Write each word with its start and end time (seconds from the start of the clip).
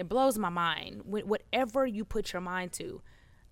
It 0.00 0.08
blows 0.08 0.38
my 0.38 0.48
mind. 0.48 1.02
Wh- 1.02 1.28
Whatever 1.28 1.86
you 1.86 2.06
put 2.06 2.32
your 2.32 2.40
mind 2.40 2.72
to, 2.72 3.02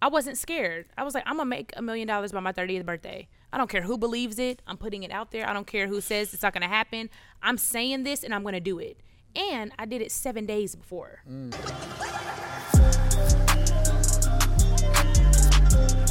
I 0.01 0.09
wasn't 0.09 0.39
scared. 0.39 0.87
I 0.97 1.05
was 1.05 1.13
like, 1.15 1.25
I'm 1.27 1.37
gonna 1.37 1.45
make 1.51 1.73
a 1.77 1.83
million 1.83 2.09
dollars 2.09 2.33
by 2.33 2.41
my 2.41 2.53
30th 2.53 2.87
birthday. 2.87 3.29
I 3.53 3.59
don't 3.59 3.69
care 3.69 3.83
who 3.83 3.99
believes 3.99 4.39
it. 4.39 4.63
I'm 4.67 4.79
putting 4.79 5.03
it 5.03 5.11
out 5.11 5.31
there. 5.31 5.47
I 5.47 5.53
don't 5.53 5.67
care 5.67 5.87
who 5.89 6.01
says 6.01 6.33
it's 6.33 6.43
not 6.43 6.55
gonna 6.55 6.67
happen. 6.69 7.11
I'm 7.43 7.59
saying 7.59 8.05
this 8.05 8.25
and 8.25 8.35
I'm 8.35 8.45
gonna 8.45 8.61
do 8.61 8.79
it. 8.79 8.99
And 9.37 9.73
I 9.79 9.85
did 9.85 10.01
it 10.01 10.11
seven 10.11 10.47
days 10.47 10.75
before. 10.75 11.21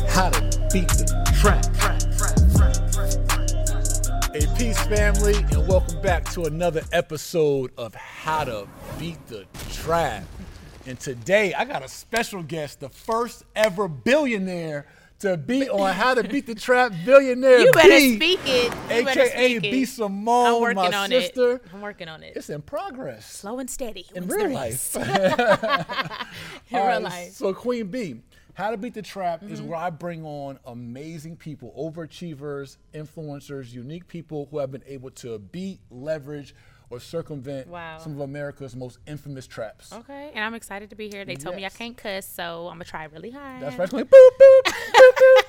How 0.09 0.29
to 0.29 0.41
beat 0.71 0.87
the 0.89 1.31
trap. 1.41 1.65
A 4.37 4.55
peace 4.55 4.79
family, 4.85 5.33
and 5.35 5.67
welcome 5.67 5.99
back 5.99 6.23
to 6.33 6.43
another 6.43 6.83
episode 6.91 7.71
of 7.75 7.95
How 7.95 8.43
to 8.43 8.67
Beat 8.99 9.25
the 9.25 9.47
Trap. 9.71 10.25
And 10.85 10.99
today 10.99 11.55
I 11.55 11.65
got 11.65 11.83
a 11.83 11.87
special 11.87 12.43
guest, 12.43 12.79
the 12.79 12.89
first 12.89 13.45
ever 13.55 13.87
billionaire 13.87 14.85
to 15.21 15.37
be 15.37 15.67
on 15.67 15.91
How 15.91 16.13
to 16.13 16.23
Beat 16.23 16.45
the 16.45 16.53
Trap 16.53 16.93
Billionaire. 17.03 17.61
You 17.61 17.71
better 17.71 17.89
B, 17.89 18.15
speak 18.15 18.39
it. 18.43 18.71
You 18.91 19.09
AKA 19.09 19.55
speak 19.55 19.63
it. 19.63 19.71
B 19.71 19.85
Simone, 19.85 20.45
I'm 20.45 20.61
working 20.61 20.75
my 20.75 20.95
on 20.95 21.09
sister. 21.09 21.55
it. 21.55 21.63
I'm 21.73 21.81
working 21.81 22.07
on 22.07 22.21
it. 22.21 22.33
It's 22.35 22.51
in 22.51 22.61
progress. 22.61 23.25
Slow 23.25 23.57
and 23.57 23.67
steady. 23.67 24.05
in 24.13 24.27
real 24.27 24.51
life. 24.51 24.95
In 24.95 25.03
real 26.71 26.85
right, 26.85 27.01
life. 27.01 27.31
So 27.31 27.55
Queen 27.55 27.87
B, 27.87 28.21
How 28.57 28.71
to 28.71 28.77
Beat 28.77 28.95
the 28.95 29.03
Trap 29.03 29.43
is 29.43 29.59
Mm-hmm. 29.59 29.69
where 29.69 29.77
I 29.77 29.91
bring 29.91 30.25
on 30.25 30.57
amazing 30.65 31.35
people, 31.37 31.71
overachievers, 31.77 32.77
influencers, 32.91 33.71
unique 33.71 34.07
people 34.07 34.47
who 34.49 34.57
have 34.57 34.71
been 34.71 34.81
able 34.87 35.11
to 35.11 35.37
beat, 35.37 35.79
leverage, 35.91 36.55
or 36.89 36.99
circumvent 36.99 37.67
Wow. 37.67 37.97
some 37.97 38.13
of 38.13 38.19
America's 38.21 38.75
most 38.75 38.99
infamous 39.07 39.45
traps. 39.47 39.91
Okay, 39.91 40.31
and 40.33 40.43
I'm 40.43 40.53
excited 40.53 40.89
to 40.91 40.95
be 40.95 41.09
here. 41.09 41.25
They 41.25 41.35
told 41.35 41.55
me 41.55 41.65
I 41.65 41.69
can't 41.69 41.97
cuss, 41.97 42.25
so 42.25 42.67
I'm 42.67 42.75
gonna 42.75 42.85
try 42.85 43.03
really 43.05 43.31
hard. 43.31 43.61
That's 43.61 43.77
right. 43.77 43.89
Boop, 43.89 44.07
boop, 44.09 44.29
boop, 44.39 44.63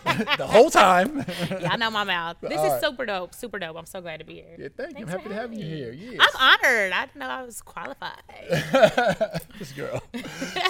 boop, 0.04 0.36
the 0.38 0.46
whole 0.46 0.70
time. 0.70 1.24
Y'all 1.60 1.78
know 1.78 1.90
my 1.90 2.04
mouth. 2.04 2.38
This 2.40 2.58
All 2.58 2.66
is 2.66 2.72
right. 2.72 2.80
super 2.82 3.06
dope. 3.06 3.34
Super 3.34 3.58
dope. 3.58 3.76
I'm 3.76 3.86
so 3.86 4.00
glad 4.00 4.18
to 4.18 4.24
be 4.24 4.34
here. 4.34 4.56
yeah, 4.58 4.68
thank 4.76 4.98
you. 4.98 5.04
I'm 5.04 5.08
happy 5.10 5.28
to 5.28 5.34
have 5.34 5.52
you 5.54 5.64
here. 5.64 5.92
Yes. 5.92 6.20
I'm 6.20 6.58
honored. 6.64 6.92
I 6.92 7.06
didn't 7.06 7.16
know 7.20 7.26
I 7.28 7.42
was 7.42 7.60
qualified. 7.62 8.22
this 9.58 9.72
girl. 9.76 10.02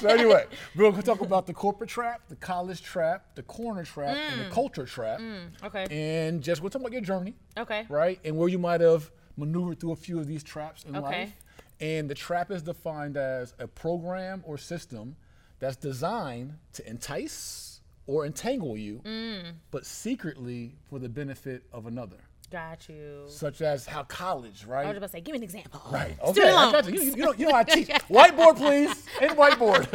so 0.01 0.09
anyway, 0.09 0.45
we're 0.77 0.91
gonna 0.91 1.03
talk 1.03 1.21
about 1.21 1.47
the 1.47 1.55
corporate 1.55 1.91
trap, 1.91 2.23
the 2.29 2.37
college 2.37 2.83
trap, 2.83 3.25
the 3.35 3.43
corner 3.43 3.85
trap, 3.85 4.17
and 4.17 4.41
Mm. 4.41 4.45
the 4.49 4.55
culture 4.55 4.85
trap. 4.85 5.21
okay. 5.65 5.87
And 5.91 6.43
just 6.43 6.63
we're 6.63 6.69
talking 6.69 6.83
about 6.87 6.93
your 6.93 7.01
journey. 7.03 7.35
Okay. 7.57 7.87
right? 7.89 8.21
And 8.25 8.37
where 8.37 8.49
you 8.49 8.59
might 8.59 8.81
have 8.81 9.11
maneuvered 9.39 9.81
through 9.81 9.93
a 9.93 9.97
few 9.97 10.19
of 10.19 10.27
these 10.27 10.43
traps 10.43 10.85
in 10.85 10.97
Okay. 10.97 11.21
life. 11.21 11.33
And 11.81 12.11
the 12.11 12.15
trap 12.15 12.51
is 12.51 12.63
defined 12.63 13.17
as 13.17 13.55
a 13.59 13.69
program 13.69 14.43
or 14.45 14.59
system 14.59 15.17
that's 15.61 15.77
designed 15.77 16.55
to 16.75 16.89
entice 16.89 17.81
or 18.07 18.25
entangle 18.27 18.77
you, 18.77 19.01
Mm. 19.05 19.53
but 19.71 19.85
secretly 19.87 20.77
for 20.89 20.99
the 20.99 21.09
benefit 21.09 21.63
of 21.73 21.87
another. 21.87 22.17
Got 22.51 22.89
you. 22.89 23.25
Such 23.29 23.61
as 23.61 23.85
how 23.85 24.05
college, 24.05 24.65
right? 24.65 24.87
I 24.87 24.89
was 24.89 24.97
about 24.97 25.07
to 25.09 25.13
say, 25.13 25.21
give 25.21 25.35
me 25.35 25.37
an 25.37 25.43
example. 25.43 25.83
Right. 25.93 26.15
Student 26.31 26.39
Okay. 26.39 26.49
I 26.57 26.73
got 26.73 26.91
you. 26.91 27.01
You, 27.03 27.11
you, 27.11 27.25
know, 27.27 27.33
you 27.35 27.47
know 27.49 27.55
I 27.55 27.63
teach. 27.63 27.89
Whiteboard, 28.09 28.57
please. 28.57 29.05
In 29.21 29.29
whiteboard. 29.37 29.87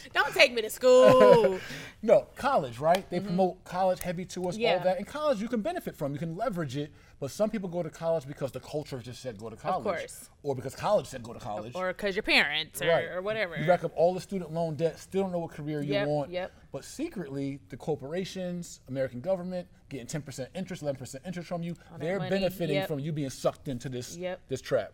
Don't 0.12 0.34
take 0.34 0.52
me 0.52 0.62
to 0.62 0.70
school. 0.70 1.60
no, 2.02 2.26
college, 2.34 2.80
right? 2.80 3.08
They 3.08 3.20
promote 3.20 3.62
college 3.62 4.00
heavy 4.00 4.24
to 4.24 4.48
us, 4.48 4.54
Mm-hmm. 4.56 4.62
Yeah. 4.62 4.72
all 4.78 4.84
that. 4.84 4.98
And 4.98 5.06
college 5.06 5.40
you 5.40 5.46
can 5.46 5.60
benefit 5.60 5.94
from. 5.96 6.12
You 6.12 6.18
can 6.18 6.34
leverage 6.36 6.76
it. 6.76 6.90
But 7.22 7.30
some 7.30 7.50
people 7.50 7.68
go 7.68 7.84
to 7.84 7.88
college 7.88 8.26
because 8.26 8.50
the 8.50 8.58
culture 8.58 8.98
just 8.98 9.22
said 9.22 9.38
go 9.38 9.48
to 9.48 9.54
college. 9.54 9.84
course. 9.84 10.28
Or 10.42 10.56
because 10.56 10.74
college 10.74 11.06
said 11.06 11.22
go 11.22 11.32
to 11.32 11.38
college. 11.38 11.72
or 11.76 11.92
because 11.92 12.16
your 12.16 12.24
parents 12.24 12.82
or, 12.82 12.88
right. 12.88 13.04
or 13.04 13.22
whatever. 13.22 13.56
You 13.56 13.64
rack 13.64 13.84
up 13.84 13.92
all 13.94 14.12
the 14.12 14.20
student 14.20 14.52
loan 14.52 14.74
debt, 14.74 14.98
still 14.98 15.22
don't 15.22 15.30
know 15.30 15.38
what 15.38 15.52
career 15.52 15.82
you 15.82 15.92
Yep, 15.92 16.08
want. 16.08 16.30
yep. 16.32 16.52
But 16.72 16.84
secretly, 16.84 17.60
the 17.68 17.76
corporations, 17.76 18.80
American 18.88 19.20
government, 19.20 19.68
getting 19.88 20.08
10% 20.08 20.48
interest, 20.56 20.82
11% 20.82 21.24
interest 21.24 21.48
from 21.48 21.62
you, 21.62 21.74
that 21.92 22.00
they're 22.00 22.18
benefiting 22.18 22.74
yep. 22.74 22.88
from 22.88 22.98
you 22.98 23.12
being 23.12 23.30
sucked 23.30 23.68
into 23.68 23.88
this 23.88 24.16
Yep. 24.16 24.40
this 24.48 24.60
trap. 24.60 24.92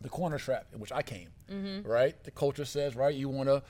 The 0.00 0.08
corner 0.08 0.38
trap 0.38 0.68
in 0.72 0.78
which 0.78 0.92
I 0.92 1.02
came. 1.02 1.30
Mm-hmm. 1.50 1.88
Right? 1.88 2.22
The 2.22 2.30
culture 2.30 2.64
says, 2.64 2.94
right, 2.94 3.12
you 3.12 3.28
wanna 3.28 3.64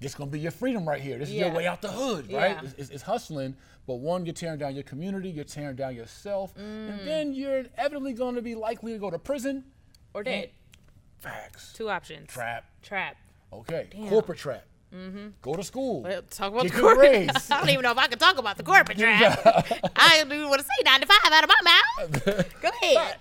this 0.00 0.14
gonna 0.14 0.30
be 0.30 0.40
your 0.40 0.50
freedom 0.52 0.86
right 0.88 1.00
here. 1.00 1.18
This 1.18 1.28
is 1.30 1.34
your 1.36 1.50
way 1.52 1.66
out 1.66 1.80
the 1.82 1.88
hood, 1.90 2.30
right? 2.32 2.50
Yeah. 2.52 2.60
It's, 2.62 2.74
it's, 2.74 2.90
it's 2.90 3.02
hustling, 3.02 3.56
but 3.86 3.94
one, 3.96 4.26
you're 4.26 4.34
tearing 4.34 4.58
down 4.58 4.74
your 4.74 4.82
community, 4.84 5.30
you're 5.30 5.44
tearing 5.44 5.76
down 5.76 5.94
yourself, 5.96 6.54
Mm. 6.56 6.90
and 6.90 7.08
then 7.08 7.32
you're 7.34 7.58
inevitably 7.58 8.12
gonna 8.12 8.42
be 8.42 8.54
likely 8.54 8.92
to 8.92 8.98
go 8.98 9.10
to 9.10 9.18
prison. 9.18 9.64
or 10.14 10.22
dead. 10.22 10.50
Facts. 11.18 11.72
Two 11.74 11.88
options. 11.90 12.28
Trap. 12.30 12.64
Trap. 12.82 13.16
Okay. 13.52 13.88
Damn. 13.90 14.08
Corporate 14.08 14.38
trap. 14.38 14.64
Mm-hmm. 14.96 15.26
Go 15.42 15.54
to 15.54 15.62
school. 15.62 16.02
Well, 16.02 16.22
talk 16.30 16.52
about 16.52 16.62
Get 16.62 16.72
the 16.72 16.80
corporate. 16.80 17.30
I 17.50 17.58
don't 17.60 17.68
even 17.68 17.82
know 17.82 17.90
if 17.92 17.98
I 17.98 18.06
can 18.06 18.18
talk 18.18 18.38
about 18.38 18.56
the 18.56 18.62
corporate 18.62 18.98
trap. 18.98 19.40
I 19.94 20.18
don't 20.18 20.32
even 20.32 20.48
want 20.48 20.60
to 20.62 20.66
say 20.66 20.82
95 20.84 21.18
out 21.32 21.44
of 21.44 21.50
my 21.50 21.70
mouth. 21.70 22.24
Go 22.62 22.68
ahead. 22.82 23.16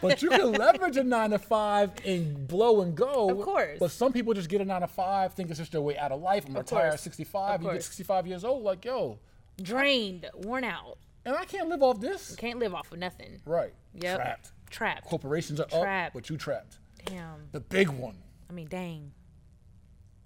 but 0.00 0.22
you 0.22 0.30
can 0.30 0.52
leverage 0.52 0.96
a 0.96 1.02
nine 1.02 1.30
to 1.30 1.38
five 1.38 1.90
and 2.04 2.46
blow 2.46 2.82
and 2.82 2.94
go. 2.94 3.30
Of 3.30 3.40
course. 3.40 3.78
But 3.80 3.90
some 3.90 4.12
people 4.12 4.32
just 4.34 4.48
get 4.48 4.60
a 4.60 4.64
nine 4.64 4.82
to 4.82 4.86
five, 4.86 5.34
think 5.34 5.50
it's 5.50 5.58
just 5.58 5.72
their 5.72 5.80
way 5.80 5.98
out 5.98 6.12
of 6.12 6.20
life. 6.20 6.44
I'm 6.46 6.54
retired 6.54 6.92
at 6.94 7.00
65. 7.00 7.60
Of 7.60 7.66
You 7.66 7.72
get 7.72 7.82
65 7.82 8.26
years 8.26 8.44
old, 8.44 8.62
like, 8.62 8.84
yo, 8.84 9.18
Drained, 9.60 10.26
worn 10.34 10.64
out. 10.64 10.98
and 11.24 11.34
I 11.34 11.44
can't 11.44 11.68
live 11.68 11.82
off 11.82 12.00
this. 12.00 12.34
Can't 12.36 12.58
live 12.58 12.74
off 12.74 12.92
of 12.92 12.98
nothing. 12.98 13.40
Right. 13.44 13.72
Yep. 13.94 14.16
Trapped. 14.16 14.52
Trapped. 14.70 15.04
Corporations 15.04 15.60
are 15.60 15.64
up, 15.64 15.70
Trapped. 15.82 16.14
but 16.14 16.30
you 16.30 16.36
trapped. 16.36 16.78
Damn. 17.04 17.48
The 17.52 17.60
big 17.60 17.88
one. 17.88 18.16
I 18.48 18.52
mean, 18.52 18.68
dang. 18.68 19.12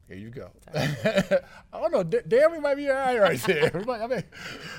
Here 0.08 0.16
you 0.18 0.30
go. 0.30 0.50
I 0.74 1.40
don't 1.72 1.92
know. 1.92 2.02
D- 2.02 2.18
damn, 2.28 2.52
we 2.52 2.60
might 2.60 2.74
be 2.76 2.88
all 2.88 2.94
right 2.96 3.18
right 3.20 3.40
there. 3.42 3.70
I 3.90 4.06
mean, 4.06 4.24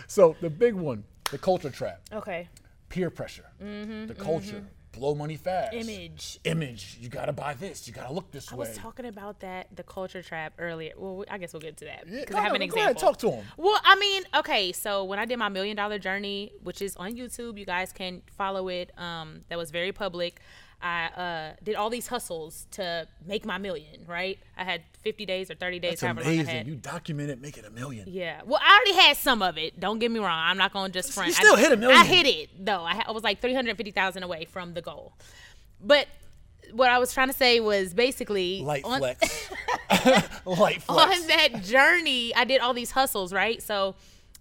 so 0.08 0.36
the 0.42 0.50
big 0.50 0.74
one, 0.76 1.04
the 1.32 1.38
culture 1.38 1.70
trap, 1.70 2.02
Okay. 2.14 2.48
peer 2.90 3.10
pressure, 3.10 3.46
the 3.60 4.16
culture, 4.18 4.64
blow 4.92 5.14
money 5.16 5.36
fast. 5.36 5.74
Mm-hmm, 5.74 5.90
Image. 5.90 6.40
Image. 6.46 6.98
You 7.02 7.10
gotta 7.10 7.34
buy 7.34 7.54
this. 7.56 7.88
You 7.88 7.94
gotta 7.94 8.14
look 8.14 8.32
this 8.32 8.52
I 8.52 8.56
way. 8.56 8.68
I 8.68 8.70
was 8.70 8.78
talking 8.78 9.06
about 9.08 9.40
that, 9.42 9.68
the 9.76 9.84
culture 9.84 10.22
trap 10.22 10.54
earlier. 10.60 10.94
Well, 10.98 11.26
I 11.30 11.38
guess 11.38 11.52
we'll 11.54 11.60
get 11.62 11.78
to 11.78 11.86
that. 11.86 12.06
Because 12.06 12.26
go 12.28 12.38
I 12.38 12.42
have 12.42 12.54
an 12.54 12.62
ahead, 12.62 12.70
go 12.72 12.80
ahead, 12.80 12.92
example. 12.96 13.14
talk 13.14 13.18
to 13.20 13.38
'em. 13.40 13.46
Well, 13.58 13.80
I 13.84 13.96
mean, 13.96 14.24
okay, 14.38 14.72
so 14.72 15.04
when 15.04 15.20
I 15.20 15.26
did 15.26 15.38
my 15.38 15.50
million 15.50 15.76
dollar 15.76 16.00
journey, 16.00 16.54
which 16.64 16.82
is 16.82 16.96
on 16.98 17.14
YouTube, 17.16 17.58
you 17.58 17.66
guys 17.66 17.92
can 17.92 18.22
follow 18.38 18.70
it. 18.70 18.92
Um, 18.98 19.42
that 19.50 19.58
was 19.58 19.72
very 19.72 19.92
public. 19.92 20.40
I 20.86 21.06
uh, 21.08 21.56
did 21.64 21.74
all 21.74 21.90
these 21.90 22.06
hustles 22.06 22.68
to 22.72 23.08
make 23.26 23.44
my 23.44 23.58
million, 23.58 24.06
right? 24.06 24.38
I 24.56 24.64
had 24.64 24.84
50 25.02 25.26
days 25.26 25.50
or 25.50 25.56
30 25.56 25.80
days, 25.80 25.92
That's 25.94 26.02
however 26.02 26.22
long 26.22 26.30
I 26.30 26.34
amazing. 26.34 26.68
You 26.68 26.76
documented 26.76 27.42
making 27.42 27.66
a 27.66 27.72
million. 27.72 28.06
Yeah. 28.08 28.42
Well, 28.46 28.62
I 28.64 28.76
already 28.76 29.08
had 29.08 29.18
some 29.18 29.42
of 29.42 29.58
it. 29.58 29.80
Don't 29.80 29.98
get 29.98 30.12
me 30.12 30.20
wrong. 30.20 30.40
I'm 30.44 30.60
not 30.60 30.74
going 30.74 30.92
to 30.92 30.94
just 30.94 31.12
front. 31.12 31.30
You 31.30 31.34
still 31.34 31.56
I, 31.56 31.60
hit 31.60 31.72
a 31.72 31.78
million. 31.78 32.00
I 32.00 32.06
hit 32.06 32.28
it 32.28 32.64
though. 32.64 32.84
I, 32.84 33.04
I 33.08 33.12
was 33.14 33.24
like 33.24 33.42
350,000 33.42 34.22
away 34.22 34.46
from 34.46 34.76
the 34.76 34.82
goal. 34.84 35.14
But 35.82 36.08
what 36.72 36.92
I 36.92 37.00
was 37.00 37.12
trying 37.12 37.30
to 37.30 37.34
say 37.34 37.60
was 37.60 37.96
basically 37.96 38.62
Light 38.62 38.84
on, 38.86 39.00
flex. 39.00 39.50
Light 40.46 40.84
flex. 40.84 41.22
on 41.22 41.28
that 41.30 41.64
journey, 41.64 42.32
I 42.36 42.44
did 42.44 42.62
all 42.62 42.76
these 42.76 42.92
hustles, 42.92 43.34
right? 43.34 43.60
So 43.60 43.96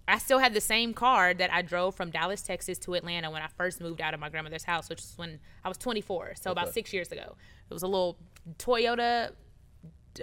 I 0.07 0.17
still 0.19 0.39
had 0.39 0.53
the 0.53 0.61
same 0.61 0.93
car 0.93 1.33
that 1.33 1.51
I 1.51 1.61
drove 1.61 1.95
from 1.95 2.11
Dallas, 2.11 2.41
Texas 2.41 2.77
to 2.79 2.93
Atlanta 2.93 3.31
when 3.31 3.41
I 3.41 3.47
first 3.47 3.81
moved 3.81 4.01
out 4.01 4.13
of 4.13 4.19
my 4.19 4.29
grandmother's 4.29 4.63
house, 4.63 4.89
which 4.89 4.99
was 4.99 5.13
when 5.15 5.39
I 5.63 5.67
was 5.67 5.77
24. 5.77 6.33
So 6.35 6.51
about 6.51 6.73
six 6.73 6.93
years 6.93 7.11
ago. 7.11 7.35
It 7.69 7.73
was 7.73 7.83
a 7.83 7.87
little 7.87 8.17
Toyota. 8.57 9.31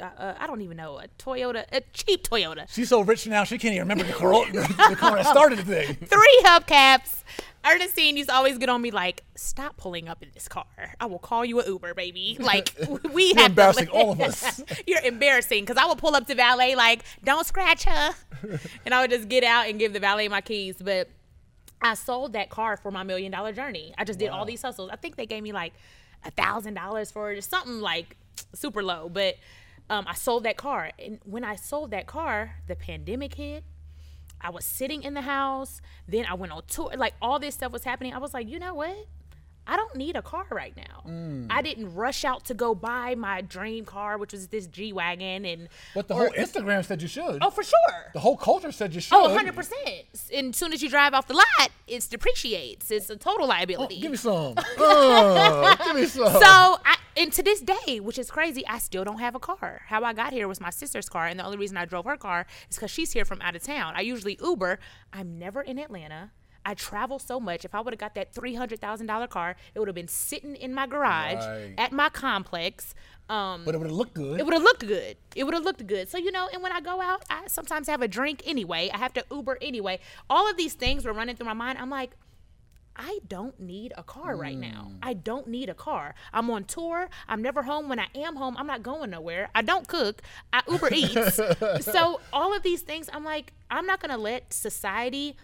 Uh, 0.00 0.34
I 0.38 0.46
don't 0.46 0.60
even 0.62 0.76
know 0.76 0.98
a 0.98 1.08
Toyota, 1.18 1.64
a 1.72 1.80
cheap 1.92 2.26
Toyota. 2.28 2.66
She's 2.72 2.88
so 2.88 3.00
rich 3.00 3.26
now 3.26 3.44
she 3.44 3.58
can't 3.58 3.74
even 3.74 3.88
remember 3.88 4.04
the 4.04 4.12
car, 4.12 4.32
the 4.52 4.96
car 4.96 5.16
that 5.16 5.26
started 5.26 5.58
the 5.60 5.64
thing. 5.64 5.94
three 6.06 6.40
hubcaps. 6.44 7.22
Ernestine 7.64 8.16
used 8.16 8.28
to 8.28 8.34
always 8.34 8.58
get 8.58 8.68
on 8.68 8.82
me 8.82 8.90
like, 8.90 9.22
"Stop 9.36 9.76
pulling 9.76 10.08
up 10.08 10.22
in 10.22 10.30
this 10.34 10.48
car. 10.48 10.64
I 10.98 11.06
will 11.06 11.20
call 11.20 11.44
you 11.44 11.60
an 11.60 11.66
Uber, 11.66 11.94
baby." 11.94 12.36
Like 12.40 12.74
we 13.12 13.26
You're 13.26 13.36
have 13.36 13.44
to- 13.44 13.50
embarrassing 13.50 13.88
all 13.88 14.12
of 14.12 14.20
us. 14.20 14.60
You're 14.86 15.02
embarrassing 15.02 15.64
because 15.64 15.76
I 15.76 15.86
would 15.86 15.98
pull 15.98 16.16
up 16.16 16.26
to 16.26 16.34
valet 16.34 16.74
like, 16.74 17.04
"Don't 17.22 17.46
scratch 17.46 17.84
her," 17.84 18.10
and 18.84 18.92
I 18.94 19.00
would 19.02 19.10
just 19.10 19.28
get 19.28 19.44
out 19.44 19.68
and 19.68 19.78
give 19.78 19.92
the 19.92 20.00
valet 20.00 20.26
my 20.28 20.40
keys. 20.40 20.76
But 20.82 21.08
I 21.80 21.94
sold 21.94 22.32
that 22.32 22.50
car 22.50 22.76
for 22.76 22.90
my 22.90 23.02
million 23.04 23.30
dollar 23.30 23.52
journey. 23.52 23.94
I 23.96 24.04
just 24.04 24.18
did 24.18 24.28
all 24.30 24.44
these 24.44 24.62
hustles. 24.62 24.90
I 24.92 24.96
think 24.96 25.16
they 25.16 25.26
gave 25.26 25.42
me 25.42 25.52
like 25.52 25.72
a 26.24 26.30
thousand 26.32 26.74
dollars 26.74 27.10
for 27.12 27.32
it 27.32 27.38
or 27.38 27.42
something 27.42 27.80
like 27.80 28.16
super 28.54 28.82
low. 28.82 29.08
But 29.08 29.36
um, 29.90 30.06
I 30.08 30.14
sold 30.14 30.44
that 30.44 30.56
car, 30.56 30.90
and 30.98 31.18
when 31.24 31.44
I 31.44 31.56
sold 31.56 31.90
that 31.90 32.06
car, 32.06 32.56
the 32.66 32.76
pandemic 32.76 33.34
hit. 33.34 33.64
I 34.44 34.50
was 34.50 34.64
sitting 34.64 35.04
in 35.04 35.14
the 35.14 35.20
house. 35.22 35.80
Then 36.08 36.26
I 36.26 36.34
went 36.34 36.52
on 36.52 36.62
tour. 36.66 36.90
Like 36.96 37.14
all 37.22 37.38
this 37.38 37.54
stuff 37.54 37.70
was 37.70 37.84
happening. 37.84 38.12
I 38.12 38.18
was 38.18 38.34
like, 38.34 38.48
you 38.48 38.58
know 38.58 38.74
what? 38.74 39.06
I 39.66 39.76
don't 39.76 39.94
need 39.94 40.16
a 40.16 40.22
car 40.22 40.44
right 40.50 40.76
now. 40.76 41.02
Mm. 41.08 41.46
I 41.48 41.62
didn't 41.62 41.94
rush 41.94 42.24
out 42.24 42.44
to 42.46 42.54
go 42.54 42.74
buy 42.74 43.14
my 43.14 43.40
dream 43.42 43.84
car, 43.84 44.18
which 44.18 44.32
was 44.32 44.48
this 44.48 44.66
G 44.66 44.92
wagon, 44.92 45.44
and 45.44 45.68
But 45.94 46.08
the 46.08 46.14
or- 46.14 46.20
whole 46.26 46.30
Instagram 46.30 46.84
said 46.84 47.00
you 47.00 47.06
should. 47.08 47.38
oh 47.40 47.50
for 47.50 47.62
sure. 47.62 48.10
The 48.12 48.20
whole 48.20 48.36
culture 48.36 48.72
said 48.72 48.92
you 48.94 49.00
should. 49.00 49.14
Oh, 49.14 49.28
100 49.28 49.54
percent. 49.54 50.04
And 50.34 50.48
as 50.50 50.56
soon 50.56 50.72
as 50.72 50.82
you 50.82 50.88
drive 50.88 51.14
off 51.14 51.28
the 51.28 51.34
lot, 51.34 51.70
it 51.86 52.06
depreciates. 52.10 52.90
It's 52.90 53.08
a 53.08 53.16
total 53.16 53.46
Oh, 53.46 53.48
liability. 53.48 54.00
give 54.00 54.10
me 54.10 54.16
some. 54.16 54.54
Oh, 54.78 55.76
give 55.84 55.94
me 55.96 56.06
some. 56.06 56.32
So, 56.32 56.40
I, 56.84 56.96
and 57.16 57.32
to 57.32 57.42
this 57.42 57.60
day, 57.60 58.00
which 58.00 58.18
is 58.18 58.30
crazy, 58.30 58.66
I 58.66 58.78
still 58.78 59.04
don't 59.04 59.18
have 59.20 59.34
a 59.34 59.38
car. 59.40 59.82
How 59.86 60.02
I 60.02 60.12
got 60.12 60.32
here 60.32 60.48
was 60.48 60.60
my 60.60 60.70
sister's 60.70 61.08
car, 61.08 61.26
and 61.26 61.38
the 61.38 61.44
only 61.44 61.56
reason 61.58 61.76
I 61.76 61.84
drove 61.84 62.04
her 62.06 62.16
car 62.16 62.46
is 62.70 62.76
because 62.76 62.90
she's 62.90 63.12
here 63.12 63.24
from 63.24 63.40
out 63.42 63.54
of 63.54 63.62
town. 63.62 63.94
I 63.96 64.00
usually 64.00 64.38
Uber. 64.42 64.78
I'm 65.12 65.38
never 65.38 65.60
in 65.62 65.78
Atlanta. 65.78 66.30
I 66.64 66.74
travel 66.74 67.18
so 67.18 67.40
much. 67.40 67.64
If 67.64 67.74
I 67.74 67.80
would 67.80 67.92
have 67.92 67.98
got 68.00 68.14
that 68.14 68.32
three 68.34 68.54
hundred 68.54 68.80
thousand 68.80 69.06
dollar 69.06 69.26
car, 69.26 69.56
it 69.74 69.78
would 69.78 69.88
have 69.88 69.94
been 69.94 70.08
sitting 70.08 70.54
in 70.56 70.72
my 70.74 70.86
garage 70.86 71.44
Right. 71.44 71.74
at 71.78 71.92
my 71.92 72.08
complex. 72.08 72.94
Um, 73.28 73.62
but 73.64 73.74
it 73.74 73.78
would 73.78 73.86
have 73.86 73.96
looked 73.96 74.14
good. 74.14 74.38
it 74.40 74.44
would 74.44 74.52
have 74.52 74.62
looked 74.62 74.86
good. 74.86 75.16
It 75.34 75.44
would 75.44 75.54
have 75.54 75.64
looked 75.64 75.86
good. 75.86 76.08
So 76.08 76.18
you 76.18 76.30
know, 76.32 76.48
and 76.52 76.62
when 76.62 76.72
I 76.72 76.80
go 76.80 77.00
out, 77.00 77.24
I 77.30 77.46
sometimes 77.46 77.88
have 77.88 78.02
a 78.02 78.08
drink 78.08 78.42
anyway. 78.46 78.90
I 78.92 78.98
have 78.98 79.12
to 79.14 79.24
Uber 79.30 79.58
anyway. 79.62 80.00
All 80.30 80.48
of 80.50 80.56
these 80.56 80.74
things 80.74 81.04
were 81.04 81.12
running 81.12 81.36
through 81.36 81.46
my 81.46 81.52
mind. 81.52 81.78
I'm 81.78 81.90
like, 81.90 82.10
I 82.94 83.20
don't 83.26 83.58
need 83.58 83.94
a 83.96 84.02
car 84.02 84.36
right 84.36 84.56
now. 84.58 84.92
I 85.02 85.14
don't 85.14 85.46
need 85.46 85.70
a 85.70 85.74
car. 85.74 86.14
I'm 86.32 86.50
on 86.50 86.64
tour. 86.64 87.08
I'm 87.26 87.40
never 87.40 87.62
home. 87.62 87.88
When 87.88 87.98
I 87.98 88.08
am 88.14 88.36
home, 88.36 88.54
I'm 88.58 88.66
not 88.66 88.82
going 88.82 89.08
nowhere. 89.10 89.48
I 89.54 89.62
don't 89.62 89.88
cook. 89.88 90.20
I 90.52 90.60
Uber 90.70 90.90
Eats. 90.92 91.40
so 91.86 92.20
all 92.34 92.54
of 92.54 92.62
these 92.62 92.82
things, 92.82 93.08
I'm 93.10 93.24
like, 93.24 93.54
I'm 93.70 93.86
not 93.86 94.00
gonna 94.00 94.18
let 94.18 94.52
society 94.52 95.36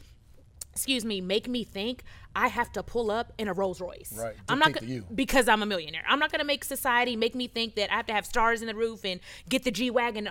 excuse 0.79 1.05
me, 1.05 1.21
make 1.21 1.49
me 1.49 1.65
think 1.65 2.05
I 2.37 2.47
have 2.47 2.71
to 2.73 2.85
pull 2.85 3.11
up 3.11 3.33
in 3.37 3.49
a 3.49 3.53
Rolls 3.53 3.81
Royce. 3.81 4.15
Right, 4.17 4.37
I'm 4.49 4.61
not 4.61 4.81
you. 4.85 5.05
because 5.13 5.49
I'm 5.49 5.61
a 5.61 5.67
millionaire. 5.67 6.05
I'm 6.09 6.21
not 6.21 6.31
gonna 6.31 6.45
make 6.45 6.63
society 6.63 7.17
make 7.17 7.35
me 7.35 7.49
think 7.49 7.75
that 7.75 7.93
I 7.93 7.97
have 7.97 8.07
to 8.07 8.13
have 8.13 8.25
stars 8.25 8.61
in 8.61 8.69
the 8.69 8.77
roof 8.77 9.05
and 9.05 9.19
get 9.49 9.65
the 9.65 9.73
G 9.73 9.91
wagon. 9.91 10.29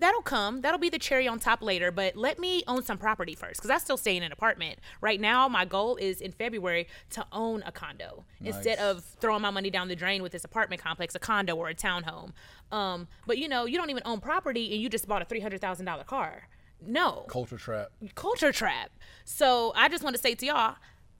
That'll 0.00 0.22
come. 0.22 0.60
That'll 0.60 0.78
be 0.78 0.90
the 0.90 0.98
cherry 1.00 1.26
on 1.26 1.40
top 1.40 1.60
later. 1.60 1.90
But 1.90 2.14
let 2.14 2.38
me 2.38 2.62
own 2.68 2.84
some 2.84 2.96
property 2.96 3.34
first, 3.34 3.56
because 3.58 3.70
I 3.70 3.78
still 3.78 3.96
stay 3.96 4.16
in 4.16 4.22
an 4.22 4.30
apartment 4.30 4.78
right 5.00 5.20
now. 5.20 5.48
My 5.48 5.64
goal 5.64 5.96
is 5.96 6.20
in 6.20 6.30
February 6.30 6.86
to 7.10 7.26
own 7.32 7.64
a 7.66 7.72
condo 7.72 8.24
instead 8.40 8.78
of 8.78 9.02
throwing 9.20 9.42
my 9.42 9.50
money 9.50 9.70
down 9.70 9.88
the 9.88 9.96
drain 9.96 10.22
with 10.22 10.30
this 10.30 10.44
apartment 10.44 10.80
complex, 10.80 11.16
a 11.16 11.18
condo 11.18 11.56
or 11.56 11.68
a 11.68 11.74
townhome. 11.74 12.30
Um, 12.70 13.08
but 13.26 13.38
you 13.38 13.48
know, 13.48 13.64
you 13.64 13.76
don't 13.76 13.90
even 13.90 14.04
own 14.06 14.20
property, 14.20 14.72
and 14.72 14.80
you 14.80 14.88
just 14.88 15.08
bought 15.08 15.22
a 15.22 15.24
three 15.24 15.40
hundred 15.40 15.60
thousand 15.60 15.86
dollar 15.86 16.04
car. 16.04 16.46
No, 16.80 17.24
culture 17.28 17.56
trap. 17.58 17.88
culture 18.14 18.52
trap. 18.52 18.90
So 19.24 19.72
I 19.76 19.88
just 19.88 20.02
want 20.04 20.16
to 20.16 20.22
say 20.22 20.34
to 20.34 20.46
y'all, 20.46 20.76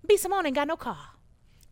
B 0.07 0.17
Simone 0.17 0.47
ain't 0.47 0.55
got 0.55 0.69
no 0.69 0.77
car. 0.77 0.99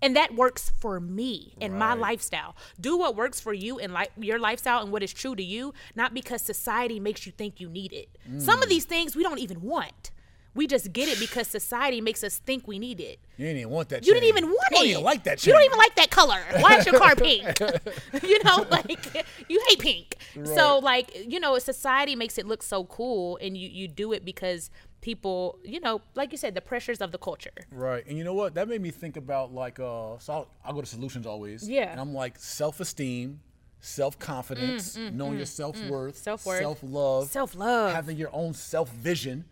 And 0.02 0.14
that 0.14 0.34
works 0.34 0.72
for 0.78 1.00
me 1.00 1.54
and 1.58 1.72
my 1.78 1.94
lifestyle. 1.94 2.54
Do 2.78 2.98
what 2.98 3.16
works 3.16 3.40
for 3.40 3.54
you 3.54 3.78
and 3.78 3.94
like 3.94 4.10
your 4.18 4.38
lifestyle 4.38 4.82
and 4.82 4.92
what 4.92 5.02
is 5.02 5.10
true 5.12 5.34
to 5.34 5.42
you, 5.42 5.72
not 5.94 6.12
because 6.12 6.42
society 6.42 7.00
makes 7.00 7.24
you 7.24 7.32
think 7.32 7.60
you 7.60 7.70
need 7.70 7.94
it. 7.94 8.10
Some 8.38 8.60
Mm. 8.60 8.64
of 8.64 8.68
these 8.68 8.84
things 8.84 9.16
we 9.16 9.22
don't 9.22 9.38
even 9.38 9.62
want. 9.62 10.10
We 10.56 10.67
just 10.67 10.93
get 10.93 11.08
it 11.08 11.20
because 11.20 11.47
society 11.47 12.00
makes 12.00 12.25
us 12.25 12.38
think 12.38 12.67
we 12.67 12.79
need 12.79 12.99
it. 12.99 13.20
You 13.37 13.47
didn't 13.47 13.61
even 13.61 13.70
want 13.73 13.91
that. 13.91 14.06
You 14.06 14.14
didn't 14.14 14.29
even 14.31 14.47
want 14.47 14.58
You 14.70 14.76
it. 14.76 14.81
don't 14.81 14.87
even 14.88 15.03
like 15.05 15.23
that. 15.25 15.47
You 15.47 15.53
don't 15.53 15.62
even 15.62 15.79
like 15.79 15.94
that 15.97 16.11
color. 16.11 16.41
Why 16.61 16.79
is 16.79 16.87
your 16.87 16.99
car 16.99 17.14
pink? 17.26 17.44
you 18.23 18.43
know, 18.43 18.67
like 18.70 19.26
you 19.49 19.62
hate 19.69 19.79
pink. 19.79 20.17
So 20.44 20.79
like, 20.79 21.14
you 21.32 21.38
know, 21.38 21.58
society 21.58 22.17
makes 22.17 22.38
it 22.38 22.47
look 22.47 22.62
so 22.62 22.85
cool 22.85 23.38
and 23.43 23.56
you 23.56 23.69
you 23.69 23.87
do 23.87 24.12
it 24.12 24.25
because 24.25 24.70
people, 25.03 25.58
you 25.62 25.79
know, 25.79 26.00
like 26.14 26.32
you 26.32 26.38
said, 26.38 26.55
the 26.55 26.61
pressures 26.61 27.00
of 27.00 27.12
the 27.12 27.19
culture. 27.19 27.50
Right, 27.70 28.05
and 28.08 28.17
you 28.19 28.25
know 28.25 28.35
what? 28.35 28.55
That 28.55 28.67
made 28.69 28.81
me 28.81 28.91
think 28.91 29.17
about 29.17 29.53
like 29.55 29.79
uh. 29.79 30.19
So 30.19 30.32
I'll, 30.32 30.49
I'll 30.64 30.73
go 30.73 30.81
to 30.81 30.87
solutions 30.87 31.26
always. 31.26 31.69
Yeah. 31.69 31.91
And 31.93 32.00
I'm 32.00 32.14
like 32.14 32.38
self-esteem, 32.38 33.41
self-confidence, 33.81 34.97
knowing 35.12 35.37
your 35.37 35.47
self-worth, 35.47 36.14
Mm, 36.17 36.19
Self-worth. 36.19 36.58
self-love, 36.61 37.29
Self-love. 37.29 37.93
having 37.93 38.17
your 38.17 38.31
own 38.32 38.55
self-vision. 38.55 39.44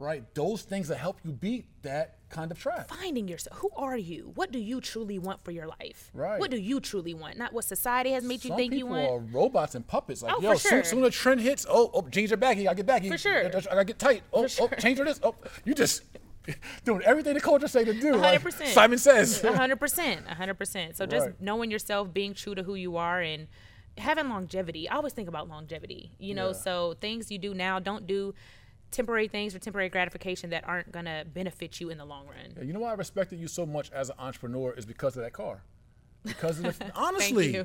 Right, 0.00 0.24
those 0.34 0.62
things 0.62 0.88
that 0.88 0.96
help 0.96 1.18
you 1.24 1.30
beat 1.30 1.66
that 1.82 2.16
kind 2.30 2.50
of 2.50 2.58
trap. 2.58 2.88
Finding 2.88 3.28
yourself. 3.28 3.58
Who 3.58 3.70
are 3.76 3.98
you? 3.98 4.32
What 4.34 4.50
do 4.50 4.58
you 4.58 4.80
truly 4.80 5.18
want 5.18 5.44
for 5.44 5.50
your 5.50 5.66
life? 5.66 6.10
Right. 6.14 6.40
What 6.40 6.50
do 6.50 6.56
you 6.56 6.80
truly 6.80 7.12
want? 7.12 7.36
Not 7.36 7.52
what 7.52 7.64
society 7.66 8.12
has 8.12 8.24
made 8.24 8.42
you 8.42 8.48
Some 8.48 8.56
think 8.56 8.72
you 8.72 8.86
want. 8.86 9.02
people 9.02 9.16
are 9.16 9.20
robots 9.40 9.74
and 9.74 9.86
puppets. 9.86 10.22
Like, 10.22 10.32
Oh, 10.36 10.40
yo, 10.40 10.52
for 10.54 10.58
soon, 10.58 10.70
sure. 10.70 10.84
soon 10.84 11.00
the 11.02 11.10
trend 11.10 11.42
hits, 11.42 11.66
oh, 11.68 11.90
oh, 11.92 12.02
jeans 12.08 12.32
are 12.32 12.38
baggy. 12.38 12.66
I 12.66 12.72
get 12.72 12.86
baggy. 12.86 13.10
For 13.10 13.18
sure. 13.18 13.44
I, 13.46 13.50
gotta 13.50 13.84
get 13.84 13.98
tight. 13.98 14.22
Oh, 14.32 14.48
For 14.48 14.62
oh, 14.64 14.68
sure. 14.68 14.78
change 14.78 14.98
for 14.98 15.04
this. 15.04 15.20
Oh, 15.22 15.34
you 15.66 15.74
just 15.74 16.02
doing 16.84 17.02
everything 17.04 17.34
the 17.34 17.40
culture 17.40 17.68
say 17.68 17.84
to 17.84 17.92
do. 17.92 18.14
like 18.16 18.40
100%. 18.42 18.68
Simon 18.68 18.98
says. 18.98 19.42
Hundred 19.42 19.76
percent, 19.78 20.26
hundred 20.26 20.54
percent. 20.54 20.96
So 20.96 21.04
just 21.04 21.26
Right. 21.26 21.40
knowing 21.42 21.70
yourself, 21.70 22.12
being 22.14 22.32
true 22.32 22.54
to 22.54 22.62
who 22.62 22.74
you 22.74 22.96
are, 22.96 23.20
and 23.20 23.48
having 23.98 24.28
longevity. 24.30 24.88
I 24.88 24.96
always 24.96 25.12
think 25.12 25.28
about 25.28 25.48
longevity. 25.48 26.12
You 26.18 26.34
know, 26.34 26.48
Yeah. 26.48 26.52
so 26.54 26.94
things 27.02 27.30
you 27.30 27.38
do 27.38 27.52
now, 27.52 27.78
don't 27.80 28.06
do 28.06 28.34
temporary 28.90 29.28
things 29.28 29.54
or 29.54 29.58
temporary 29.58 29.88
gratification 29.88 30.50
that 30.50 30.66
aren't 30.66 30.90
gonna 30.92 31.24
benefit 31.32 31.80
you 31.80 31.90
in 31.90 31.98
the 31.98 32.04
long 32.04 32.26
run. 32.26 32.66
You 32.66 32.72
know 32.72 32.80
why 32.80 32.90
I 32.90 32.94
respected 32.94 33.38
you 33.38 33.48
so 33.48 33.66
much 33.66 33.90
as 33.92 34.10
an 34.10 34.16
entrepreneur 34.18 34.72
is 34.72 34.86
because 34.86 35.16
of 35.16 35.22
that 35.22 35.32
car. 35.32 35.62
Because 36.22 36.58
of 36.58 36.78
the, 36.78 36.92
honestly, 36.94 37.64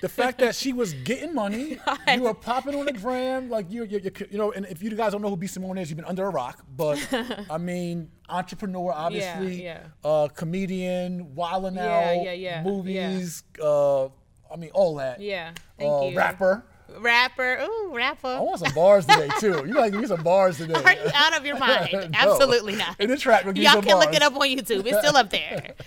the 0.00 0.08
fact 0.08 0.38
that 0.38 0.54
she 0.54 0.72
was 0.72 0.92
getting 0.92 1.34
money, 1.34 1.78
you 2.14 2.22
were 2.22 2.34
popping 2.34 2.76
on 2.76 2.86
the 2.86 2.92
gram, 2.92 3.50
like 3.50 3.70
you, 3.70 3.84
you, 3.84 3.98
you, 3.98 4.10
you 4.30 4.38
know. 4.38 4.52
And 4.52 4.64
if 4.66 4.80
you 4.80 4.90
guys 4.94 5.10
don't 5.10 5.22
know 5.22 5.30
who 5.30 5.36
B 5.36 5.48
Simone 5.48 5.78
is, 5.78 5.90
you've 5.90 5.96
been 5.96 6.04
under 6.04 6.24
a 6.24 6.30
rock. 6.30 6.64
But 6.76 7.04
I 7.50 7.58
mean, 7.58 8.10
entrepreneur, 8.28 8.92
obviously, 8.92 9.64
yeah. 9.64 9.80
Uh, 10.04 10.28
comedian, 10.28 11.34
wilding 11.34 11.74
Yeah, 11.74 12.14
out, 12.16 12.24
yeah, 12.24 12.32
yeah, 12.32 12.62
movies. 12.62 13.42
Uh, 13.60 14.04
I 14.04 14.56
mean, 14.56 14.70
all 14.72 14.94
that. 14.96 15.20
Yeah, 15.20 15.52
thank 15.76 15.92
uh, 15.92 16.06
you. 16.06 16.16
Rapper. 16.16 16.64
Rapper, 16.98 17.58
ooh, 17.62 17.94
rapper. 17.94 18.28
I 18.28 18.40
want 18.40 18.60
some 18.60 18.72
bars 18.74 19.06
today 19.06 19.28
too. 19.40 19.64
You 19.66 19.74
gotta 19.74 19.90
give 19.90 20.00
me 20.00 20.06
some 20.06 20.22
bars 20.22 20.58
today. 20.58 20.74
Are 20.74 20.92
you 20.92 21.10
out 21.14 21.36
of 21.36 21.44
your 21.44 21.58
mind? 21.60 21.88
No. 21.92 22.08
Absolutely 22.14 22.76
not. 22.76 23.00
In 23.00 23.10
the 23.10 23.16
trap, 23.16 23.44
we'll 23.44 23.56
Y'all 23.58 23.82
can 23.82 23.98
look 23.98 24.14
it 24.14 24.22
up 24.22 24.34
on 24.34 24.48
YouTube. 24.48 24.86
It's 24.86 24.98
still 24.98 25.16
up 25.16 25.30
there. 25.30 25.74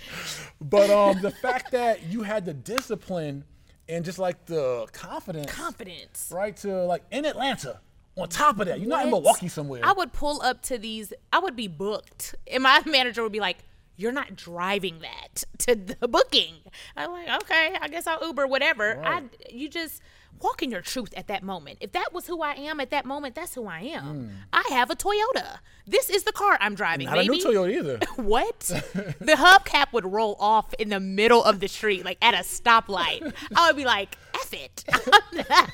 But 0.62 0.90
um, 0.90 1.22
the 1.22 1.30
fact 1.30 1.72
that 1.72 2.02
you 2.04 2.22
had 2.22 2.44
the 2.44 2.52
discipline 2.52 3.44
and 3.88 4.04
just 4.04 4.18
like 4.18 4.44
the 4.44 4.86
confidence, 4.92 5.50
Confidence. 5.50 6.30
right, 6.34 6.54
to 6.58 6.84
like 6.84 7.02
in 7.10 7.24
Atlanta. 7.24 7.80
On 8.18 8.28
top 8.28 8.60
of 8.60 8.66
that, 8.66 8.78
you're 8.78 8.88
not 8.88 9.06
in 9.06 9.10
What? 9.10 9.22
Milwaukee 9.22 9.48
somewhere. 9.48 9.80
I 9.82 9.92
would 9.94 10.12
pull 10.12 10.42
up 10.42 10.60
to 10.64 10.76
these. 10.76 11.14
I 11.32 11.38
would 11.38 11.56
be 11.56 11.66
booked, 11.66 12.34
and 12.52 12.62
my 12.62 12.82
manager 12.86 13.22
would 13.22 13.32
be 13.32 13.40
like, 13.40 13.56
"You're 13.96 14.12
not 14.12 14.36
driving 14.36 14.98
that 15.00 15.44
to 15.60 15.74
the 15.74 16.06
booking." 16.06 16.56
I'm 16.94 17.10
like, 17.10 17.42
"Okay, 17.44 17.74
I 17.80 17.88
guess 17.88 18.06
I'll 18.06 18.18
Uber, 18.22 18.46
whatever." 18.46 19.00
I, 19.02 19.22
you 19.48 19.70
just 19.70 20.02
walk 20.42 20.62
in 20.62 20.70
your 20.70 20.80
truth 20.80 21.12
at 21.16 21.26
that 21.28 21.42
moment. 21.42 21.78
If 21.80 21.92
that 21.92 22.12
was 22.12 22.26
who 22.26 22.42
I 22.42 22.54
am 22.54 22.80
at 22.80 22.90
that 22.90 23.04
moment, 23.04 23.34
that's 23.34 23.54
who 23.54 23.66
I 23.66 23.80
am. 23.80 24.04
Hmm. 24.04 24.28
I 24.52 24.64
have 24.70 24.90
a 24.90 24.96
Toyota. 24.96 25.58
This 25.86 26.10
is 26.10 26.24
the 26.24 26.32
car 26.32 26.56
I'm 26.60 26.74
driving. 26.74 27.06
Not 27.06 27.16
baby. 27.16 27.28
a 27.28 27.30
new 27.30 27.44
Toyota 27.44 27.78
either. 27.78 28.00
What? 28.20 28.58
the 29.20 29.34
hubcap 29.36 29.92
would 29.92 30.04
roll 30.04 30.36
off 30.38 30.74
in 30.74 30.90
the 30.90 31.00
middle 31.00 31.42
of 31.42 31.58
the 31.60 31.68
street, 31.68 32.04
like 32.04 32.18
at 32.20 32.34
a 32.34 32.38
stoplight. 32.38 33.32
I 33.56 33.68
would 33.68 33.76
be 33.76 33.84
like, 33.84 34.16
F 34.34 34.52
it. 34.52 34.84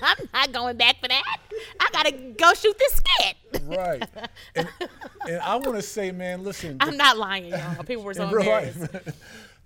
I'm 0.02 0.28
not, 0.32 0.52
going 0.52 0.76
back 0.76 1.00
for 1.00 1.08
that. 1.08 1.38
I 1.80 1.88
gotta 1.92 2.12
go 2.12 2.54
shoot 2.54 2.78
this 2.78 2.94
skit. 2.94 3.62
right. 3.64 4.08
And, 4.54 4.68
and 5.28 5.40
I 5.40 5.56
want 5.56 5.74
to 5.74 5.82
say, 5.82 6.12
man, 6.12 6.44
listen. 6.44 6.76
I'm 6.80 6.96
not 6.96 7.18
lying, 7.18 7.46
y'all. 7.46 7.82
People 7.84 8.04
were 8.04 8.14
so 8.14 8.24
in 8.24 8.30
real 8.30 8.40
embarrassed. 8.42 8.94
life, 8.94 9.16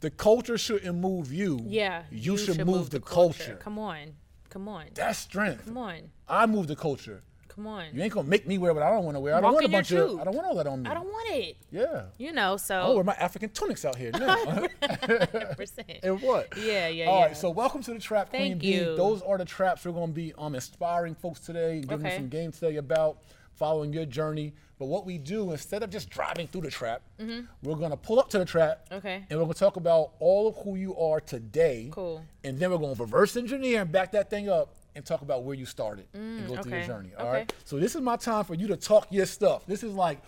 the 0.00 0.11
culture 0.11 0.59
shouldn't 0.59 0.99
move 0.99 1.33
you. 1.33 1.61
Yeah. 1.66 2.04
You, 2.11 2.37
should, 2.37 2.64
move, 2.66 2.90
the 2.90 3.00
culture. 3.00 3.59
Come 3.62 3.78
on. 3.78 4.14
Come 4.50 4.69
on. 4.69 4.87
That's 4.95 5.19
strength. 5.19 5.64
Come 5.66 5.78
on. 5.78 6.11
I 6.28 6.45
move 6.47 6.66
the 6.66 6.76
culture. 6.76 7.23
Come 7.49 7.66
on. 7.66 7.87
You 7.92 8.02
ain't 8.02 8.12
gonna 8.12 8.28
make 8.28 8.47
me 8.47 8.59
wear 8.59 8.73
what 8.73 8.83
I 8.83 8.90
don't 8.90 9.04
want 9.04 9.16
to 9.16 9.21
wear. 9.21 9.35
I 9.35 9.40
don't 9.40 9.52
Walk 9.52 9.54
want 9.62 9.66
a 9.66 9.69
bunch 9.69 9.90
of. 9.92 10.21
I 10.21 10.25
don't 10.25 10.35
want 10.35 10.47
all 10.47 10.54
that 10.57 10.66
on 10.66 10.83
me. 10.83 10.90
I 10.90 10.95
don't 10.95 11.07
want 11.09 11.30
it. 11.35 11.57
Yeah. 11.73 12.04
You 12.16 12.33
know, 12.33 12.57
so 12.57 12.95
wear 12.95 13.04
my 13.04 13.14
African 13.14 13.50
tunics 13.50 13.85
out 13.85 13.97
here 13.97 14.11
now. 14.12 14.37
100%. 14.83 16.00
and 16.02 16.23
what? 16.23 16.49
Yeah, 16.57 16.88
yeah, 16.88 17.07
All 17.07 17.19
yeah. 17.21 17.26
right, 17.26 17.37
so 17.37 17.50
welcome 17.50 17.83
to 17.83 17.92
the 17.95 17.99
Trap 18.00 18.30
Queen 18.30 18.52
Thank 18.52 18.62
Bee. 18.62 18.75
you. 18.76 18.97
Those 18.97 19.21
are 19.23 19.37
the 19.38 19.45
traps 19.45 19.85
we're 19.85 19.92
going 19.92 20.09
to 20.11 20.14
be 20.14 20.33
um, 20.38 20.54
inspiring 20.54 21.14
folks 21.14 21.40
today, 21.40 21.80
giving 21.80 22.07
Okay. 22.07 22.16
them 22.16 22.23
some 22.23 22.28
game 22.28 22.52
today 22.52 22.76
about 22.76 23.19
following 23.52 23.92
your 23.92 24.07
journey. 24.07 24.54
But 24.81 24.87
what 24.87 25.05
we 25.05 25.19
do, 25.19 25.53
instead 25.53 25.83
of 25.83 25.91
just 25.91 26.09
driving 26.09 26.49
through 26.49 26.63
the 26.63 26.71
trap, 26.71 27.03
we're 27.19 27.75
going 27.77 27.91
to 27.91 27.99
pull 27.99 28.19
up 28.19 28.31
to 28.31 28.39
the 28.39 28.47
trap. 28.47 28.87
Mm-hmm. 28.87 28.95
Okay. 28.95 29.15
And 29.29 29.39
we're 29.39 29.45
going 29.45 29.53
to 29.53 29.59
talk 29.59 29.77
about 29.77 30.13
all 30.21 30.49
of 30.49 30.57
who 30.65 30.75
you 30.77 30.97
are 30.97 31.21
today. 31.21 31.91
Cool. 31.93 32.25
And 32.45 32.59
then 32.59 32.71
we're 32.71 32.79
going 32.79 32.97
to 32.97 33.01
reverse 33.03 33.37
engineer 33.37 33.83
and 33.83 33.93
back 33.93 34.11
that 34.13 34.31
thing 34.31 34.49
up 34.49 34.75
and 34.97 35.05
talk 35.05 35.21
about 35.21 35.45
where 35.45 35.55
you 35.55 35.67
started 35.67 36.07
and 36.15 36.49
go 36.49 36.57
through 36.63 36.73
your 36.73 36.81
Mm, 36.81 36.87
journey. 36.87 37.11
All 37.19 37.27
Okay. 37.27 37.31
right. 37.41 37.53
So 37.67 37.79
this 37.79 37.95
is 37.95 38.01
my 38.01 38.17
time 38.17 38.45
for 38.45 38.55
you 38.55 38.69
to 38.69 38.77
talk 38.79 39.07
your 39.11 39.27
stuff. 39.27 39.67
This 39.67 39.83
is 39.85 39.93
like 39.93 40.19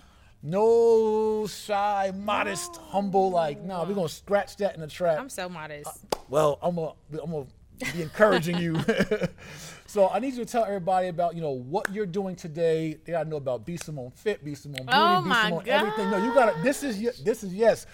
no 0.43 1.47
shy, 1.47 2.13
modest, 2.15 2.77
humble. 2.77 3.31
Like, 3.31 3.63
nah, 3.63 3.85
we're 3.89 3.95
gonna 3.95 4.09
scratch 4.11 4.57
that 4.59 4.75
in 4.75 4.83
the 4.83 4.87
trap. 4.87 5.19
I'm 5.19 5.31
so 5.31 5.49
modest. 5.49 6.05
Well, 6.29 6.59
I'm 6.61 6.75
gonna 6.77 6.93
I'm 7.23 7.31
gonna 7.31 7.47
be 7.95 8.03
encouraging 8.03 8.59
you. 8.59 8.75
so 9.93 10.09
I 10.09 10.21
need 10.21 10.33
you 10.33 10.43
to 10.43 10.51
tell 10.51 10.65
everybody 10.65 11.09
about 11.09 11.35
you 11.35 11.43
know 11.43 11.51
what 11.51 11.93
you're 11.93 12.07
doing 12.07 12.35
today. 12.35 12.97
They 13.05 13.13
gotta 13.13 13.29
know 13.29 13.37
about 13.37 13.67
B 13.67 13.77
Simone 13.77 14.11
Fit, 14.11 14.43
B 14.43 14.55
Simone 14.55 14.87
Beauty, 14.87 14.91
Oh 14.91 15.21
B 15.21 15.29
my 15.29 15.45
Simone 15.45 15.69
everything. 15.69 16.11
No, 16.11 16.17
you 16.17 16.33
gotta. 16.33 16.59
This 16.63 16.83
is 16.83 17.23
this 17.23 17.45
is 17.45 17.53
yes. 17.53 17.85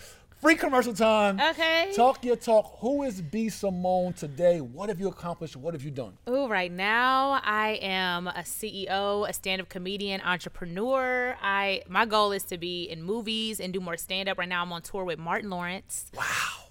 Free 0.40 0.54
commercial 0.54 0.95
time. 0.95 1.40
Okay. 1.40 1.90
Talk 1.97 2.25
your 2.25 2.37
talk. 2.37 2.78
Who 2.78 3.02
is 3.02 3.21
B 3.21 3.49
Simone 3.49 4.12
today? 4.12 4.61
What 4.61 4.88
have 4.88 5.00
you 5.00 5.09
accomplished? 5.09 5.57
What 5.57 5.75
have 5.75 5.83
you 5.83 5.90
done? 5.90 6.12
Oh, 6.28 6.49
right 6.49 6.71
now 6.71 7.40
I 7.42 7.80
am 7.83 8.28
a 8.28 8.42
CEO, 8.45 9.28
a 9.28 9.33
stand-up 9.33 9.68
comedian, 9.68 10.21
entrepreneur. 10.21 11.37
I 11.42 11.83
my 11.88 12.07
goal 12.07 12.30
is 12.30 12.45
to 12.45 12.57
be 12.57 12.85
in 12.85 13.02
movies 13.02 13.59
and 13.59 13.73
do 13.73 13.80
more 13.80 13.97
stand-up. 13.97 14.38
Right 14.38 14.49
now 14.49 14.62
I'm 14.62 14.73
on 14.73 14.83
tour 14.83 15.02
with 15.04 15.18
Martin 15.18 15.50
Lawrence. 15.50 16.12
Wow. 16.16 16.25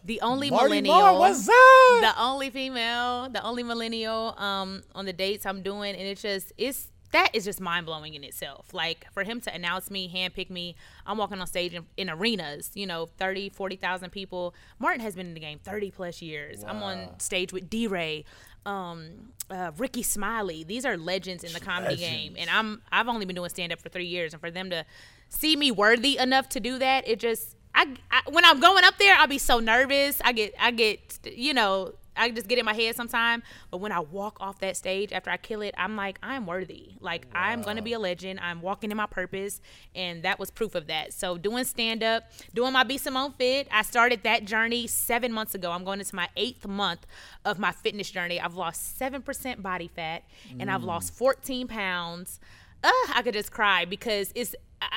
The 0.05 0.21
only 0.21 0.49
Marty 0.49 0.69
millennial. 0.69 0.95
Moore, 0.95 1.19
what's 1.19 1.49
up? 1.49 2.01
the 2.01 2.13
only 2.17 2.49
female, 2.49 3.27
the 3.29 3.43
only 3.43 3.63
millennial 3.63 4.33
um 4.37 4.81
on 4.95 5.03
the 5.05 5.13
dates 5.13 5.45
I'm 5.45 5.61
doing 5.61 5.93
and 5.93 6.07
it's 6.07 6.21
just 6.21 6.53
it's 6.57 6.87
that 7.11 7.29
is 7.33 7.45
just 7.45 7.61
mind 7.61 7.85
blowing 7.85 8.13
in 8.13 8.23
itself. 8.23 8.73
Like 8.73 9.07
for 9.13 9.23
him 9.23 9.39
to 9.41 9.53
announce 9.53 9.89
me, 9.89 10.11
handpick 10.13 10.49
me, 10.49 10.75
I'm 11.05 11.17
walking 11.17 11.39
on 11.39 11.47
stage 11.47 11.73
in, 11.73 11.85
in 11.95 12.09
arenas, 12.09 12.71
you 12.73 12.85
know, 12.85 13.05
30, 13.17 13.49
40,000 13.49 14.09
people. 14.11 14.53
Martin 14.79 15.01
has 15.01 15.15
been 15.15 15.27
in 15.27 15.33
the 15.33 15.39
game 15.39 15.59
30 15.59 15.91
plus 15.91 16.21
years. 16.21 16.63
I'm 16.63 16.83
on 16.83 17.19
stage 17.19 17.53
with 17.53 17.69
D 17.69 17.87
Ray, 17.87 18.25
um, 18.65 19.31
uh, 19.49 19.71
Rickey 19.77 20.03
Smiley. 20.03 20.63
These 20.63 20.85
are 20.85 20.97
legends 20.97 21.43
in 21.43 21.53
the 21.53 21.59
comedy 21.59 21.95
game. 21.95 22.35
And 22.37 22.49
I'm 22.49 22.81
I've 22.91 23.07
only 23.07 23.25
been 23.25 23.35
doing 23.35 23.49
stand 23.49 23.71
up 23.71 23.81
for 23.81 23.89
three 23.89 24.05
years. 24.05 24.33
And 24.33 24.41
for 24.41 24.51
them 24.51 24.69
to 24.71 24.85
see 25.29 25.55
me 25.55 25.71
worthy 25.71 26.17
enough 26.17 26.49
to 26.49 26.59
do 26.59 26.77
that, 26.79 27.07
it 27.07 27.19
just 27.19 27.55
I, 27.73 27.95
I 28.11 28.21
when 28.29 28.43
I'm 28.43 28.59
going 28.59 28.83
up 28.83 28.97
there, 28.97 29.15
I'll 29.15 29.27
be 29.27 29.37
so 29.37 29.59
nervous. 29.59 30.19
I 30.25 30.33
get 30.33 30.53
I 30.59 30.71
get 30.71 31.19
you 31.23 31.53
know 31.53 31.93
I 32.17 32.31
just 32.31 32.47
get 32.47 32.57
in 32.57 32.65
my 32.65 32.73
head 32.73 32.95
sometime. 32.95 33.43
But 33.71 33.77
when 33.77 33.91
I 33.91 33.99
walk 33.99 34.37
off 34.39 34.59
that 34.59 34.77
stage 34.77 35.11
after 35.11 35.29
I 35.29 35.37
kill 35.37 35.61
it, 35.61 35.73
I'm 35.77 35.95
like 35.95 36.19
I'm 36.23 36.45
worthy. 36.45 36.95
Like 36.99 37.27
I'm 37.33 37.61
gonna 37.61 37.81
be 37.81 37.93
a 37.93 37.99
legend. 37.99 38.39
I'm 38.39 38.61
walking 38.61 38.91
in 38.91 38.97
my 38.97 39.05
purpose, 39.05 39.61
and 39.95 40.23
that 40.23 40.39
was 40.39 40.51
proof 40.51 40.75
of 40.75 40.87
that. 40.87 41.13
So 41.13 41.37
doing 41.37 41.63
stand 41.63 42.03
up, 42.03 42.23
doing 42.53 42.73
my 42.73 42.83
B 42.83 42.97
Simone 42.97 43.33
Fit, 43.33 43.67
I 43.71 43.81
started 43.81 44.23
that 44.23 44.45
journey 44.45 44.87
seven 44.87 45.31
months 45.31 45.55
ago. 45.55 45.71
I'm 45.71 45.83
going 45.83 45.99
into 45.99 46.15
my 46.15 46.29
eighth 46.35 46.67
month 46.67 47.05
of 47.45 47.59
my 47.59 47.71
fitness 47.71 48.09
journey. 48.09 48.39
I've 48.39 48.55
lost 48.55 48.97
seven 48.97 49.21
percent 49.21 49.61
body 49.61 49.87
fat, 49.87 50.23
and 50.59 50.69
I've 50.71 50.81
mm. 50.81 50.87
lost 50.87 51.13
14 51.13 51.67
pounds. 51.67 52.39
Uh, 52.87 53.11
I 53.15 53.21
could 53.21 53.33
just 53.33 53.51
cry 53.51 53.83
because 53.85 54.31
it's 54.33 54.55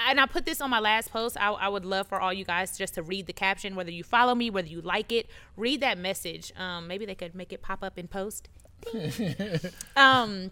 and 0.08 0.20
I 0.20 0.26
put 0.26 0.44
this 0.44 0.60
on 0.60 0.70
my 0.70 0.78
last 0.78 1.10
post. 1.10 1.36
I, 1.40 1.50
I 1.50 1.68
would 1.68 1.84
love 1.84 2.06
for 2.06 2.20
all 2.20 2.32
you 2.32 2.44
guys 2.44 2.76
just 2.78 2.94
to 2.94 3.02
read 3.02 3.26
the 3.26 3.32
caption, 3.32 3.74
whether 3.74 3.90
you 3.90 4.04
follow 4.04 4.34
me, 4.34 4.50
whether 4.50 4.68
you 4.68 4.80
like 4.80 5.10
it, 5.10 5.28
read 5.56 5.80
that 5.80 5.98
message. 5.98 6.52
Um, 6.56 6.86
maybe 6.86 7.06
they 7.06 7.14
could 7.14 7.34
make 7.34 7.52
it 7.52 7.62
pop 7.62 7.82
up 7.82 7.98
in 7.98 8.06
post. 8.06 8.48
um, 9.96 10.50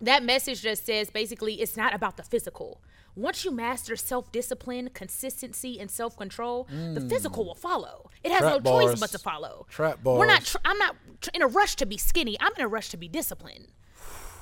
that 0.00 0.22
message 0.24 0.62
just 0.62 0.84
says 0.86 1.10
basically 1.10 1.60
it's 1.60 1.76
not 1.76 1.94
about 1.94 2.16
the 2.16 2.22
physical. 2.22 2.80
Once 3.14 3.44
you 3.44 3.50
master 3.50 3.94
self 3.94 4.32
discipline, 4.32 4.88
consistency, 4.94 5.78
and 5.78 5.90
self 5.90 6.16
control, 6.16 6.66
the 6.94 7.00
physical 7.08 7.44
will 7.44 7.54
follow. 7.54 8.10
It 8.24 8.32
has 8.32 8.40
Trap 8.40 8.64
no 8.64 8.80
choice 8.80 8.98
but 8.98 9.10
to 9.10 9.18
follow. 9.18 9.66
Trap 9.68 10.02
bars. 10.02 10.18
We're 10.18 10.26
not. 10.26 10.44
Tr- 10.44 10.56
I'm 10.64 10.78
not 10.78 10.96
tr- 11.20 11.30
in 11.34 11.42
a 11.42 11.46
rush 11.46 11.76
to 11.76 11.86
be 11.86 11.98
skinny. 11.98 12.36
I'm 12.40 12.52
in 12.56 12.62
a 12.62 12.68
rush 12.68 12.88
to 12.90 12.96
be 12.96 13.08
disciplined. 13.08 13.68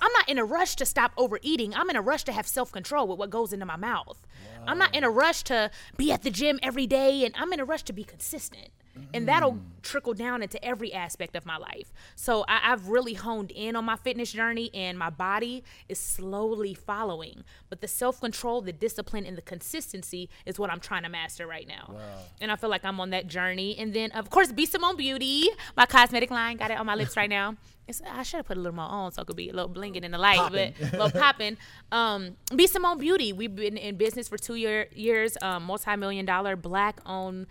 I'm 0.00 0.12
not 0.12 0.28
in 0.28 0.38
a 0.38 0.45
rush 0.45 0.76
to 0.76 0.87
stop 0.87 1.12
overeating. 1.16 1.75
I'm 1.75 1.90
in 1.90 1.97
a 1.97 2.02
rush 2.02 2.25
to 2.25 2.33
have 2.33 2.47
self 2.47 2.73
control 2.73 3.07
with 3.09 3.19
what 3.19 3.30
goes 3.30 3.52
into 3.52 3.66
my 3.66 3.76
mouth. 3.76 4.26
I'm 4.66 4.78
not 4.78 4.95
in 4.95 5.04
a 5.04 5.11
rush 5.11 5.42
to 5.45 5.71
be 5.97 6.12
at 6.12 6.23
the 6.23 6.30
gym 6.30 6.59
every 6.62 6.87
day, 6.87 7.25
and 7.25 7.35
I'm 7.38 7.52
in 7.52 7.61
a 7.61 7.64
rush 7.64 7.83
to 7.85 7.92
be 7.92 8.04
consistent. 8.04 8.71
And 9.15 9.27
that'll 9.29 9.59
trickle 9.83 10.15
down 10.15 10.43
into 10.43 10.63
every 10.65 10.93
aspect 10.93 11.35
of 11.37 11.47
my 11.47 11.57
life. 11.57 11.93
So 12.17 12.45
I, 12.49 12.73
I've 12.73 12.89
really 12.89 13.15
honed 13.15 13.51
in 13.51 13.77
on 13.77 13.85
my 13.85 13.97
fitness 13.97 14.33
journey, 14.33 14.71
and 14.75 14.99
my 14.99 15.11
body 15.11 15.65
is 15.89 15.99
slowly 15.99 16.75
following. 16.75 17.45
But 17.69 17.81
the 17.81 17.89
self 17.89 18.21
control, 18.21 18.61
the 18.61 18.73
discipline, 18.73 19.27
and 19.27 19.37
the 19.37 19.43
consistency 19.43 20.29
is 20.47 20.59
what 20.59 20.71
I'm 20.71 20.81
trying 20.81 21.05
to 21.05 21.09
master 21.09 21.47
right 21.47 21.67
now. 21.67 21.95
And 22.41 22.51
I 22.53 22.57
feel 22.57 22.71
like 22.71 22.85
I'm 22.85 23.01
on 23.01 23.11
that 23.11 23.27
journey. 23.27 23.77
And 23.79 23.95
then, 23.95 24.13
of 24.13 24.31
course, 24.31 24.53
B 24.53 24.67
Simone 24.67 24.97
Beauty, 24.97 25.49
my 25.77 25.87
cosmetic 25.87 26.31
line, 26.31 26.57
got 26.57 26.71
it 26.71 26.79
on 26.79 26.87
my 26.87 26.95
lips 26.95 27.17
right 27.17 27.31
now. 27.31 27.57
It's, 27.89 28.03
I 28.09 28.23
should 28.23 28.39
have 28.39 28.47
put 28.47 28.57
a 28.57 28.61
little 28.61 28.77
more 28.77 28.85
on 28.85 29.11
so 29.13 29.23
it 29.23 29.27
could 29.27 29.37
be 29.37 29.49
a 29.49 29.53
little 29.53 29.71
blinging 29.71 30.03
in 30.03 30.13
the 30.13 30.19
light, 30.19 30.37
Poppin'. 30.39 30.75
but 30.79 30.93
a 30.93 30.97
little 31.05 31.21
popping. 31.21 31.57
Um, 31.91 32.37
B 32.55 32.67
Simone 32.67 32.99
Beauty. 32.99 33.33
We've 33.33 33.55
been 33.55 33.77
in 33.77 33.97
business 33.97 34.29
for 34.29 34.39
two 34.39 34.55
year, 34.55 34.89
years, 34.95 35.37
um, 35.43 35.65
multi 35.65 35.97
million 35.97 36.25
dollar 36.25 36.55
black 36.55 37.01
owned 37.07 37.47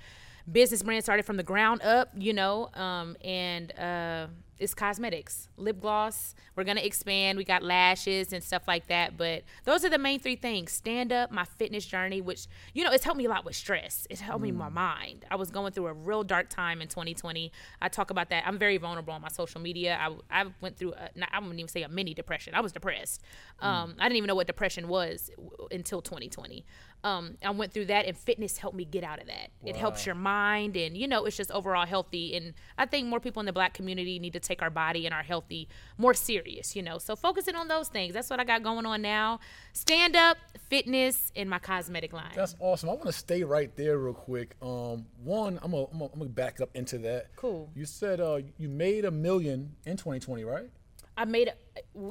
business 0.52 0.84
brand 0.84 1.04
started 1.04 1.26
from 1.26 1.38
the 1.38 1.44
ground 1.44 1.82
up, 1.82 2.10
you 2.18 2.34
know, 2.34 2.70
um, 2.74 3.16
and 3.24 3.78
uh, 3.78 4.28
it's 4.60 4.74
cosmetics, 4.74 5.48
lip 5.56 5.80
gloss. 5.80 6.36
We're 6.56 6.66
gonna 6.66 6.82
expand. 6.82 7.38
We 7.38 7.46
got 7.46 7.64
lashes 7.64 8.34
and 8.34 8.44
stuff 8.44 8.64
like 8.68 8.88
that, 8.88 9.16
but 9.16 9.44
those 9.64 9.86
are 9.86 9.90
the 9.90 9.98
main 9.98 10.20
three 10.20 10.36
things: 10.36 10.72
stand 10.72 11.14
up, 11.14 11.32
my 11.32 11.46
fitness 11.46 11.86
journey, 11.86 12.20
which 12.22 12.48
you 12.74 12.84
know, 12.84 12.92
it's 12.92 13.06
helped 13.06 13.18
me 13.18 13.26
a 13.26 13.30
lot 13.30 13.46
with 13.46 13.56
stress. 13.56 14.06
It's 14.10 14.22
helped 14.22 14.44
me 14.44 14.52
my 14.52 14.70
mind. 14.70 15.26
I 15.32 15.36
was 15.36 15.50
going 15.50 15.72
through 15.72 15.88
a 15.88 15.94
real 15.94 16.24
dark 16.24 16.50
time 16.50 16.82
in 16.82 16.88
2020. 16.90 17.52
I 17.82 17.88
talk 17.88 18.10
about 18.10 18.30
that. 18.30 18.44
I'm 18.46 18.58
very 18.58 18.78
vulnerable 18.78 19.14
on 19.14 19.22
my 19.22 19.30
social 19.30 19.62
media. 19.62 19.98
I, 20.00 20.42
I 20.42 20.46
went 20.60 20.78
through, 20.78 20.94
a, 20.94 21.10
not, 21.16 21.30
I 21.32 21.40
wouldn't 21.40 21.58
even 21.60 21.70
say 21.70 21.84
a 21.84 21.90
mini 21.90 22.14
depression. 22.14 22.54
I 22.54 22.62
was 22.62 22.74
depressed. 22.74 23.24
Um, 23.60 23.96
I 24.00 24.04
didn't 24.04 24.18
even 24.18 24.28
know 24.28 24.36
what 24.36 24.48
depression 24.48 24.88
was 24.88 25.32
w- 25.38 25.68
until 25.72 26.02
2020. 26.02 26.66
Um, 27.04 27.38
I 27.44 27.52
went 27.52 27.72
through 27.72 27.86
that, 27.86 28.06
and 28.06 28.18
fitness 28.18 28.58
helped 28.58 28.76
me 28.76 28.84
get 28.84 29.04
out 29.04 29.22
of 29.22 29.28
that. 29.28 29.52
It 29.64 29.78
helps 29.78 30.06
your 30.06 30.16
mind, 30.16 30.76
and 30.76 30.98
you 30.98 31.08
know, 31.08 31.26
it's 31.26 31.38
just 31.38 31.50
overall 31.52 31.86
healthy. 31.86 32.36
And 32.36 32.54
I 32.78 32.86
think 32.86 33.08
more 33.08 33.22
people 33.22 33.40
in 33.40 33.46
the 33.46 33.54
black 33.54 33.74
community 33.74 34.20
need 34.20 34.34
to 34.34 34.40
take 34.40 34.62
our 34.62 34.70
body 34.70 35.06
and 35.06 35.14
our 35.14 35.24
healthy 35.24 35.70
more 35.98 36.14
serious. 36.14 36.76
You 36.76 36.84
know, 36.84 36.98
so 36.98 37.16
focusing 37.16 37.56
on 37.56 37.70
those 37.70 37.88
things. 37.88 38.14
That's 38.14 38.30
what 38.30 38.42
I 38.42 38.44
got 38.44 38.64
going 38.64 38.86
on 38.86 39.02
now: 39.02 39.40
stand 39.72 40.18
up, 40.18 40.38
fitness, 40.70 41.32
and 41.38 41.50
my 41.50 41.60
cosmetic 41.60 42.12
line. 42.12 42.34
That's 42.36 42.56
awesome. 42.60 42.90
I 42.90 42.94
want 42.94 43.06
to 43.06 43.14
stay 43.14 43.44
right 43.44 43.74
there 43.78 43.98
real 43.98 44.14
quick. 44.14 44.56
Um, 44.62 45.06
one, 45.24 45.58
I'm 45.64 45.72
gonna, 45.72 45.86
I'm 45.92 46.00
gonna, 46.00 46.12
I'm 46.14 46.20
gonna 46.20 46.30
back 46.32 46.60
up 46.60 46.70
into 46.74 46.98
that. 47.00 47.36
Cool. 47.38 47.70
You 47.76 47.86
said 47.86 48.20
uh, 48.20 48.40
you 48.58 48.68
made 48.68 49.06
a 49.06 49.12
million 49.12 49.76
in 49.86 49.96
2020, 49.96 50.44
right? 50.44 50.70
I 51.16 51.26
made 51.26 51.50
it. 51.50 51.60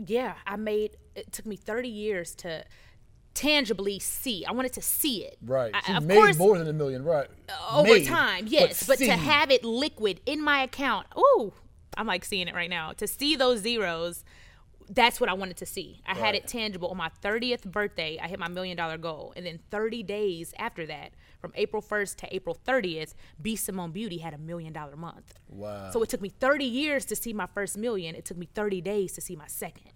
Yeah, 0.06 0.34
I 0.46 0.56
made. 0.56 0.96
It 1.14 1.32
took 1.32 1.46
me 1.46 1.56
30 1.56 1.88
years 1.88 2.34
to 2.36 2.64
tangibly 3.38 3.98
see. 3.98 4.44
I 4.44 4.52
wanted 4.52 4.72
to 4.74 4.82
see 4.82 5.24
it. 5.24 5.38
Right. 5.44 5.72
I, 5.74 5.92
you 5.92 5.96
of 5.98 6.04
made 6.04 6.16
course, 6.16 6.36
more 6.36 6.58
than 6.58 6.68
a 6.68 6.72
million, 6.72 7.04
right? 7.04 7.28
over 7.72 7.84
Made, 7.94 8.06
time, 8.06 8.46
yes. 8.48 8.86
But, 8.86 8.98
see. 8.98 9.06
to 9.06 9.12
have 9.16 9.50
it 9.50 9.64
liquid 9.64 10.20
in 10.26 10.42
my 10.42 10.62
account, 10.62 11.06
ooh, 11.16 11.52
I'm 11.96 12.06
like 12.06 12.24
seeing 12.24 12.48
it 12.48 12.54
right 12.54 12.70
now. 12.70 12.92
To 12.94 13.06
see 13.06 13.36
those 13.36 13.60
zeros, 13.60 14.24
that's 14.90 15.20
what 15.20 15.28
I 15.28 15.34
wanted 15.34 15.56
to 15.58 15.66
see. 15.66 16.00
I 16.06 16.14
had 16.16 16.34
it 16.34 16.46
tangible 16.48 16.88
on 16.88 16.96
my 16.96 17.10
30th 17.22 17.70
birthday. 17.70 18.18
I 18.22 18.26
hit 18.26 18.38
my 18.38 18.48
million 18.48 18.76
dollar 18.76 18.98
goal, 18.98 19.32
and 19.36 19.44
then 19.46 19.60
30 19.70 20.02
days 20.02 20.52
after 20.58 20.86
that, 20.86 21.12
from 21.40 21.52
April 21.54 21.80
1st 21.82 22.16
to 22.16 22.34
April 22.34 22.56
30th, 22.66 23.14
B 23.40 23.54
Simone 23.54 23.92
Beauty 23.92 24.18
had 24.18 24.34
a 24.34 24.38
million 24.38 24.72
dollar 24.72 24.96
month. 24.96 25.34
Wow. 25.48 25.90
So 25.92 26.02
it 26.02 26.08
took 26.08 26.20
me 26.20 26.30
30 26.30 26.64
years 26.64 27.04
to 27.06 27.14
see 27.16 27.32
my 27.32 27.46
first 27.46 27.76
million. 27.78 28.14
It 28.16 28.24
took 28.24 28.36
me 28.36 28.48
30 28.54 28.80
days 28.80 29.12
to 29.12 29.20
see 29.20 29.36
my 29.36 29.46
second, 29.46 29.92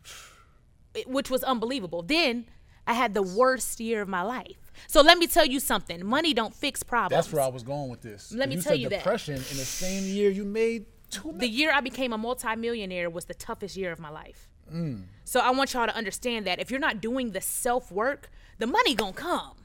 it- 0.95 1.09
which 1.09 1.31
was 1.31 1.43
unbelievable. 1.43 2.03
Then 2.03 2.47
I 2.87 2.95
had 2.95 3.15
the 3.15 3.23
worst 3.23 3.81
year 3.81 4.03
of 4.03 4.09
my 4.09 4.23
life. 4.23 4.73
So 4.87 5.01
let 5.03 5.19
me 5.19 5.27
tell 5.27 5.47
you 5.47 5.61
something: 5.61 6.05
money 6.05 6.35
don't 6.35 6.55
fix 6.55 6.83
problems. 6.83 7.25
That's 7.25 7.33
where 7.33 7.43
I 7.43 7.49
was 7.49 7.63
going 7.63 7.91
with 7.91 8.03
this. 8.03 8.33
Let 8.33 8.49
me 8.49 8.57
you 8.57 8.63
tell 8.63 8.75
you 8.75 8.89
that. 8.89 8.99
depression 8.99 9.35
in 9.35 9.41
the 9.41 9.65
same 9.65 10.05
year 10.05 10.31
you 10.31 10.45
made 10.45 10.87
two 11.11 11.33
the 11.37 11.49
year 11.49 11.73
I 11.73 11.81
became 11.81 12.13
a 12.13 12.19
multimillionaire 12.19 13.11
was 13.11 13.27
the 13.27 13.35
toughest 13.35 13.77
year 13.77 13.93
of 13.93 13.99
my 13.99 14.11
life. 14.11 14.49
Mm. 14.73 15.05
So 15.25 15.41
I 15.41 15.51
want 15.51 15.75
y'all 15.75 15.87
to 15.87 15.97
understand 15.97 16.47
that 16.47 16.61
if 16.61 16.71
you're 16.71 16.81
not 16.81 17.01
doing 17.01 17.33
the 17.33 17.41
self 17.41 17.93
work, 17.93 18.31
the 18.59 18.67
money 18.67 18.95
gonna 18.95 19.13
come. 19.13 19.57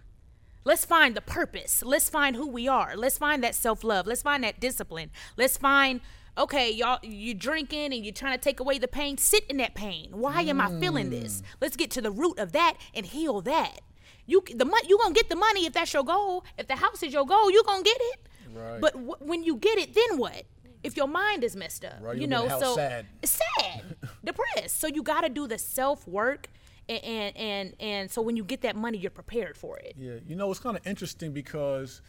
Let's 0.64 0.84
find 0.84 1.16
the 1.16 1.22
purpose. 1.22 1.82
Let's 1.82 2.10
find 2.10 2.36
who 2.36 2.48
we 2.48 2.68
are. 2.68 2.98
Let's 2.98 3.18
find 3.18 3.42
that 3.44 3.56
self 3.56 3.84
love. 3.84 4.06
Let's 4.06 4.22
find 4.22 4.44
that 4.44 4.60
discipline. 4.60 5.12
Let's 5.38 5.58
find 5.58 6.02
okay, 6.38 6.72
y'all. 6.72 7.00
you're 7.03 7.34
drinking 7.36 7.94
and 7.94 8.06
you're 8.06 8.13
trying 8.13 8.38
to 8.38 8.41
take 8.44 8.60
away 8.60 8.77
the 8.77 8.88
pain. 8.88 9.17
Sit 9.17 9.44
in 9.50 9.58
that 9.58 9.74
pain. 9.75 10.10
Why 10.12 10.41
am 10.44 10.62
I 10.62 10.79
feeling 10.79 11.08
Mm. 11.08 11.22
this? 11.22 11.44
Let's 11.62 11.75
get 11.75 11.91
to 11.91 12.01
the 12.01 12.12
root 12.12 12.39
of 12.39 12.51
that 12.53 12.75
and 12.94 13.06
heal 13.06 13.41
that. 13.41 13.82
You 14.25 14.44
the 14.53 14.65
money 14.65 14.88
you 14.89 14.98
gonna 14.98 15.13
get 15.13 15.29
the 15.29 15.36
money 15.36 15.65
if 15.65 15.74
that's 15.74 15.94
your 15.94 16.03
goal. 16.03 16.44
If 16.58 16.67
the 16.67 16.75
house 16.75 17.01
is 17.03 17.13
your 17.13 17.25
goal, 17.25 17.50
you 17.51 17.63
gonna 17.65 17.84
get 17.84 17.98
it. 18.00 18.20
Right. 18.53 18.82
But 18.82 18.94
w- 18.94 19.15
when 19.20 19.44
you 19.44 19.56
get 19.58 19.77
it, 19.77 19.94
then 19.94 20.17
what? 20.17 20.44
If 20.84 20.96
your 20.96 21.08
mind 21.08 21.44
is 21.44 21.56
messed 21.56 21.84
up, 21.86 21.96
Right, 22.01 22.17
you 22.17 22.27
know, 22.27 22.48
so 22.60 22.75
sad. 22.75 23.06
sad, 23.24 23.96
depressed. 24.24 24.79
So 24.79 24.88
you 24.88 25.01
got 25.03 25.22
to 25.22 25.29
do 25.29 25.48
the 25.48 25.58
self 25.58 26.08
work, 26.08 26.48
and, 26.88 27.03
and 27.03 27.38
and 27.38 27.75
and 27.79 28.12
so 28.12 28.22
when 28.22 28.38
you 28.38 28.44
get 28.44 28.62
that 28.62 28.75
money, 28.75 28.98
you're 28.98 29.12
prepared 29.12 29.58
for 29.58 29.77
it. 29.79 29.96
Yeah, 29.98 30.15
you 30.25 30.36
know 30.36 30.50
it's 30.51 30.60
kind 30.60 30.77
of 30.77 30.86
interesting 30.86 31.32
because 31.34 32.01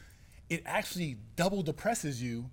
it 0.50 0.62
actually 0.66 1.16
double 1.36 1.62
depresses 1.62 2.22
you 2.22 2.50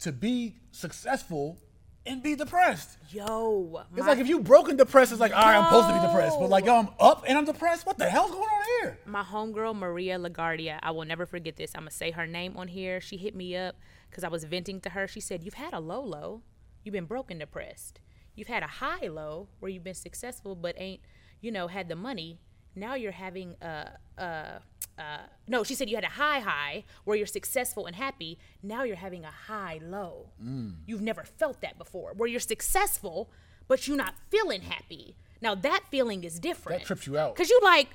to 0.00 0.12
be 0.12 0.56
successful 0.70 1.58
and 2.06 2.22
be 2.22 2.34
depressed. 2.34 2.96
Yo, 3.10 3.84
It's 3.94 4.06
like 4.06 4.18
if 4.18 4.28
you 4.28 4.40
broke 4.40 4.68
and 4.68 4.78
depressed, 4.78 5.12
it's 5.12 5.20
like 5.20 5.32
all 5.34 5.42
right, 5.42 5.56
I'm 5.56 5.64
supposed 5.64 5.88
to 5.88 5.94
be 5.94 6.00
depressed, 6.06 6.38
but 6.38 6.48
like 6.48 6.64
yo, 6.64 6.76
I'm 6.76 6.88
up 6.98 7.24
and 7.26 7.36
I'm 7.36 7.44
depressed. 7.44 7.84
What 7.86 7.98
the 7.98 8.08
hell's 8.08 8.30
going 8.30 8.42
on 8.48 8.64
here? 8.80 8.98
my 9.06 9.22
homegirl 9.22 9.74
Maria 9.76 10.18
Laguardia, 10.18 10.78
I 10.82 10.90
will 10.92 11.04
never 11.04 11.26
forget 11.26 11.56
this. 11.56 11.72
I'm 11.74 11.82
gonna 11.82 11.90
say 11.90 12.10
her 12.12 12.26
name 12.26 12.56
on 12.56 12.68
here. 12.68 13.00
She 13.00 13.16
hit 13.16 13.34
me 13.34 13.56
up 13.56 13.76
because 14.10 14.24
I 14.24 14.28
was 14.28 14.44
venting 14.44 14.80
to 14.82 14.90
her. 14.90 15.06
She 15.06 15.20
said, 15.20 15.44
"You've 15.44 15.54
had 15.54 15.74
a 15.74 15.80
low 15.80 16.00
low. 16.02 16.42
You've 16.82 16.94
been 16.94 17.04
broken 17.06 17.38
depressed. 17.38 18.00
You've 18.34 18.48
had 18.48 18.62
a 18.62 18.68
high 18.68 19.08
low 19.08 19.48
where 19.58 19.70
you've 19.70 19.84
been 19.84 19.94
successful 19.94 20.54
but 20.54 20.74
ain't, 20.78 21.00
you 21.40 21.50
know, 21.50 21.66
had 21.66 21.88
the 21.88 21.96
money. 21.96 22.38
Now 22.74 22.94
you're 22.94 23.12
having 23.12 23.56
a 23.60 23.98
a 24.16 24.60
uh, 24.98 25.18
no, 25.46 25.62
she 25.64 25.74
said 25.74 25.88
you 25.88 25.96
had 25.96 26.04
a 26.04 26.08
high 26.08 26.40
high 26.40 26.84
where 27.04 27.16
you're 27.16 27.26
successful 27.26 27.86
and 27.86 27.94
happy. 27.96 28.38
Now 28.62 28.82
you're 28.82 28.96
having 28.96 29.24
a 29.24 29.30
high 29.30 29.78
low. 29.82 30.30
Mm. 30.44 30.74
You've 30.86 31.02
never 31.02 31.22
felt 31.24 31.60
that 31.60 31.78
before, 31.78 32.12
where 32.16 32.28
you're 32.28 32.40
successful, 32.40 33.30
but 33.68 33.86
you're 33.86 33.96
not 33.96 34.14
feeling 34.30 34.62
happy. 34.62 35.16
Now 35.40 35.54
that 35.54 35.84
feeling 35.90 36.24
is 36.24 36.40
different. 36.40 36.80
That 36.80 36.86
trips 36.86 37.06
you 37.06 37.16
out. 37.16 37.36
Cause 37.36 37.48
you 37.48 37.60
like, 37.62 37.88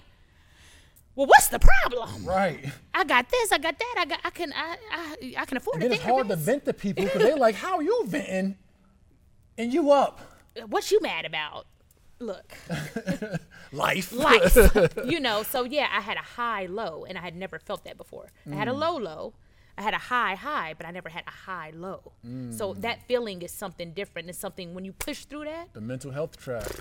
well, 1.15 1.27
what's 1.27 1.50
the 1.50 1.60
problem? 1.60 2.25
Right. 2.25 2.65
I 2.93 3.03
got 3.03 3.29
this, 3.29 3.51
I 3.51 3.57
got 3.57 3.77
that, 3.77 3.95
I 4.00 4.05
got, 4.05 4.19
I 4.24 4.29
can, 4.29 4.53
I, 4.53 4.77
I, 4.91 5.33
I 5.39 5.45
can 5.45 5.57
afford 5.57 5.81
Then 5.81 5.91
it. 5.91 5.95
it's 5.95 6.03
hard 6.03 6.27
to 6.29 6.36
vent 6.36 6.65
to 6.65 6.74
people 6.74 7.03
because 7.03 7.22
they're 7.22 7.36
like, 7.36 7.55
"How 7.55 7.75
are 7.75 7.83
you 7.83 8.03
venting?" 8.07 8.57
And 9.57 9.72
you 9.72 9.91
up 9.91 10.19
What 10.67 10.89
you 10.89 11.00
mad 11.01 11.25
about? 11.25 11.67
Look, 12.25 12.53
life. 13.72 14.13
life. 14.13 14.56
you 15.06 15.20
know, 15.20 15.44
so 15.44 15.63
yeah, 15.63 15.88
I 15.92 16.01
had 16.01 16.18
a 16.18 16.22
high 16.22 16.65
low 16.65 17.06
and 17.08 17.18
I 17.18 17.22
had 17.22 17.36
never 17.36 17.60
felt 17.60 17.84
that 17.86 17.98
before. 17.98 18.32
I 18.50 18.56
had 18.56 18.68
a 18.68 18.72
mm. 18.72 18.80
low 18.80 18.98
low. 18.98 19.34
I 19.77 19.82
had 19.82 19.94
a 19.94 19.98
high 19.98 20.36
high, 20.36 20.75
but 20.77 20.86
I 20.86 20.92
never 20.92 21.10
had 21.10 21.24
a 21.27 21.32
high 21.32 21.72
low. 21.74 22.13
So 22.51 22.74
mm. 22.74 22.82
that 22.82 23.03
feeling 23.08 23.42
is 23.42 23.51
something 23.51 23.92
different. 23.94 24.30
It's 24.30 24.38
something 24.38 24.74
when 24.74 24.86
you 24.86 24.94
push 24.94 25.25
through 25.25 25.46
that, 25.46 25.74
the 25.74 25.82
mental 25.82 26.12
health 26.12 26.38
trap. 26.38 26.72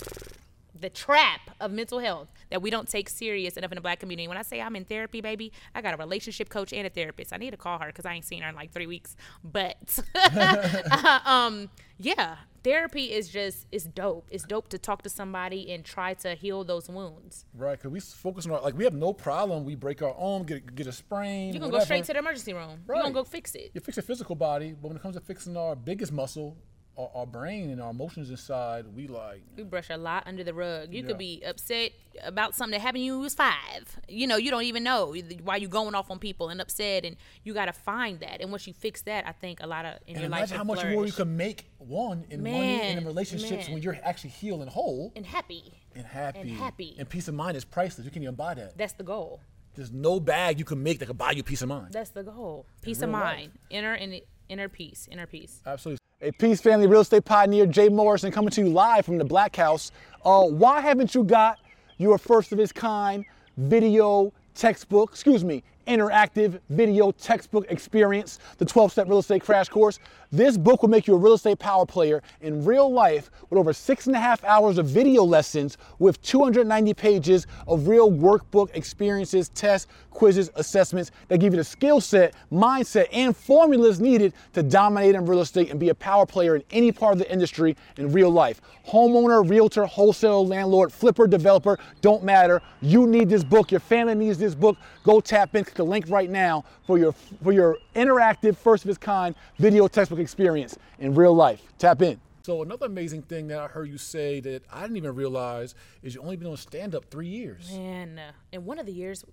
The 0.78 0.88
trap 0.90 1.40
of 1.60 1.70
mental 1.70 1.98
health 1.98 2.28
that 2.50 2.62
we 2.62 2.70
don't 2.70 2.88
take 2.88 3.08
serious 3.08 3.56
enough 3.56 3.70
in 3.72 3.76
the 3.76 3.82
black 3.82 4.00
community. 4.00 4.26
When 4.28 4.36
I 4.38 4.42
say 4.42 4.60
I'm 4.60 4.74
in 4.76 4.84
therapy, 4.84 5.20
baby, 5.20 5.52
I 5.74 5.82
got 5.82 5.94
a 5.94 5.96
relationship 5.96 6.48
coach 6.48 6.72
and 6.72 6.86
a 6.86 6.90
therapist. 6.90 7.32
I 7.32 7.36
need 7.36 7.50
to 7.50 7.56
call 7.56 7.78
her 7.78 7.86
because 7.86 8.06
I 8.06 8.14
ain't 8.14 8.24
seen 8.24 8.42
her 8.42 8.48
in 8.48 8.54
like 8.54 8.72
three 8.72 8.86
weeks. 8.86 9.16
But 9.44 9.98
um, 11.26 11.68
yeah, 11.98 12.36
therapy 12.64 13.12
is 13.12 13.28
just 13.28 13.66
it's 13.70 13.84
dope. 13.84 14.28
It's 14.30 14.44
dope 14.44 14.68
to 14.68 14.78
talk 14.78 15.02
to 15.02 15.08
somebody 15.08 15.70
and 15.72 15.84
try 15.84 16.14
to 16.14 16.34
heal 16.34 16.64
those 16.64 16.88
wounds. 16.88 17.44
Right, 17.54 17.78
because 17.78 17.90
we 17.90 18.00
focus 18.00 18.46
on 18.46 18.52
our, 18.52 18.60
like 18.60 18.76
we 18.76 18.84
have 18.84 18.94
no 18.94 19.12
problem. 19.12 19.64
We 19.64 19.74
break 19.74 20.02
our 20.02 20.14
arm, 20.14 20.44
get 20.44 20.74
get 20.74 20.86
a 20.86 20.92
sprain. 20.92 21.48
You 21.48 21.60
can 21.60 21.62
whatever. 21.62 21.78
go 21.80 21.84
straight 21.84 22.04
to 22.04 22.12
the 22.12 22.18
emergency 22.18 22.52
room. 22.54 22.70
You 22.70 22.94
Right. 22.94 23.02
gonna 23.02 23.14
go 23.14 23.24
fix 23.24 23.54
it. 23.54 23.70
You 23.74 23.80
fix 23.80 23.96
your 23.96 24.04
physical 24.04 24.34
body, 24.36 24.72
but 24.72 24.88
when 24.88 24.96
it 24.96 25.02
comes 25.02 25.16
to 25.16 25.20
fixing 25.20 25.56
our 25.56 25.76
biggest 25.76 26.12
muscle, 26.12 26.56
our, 26.96 27.10
our 27.14 27.26
brain 27.26 27.70
and 27.70 27.80
our 27.80 27.90
emotions 27.90 28.30
inside, 28.30 28.84
we 28.94 29.06
like 29.08 29.42
We 29.56 29.62
brush 29.62 29.88
a 29.90 29.96
lot 29.96 30.24
under 30.26 30.44
the 30.44 30.52
rug. 30.52 30.92
You 30.92 31.02
Yeah. 31.02 31.08
could 31.08 31.18
be 31.18 31.42
upset 31.44 31.92
about 32.22 32.54
something 32.54 32.72
that 32.72 32.80
happened 32.80 33.00
to 33.00 33.04
you 33.04 33.12
when 33.12 33.20
you 33.20 33.24
was 33.24 33.34
five. 33.34 33.98
You 34.08 34.26
know, 34.26 34.36
you 34.36 34.50
don't 34.50 34.64
even 34.64 34.82
know 34.84 35.14
why 35.42 35.56
you 35.56 35.68
going 35.68 35.94
off 35.94 36.10
on 36.10 36.18
people 36.18 36.50
and 36.50 36.60
upset, 36.60 37.04
and 37.04 37.16
you 37.44 37.54
got 37.54 37.66
to 37.66 37.72
find 37.72 38.20
that. 38.20 38.40
And 38.40 38.50
once 38.50 38.66
you 38.66 38.74
fix 38.74 39.02
that, 39.02 39.26
I 39.26 39.32
think 39.32 39.62
a 39.62 39.66
lot 39.66 39.84
of 39.86 39.94
in 40.06 40.16
and 40.16 40.20
your 40.20 40.28
life 40.28 40.40
imagine 40.40 40.56
how 40.58 40.64
much 40.64 40.84
more 40.84 41.06
you 41.06 41.12
can 41.12 41.36
make 41.36 41.70
one 41.78 42.24
in 42.30 42.42
money 42.42 42.80
and 42.82 42.98
in 42.98 43.06
relationships 43.06 43.66
man. 43.66 43.74
when 43.74 43.82
you're 43.82 43.98
actually 44.02 44.30
healed 44.30 44.60
and 44.60 44.70
whole 44.70 45.12
and 45.16 45.24
happy. 45.24 45.72
and 45.94 46.04
happy. 46.06 46.40
And 46.40 46.50
happy. 46.50 46.96
And 46.98 47.08
peace 47.08 47.28
of 47.28 47.34
mind 47.34 47.56
is 47.56 47.64
priceless. 47.64 48.04
You 48.04 48.10
can't 48.10 48.22
even 48.22 48.34
buy 48.34 48.54
that. 48.54 48.76
That's 48.76 48.92
the 48.94 49.04
goal. 49.04 49.40
There's 49.74 49.90
no 49.90 50.20
bag 50.20 50.58
you 50.58 50.66
can 50.66 50.82
make 50.82 50.98
that 50.98 51.06
can 51.06 51.16
buy 51.16 51.30
you 51.30 51.42
peace 51.42 51.62
of 51.62 51.68
mind. 51.70 51.92
That's 51.92 52.10
the 52.10 52.22
goal. 52.22 52.66
Peace 52.82 53.00
of 53.00 53.08
real 53.08 53.18
life. 53.18 53.36
mind, 53.38 53.52
inner 53.70 53.94
and 53.94 54.20
inner 54.50 54.68
peace, 54.68 55.08
inner 55.10 55.26
peace. 55.26 55.62
Absolutely. 55.64 55.98
A 56.24 56.30
Peace 56.30 56.60
Family 56.60 56.86
real 56.86 57.00
estate 57.00 57.24
pioneer, 57.24 57.66
Jay 57.66 57.88
Morrison, 57.88 58.30
coming 58.30 58.50
to 58.50 58.60
you 58.60 58.68
live 58.68 59.04
from 59.04 59.18
the 59.18 59.24
Black 59.24 59.56
House. 59.56 59.90
Uh, 60.24 60.44
why 60.44 60.80
haven't 60.80 61.16
you 61.16 61.24
got 61.24 61.58
your 61.98 62.16
first 62.16 62.52
of 62.52 62.60
its 62.60 62.70
kind 62.70 63.24
video 63.56 64.32
textbook, 64.54 65.10
excuse 65.10 65.42
me, 65.42 65.64
interactive 65.86 66.60
video 66.70 67.12
textbook 67.12 67.66
experience, 67.70 68.38
the 68.58 68.64
12 68.64 68.92
step 68.92 69.08
real 69.08 69.18
estate 69.18 69.42
crash 69.42 69.68
course? 69.68 69.98
This 70.30 70.56
book 70.56 70.82
will 70.82 70.88
make 70.88 71.06
you 71.06 71.14
a 71.14 71.18
real 71.18 71.34
estate 71.34 71.58
power 71.58 71.84
player 71.84 72.22
in 72.40 72.64
real 72.64 72.90
life 72.90 73.30
with 73.50 73.58
over 73.58 73.72
six 73.72 74.06
and 74.06 74.16
a 74.16 74.18
half 74.18 74.42
hours 74.44 74.78
of 74.78 74.86
video 74.86 75.24
lessons 75.24 75.76
with 75.98 76.20
290 76.22 76.94
pages 76.94 77.46
of 77.66 77.86
real 77.86 78.10
workbook 78.10 78.74
experiences, 78.74 79.50
tests, 79.50 79.88
quizzes, 80.10 80.50
assessments 80.54 81.10
that 81.28 81.38
give 81.38 81.52
you 81.52 81.58
the 81.58 81.64
skill 81.64 82.00
set, 82.00 82.34
mindset, 82.50 83.06
and 83.12 83.36
formulas 83.36 84.00
needed 84.00 84.32
to 84.52 84.62
dominate 84.62 85.14
in 85.14 85.26
real 85.26 85.40
estate 85.40 85.70
and 85.70 85.80
be 85.80 85.88
a 85.88 85.94
power 85.94 86.24
player 86.24 86.56
in 86.56 86.62
any 86.70 86.92
part 86.92 87.12
of 87.12 87.18
the 87.18 87.30
industry 87.30 87.76
in 87.96 88.12
real 88.12 88.30
life. 88.30 88.60
Homeowner, 88.86 89.48
realtor, 89.48 89.84
wholesaler, 89.84 90.38
landlord, 90.46 90.92
flipper, 90.92 91.26
developer, 91.26 91.78
don't 92.00 92.22
matter. 92.24 92.62
You 92.80 93.06
need 93.06 93.28
this 93.28 93.44
book. 93.44 93.70
Your 93.70 93.80
family 93.80 94.14
needs 94.14 94.38
this 94.38 94.54
book. 94.54 94.76
Go 95.04 95.20
tap 95.20 95.54
in, 95.54 95.64
click 95.72 95.86
the 95.86 95.90
link 95.90 96.06
right 96.08 96.30
now 96.30 96.64
for 96.86 96.98
your 96.98 97.12
for 97.42 97.52
your 97.52 97.78
interactive, 97.94 98.56
first 98.56 98.84
of 98.84 98.90
its 98.90 98.98
kind 98.98 99.34
video 99.58 99.88
textbook 99.88 100.18
experience 100.18 100.76
in 100.98 101.14
real 101.14 101.34
life. 101.34 101.62
Tap 101.78 102.02
in. 102.02 102.20
So 102.42 102.62
another 102.62 102.86
amazing 102.86 103.22
thing 103.22 103.46
that 103.48 103.58
I 103.58 103.68
heard 103.68 103.88
you 103.88 103.98
say 103.98 104.40
that 104.40 104.64
I 104.70 104.82
didn't 104.82 104.96
even 104.96 105.14
realize 105.14 105.74
is 106.02 106.14
you 106.14 106.20
only 106.22 106.36
been 106.36 106.48
on 106.48 106.56
stand 106.56 106.94
up 106.94 107.04
three 107.04 107.28
years. 107.28 107.70
And 107.72 108.18
uh, 108.18 108.22
in 108.52 108.64
one 108.64 108.78
of 108.80 108.86
the 108.86 108.92
years, 108.92 109.24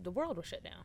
the 0.00 0.12
world 0.12 0.36
was 0.36 0.46
shut 0.46 0.62
down. 0.62 0.84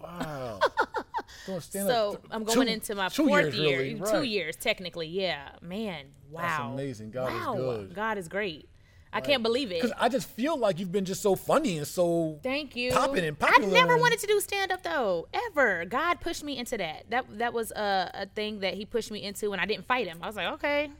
Wow. 0.00 0.60
Stand 1.60 1.88
So 1.88 2.10
th- 2.14 2.24
I'm 2.30 2.44
going 2.44 2.66
two- 2.66 2.72
into 2.72 2.94
my 2.94 3.08
fourth 3.08 3.28
years, 3.28 3.56
year, 3.56 3.78
really, 3.78 3.94
two 3.94 4.04
right. 4.04 4.26
years 4.26 4.56
technically. 4.56 5.06
Yeah, 5.06 5.50
man, 5.60 6.06
wow, 6.30 6.42
That's 6.42 6.60
amazing. 6.72 7.10
God 7.10 7.32
is 7.32 7.46
wow. 7.46 7.54
good. 7.54 7.94
God 7.94 8.18
is 8.18 8.28
great. 8.28 8.68
I 9.12 9.20
can't 9.20 9.42
believe 9.42 9.70
it. 9.70 9.82
Because 9.82 9.96
I 9.98 10.08
just 10.08 10.28
feel 10.28 10.56
like 10.56 10.78
you've 10.78 10.92
been 10.92 11.04
just 11.04 11.22
so 11.22 11.36
funny 11.36 11.78
and 11.78 11.86
so 11.86 12.40
Thank 12.42 12.74
you. 12.76 12.92
popping 12.92 13.24
and 13.24 13.38
popular. 13.38 13.68
I 13.68 13.72
never 13.72 13.96
wanted 13.98 14.18
to 14.20 14.26
do 14.26 14.40
stand 14.40 14.72
up 14.72 14.82
though, 14.82 15.28
ever. 15.32 15.84
God 15.84 16.20
pushed 16.20 16.42
me 16.42 16.56
into 16.58 16.78
that. 16.78 17.10
That 17.10 17.38
that 17.38 17.52
was 17.52 17.70
a, 17.72 18.10
a 18.14 18.26
thing 18.26 18.60
that 18.60 18.74
He 18.74 18.86
pushed 18.86 19.10
me 19.10 19.22
into, 19.22 19.52
and 19.52 19.60
I 19.60 19.66
didn't 19.66 19.86
fight 19.86 20.06
Him. 20.06 20.18
I 20.22 20.26
was 20.26 20.36
like, 20.36 20.52
okay, 20.54 20.90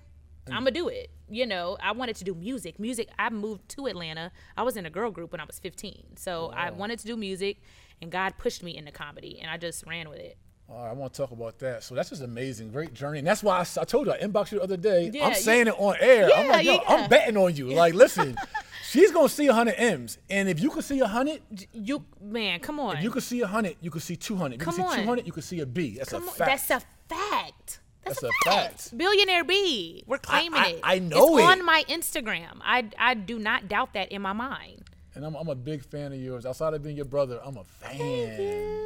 mm. 0.47 0.53
I'm 0.53 0.61
gonna 0.61 0.73
do 0.73 0.89
it. 0.89 1.11
You 1.31 1.47
know, 1.47 1.79
I 1.83 1.93
wanted 1.93 2.17
to 2.17 2.25
do 2.25 2.35
music. 2.35 2.79
Music. 2.79 3.09
I 3.19 3.31
moved 3.31 3.69
to 3.71 3.87
Atlanta. 3.87 4.31
I 4.57 4.63
was 4.63 4.77
in 4.77 4.85
a 4.85 4.91
girl 4.91 5.11
group 5.11 5.33
when 5.33 5.41
I 5.41 5.45
was 5.45 5.59
15, 5.59 6.17
so 6.17 6.53
I 6.55 6.71
wanted 6.71 6.99
to 6.99 7.07
do 7.07 7.17
music, 7.17 7.63
and 8.03 8.13
God 8.13 8.35
pushed 8.37 8.63
me 8.63 8.77
into 8.77 8.93
comedy, 8.93 9.39
and 9.41 9.51
I 9.51 9.57
just 9.57 9.87
ran 9.87 10.11
with 10.11 10.19
it. 10.19 10.37
All 10.75 10.85
right, 10.85 10.91
I 10.91 10.93
want 10.95 11.13
to 11.13 11.21
talk 11.21 11.33
about 11.33 11.59
that. 11.59 11.83
So 11.83 11.95
that's 11.95 12.09
just 12.09 12.23
amazing, 12.23 12.71
great 12.71 12.95
journey, 12.95 13.19
and 13.19 13.27
that's 13.27 13.43
why 13.43 13.61
I 13.61 13.85
told 13.85 14.07
you 14.07 14.13
I 14.15 14.19
inboxed 14.21 14.53
you 14.53 14.59
the 14.59 14.65
other 14.65 14.79
day. 14.79 15.11
Yeah, 15.13 15.25
I'm 15.27 15.33
you- 15.33 15.37
saying 15.39 15.67
it 15.69 15.75
on 15.79 15.97
air. 16.01 16.31
I'm 16.35 16.49
like, 16.49 16.65
yo, 16.65 16.75
yeah. 16.75 16.81
I'm 16.89 17.11
betting 17.11 17.37
on 17.37 17.55
you. 17.55 17.67
Like, 17.75 17.93
listen, 17.93 18.37
she's 18.89 19.11
gonna 19.13 19.29
see 19.29 19.47
hundred 19.49 19.75
M's, 19.77 20.17
and 20.31 20.49
if 20.49 20.61
you 20.61 20.71
could 20.71 20.85
see 20.85 20.99
hundred, 21.01 21.43
You 21.75 22.05
man, 22.23 22.59
come 22.61 22.81
on. 22.81 22.97
If 22.97 23.03
you 23.03 23.11
could 23.11 23.23
see 23.23 23.41
hundred, 23.43 23.77
you 23.83 23.91
could 23.91 24.01
see 24.03 24.17
two 24.17 24.37
hundred. 24.37 24.61
You 24.61 24.65
Come 24.65 24.75
could 24.75 24.81
see 24.85 24.89
on. 24.91 24.99
two 25.01 25.05
hundred, 25.07 25.27
you 25.27 25.33
could 25.33 25.45
see 25.45 25.61
a 25.61 25.67
B. 25.67 25.97
That's 25.99 26.09
Come 26.11 26.23
a 26.23 26.27
on, 26.27 26.33
fact. 26.35 26.69
That's 26.69 26.71
a 26.71 26.87
fact. 27.15 27.81
That's, 28.05 28.21
That's 28.21 28.23
a, 28.23 28.51
fact. 28.51 28.81
fact. 28.81 28.97
Billionaire 28.99 29.45
B. 29.45 30.03
We're 30.07 30.19
claiming 30.19 30.59
I- 30.59 30.69
it. 30.71 30.81
I 30.83 30.99
know 31.01 31.37
it's 31.37 31.47
it. 31.47 31.51
on 31.59 31.65
my 31.67 31.85
Instagram. 31.89 32.61
I 32.63 32.89
I 32.99 33.13
do 33.15 33.39
not 33.39 33.69
doubt 33.69 33.93
that 33.93 34.11
in 34.11 34.23
my 34.23 34.33
mind. 34.33 34.85
and 35.15 35.25
I'm, 35.27 35.35
I'm 35.37 35.49
a 35.49 35.55
big 35.55 35.85
fan 35.85 36.13
of 36.15 36.19
yours. 36.19 36.47
Outside 36.47 36.73
of 36.73 36.83
being 36.83 36.97
your 36.97 37.05
brother, 37.05 37.41
I'm 37.45 37.59
a 37.59 37.65
fan. 37.65 38.82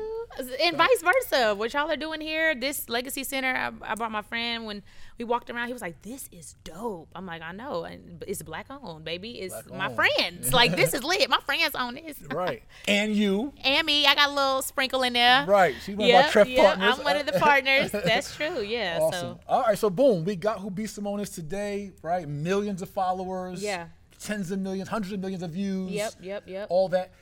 And 0.62 0.76
vice 0.76 1.02
versa. 1.02 1.54
What 1.54 1.72
y'all 1.72 1.90
are 1.90 1.96
doing 1.96 2.20
here, 2.20 2.54
this 2.54 2.88
Legacy 2.88 3.24
Center, 3.24 3.54
I, 3.54 3.92
I 3.92 3.94
brought 3.94 4.10
my 4.12 4.22
friend 4.22 4.66
when 4.66 4.82
we 5.18 5.24
walked 5.24 5.50
around. 5.50 5.66
He 5.68 5.72
was 5.72 5.82
like, 5.82 6.02
"This 6.02 6.28
is 6.32 6.56
dope." 6.64 7.08
I'm 7.14 7.26
like, 7.26 7.42
"I 7.42 7.52
know, 7.52 7.84
and 7.84 8.22
it's 8.26 8.42
black 8.42 8.66
owned, 8.70 9.04
baby. 9.04 9.32
It's 9.40 9.54
Black 9.62 9.78
my 9.78 9.86
owned. 9.86 9.96
friends. 9.96 10.52
like 10.60 10.76
this 10.76 10.94
is 10.94 11.02
lit. 11.04 11.28
My 11.30 11.40
friends 11.40 11.74
own 11.74 11.94
this." 11.94 12.16
Right. 12.30 12.62
And 12.88 13.14
you. 13.14 13.52
And 13.64 13.86
me, 13.86 14.06
I 14.06 14.14
got 14.14 14.30
a 14.30 14.32
little 14.32 14.62
sprinkle 14.62 15.02
in 15.02 15.12
there. 15.12 15.44
Right. 15.46 15.74
She 15.84 15.94
one 15.94 16.08
of 16.08 16.14
our 16.14 16.20
Yep, 16.22 16.30
Trev 16.30 16.48
yep, 16.48 16.64
partners. 16.66 16.94
I'm 16.98 17.04
one 17.04 17.16
of 17.16 17.26
the 17.26 17.32
partners. 17.32 17.90
That's 17.92 18.34
true. 18.36 18.60
Yeah. 18.62 18.98
Awesome. 19.00 19.20
So 19.20 19.40
All 19.48 19.62
right, 19.62 19.78
so 19.78 19.90
boom, 19.90 20.24
we 20.24 20.36
got 20.36 20.60
who 20.60 20.70
beat 20.70 20.90
Simone 20.90 21.20
is 21.20 21.30
today, 21.30 21.92
right? 22.02 22.28
Millions 22.28 22.82
of 22.82 22.90
followers. 22.90 23.62
Yeah. 23.62 23.88
Tens 24.20 24.50
of 24.50 24.58
millions, 24.60 24.88
hundreds 24.88 25.12
of 25.12 25.20
millions 25.20 25.42
of 25.42 25.50
views. 25.50 25.90
Yep, 25.90 26.12
yep, 26.22 26.44
yep. 26.46 26.66
All 26.70 26.88
that. 26.90 27.12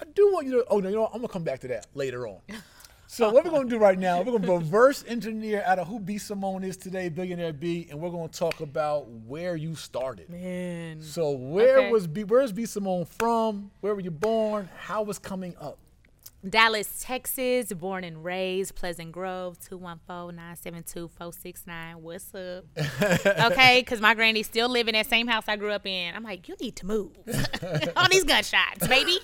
I 0.00 0.04
do 0.14 0.32
want 0.32 0.46
you 0.46 0.52
to. 0.52 0.64
Oh 0.68 0.80
no, 0.80 0.88
you 0.88 0.94
know 0.96 1.02
what? 1.02 1.10
I'm 1.14 1.20
gonna 1.20 1.28
come 1.32 1.44
back 1.44 1.60
to 1.60 1.68
that 1.68 1.86
later 1.94 2.26
on. 2.26 2.38
So 3.12 3.28
what 3.32 3.44
we're 3.44 3.50
gonna 3.50 3.68
do 3.68 3.76
right 3.76 3.98
now? 3.98 4.22
We're 4.22 4.38
gonna 4.38 4.54
reverse 4.54 5.02
engineer 5.04 5.64
out 5.66 5.80
of 5.80 5.88
who 5.88 5.98
B 5.98 6.16
Simone 6.16 6.62
is 6.62 6.76
today, 6.76 7.08
billionaire 7.08 7.52
B, 7.52 7.88
and 7.90 7.98
we're 7.98 8.10
gonna 8.10 8.28
talk 8.28 8.60
about 8.60 9.08
where 9.08 9.56
you 9.56 9.74
started. 9.74 10.30
man. 10.30 11.02
So 11.02 11.32
where 11.32 11.78
Okay. 11.80 11.90
was 11.90 12.06
B? 12.06 12.22
Where's 12.22 12.52
B 12.52 12.66
Simone 12.66 13.04
from? 13.04 13.72
Where 13.80 13.96
were 13.96 14.00
you 14.00 14.12
born? 14.12 14.68
How 14.78 15.02
was 15.02 15.18
coming 15.18 15.56
up? 15.60 15.78
Dallas, 16.48 17.02
Texas, 17.04 17.72
born 17.72 18.04
and 18.04 18.24
raised, 18.24 18.76
Pleasant 18.76 19.10
Grove, 19.12 19.58
214-972-469. 19.58 21.96
What's 21.96 22.32
up? 22.34 22.64
okay, 23.52 23.80
because 23.80 24.00
my 24.00 24.14
granny's 24.14 24.46
still 24.46 24.68
living 24.68 24.94
in 24.94 25.00
that 25.00 25.10
same 25.10 25.26
house 25.26 25.44
I 25.48 25.56
grew 25.56 25.72
up 25.72 25.84
in. 25.84 26.14
I'm 26.14 26.22
like, 26.22 26.48
you 26.48 26.54
need 26.60 26.76
to 26.76 26.86
move. 26.86 27.10
All 27.96 28.08
these 28.08 28.24
gunshots, 28.24 28.86
baby. 28.86 29.18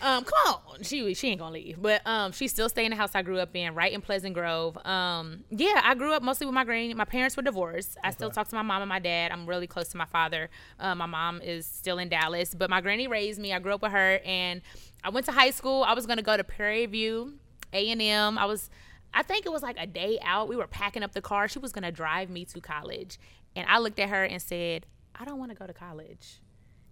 Um, 0.00 0.24
come 0.24 0.38
on. 0.46 0.82
She 0.82 1.14
she 1.14 1.28
ain't 1.28 1.40
gonna 1.40 1.54
leave. 1.54 1.80
But 1.80 2.06
um 2.06 2.32
she 2.32 2.48
still 2.48 2.68
stay 2.68 2.84
in 2.84 2.90
the 2.90 2.96
house 2.96 3.10
I 3.14 3.22
grew 3.22 3.38
up 3.38 3.54
in, 3.54 3.74
right 3.74 3.92
in 3.92 4.00
Pleasant 4.00 4.34
Grove. 4.34 4.76
Um, 4.86 5.44
yeah, 5.50 5.80
I 5.84 5.94
grew 5.94 6.12
up 6.12 6.22
mostly 6.22 6.46
with 6.46 6.54
my 6.54 6.64
granny. 6.64 6.92
My 6.94 7.04
parents 7.04 7.36
were 7.36 7.42
divorced. 7.42 7.96
I 8.02 8.10
still 8.10 8.30
talk 8.30 8.48
to 8.48 8.54
my 8.54 8.62
mom 8.62 8.82
and 8.82 8.88
my 8.88 8.98
dad. 8.98 9.32
I'm 9.32 9.46
really 9.46 9.66
close 9.66 9.88
to 9.88 9.96
my 9.96 10.06
father. 10.06 10.50
Uh, 10.78 10.94
my 10.94 11.06
mom 11.06 11.40
is 11.42 11.66
still 11.66 11.98
in 11.98 12.08
Dallas, 12.08 12.54
but 12.54 12.70
my 12.70 12.80
granny 12.80 13.08
raised 13.08 13.40
me. 13.40 13.52
I 13.52 13.58
grew 13.58 13.74
up 13.74 13.82
with 13.82 13.92
her 13.92 14.20
and 14.24 14.62
I 15.02 15.10
went 15.10 15.26
to 15.26 15.32
high 15.32 15.50
school. 15.50 15.84
I 15.84 15.94
was 15.94 16.06
gonna 16.06 16.22
go 16.22 16.36
to 16.36 16.44
Prairie 16.44 16.86
View, 16.86 17.34
A 17.72 17.90
and 17.90 18.00
M. 18.00 18.38
I 18.38 18.44
was 18.46 18.70
I 19.12 19.22
think 19.22 19.46
it 19.46 19.52
was 19.52 19.62
like 19.62 19.76
a 19.78 19.86
day 19.86 20.18
out. 20.22 20.48
We 20.48 20.56
were 20.56 20.66
packing 20.66 21.02
up 21.02 21.12
the 21.12 21.22
car. 21.22 21.48
She 21.48 21.58
was 21.58 21.72
gonna 21.72 21.92
drive 21.92 22.30
me 22.30 22.44
to 22.46 22.60
college. 22.60 23.18
And 23.56 23.66
I 23.68 23.78
looked 23.78 23.98
at 23.98 24.10
her 24.10 24.24
and 24.24 24.40
said, 24.40 24.86
I 25.18 25.24
don't 25.24 25.38
want 25.38 25.50
to 25.50 25.56
go 25.56 25.66
to 25.66 25.72
college. 25.72 26.40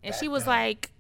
And 0.02 0.14
she 0.14 0.28
was 0.28 0.46
like, 0.46 0.90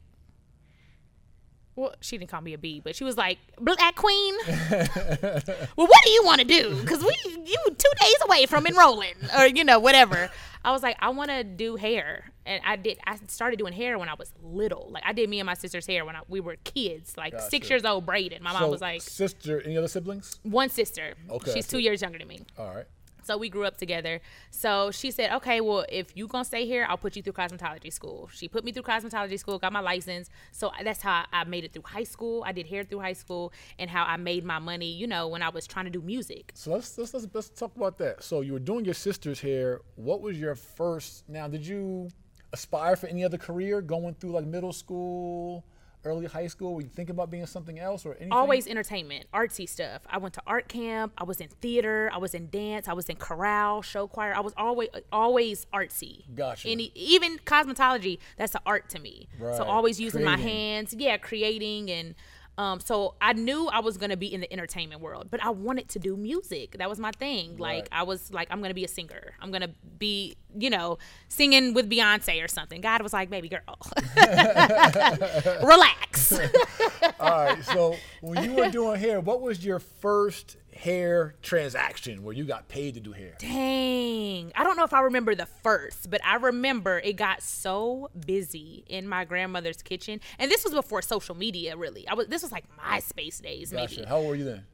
well, 1.76 1.94
she 2.00 2.16
didn't 2.16 2.30
call 2.30 2.40
me 2.40 2.54
a 2.54 2.58
B, 2.58 2.80
but 2.82 2.96
she 2.96 3.04
was 3.04 3.16
like, 3.18 3.38
Black 3.60 3.94
Queen. 3.94 4.34
well, 4.48 5.86
what 5.86 6.02
do 6.04 6.10
you 6.10 6.22
want 6.24 6.40
to 6.40 6.46
do? 6.46 6.74
Because 6.80 7.04
we, 7.04 7.14
you 7.24 7.56
two 7.66 7.92
days 8.00 8.16
away 8.24 8.46
from 8.46 8.66
enrolling, 8.66 9.14
or 9.38 9.46
you 9.46 9.62
know, 9.62 9.78
whatever. 9.78 10.30
I 10.64 10.72
was 10.72 10.82
like, 10.82 10.96
I 10.98 11.10
want 11.10 11.30
to 11.30 11.44
do 11.44 11.76
hair, 11.76 12.32
and 12.46 12.62
I 12.64 12.76
did. 12.76 12.98
I 13.06 13.18
started 13.28 13.58
doing 13.58 13.74
hair 13.74 13.98
when 13.98 14.08
I 14.08 14.14
was 14.14 14.32
little. 14.42 14.88
Like 14.90 15.04
I 15.06 15.12
did 15.12 15.28
me 15.28 15.38
and 15.38 15.46
my 15.46 15.54
sister's 15.54 15.86
hair 15.86 16.04
when 16.04 16.16
I, 16.16 16.22
we 16.28 16.40
were 16.40 16.56
kids, 16.64 17.16
like 17.16 17.38
six 17.40 17.68
years 17.68 17.84
old, 17.84 18.06
braided. 18.06 18.40
My 18.40 18.52
mom 18.52 18.70
was 18.70 18.80
like, 18.80 19.02
sister, 19.02 19.60
any 19.60 19.76
other 19.76 19.88
siblings? 19.88 20.40
one 20.42 20.70
sister. 20.70 21.14
Okay, 21.30 21.52
she's 21.52 21.68
two 21.68 21.78
years 21.78 22.00
younger 22.00 22.18
than 22.18 22.28
me. 22.28 22.40
All 22.58 22.74
right. 22.74 22.86
So 23.26 23.36
we 23.36 23.48
grew 23.48 23.64
up 23.64 23.76
together. 23.76 24.20
So 24.50 24.92
she 24.92 25.10
said, 25.10 25.32
okay, 25.38 25.60
well, 25.60 25.84
if 25.88 26.16
you 26.16 26.28
gonna 26.28 26.44
stay 26.44 26.64
here, 26.64 26.86
I'll 26.88 26.96
put 26.96 27.16
you 27.16 27.22
through 27.22 27.32
cosmetology 27.32 27.92
school. 27.92 28.30
She 28.32 28.46
put 28.46 28.64
me 28.64 28.70
through 28.70 28.84
cosmetology 28.84 29.36
school, 29.36 29.58
got 29.58 29.72
my 29.72 29.80
license. 29.80 30.30
So 30.52 30.70
that's 30.84 31.02
how 31.02 31.24
I 31.32 31.42
made 31.42 31.64
it 31.64 31.72
through 31.72 31.82
high 31.86 32.04
school. 32.04 32.44
I 32.46 32.52
did 32.52 32.68
hair 32.68 32.84
through 32.84 33.00
high 33.00 33.14
school, 33.14 33.52
and 33.80 33.90
how 33.90 34.04
I 34.04 34.16
made 34.16 34.44
my 34.44 34.60
money. 34.60 34.92
You 34.92 35.08
know, 35.08 35.26
when 35.26 35.42
I 35.42 35.48
was 35.48 35.66
trying 35.66 35.86
to 35.86 35.90
do 35.90 36.00
music. 36.00 36.52
So 36.54 36.70
let's, 36.70 36.96
let's 36.98 37.12
let's 37.14 37.26
let's 37.34 37.48
talk 37.48 37.74
about 37.74 37.98
that. 37.98 38.22
So 38.22 38.42
you 38.42 38.52
were 38.52 38.60
doing 38.60 38.84
your 38.84 38.94
sister's 38.94 39.40
hair. 39.40 39.80
What 39.96 40.20
was 40.20 40.38
your 40.38 40.54
first? 40.54 41.28
Now, 41.28 41.48
did 41.48 41.66
you 41.66 42.08
aspire 42.52 42.94
for 42.94 43.08
any 43.08 43.24
other 43.24 43.38
career 43.38 43.80
going 43.80 44.14
through 44.14 44.30
like 44.30 44.46
middle 44.46 44.72
school, 44.72 45.64
early 46.06 46.26
high 46.26 46.46
school? 46.46 46.74
Were 46.74 46.82
you 46.82 46.88
thinking 46.88 47.14
about 47.14 47.30
being 47.30 47.46
something 47.46 47.78
else 47.78 48.06
or 48.06 48.12
anything? 48.12 48.32
Always 48.32 48.66
entertainment, 48.66 49.26
artsy 49.34 49.68
stuff. 49.68 50.02
I 50.08 50.18
went 50.18 50.34
to 50.34 50.42
art 50.46 50.68
camp. 50.68 51.12
I 51.18 51.24
was 51.24 51.40
in 51.40 51.48
theater. 51.48 52.10
I 52.12 52.18
was 52.18 52.34
in 52.34 52.48
dance. 52.48 52.88
I 52.88 52.92
was 52.92 53.08
in 53.08 53.16
chorale, 53.16 53.82
show 53.82 54.06
choir. 54.06 54.34
I 54.34 54.40
was 54.40 54.54
always 54.56 54.88
always 55.12 55.66
artsy. 55.74 56.24
Gotcha. 56.34 56.68
Any, 56.68 56.92
even 56.94 57.38
cosmetology, 57.38 58.18
that's 58.36 58.54
an 58.54 58.62
art 58.64 58.88
to 58.90 58.98
me. 58.98 59.28
Right. 59.38 59.56
So 59.56 59.64
always 59.64 60.00
using 60.00 60.24
my 60.24 60.36
hands, 60.36 60.94
yeah, 60.96 61.16
creating 61.16 61.90
and. 61.90 62.14
Um, 62.58 62.80
so 62.80 63.14
I 63.20 63.34
knew 63.34 63.68
I 63.68 63.80
was 63.80 63.98
gonna 63.98 64.16
be 64.16 64.32
in 64.32 64.40
the 64.40 64.50
entertainment 64.52 65.00
world, 65.02 65.28
but 65.30 65.44
I 65.44 65.50
wanted 65.50 65.88
to 65.90 65.98
do 65.98 66.16
music. 66.16 66.78
That 66.78 66.88
was 66.88 66.98
my 66.98 67.10
thing. 67.12 67.56
Like 67.58 67.88
I 67.92 68.02
was 68.02 68.32
like, 68.32 68.48
I'm 68.50 68.62
gonna 68.62 68.74
be 68.74 68.84
a 68.84 68.88
singer. 68.88 69.34
I'm 69.40 69.50
gonna 69.50 69.70
be, 69.98 70.36
you 70.56 70.70
know, 70.70 70.98
singing 71.28 71.74
with 71.74 71.90
Beyonce 71.90 72.42
or 72.42 72.48
something. 72.48 72.80
God 72.80 73.02
was 73.02 73.12
like, 73.12 73.28
baby 73.28 73.48
girl, 73.48 73.78
relax. 75.62 76.32
All 77.20 77.44
right. 77.44 77.64
So 77.64 77.96
when 78.20 78.44
you 78.44 78.54
were 78.54 78.70
doing 78.70 78.98
hair, 78.98 79.20
what 79.20 79.40
was 79.42 79.64
your 79.64 79.78
first 79.78 80.56
hair 80.76 81.34
transaction 81.42 82.22
where 82.22 82.34
you 82.34 82.44
got 82.44 82.68
paid 82.68 82.94
to 82.94 83.00
do 83.00 83.12
hair? 83.12 83.34
Dang. 83.38 84.52
I 84.54 84.62
don't 84.62 84.76
know 84.76 84.84
if 84.84 84.92
I 84.92 85.00
remember 85.00 85.34
the 85.34 85.46
first, 85.46 86.10
but 86.10 86.20
I 86.24 86.36
remember 86.36 86.98
it 86.98 87.14
got 87.14 87.42
so 87.42 88.10
busy 88.26 88.84
in 88.86 89.08
my 89.08 89.24
grandmother's 89.24 89.82
kitchen. 89.82 90.20
And 90.38 90.50
this 90.50 90.64
was 90.64 90.74
before 90.74 91.02
social 91.02 91.34
media, 91.34 91.76
really. 91.76 92.06
I 92.06 92.14
was 92.14 92.26
this 92.28 92.42
was 92.42 92.52
like 92.52 92.64
MySpace 92.78 93.40
days, 93.40 93.72
maybe. 93.72 94.04
How 94.06 94.18
old 94.18 94.28
were 94.28 94.34
you 94.34 94.44
then? 94.44 94.64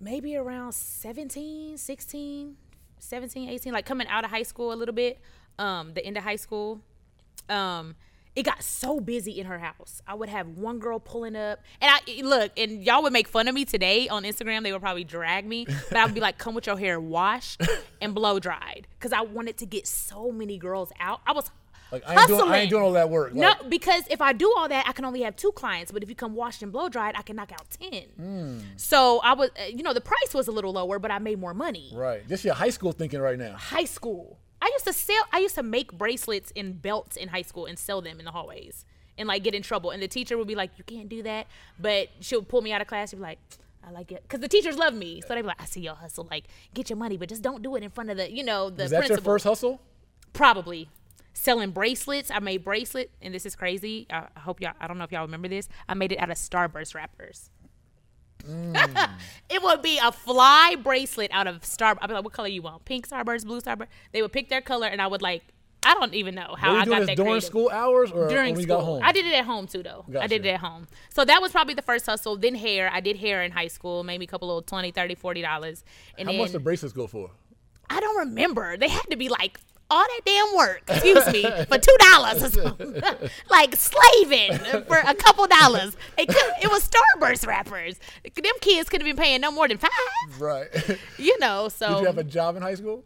Maybe 0.00 0.36
around 0.36 0.72
17, 0.72 1.78
16, 1.78 2.56
17, 2.98 3.48
18, 3.48 3.72
like 3.72 3.86
coming 3.86 4.06
out 4.08 4.24
of 4.24 4.30
high 4.30 4.42
school 4.42 4.72
a 4.72 4.76
little 4.76 4.94
bit, 4.94 5.18
um, 5.58 5.94
the 5.94 6.04
end 6.04 6.16
of 6.16 6.24
high 6.24 6.36
school. 6.36 6.80
Um, 7.48 7.96
it 8.36 8.42
got 8.42 8.62
so 8.62 9.00
busy 9.00 9.38
in 9.38 9.46
her 9.46 9.58
house. 9.58 10.02
I 10.06 10.14
would 10.14 10.28
have 10.28 10.48
one 10.48 10.78
girl 10.78 10.98
pulling 10.98 11.36
up, 11.36 11.60
and 11.80 11.90
I 11.94 12.22
look, 12.22 12.52
and 12.56 12.82
y'all 12.84 13.02
would 13.02 13.12
make 13.12 13.28
fun 13.28 13.46
of 13.48 13.54
me 13.54 13.64
today 13.64 14.08
on 14.08 14.24
Instagram. 14.24 14.62
They 14.64 14.72
would 14.72 14.80
probably 14.82 15.04
drag 15.04 15.46
me, 15.46 15.66
but 15.88 15.96
I 15.96 16.04
would 16.04 16.14
be 16.14 16.20
like, 16.20 16.38
"Come 16.38 16.54
with 16.54 16.66
your 16.66 16.78
hair 16.78 16.98
washed 17.00 17.62
and 18.00 18.14
blow 18.14 18.38
dried," 18.40 18.86
because 18.98 19.12
I 19.12 19.20
wanted 19.20 19.56
to 19.58 19.66
get 19.66 19.86
so 19.86 20.32
many 20.32 20.58
girls 20.58 20.90
out. 20.98 21.20
I 21.26 21.32
was 21.32 21.50
Like 21.92 22.02
I 22.08 22.18
ain't 22.18 22.28
doing 22.28 22.48
I 22.48 22.58
ain't 22.58 22.70
doing 22.70 22.82
all 22.82 22.92
that 22.92 23.08
work. 23.08 23.34
No, 23.34 23.54
because 23.68 24.02
if 24.10 24.20
I 24.20 24.32
do 24.32 24.52
all 24.56 24.68
that, 24.68 24.84
I 24.88 24.92
can 24.92 25.04
only 25.04 25.22
have 25.22 25.36
two 25.36 25.52
clients. 25.52 25.92
But 25.92 26.02
if 26.02 26.08
you 26.08 26.16
come 26.16 26.34
washed 26.34 26.60
and 26.62 26.72
blow 26.72 26.88
dried, 26.88 27.14
I 27.16 27.22
can 27.22 27.36
knock 27.36 27.52
out 27.52 27.70
ten. 27.70 28.02
Hmm. 28.16 28.58
So 28.76 29.20
I 29.22 29.34
was, 29.34 29.50
uh, 29.60 29.66
you 29.66 29.84
know, 29.84 29.92
the 29.92 30.00
price 30.00 30.34
was 30.34 30.48
a 30.48 30.52
little 30.52 30.72
lower, 30.72 30.98
but 30.98 31.12
I 31.12 31.20
made 31.20 31.38
more 31.38 31.54
money. 31.54 31.92
right. 31.94 32.26
This 32.26 32.44
your 32.44 32.54
high 32.54 32.70
school 32.70 32.90
thinking 32.90 33.20
right 33.20 33.38
now. 33.38 33.54
High 33.54 33.84
school, 33.84 34.38
I 34.64 34.70
used 34.72 34.86
to 34.86 34.94
sell. 34.94 35.24
I 35.30 35.40
used 35.40 35.54
to 35.56 35.62
make 35.62 35.92
bracelets 35.92 36.50
and 36.56 36.80
belts 36.80 37.16
in 37.16 37.28
high 37.28 37.42
school 37.42 37.66
and 37.66 37.78
sell 37.78 38.00
them 38.00 38.18
in 38.18 38.24
the 38.24 38.30
hallways 38.30 38.86
and 39.18 39.28
like 39.28 39.44
get 39.44 39.54
in 39.54 39.62
trouble. 39.62 39.90
And 39.90 40.02
the 40.02 40.08
teacher 40.08 40.38
would 40.38 40.48
be 40.48 40.54
like, 40.54 40.70
"You 40.78 40.84
can't 40.84 41.08
do 41.08 41.22
that," 41.22 41.46
but 41.78 42.08
she'll 42.20 42.42
pull 42.42 42.62
me 42.62 42.72
out 42.72 42.80
of 42.80 42.86
class. 42.86 43.10
She'd 43.10 43.16
be 43.16 43.22
like. 43.22 43.38
I 43.86 43.90
like 43.90 44.10
it 44.12 44.22
because 44.22 44.40
the 44.40 44.48
teachers 44.48 44.78
love 44.78 44.94
me, 44.94 45.20
so 45.20 45.34
they 45.34 45.42
be 45.42 45.46
like, 45.46 45.60
"I 45.60 45.66
see 45.66 45.82
your 45.82 45.94
hustle. 45.94 46.26
Like, 46.30 46.44
get 46.72 46.88
your 46.88 46.96
money, 46.96 47.18
but 47.18 47.28
just 47.28 47.42
don't 47.42 47.62
do 47.62 47.76
it 47.76 47.82
in 47.82 47.90
front 47.90 48.08
of 48.08 48.16
the, 48.16 48.32
you 48.32 48.42
know, 48.42 48.70
the 48.70 48.84
Was 48.84 48.92
that 48.92 49.08
your 49.10 49.18
first 49.18 49.44
hustle? 49.44 49.78
Probably 50.32 50.88
selling 51.34 51.70
bracelets. 51.70 52.30
I 52.30 52.38
made 52.38 52.64
bracelet, 52.64 53.10
and 53.20 53.34
this 53.34 53.44
is 53.44 53.54
crazy. 53.54 54.06
I 54.08 54.28
I 54.34 54.40
hope 54.40 54.62
y'all. 54.62 54.72
I 54.80 54.86
don't 54.86 54.96
know 54.96 55.04
if 55.04 55.12
y'all 55.12 55.26
remember 55.26 55.48
this. 55.48 55.68
I 55.86 55.92
made 55.92 56.12
it 56.12 56.16
out 56.16 56.30
of 56.30 56.38
Starburst 56.38 56.94
wrappers. 56.94 57.50
Mm. 58.48 59.10
it 59.50 59.62
would 59.62 59.82
be 59.82 59.98
a 60.02 60.12
fly 60.12 60.76
bracelet 60.82 61.30
out 61.32 61.46
of 61.46 61.64
Star. 61.64 61.96
I'd 62.00 62.06
be 62.08 62.14
like, 62.14 62.24
"What 62.24 62.32
color 62.32 62.48
you 62.48 62.62
want? 62.62 62.84
Pink 62.84 63.08
Starburst, 63.08 63.46
blue 63.46 63.60
Starburst." 63.60 63.88
They 64.12 64.22
would 64.22 64.32
pick 64.32 64.48
their 64.48 64.60
color, 64.60 64.86
and 64.86 65.00
I 65.00 65.06
would 65.06 65.22
like. 65.22 65.42
I 65.86 65.92
don't 65.92 66.14
even 66.14 66.34
know 66.34 66.54
how 66.58 66.74
I 66.76 66.86
got 66.86 67.06
that 67.06 67.16
during 67.16 67.32
creative. 67.32 67.44
school 67.44 67.68
hours 67.70 68.10
or 68.10 68.26
During 68.28 68.52
when 68.54 68.60
you 68.60 68.66
school, 68.66 68.78
got 68.78 68.84
home? 68.86 69.00
I 69.04 69.12
did 69.12 69.26
it 69.26 69.34
at 69.34 69.44
home 69.44 69.66
too, 69.66 69.82
though. 69.82 70.06
I 70.18 70.26
did 70.26 70.46
it 70.46 70.48
at 70.48 70.60
home. 70.60 70.88
So 71.10 71.26
that 71.26 71.42
was 71.42 71.52
probably 71.52 71.74
the 71.74 71.82
first 71.82 72.06
hustle. 72.06 72.36
Then 72.38 72.54
hair. 72.54 72.88
I 72.90 73.00
did 73.00 73.18
hair 73.18 73.42
in 73.42 73.52
high 73.52 73.66
school, 73.66 74.02
maybe 74.02 74.24
a 74.24 74.28
couple 74.28 74.56
of 74.56 74.64
20 74.64 74.92
30 74.92 75.14
40 75.14 75.42
dollars. 75.42 75.84
And 76.16 76.26
How 76.26 76.32
then 76.32 76.40
much 76.40 76.52
the 76.52 76.58
bracelets 76.58 76.94
go 76.94 77.06
for? 77.06 77.30
I 77.90 78.00
don't 78.00 78.16
remember. 78.16 78.78
They 78.78 78.88
had 78.88 79.04
to 79.10 79.16
be 79.16 79.28
like 79.28 79.60
all 79.90 80.04
that 80.04 80.20
damn 80.24 80.56
work, 80.56 80.82
excuse 80.88 81.26
me, 81.32 81.42
for 81.42 81.78
two 81.78 81.96
dollars 82.10 82.42
or 82.42 82.50
something. 82.50 83.02
like 83.50 83.76
slaving 83.76 84.58
for 84.84 84.96
a 84.98 85.14
couple 85.14 85.46
dollars. 85.46 85.96
It 86.16 86.28
could, 86.28 86.52
it 86.62 86.70
was 86.70 86.88
Starburst 86.88 87.46
wrappers. 87.46 87.98
Them 88.34 88.44
kids 88.60 88.88
could 88.88 89.00
have 89.02 89.06
been 89.06 89.22
paying 89.22 89.40
no 89.40 89.50
more 89.50 89.68
than 89.68 89.78
five. 89.78 89.90
Right. 90.38 90.68
You 91.18 91.38
know, 91.38 91.68
so 91.68 91.88
Did 91.88 92.00
you 92.00 92.06
have 92.06 92.18
a 92.18 92.24
job 92.24 92.56
in 92.56 92.62
high 92.62 92.74
school? 92.74 93.04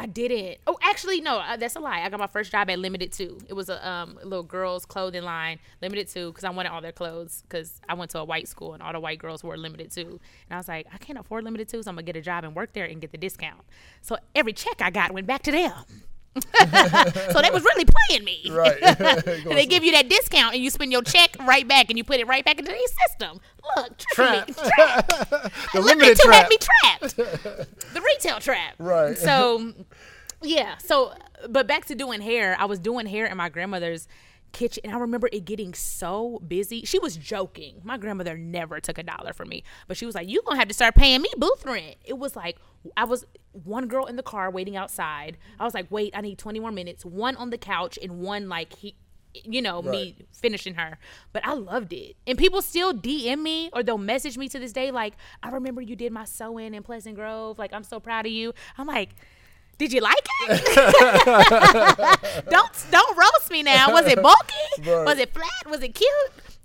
I 0.00 0.06
didn't. 0.06 0.56
Oh, 0.66 0.78
actually, 0.80 1.20
no, 1.20 1.40
uh, 1.40 1.58
that's 1.58 1.76
a 1.76 1.80
lie. 1.80 2.00
I 2.00 2.08
got 2.08 2.18
my 2.18 2.26
first 2.26 2.50
job 2.50 2.70
at 2.70 2.78
Limited 2.78 3.12
Too. 3.12 3.36
It 3.48 3.52
was 3.52 3.68
a 3.68 3.86
um, 3.86 4.18
little 4.24 4.42
girls' 4.42 4.86
clothing 4.86 5.24
line, 5.24 5.58
Limited 5.82 6.08
Too, 6.08 6.30
because 6.30 6.42
I 6.42 6.48
wanted 6.48 6.70
all 6.70 6.80
their 6.80 6.90
clothes. 6.90 7.42
Because 7.42 7.82
I 7.86 7.92
went 7.92 8.10
to 8.12 8.20
a 8.20 8.24
white 8.24 8.48
school 8.48 8.72
and 8.72 8.82
all 8.82 8.94
the 8.94 9.00
white 9.00 9.18
girls 9.18 9.44
wore 9.44 9.58
Limited 9.58 9.90
Too, 9.92 10.08
and 10.08 10.52
I 10.52 10.56
was 10.56 10.68
like, 10.68 10.86
I 10.90 10.96
can't 10.96 11.18
afford 11.18 11.44
Limited 11.44 11.68
Too, 11.68 11.82
so 11.82 11.90
I'm 11.90 11.96
gonna 11.96 12.04
get 12.04 12.16
a 12.16 12.22
job 12.22 12.44
and 12.44 12.56
work 12.56 12.72
there 12.72 12.86
and 12.86 12.98
get 12.98 13.12
the 13.12 13.18
discount. 13.18 13.60
So 14.00 14.16
every 14.34 14.54
check 14.54 14.80
I 14.80 14.88
got 14.88 15.12
went 15.12 15.26
back 15.26 15.42
to 15.42 15.52
them. 15.52 15.74
so 17.32 17.42
they 17.42 17.50
was 17.50 17.64
really 17.64 17.84
playing 17.84 18.24
me. 18.24 18.46
Right. 18.50 18.78
and 18.82 18.96
they 19.44 19.66
give 19.66 19.84
you 19.84 19.92
that 19.92 20.08
discount, 20.08 20.54
and 20.54 20.62
you 20.62 20.70
spend 20.70 20.92
your 20.92 21.02
check 21.02 21.36
right 21.40 21.66
back, 21.66 21.90
and 21.90 21.98
you 21.98 22.04
put 22.04 22.20
it 22.20 22.26
right 22.26 22.44
back 22.44 22.58
into 22.58 22.70
their 22.70 23.08
system. 23.08 23.40
Look, 23.76 23.98
trap. 23.98 24.48
me. 24.48 24.54
Trap. 24.54 25.08
the 25.72 25.80
Limited 25.80 26.18
trap. 26.18 26.34
had 26.34 26.48
me 26.48 26.58
trapped. 26.58 27.16
the 27.16 28.00
retail 28.00 28.38
trap. 28.38 28.74
Right. 28.78 29.18
So, 29.18 29.72
yeah. 30.42 30.78
So, 30.78 31.14
but 31.48 31.66
back 31.66 31.86
to 31.86 31.94
doing 31.94 32.20
hair. 32.20 32.56
I 32.58 32.66
was 32.66 32.78
doing 32.78 33.06
hair 33.06 33.26
in 33.26 33.36
my 33.36 33.48
grandmother's 33.48 34.06
kitchen, 34.52 34.82
and 34.84 34.94
I 34.94 34.98
remember 34.98 35.28
it 35.32 35.44
getting 35.44 35.74
so 35.74 36.40
busy. 36.46 36.84
She 36.84 36.98
was 36.98 37.16
joking. 37.16 37.80
My 37.84 37.98
grandmother 37.98 38.36
never 38.36 38.80
took 38.80 38.98
a 38.98 39.02
dollar 39.02 39.32
from 39.32 39.48
me, 39.48 39.62
but 39.88 39.96
she 39.96 40.06
was 40.06 40.14
like, 40.14 40.28
"You 40.28 40.42
gonna 40.46 40.58
have 40.58 40.68
to 40.68 40.74
start 40.74 40.94
paying 40.94 41.22
me 41.22 41.28
booth 41.36 41.64
rent." 41.64 41.96
It 42.04 42.18
was 42.18 42.36
like 42.36 42.58
I 42.96 43.04
was 43.04 43.26
one 43.52 43.88
girl 43.88 44.06
in 44.06 44.16
the 44.16 44.22
car 44.22 44.50
waiting 44.50 44.76
outside. 44.76 45.36
I 45.58 45.64
was 45.64 45.74
like, 45.74 45.86
"Wait, 45.90 46.12
I 46.16 46.20
need 46.20 46.38
20 46.38 46.60
more 46.60 46.72
minutes." 46.72 47.04
One 47.04 47.36
on 47.36 47.50
the 47.50 47.58
couch 47.58 47.98
and 48.02 48.20
one 48.20 48.48
like 48.48 48.74
he. 48.76 48.94
You 49.32 49.62
know, 49.62 49.80
me 49.80 50.16
finishing 50.32 50.74
her. 50.74 50.98
But 51.32 51.46
I 51.46 51.54
loved 51.54 51.92
it. 51.92 52.16
And 52.26 52.36
people 52.36 52.60
still 52.62 52.92
DM 52.92 53.44
me 53.44 53.70
or 53.72 53.84
they'll 53.84 53.96
message 53.96 54.36
me 54.36 54.48
to 54.48 54.58
this 54.58 54.72
day, 54.72 54.90
like, 54.90 55.14
I 55.40 55.50
remember 55.50 55.80
you 55.80 55.94
did 55.94 56.10
my 56.10 56.24
sew 56.24 56.58
in 56.58 56.74
in 56.74 56.82
Pleasant 56.82 57.14
Grove. 57.14 57.56
Like, 57.56 57.72
I'm 57.72 57.84
so 57.84 58.00
proud 58.00 58.26
of 58.26 58.32
you. 58.32 58.52
I'm 58.76 58.88
like, 58.88 59.10
did 59.80 59.94
you 59.94 60.02
like 60.02 60.26
it? 60.42 60.64
don't 62.50 62.86
don't 62.90 63.16
roast 63.16 63.50
me 63.50 63.62
now. 63.62 63.90
Was 63.92 64.06
it 64.06 64.22
bulky? 64.22 64.54
Right. 64.90 65.06
Was 65.06 65.18
it 65.18 65.32
flat? 65.32 65.70
Was 65.70 65.82
it 65.82 65.94
cute? 65.94 66.10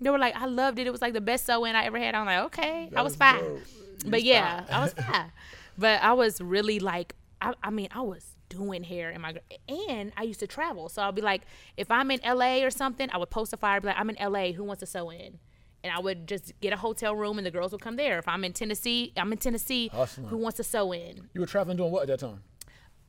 They 0.02 0.10
were 0.10 0.20
like, 0.20 0.36
I 0.36 0.46
loved 0.48 0.80
it. 0.80 0.86
It 0.86 0.92
was 0.92 1.02
like 1.02 1.14
the 1.14 1.22
best 1.22 1.46
sew 1.46 1.64
in 1.64 1.78
I 1.78 1.86
ever 1.86 1.98
had. 1.98 2.14
I'm 2.14 2.26
like, 2.26 2.44
okay, 2.48 2.90
I 2.94 3.02
was 3.02 3.16
fine. 3.16 3.40
dope. 3.40 3.62
But 4.06 4.24
yeah. 4.24 4.66
I 4.70 4.82
was 4.82 4.94
fine. 5.12 5.32
But 5.78 6.04
I 6.04 6.12
was 6.12 6.42
really 6.42 6.80
like, 6.80 7.16
I, 7.40 7.54
I 7.64 7.70
mean, 7.70 7.88
I 7.92 8.02
was 8.02 8.36
doing 8.50 8.84
hair 8.84 9.12
in 9.12 9.22
my 9.22 9.36
and 9.70 10.12
I 10.18 10.24
used 10.24 10.42
to 10.42 10.48
travel. 10.48 10.90
So 10.90 11.02
I'll 11.02 11.14
be 11.14 11.22
like, 11.22 11.44
if 11.78 11.90
I'm 11.90 12.12
in 12.12 12.20
LA 12.26 12.66
or 12.66 12.70
something, 12.70 13.10
I 13.14 13.18
would 13.18 13.30
post 13.30 13.54
a 13.54 13.58
flyer, 13.58 13.80
be 13.80 13.88
like, 13.88 13.98
I'm 13.98 14.10
in 14.10 14.18
LA. 14.20 14.52
Who 14.52 14.66
wants 14.66 14.82
to 14.82 14.86
sew 14.86 15.10
in? 15.10 15.40
And 15.86 15.94
I 15.94 16.00
would 16.00 16.28
just 16.28 16.52
get 16.62 16.74
a 16.74 16.78
hotel 16.78 17.16
room, 17.16 17.38
and 17.38 17.46
the 17.46 17.52
girls 17.52 17.72
would 17.72 17.82
come 17.82 17.96
there. 17.96 18.18
If 18.18 18.28
I'm 18.28 18.44
in 18.44 18.54
Tennessee, 18.54 19.14
I'm 19.16 19.32
in 19.32 19.38
Tennessee. 19.38 19.90
Hustling. 19.90 20.28
Who 20.30 20.38
wants 20.38 20.58
to 20.58 20.64
sew 20.64 20.92
in? 20.92 21.30
You 21.34 21.42
were 21.42 21.48
traveling 21.48 21.78
doing 21.78 21.92
what 21.92 22.02
at 22.02 22.08
that 22.08 22.20
time? 22.20 22.42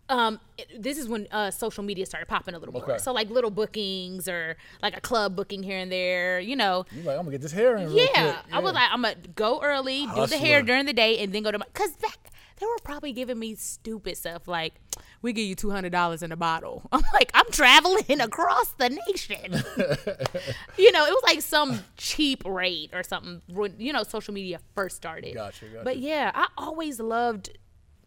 Um 0.08 0.38
it- 0.58 0.82
this 0.82 0.98
is 0.98 1.08
when 1.08 1.26
uh 1.32 1.50
social 1.50 1.82
media 1.82 2.06
started 2.06 2.26
popping 2.26 2.54
a 2.54 2.58
little 2.58 2.72
more 2.72 2.82
Okay. 2.84 2.98
so 2.98 3.12
like 3.12 3.28
little 3.30 3.50
bookings 3.50 4.28
or 4.28 4.56
like 4.82 4.96
a 4.96 5.00
club 5.00 5.34
booking 5.34 5.62
here 5.62 5.78
and 5.78 5.90
there 5.90 6.38
you 6.38 6.54
know 6.56 6.84
You 6.92 7.02
like, 7.02 7.16
I'm 7.18 7.22
gonna 7.24 7.32
get 7.32 7.42
this 7.42 7.52
hair 7.52 7.76
in. 7.76 7.92
Real 7.92 8.08
yeah. 8.14 8.42
I 8.52 8.60
was 8.60 8.72
like, 8.74 8.88
I'm 8.92 9.02
gonna 9.02 9.16
go 9.34 9.60
early, 9.62 10.06
do 10.14 10.26
the 10.26 10.38
hair 10.38 10.62
during 10.62 10.86
the 10.86 10.92
day, 10.92 11.18
and 11.18 11.32
then 11.32 11.42
go 11.42 11.50
to 11.50 11.58
my. 11.58 11.66
Cause 11.74 11.92
back 11.96 12.18
they 12.58 12.64
were 12.64 12.78
probably 12.84 13.12
giving 13.12 13.38
me 13.38 13.54
stupid 13.54 14.16
stuff 14.16 14.48
like, 14.48 14.72
"We 15.20 15.34
give 15.34 15.44
you 15.44 15.54
two 15.54 15.68
hundred 15.70 15.92
dollars 15.92 16.22
in 16.22 16.32
a 16.32 16.36
bottle." 16.36 16.88
I'm 16.92 17.02
like, 17.12 17.30
I'm 17.34 17.50
traveling 17.50 18.18
across 18.20 18.70
the 18.78 18.88
nation. 18.88 19.52
you 20.78 20.90
know, 20.92 21.04
it 21.04 21.10
was 21.10 21.22
like 21.24 21.42
some 21.42 21.80
cheap 21.98 22.42
rate 22.46 22.90
or 22.94 23.02
something. 23.02 23.42
When 23.48 23.74
you 23.78 23.92
know, 23.92 24.04
social 24.04 24.32
media 24.32 24.60
first 24.74 24.96
started. 24.96 25.34
Gotcha, 25.34 25.66
gotcha. 25.66 25.84
But 25.84 25.98
yeah, 25.98 26.30
I 26.34 26.46
always 26.56 26.98
loved 27.00 27.50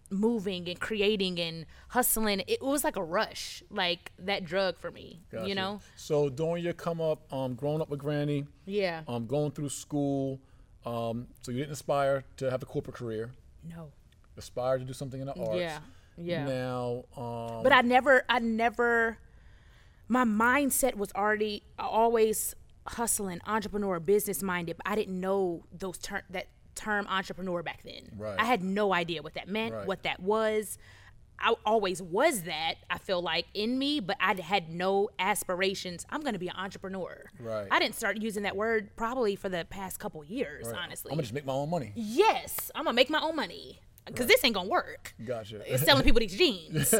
moving 0.09 0.67
and 0.67 0.79
creating 0.79 1.39
and 1.39 1.65
hustling. 1.89 2.41
It 2.47 2.61
was 2.61 2.83
like 2.83 2.95
a 2.95 3.03
rush, 3.03 3.63
like 3.69 4.11
that 4.19 4.43
drug 4.45 4.77
for 4.79 4.91
me. 4.91 5.21
Gotcha. 5.31 5.47
You 5.47 5.55
know? 5.55 5.81
So 5.95 6.29
during 6.29 6.63
your 6.63 6.73
come 6.73 6.99
up, 7.01 7.31
um, 7.31 7.53
growing 7.55 7.81
up 7.81 7.89
with 7.89 7.99
Granny, 7.99 8.45
Yeah. 8.65 9.01
um, 9.07 9.27
going 9.27 9.51
through 9.51 9.69
school, 9.69 10.39
um, 10.85 11.27
so 11.41 11.51
you 11.51 11.59
didn't 11.59 11.73
aspire 11.73 12.23
to 12.37 12.49
have 12.49 12.63
a 12.63 12.65
corporate 12.65 12.95
career, 12.95 13.31
no. 13.63 13.91
Aspire 14.37 14.77
to 14.79 14.85
do 14.85 14.93
something 14.93 15.19
in 15.19 15.27
the 15.27 15.33
arts. 15.33 15.57
Yeah. 15.59 15.79
Yeah. 16.17 16.45
Now, 16.45 17.03
um, 17.17 17.61
But 17.63 17.73
I 17.73 17.81
never, 17.81 18.23
I 18.29 18.39
never, 18.39 19.17
my 20.07 20.23
mindset 20.23 20.95
was 20.95 21.11
already 21.13 21.63
always 21.77 22.55
hustling, 22.87 23.41
entrepreneur, 23.45 23.99
business 23.99 24.41
minded. 24.41 24.77
But 24.77 24.87
I 24.87 24.95
didn't 24.95 25.19
know 25.19 25.65
those 25.77 25.97
term 25.97 26.21
that 26.29 26.47
term 26.79 27.05
entrepreneur 27.07 27.61
back 27.63 27.81
then. 27.83 28.09
Right. 28.17 28.35
I 28.39 28.45
had 28.45 28.63
no 28.63 28.93
idea 28.93 29.21
what 29.21 29.33
that 29.35 29.47
meant, 29.47 29.73
Right. 29.73 29.87
what 29.87 30.03
that 30.03 30.19
was. 30.21 30.77
I 31.41 31.53
always 31.65 32.01
was 32.01 32.41
that. 32.43 32.75
I 32.89 32.97
feel 32.97 33.21
like 33.21 33.45
in 33.53 33.79
me, 33.79 34.01
but 34.01 34.17
I 34.19 34.33
had 34.41 34.69
no 34.69 35.09
aspirations. 35.19 36.05
I'm 36.09 36.19
going 36.21 36.33
to 36.33 36.39
be 36.39 36.49
an 36.49 36.55
entrepreneur. 36.57 37.23
Right. 37.39 37.65
I 37.71 37.79
didn't 37.79 37.95
start 37.95 38.17
using 38.17 38.43
that 38.43 38.57
word 38.57 38.89
probably 38.97 39.35
for 39.37 39.47
the 39.47 39.65
past 39.69 39.99
couple 39.99 40.21
years, 40.25 40.67
right, 40.67 40.75
honestly. 40.83 41.11
I'm 41.11 41.15
gonna 41.15 41.23
just 41.23 41.33
make 41.33 41.45
my 41.45 41.53
own 41.53 41.69
money. 41.69 41.93
yes, 41.95 42.71
I'm 42.75 42.83
gonna 42.83 42.93
make 42.95 43.09
my 43.09 43.21
own 43.21 43.35
money 43.37 43.79
because 44.05 44.25
this 44.27 44.43
ain't 44.43 44.53
gonna 44.55 44.67
work. 44.67 45.13
Gotcha. 45.23 45.61
It's 45.71 45.83
selling 45.83 46.03
people 46.03 46.19
these 46.19 46.33
jeans. 46.37 46.91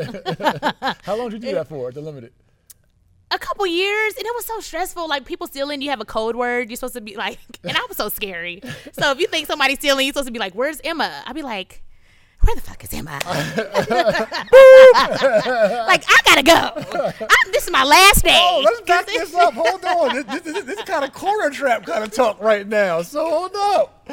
How 1.03 1.15
long 1.17 1.29
did 1.29 1.43
you 1.43 1.49
do 1.49 1.55
that 1.55 1.67
for 1.69 1.89
at 1.89 1.95
the 1.95 2.01
limited? 2.01 2.31
A 3.31 3.39
couple 3.39 3.65
years 3.67 4.15
and 4.15 4.25
it 4.25 4.33
was 4.35 4.45
so 4.45 4.59
stressful. 4.59 5.07
Like 5.07 5.25
people 5.25 5.47
stealing 5.47 5.81
you 5.81 5.89
have 5.89 6.01
a 6.01 6.05
code 6.05 6.35
word 6.35 6.69
you're 6.69 6.77
supposed 6.77 6.95
to 6.95 7.01
be 7.01 7.15
like 7.15 7.39
and 7.63 7.77
i 7.77 7.85
was 7.87 7.97
so 7.97 8.09
scary. 8.09 8.61
So 8.93 9.11
if 9.11 9.19
you 9.19 9.27
think 9.27 9.47
somebody's 9.47 9.79
stealing 9.79 10.05
you're 10.05 10.13
supposed 10.13 10.27
to 10.27 10.33
be 10.33 10.39
like 10.39 10.53
where's 10.53 10.81
emma? 10.83 11.23
I'd 11.25 11.35
be 11.35 11.41
like 11.41 11.83
where 12.41 12.55
the 12.55 12.61
fuck 12.61 12.83
is 12.83 12.93
emma? 12.93 13.19
Like 15.89 16.03
i 16.07 16.21
gotta 16.25 16.43
go. 16.43 16.71
I'm, 17.21 17.51
this 17.51 17.65
is 17.65 17.71
my 17.71 17.83
last 17.83 18.23
day. 18.23 18.39
Oh, 18.39 18.61
let's 18.63 18.81
back 18.81 19.05
this 19.07 19.33
up. 19.33 19.53
Hold 19.53 19.83
on. 19.83 20.15
This, 20.15 20.41
this, 20.43 20.63
this, 20.63 20.79
is 20.79 20.83
kind 20.85 21.03
of 21.03 21.13
corner 21.13 21.49
trap 21.49 21.85
kind 21.85 22.03
of 22.03 22.11
talk 22.11 22.39
right 22.39 22.67
now. 22.67 23.01
So 23.01 23.27
hold 23.27 23.55
up. 23.55 24.07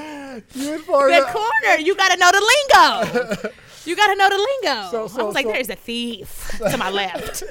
You 0.54 0.82
part 0.82 1.12
the 1.12 1.28
corner. 1.32 1.80
You 1.80 1.94
gotta 1.94 2.16
know 2.18 2.30
the 2.32 3.42
lingo 3.42 3.52
you 3.86 3.96
gotta 3.96 4.14
know 4.16 4.28
the 4.28 4.36
lingo 4.36 4.90
So- 5.08 5.20
i 5.20 5.22
was 5.24 5.34
like 5.34 5.46
so- 5.46 5.52
there's 5.52 5.68
a 5.70 5.76
thief 5.76 6.50
to 6.70 6.76
my 6.76 6.90
left 6.90 7.42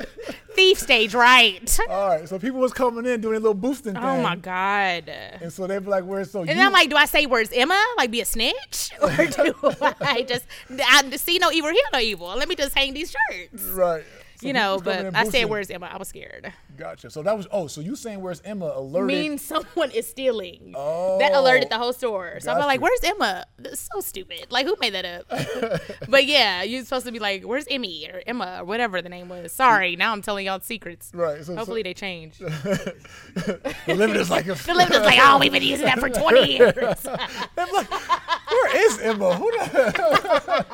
thief 0.56 0.80
stage 0.80 1.14
right 1.14 1.78
All 1.90 2.08
right. 2.08 2.30
So 2.30 2.40
people 2.40 2.60
was 2.62 2.72
coming 2.72 3.06
in 3.06 3.20
doing 3.20 3.36
a 3.36 3.40
little 3.40 3.54
boosting 3.54 3.98
oh 3.98 4.00
thing. 4.00 4.10
oh 4.10 4.22
my 4.24 4.36
god 4.38 5.10
And 5.10 5.52
so 5.52 5.68
they'd 5.68 5.80
be 5.84 5.90
like, 5.90 6.06
"Where's 6.06 6.32
so?" 6.32 6.42
And 6.42 6.50
you, 6.58 6.62
I'm 6.66 6.72
like, 6.72 6.90
do 6.90 6.96
I 6.96 7.06
say 7.06 7.26
where's 7.26 7.52
Emma? 7.52 7.78
Like 7.98 8.10
be 8.10 8.22
a 8.22 8.26
snitch? 8.26 8.92
Or 9.02 9.10
do 9.26 9.54
I 10.02 10.22
just 10.28 10.46
I 10.70 11.10
see 11.18 11.40
no 11.40 11.52
evil, 11.52 11.72
hear 11.72 11.82
no 11.92 12.00
evil? 12.00 12.28
Let 12.28 12.48
me 12.48 12.56
just 12.56 12.74
hang 12.74 12.94
these 12.94 13.14
shirts. 13.14 13.64
right. 13.66 14.04
So 14.40 14.48
You 14.48 14.54
know, 14.54 14.80
but 14.84 15.14
I 15.14 15.26
said 15.26 15.46
where's 15.46 15.70
Emma? 15.70 15.90
I 15.92 15.98
was 15.98 16.08
scared. 16.08 16.52
Gotcha. 16.78 17.10
So 17.10 17.22
that 17.24 17.38
was. 17.38 17.48
Oh, 17.52 17.68
so 17.68 17.82
you 17.82 17.96
saying 17.96 18.22
where's 18.22 18.42
Emma 18.44 18.74
alerted? 18.76 19.18
Means 19.18 19.42
someone 19.42 19.92
is 19.92 20.08
stealing. 20.08 20.74
Oh, 20.76 21.18
That 21.20 21.34
alerted 21.34 21.70
the 21.70 21.78
whole 21.78 21.94
store. 21.94 22.40
So 22.40 22.52
I'm 22.52 22.60
like, 22.60 22.82
where's 22.82 23.00
Emma? 23.04 23.46
That's 23.58 23.88
so 23.94 24.02
stupid. 24.02 24.48
Like 24.50 24.66
who 24.66 24.76
made 24.80 24.94
that 24.94 25.06
up? 25.06 25.82
but 26.10 26.26
yeah, 26.26 26.64
you're 26.64 26.84
supposed 26.84 27.06
to 27.06 27.12
be 27.12 27.20
like, 27.20 27.44
where's 27.44 27.66
Emmy 27.70 28.10
or 28.12 28.22
Emma 28.28 28.58
or 28.62 28.66
whatever 28.66 29.02
the 29.02 29.10
name 29.10 29.30
was. 29.30 29.52
Sorry, 29.52 29.96
now 29.96 30.12
I'm 30.12 30.22
telling 30.22 30.46
y'all 30.46 30.60
secrets. 30.60 31.12
Right. 31.14 31.44
So, 31.44 31.56
Hopefully 31.56 31.84
they 31.84 31.94
change. 31.94 32.38
the 32.40 33.76
limit 33.88 34.18
is 34.18 34.30
like. 34.30 34.46
The 34.46 34.74
limit 34.74 34.96
is 34.96 35.02
like, 35.02 35.20
oh, 35.22 35.38
we've 35.40 35.52
been 35.52 35.64
using 35.64 35.86
that 35.86 36.00
for 36.00 36.10
20 36.10 36.52
years. 36.58 37.06
Like, 37.06 37.92
where 37.92 38.86
is 38.86 39.00
Emma? 39.00 39.36
Who 39.36 39.52
the? 39.52 40.66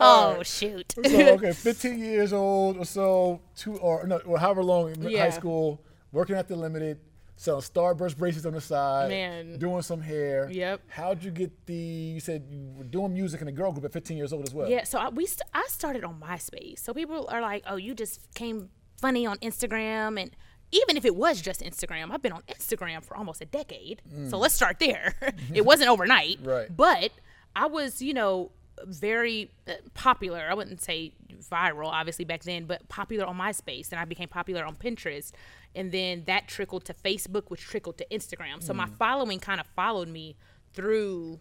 oh 0.00 0.42
shoot. 0.42 0.94
So 1.04 1.28
okay, 1.34 1.52
15 1.52 1.98
years 1.98 2.32
old 2.32 2.78
or 2.78 2.84
so, 2.84 3.40
two 3.56 3.76
or 3.78 4.06
no, 4.06 4.18
or 4.18 4.38
however 4.46 4.62
long 4.62 4.90
in 4.92 5.02
high 5.16 5.30
school, 5.30 5.82
working 6.12 6.36
at 6.36 6.46
the 6.48 6.56
limited, 6.56 6.98
selling 7.36 7.60
Starburst 7.62 8.16
bracelets 8.16 8.46
on 8.46 8.52
the 8.54 8.60
side, 8.60 9.08
Man. 9.10 9.58
doing 9.58 9.82
some 9.82 10.00
hair. 10.00 10.48
Yep. 10.50 10.80
How'd 10.88 11.22
you 11.24 11.30
get 11.30 11.66
the? 11.66 11.74
You 11.74 12.20
said 12.20 12.46
you 12.48 12.72
were 12.76 12.84
doing 12.84 13.12
music 13.12 13.40
in 13.42 13.48
a 13.48 13.52
girl 13.52 13.72
group 13.72 13.84
at 13.84 13.92
15 13.92 14.16
years 14.16 14.32
old 14.32 14.46
as 14.48 14.54
well. 14.54 14.68
Yeah, 14.68 14.84
so 14.84 14.98
I, 14.98 15.08
we 15.08 15.26
st- 15.26 15.48
I 15.52 15.64
started 15.68 16.04
on 16.04 16.20
MySpace. 16.20 16.78
So 16.78 16.94
people 16.94 17.26
are 17.30 17.40
like, 17.40 17.64
"Oh, 17.66 17.76
you 17.76 17.94
just 17.94 18.20
came 18.34 18.70
funny 19.00 19.26
on 19.26 19.36
Instagram," 19.38 20.20
and 20.20 20.30
even 20.72 20.96
if 20.96 21.04
it 21.04 21.14
was 21.14 21.40
just 21.40 21.60
Instagram, 21.60 22.10
I've 22.10 22.22
been 22.22 22.32
on 22.32 22.42
Instagram 22.48 23.02
for 23.04 23.16
almost 23.16 23.40
a 23.40 23.46
decade. 23.46 24.02
So 24.30 24.36
let's 24.38 24.54
start 24.54 24.78
there. 24.80 25.14
it 25.54 25.64
wasn't 25.70 25.90
overnight, 25.90 26.42
Mm. 26.42 26.46
Right. 26.46 26.76
But 26.76 27.12
I 27.54 27.66
was, 27.66 28.02
you 28.02 28.12
know, 28.14 28.50
very 28.84 29.50
uh, 29.68 29.72
popular. 29.94 30.46
I 30.50 30.54
wouldn't 30.54 30.80
say 30.82 31.12
viral, 31.50 31.86
obviously 31.86 32.24
back 32.24 32.42
then, 32.42 32.66
but 32.66 32.88
popular 32.88 33.24
on 33.26 33.36
MySpace, 33.38 33.90
and 33.90 34.00
I 34.00 34.04
became 34.04 34.28
popular 34.28 34.64
on 34.64 34.76
Pinterest, 34.76 35.32
and 35.74 35.92
then 35.92 36.24
that 36.26 36.48
trickled 36.48 36.84
to 36.86 36.94
Facebook, 36.94 37.44
which 37.48 37.60
trickled 37.62 37.98
to 37.98 38.06
Instagram. 38.10 38.62
So 38.62 38.72
Mm. 38.72 38.76
my 38.76 38.86
following 38.86 39.38
kind 39.40 39.60
of 39.60 39.66
followed 39.68 40.08
me 40.08 40.36
through 40.74 41.40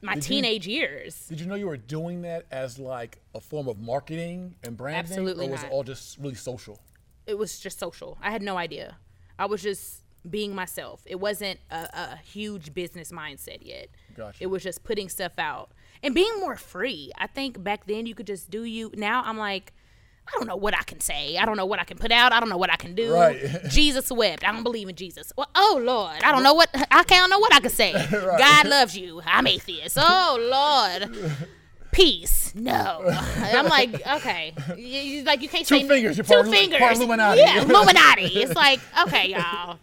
my 0.00 0.14
you- 0.14 0.20
teenage 0.20 0.66
years. 0.66 1.26
Did 1.28 1.40
you 1.40 1.46
know 1.46 1.54
you 1.54 1.66
were 1.66 1.76
doing 1.76 2.22
that 2.22 2.46
as 2.50 2.78
like 2.78 3.18
a 3.34 3.40
form 3.40 3.68
of 3.68 3.78
marketing 3.78 4.56
and 4.64 4.76
branding, 4.76 5.12
Absolutely 5.12 5.46
or 5.46 5.50
was 5.50 5.62
not. 5.62 5.70
it 5.70 5.72
all 5.72 5.84
just 5.84 6.18
really 6.18 6.34
social? 6.34 6.80
it 7.24 7.38
was 7.38 7.60
just 7.60 7.78
social. 7.78 8.18
I 8.20 8.32
had 8.32 8.42
no 8.42 8.56
idea. 8.56 8.96
I 9.38 9.46
was 9.46 9.62
just 9.62 10.02
being 10.28 10.54
myself. 10.56 11.02
It 11.06 11.20
wasn't 11.20 11.60
a, 11.70 11.88
a 11.92 12.16
huge 12.16 12.74
business 12.74 13.12
mindset 13.12 13.58
yet. 13.62 13.88
Gotcha. 14.16 14.38
It 14.42 14.46
was 14.48 14.62
just 14.64 14.82
putting 14.82 15.08
stuff 15.08 15.38
out 15.38 15.70
and 16.02 16.14
being 16.14 16.32
more 16.40 16.56
free. 16.56 17.12
I 17.18 17.26
think 17.26 17.62
back 17.62 17.86
then 17.86 18.06
you 18.06 18.14
could 18.14 18.26
just 18.26 18.50
do 18.50 18.64
you. 18.64 18.90
Now 18.94 19.22
I'm 19.24 19.38
like, 19.38 19.72
I 20.28 20.38
don't 20.38 20.46
know 20.46 20.56
what 20.56 20.76
I 20.76 20.82
can 20.82 21.00
say. 21.00 21.36
I 21.36 21.44
don't 21.44 21.56
know 21.56 21.66
what 21.66 21.80
I 21.80 21.84
can 21.84 21.98
put 21.98 22.12
out. 22.12 22.32
I 22.32 22.40
don't 22.40 22.48
know 22.48 22.56
what 22.56 22.70
I 22.72 22.76
can 22.76 22.94
do. 22.94 23.12
Right. 23.12 23.38
Jesus 23.68 24.10
wept. 24.10 24.46
I 24.46 24.52
don't 24.52 24.62
believe 24.62 24.88
in 24.88 24.94
Jesus. 24.94 25.32
Well, 25.36 25.48
oh 25.54 25.80
Lord, 25.84 26.22
I 26.22 26.30
don't 26.32 26.42
know 26.42 26.54
what 26.54 26.68
I 26.90 27.02
can't 27.04 27.28
know 27.30 27.38
what 27.38 27.52
I 27.54 27.60
can 27.60 27.70
say. 27.70 27.92
God 28.10 28.66
loves 28.68 28.96
you. 28.96 29.20
I'm 29.26 29.46
atheist. 29.46 29.98
Oh 30.00 30.98
Lord. 31.10 31.36
Peace. 31.90 32.54
No. 32.54 33.02
I'm 33.36 33.66
like, 33.66 33.94
okay. 34.16 34.54
You, 34.76 34.76
you- 34.84 35.24
like 35.24 35.42
you 35.42 35.48
can't 35.48 35.66
Two 35.66 35.80
say 35.80 35.88
fingers, 35.88 36.16
two 36.16 36.22
part 36.22 36.48
fingers. 36.48 36.78
part 36.78 36.96
Illuminati. 36.96 37.40
Yeah, 37.40 37.62
Illuminati. 37.62 38.24
It's 38.42 38.54
like, 38.54 38.80
okay, 39.06 39.28
y'all. 39.30 39.78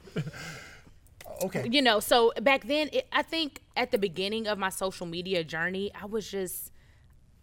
Okay. 1.44 1.68
You 1.70 1.82
know, 1.82 2.00
so 2.00 2.34
back 2.42 2.68
then, 2.68 2.90
it, 2.94 3.08
I 3.12 3.22
think 3.22 3.62
at 3.76 3.92
the 3.92 3.98
beginning 3.98 4.48
of 4.48 4.58
my 4.58 4.70
social 4.70 5.06
media 5.06 5.44
journey, 5.44 5.92
I 6.00 6.06
was 6.06 6.30
just 6.30 6.72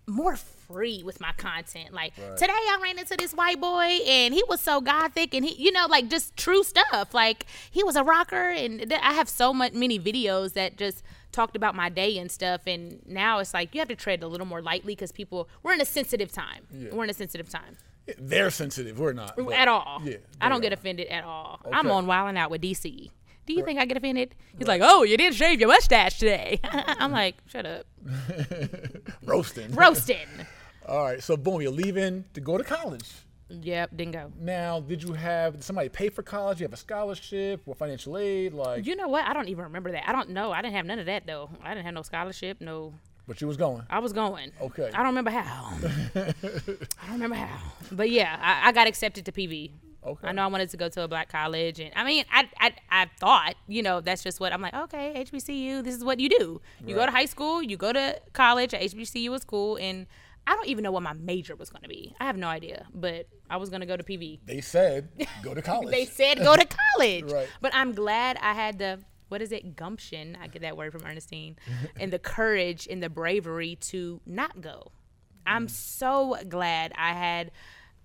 more 0.07 0.37
free 0.37 1.03
with 1.03 1.21
my 1.21 1.33
content. 1.33 1.93
Like 1.93 2.15
today, 2.37 2.53
I 2.53 2.79
ran 2.83 2.99
into 2.99 3.17
this 3.17 3.33
white 3.33 3.61
boy, 3.61 3.99
and 4.07 4.33
he 4.35 4.43
was 4.49 4.61
so 4.61 4.81
gothic, 4.81 5.35
and 5.35 5.45
he, 5.45 5.55
you 5.63 5.73
know, 5.73 5.87
like 5.89 6.09
just 6.09 6.37
true 6.37 6.63
stuff. 6.63 7.15
Like 7.15 7.47
he 7.71 7.83
was 7.83 7.97
a 7.97 8.05
rocker, 8.05 8.51
and 8.51 8.93
I 8.93 9.13
have 9.13 9.29
so 9.29 9.53
much 9.53 9.73
many 9.73 9.99
videos 9.99 10.53
that 10.55 10.77
just 10.77 11.03
talked 11.33 11.57
about 11.57 11.75
my 11.75 11.89
day 11.89 12.19
and 12.19 12.31
stuff. 12.31 12.63
And 12.67 13.03
now 13.07 13.39
it's 13.41 13.53
like 13.53 13.75
you 13.75 13.81
have 13.81 13.89
to 13.89 13.97
tread 13.97 14.23
a 14.23 14.29
little 14.29 14.47
more 14.47 14.63
lightly 14.63 14.95
because 14.95 15.13
people 15.13 15.49
we're 15.63 15.73
in 15.75 15.81
a 15.81 15.87
sensitive 15.87 16.33
time. 16.33 16.67
We're 16.93 17.05
in 17.05 17.11
a 17.11 17.15
sensitive 17.15 17.49
time 17.49 17.77
They're 18.19 18.51
sensitive. 18.51 18.99
We're 18.99 19.13
not 19.13 19.39
at 19.53 19.69
all. 19.69 20.01
Yeah. 20.05 20.17
I 20.41 20.49
don't 20.49 20.61
get 20.61 20.73
offended 20.73 21.09
at 21.09 21.25
all. 21.25 21.61
I'm 21.73 21.91
on 21.91 22.07
Wild 22.07 22.29
'N 22.29 22.37
Out 22.37 22.51
with 22.51 22.63
DC. 22.63 23.11
Do 23.47 23.53
you 23.55 23.65
think 23.65 23.79
I 23.79 23.85
get 23.87 23.97
offended? 23.97 24.35
He's 24.59 24.69
like, 24.69 24.83
"Oh, 24.85 25.03
you 25.05 25.17
didn't 25.17 25.37
shave 25.37 25.61
your 25.61 25.69
mustache 25.69 26.19
today." 26.19 26.61
I'm 26.65 27.13
like, 27.13 27.37
"Shut 27.47 27.65
up, 27.65 27.87
roasting. 29.25 29.73
roasting." 29.73 30.27
All 30.89 31.03
right. 31.05 31.23
So 31.23 31.37
boom, 31.37 31.63
you're 31.63 31.71
leaving 31.73 32.25
to 32.35 32.41
go 32.41 32.59
to 32.59 32.65
college. 32.65 33.09
yep, 33.49 33.91
didn't 33.97 34.13
go. 34.13 34.33
Now, 34.41 34.81
did 34.81 35.03
you 35.03 35.13
have 35.15 35.55
did 35.55 35.65
somebody 35.65 35.89
pay 35.89 36.09
for 36.09 36.23
college? 36.23 36.61
You 36.61 36.65
have 36.65 36.73
a 36.73 36.77
scholarship 36.77 37.63
or 37.67 37.75
financial 37.75 38.19
aid? 38.19 38.53
Like, 38.55 38.87
You 38.87 38.97
know 38.97 39.09
what? 39.09 39.25
I 39.25 39.33
don't 39.33 39.49
even 39.49 39.65
remember 39.65 39.93
that. 39.93 40.09
I 40.09 40.13
don't 40.13 40.31
know. 40.31 40.53
I 40.53 40.63
didn't 40.63 40.75
have 40.75 40.87
none 40.87 40.99
of 40.99 41.07
that 41.07 41.27
though. 41.27 41.51
I 41.63 41.75
didn't 41.75 41.87
have 41.87 41.95
no 41.95 42.03
scholarship. 42.03 42.61
No, 42.61 42.95
but 43.29 43.41
you 43.41 43.47
was 43.47 43.57
going. 43.57 43.83
I 43.91 43.99
was 44.01 44.13
going. 44.13 44.53
Okay. 44.61 44.91
I 44.93 44.99
don't 44.99 45.07
remember 45.07 45.31
how. 45.31 45.73
I 46.15 46.33
don't 47.07 47.13
remember 47.13 47.37
how. 47.37 47.59
But 47.93 48.11
yeah, 48.11 48.37
I, 48.41 48.69
I 48.69 48.73
got 48.73 48.87
accepted 48.87 49.25
to 49.27 49.33
PV. 49.33 49.71
Okay. 50.07 50.29
I 50.29 50.33
know 50.33 50.45
I 50.45 50.47
wanted 50.47 50.71
to 50.71 50.77
go 50.77 50.89
to 50.89 51.03
a 51.03 51.09
black 51.09 51.29
college, 51.29 51.81
and 51.81 51.91
I 51.97 52.05
mean, 52.05 52.25
I, 52.33 52.49
I 52.61 52.73
I 52.91 53.07
thought, 53.19 53.55
you 53.67 53.83
know, 53.83 54.01
that's 54.01 54.23
just 54.23 54.41
what 54.41 54.53
I'm 54.53 54.63
like. 54.63 54.75
Okay, 54.75 55.25
HBCU, 55.31 55.83
this 55.83 55.95
is 55.95 56.05
what 56.05 56.21
you 56.21 56.29
do. 56.29 56.61
You 56.85 56.95
go 56.95 57.05
to 57.05 57.13
high 57.13 57.25
school, 57.27 57.63
you 57.63 57.77
go 57.77 57.93
to 57.93 58.21
college. 58.33 58.71
HBCU 58.73 59.29
was 59.31 59.45
cool, 59.45 59.77
and 59.77 60.07
I 60.47 60.55
don't 60.55 60.69
even 60.69 60.85
know 60.85 60.93
what 60.93 61.03
my 61.03 61.13
major 61.13 61.57
was 61.57 61.71
going 61.71 61.83
to 61.83 61.89
be. 61.89 62.15
I 62.21 62.25
have 62.25 62.37
no 62.37 62.47
idea, 62.47 62.87
but 62.95 63.27
I 63.51 63.57
was 63.57 63.69
going 63.69 63.81
to 63.81 63.87
go 63.87 63.97
to 63.97 64.05
PV. 64.05 64.41
They 64.47 64.61
said 64.61 65.09
go 65.43 65.55
to 65.55 65.63
college. 65.73 65.91
They 65.91 66.05
said 66.05 66.39
go 66.39 66.55
to 66.55 66.67
college, 66.95 67.33
Right. 67.33 67.49
but 67.61 67.75
I'm 67.75 67.93
glad 67.93 68.37
I 68.41 68.53
had 68.53 68.79
the 68.79 69.01
what 69.29 69.43
is 69.43 69.51
it 69.51 69.75
gumption 69.75 70.39
i 70.41 70.47
get 70.47 70.63
that 70.63 70.77
word 70.77 70.93
from 70.93 71.03
ernestine 71.05 71.57
and 72.01 72.13
the 72.13 72.19
courage 72.19 72.87
and 72.89 73.03
the 73.03 73.11
bravery 73.11 73.77
to 73.77 74.21
not 74.25 74.61
go 74.61 74.93
i'm 75.45 75.67
mm. 75.67 75.71
so 75.71 76.37
glad 76.49 76.93
i 76.97 77.13
had 77.13 77.51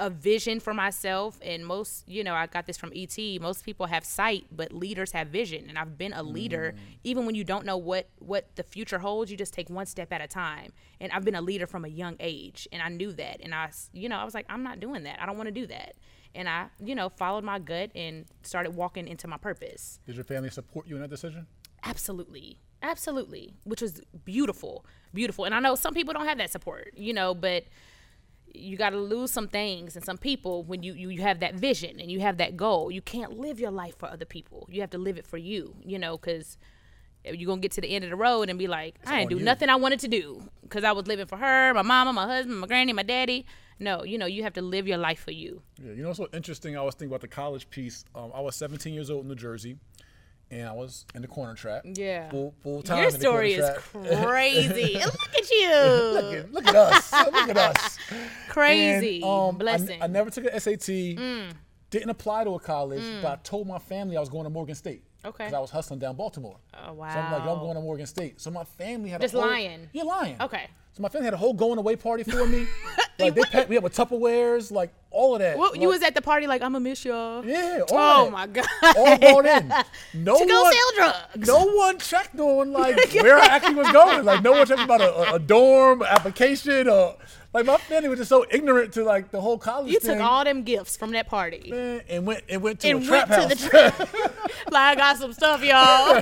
a 0.01 0.09
vision 0.09 0.59
for 0.59 0.73
myself 0.73 1.37
and 1.43 1.63
most 1.63 2.09
you 2.09 2.23
know 2.23 2.33
i 2.33 2.47
got 2.47 2.65
this 2.65 2.75
from 2.75 2.91
et 2.95 3.15
most 3.39 3.63
people 3.63 3.85
have 3.85 4.03
sight 4.03 4.47
but 4.51 4.73
leaders 4.73 5.11
have 5.11 5.27
vision 5.27 5.65
and 5.69 5.77
i've 5.77 5.95
been 5.95 6.11
a 6.11 6.23
leader. 6.23 6.73
Mm. 6.75 6.79
Even 7.03 7.25
when 7.27 7.35
you 7.35 7.43
don't 7.43 7.65
know 7.67 7.77
what 7.77 8.09
what 8.17 8.55
the 8.55 8.63
future 8.63 8.97
holds 8.97 9.29
you 9.29 9.37
just 9.37 9.53
take 9.53 9.69
one 9.69 9.85
step 9.85 10.11
at 10.11 10.19
a 10.19 10.27
time. 10.27 10.73
And 10.99 11.11
i've 11.11 11.23
been 11.23 11.35
a 11.35 11.41
leader 11.41 11.67
from 11.67 11.85
a 11.85 11.87
young 11.87 12.15
age 12.19 12.67
and 12.71 12.81
i 12.81 12.89
knew 12.89 13.13
that. 13.13 13.41
And 13.43 13.53
i 13.53 13.69
you 13.93 14.09
know 14.09 14.17
i 14.17 14.23
was 14.23 14.33
like 14.33 14.47
i'm 14.49 14.63
not 14.63 14.79
doing 14.79 15.03
that. 15.03 15.21
I 15.21 15.27
don't 15.27 15.37
want 15.37 15.47
to 15.47 15.51
do 15.51 15.67
that. 15.67 15.93
And 16.33 16.49
i 16.49 16.65
you 16.83 16.95
know 16.95 17.07
followed 17.07 17.43
my 17.43 17.59
gut 17.59 17.91
and 17.93 18.25
started 18.41 18.71
walking 18.71 19.07
into 19.07 19.27
my 19.27 19.37
purpose. 19.37 19.99
Did 20.07 20.15
your 20.15 20.25
family 20.25 20.49
support 20.49 20.87
you 20.87 20.95
in 20.95 21.01
that 21.01 21.11
decision? 21.11 21.45
absolutely. 21.83 22.57
Absolutely. 22.83 23.53
Which 23.63 23.81
was 23.81 24.01
beautiful. 24.25 24.85
Beautiful. 25.13 25.45
And 25.45 25.53
i 25.53 25.59
know 25.59 25.75
some 25.75 25.93
people 25.93 26.13
don't 26.15 26.25
have 26.25 26.39
that 26.39 26.51
support 26.51 26.93
you 26.97 27.13
know 27.13 27.35
but 27.35 27.65
you 28.53 28.77
got 28.77 28.89
to 28.91 28.97
lose 28.97 29.31
some 29.31 29.47
things 29.47 29.95
and 29.95 30.03
some 30.03 30.17
people 30.17 30.63
when 30.63 30.83
you, 30.83 30.93
you 30.93 31.09
you 31.09 31.21
have 31.21 31.39
that 31.39 31.55
vision 31.55 31.99
and 31.99 32.11
you 32.11 32.19
have 32.19 32.37
that 32.37 32.57
goal 32.57 32.91
you 32.91 33.01
can't 33.01 33.37
live 33.39 33.59
your 33.59 33.71
life 33.71 33.95
for 33.97 34.09
other 34.09 34.25
people 34.25 34.67
you 34.69 34.81
have 34.81 34.89
to 34.89 34.97
live 34.97 35.17
it 35.17 35.25
for 35.25 35.37
you 35.37 35.75
you 35.83 35.97
know 35.97 36.17
because 36.17 36.57
you're 37.23 37.47
gonna 37.47 37.61
get 37.61 37.71
to 37.71 37.81
the 37.81 37.89
end 37.95 38.03
of 38.03 38.09
the 38.09 38.15
road 38.15 38.49
and 38.49 38.57
be 38.59 38.67
like 38.67 38.95
i 39.05 39.19
didn't 39.19 39.29
do 39.29 39.37
you. 39.37 39.45
nothing 39.45 39.69
i 39.69 39.75
wanted 39.75 39.99
to 39.99 40.07
do 40.07 40.41
because 40.63 40.83
i 40.83 40.91
was 40.91 41.07
living 41.07 41.25
for 41.27 41.37
her 41.37 41.73
my 41.73 41.81
mama 41.81 42.11
my 42.11 42.25
husband 42.25 42.59
my 42.59 42.67
granny 42.67 42.93
my 42.93 43.03
daddy 43.03 43.45
no 43.79 44.03
you 44.03 44.17
know 44.17 44.25
you 44.25 44.43
have 44.43 44.53
to 44.53 44.61
live 44.61 44.87
your 44.87 44.97
life 44.97 45.19
for 45.19 45.31
you 45.31 45.61
Yeah, 45.81 45.93
you 45.93 46.01
know 46.01 46.09
what's 46.09 46.19
so 46.19 46.27
interesting? 46.33 46.77
I 46.77 46.81
was 46.81 46.95
thinking 46.95 47.09
about 47.11 47.21
the 47.21 47.27
college 47.27 47.69
piece. 47.69 48.05
Um, 48.13 48.31
I 48.33 48.41
was 48.41 48.55
17 48.55 48.93
years 48.93 49.09
old 49.09 49.23
in 49.23 49.29
New 49.29 49.35
Jersey, 49.35 49.77
and 50.51 50.67
I 50.67 50.73
was 50.73 51.05
in 51.15 51.21
the 51.21 51.27
corner 51.27 51.55
trap. 51.55 51.83
Yeah. 51.85 52.29
full, 52.29 52.53
full 52.61 52.83
time. 52.83 52.97
your 52.97 53.07
in 53.07 53.13
the 53.13 53.19
story 53.19 53.55
corner 53.55 53.77
is 54.09 54.19
crazy 54.25 54.93
look 55.05 55.35
at 55.35 55.49
you 55.49 55.69
look, 55.69 56.33
at, 56.33 56.51
look 56.53 56.67
at 56.67 56.75
us! 56.75 57.11
Look 57.25 57.49
at 57.49 57.57
us! 57.57 57.97
crazy 58.49 59.15
And, 59.15 59.23
um, 59.23 59.55
I- 59.55 59.57
blessing 59.57 60.01
I, 60.01 60.07
never 60.07 60.29
took 60.29 60.45
an 60.45 60.59
SAT. 60.59 60.79
Mm. 61.17 61.53
Didn't 61.89 62.09
apply 62.09 62.45
to 62.45 62.51
a 62.51 62.59
college, 62.59 63.03
but 63.21 63.31
I 63.31 63.35
told 63.43 63.67
my 63.67 63.79
family 63.79 64.15
I 64.15 64.19
was 64.19 64.29
going 64.29 64.45
to 64.45 64.49
Morgan 64.49 64.75
State. 64.75 65.03
Okay. 65.25 65.43
Because 65.45 65.53
I 65.53 65.59
was 65.59 65.69
hustling 65.71 65.99
down 65.99 66.15
Baltimore. 66.15 66.57
Oh, 66.73 66.93
wow. 66.93 67.13
So 67.13 67.19
I'm 67.19 67.31
like, 67.31 67.41
I'm 67.41 67.59
going 67.59 67.75
to 67.75 67.81
Morgan 67.81 68.05
State. 68.05 68.39
So 68.41 68.49
my 68.49 68.63
family 68.63 69.09
had 69.09 69.21
Just 69.21 69.33
a 69.33 69.41
whole, 69.41 69.49
lying. 69.49 69.89
Yeah, 69.93 70.03
lying. 70.03 70.37
Okay. 70.41 70.67
So 70.93 71.01
my 71.01 71.09
family 71.09 71.25
had 71.25 71.33
a 71.33 71.37
whole 71.37 71.53
going 71.53 71.77
away 71.77 71.95
party 71.95 72.23
for 72.23 72.45
me. 72.45 72.67
like 73.19 73.33
they 73.35 73.41
packed 73.43 73.69
me 73.69 73.77
up 73.77 73.83
with 73.83 73.95
Tupperwares, 73.95 74.71
like 74.71 74.91
all 75.09 75.35
of 75.35 75.39
that. 75.39 75.57
Well, 75.57 75.73
you 75.75 75.87
was 75.87 76.01
at 76.03 76.15
the 76.15 76.21
party 76.21 76.47
like 76.47 76.61
I'm 76.61 76.73
gonna 76.73 76.81
miss 76.81 77.05
y'all. 77.05 77.45
Yeah. 77.45 77.81
Oh 77.91 78.25
that. 78.25 78.31
my 78.31 78.47
god. 78.47 78.67
All 79.23 79.45
in. 79.45 79.73
No 80.13 80.37
to 80.37 80.45
go 80.45 80.61
one, 80.63 80.73
sell 80.73 80.91
drugs. 80.95 81.47
no 81.47 81.65
one 81.65 81.97
checked 81.99 82.37
on 82.39 82.73
like 82.73 83.13
where 83.13 83.37
I 83.37 83.45
actually 83.45 83.75
was 83.75 83.91
going. 83.91 84.25
Like 84.25 84.43
no 84.43 84.51
one 84.51 84.65
checked 84.67 84.81
about 84.81 84.99
a, 85.01 85.31
a, 85.31 85.35
a 85.35 85.39
dorm 85.39 86.01
application 86.03 86.89
or 86.89 87.15
like 87.53 87.65
my 87.65 87.77
family 87.77 88.09
was 88.09 88.19
just 88.19 88.29
so 88.29 88.45
ignorant 88.49 88.93
to 88.93 89.03
like 89.05 89.31
the 89.31 89.39
whole 89.39 89.57
college 89.57 89.91
You 89.93 89.99
thing. 89.99 90.17
took 90.17 90.25
all 90.25 90.43
them 90.43 90.63
gifts 90.63 90.97
from 90.97 91.11
that 91.11 91.27
party 91.27 91.69
man, 91.69 92.01
and 92.09 92.25
went 92.25 92.43
and 92.49 92.61
went 92.61 92.81
to 92.81 92.89
and 92.89 93.03
a 93.03 93.05
trap 93.05 93.29
went 93.29 93.41
house. 93.41 93.49
to 93.53 93.63
the 93.63 93.69
trap. 93.69 93.99
like 94.71 94.75
I 94.75 94.95
got 94.95 95.17
some 95.17 95.31
stuff, 95.33 95.63
y'all. 95.63 96.21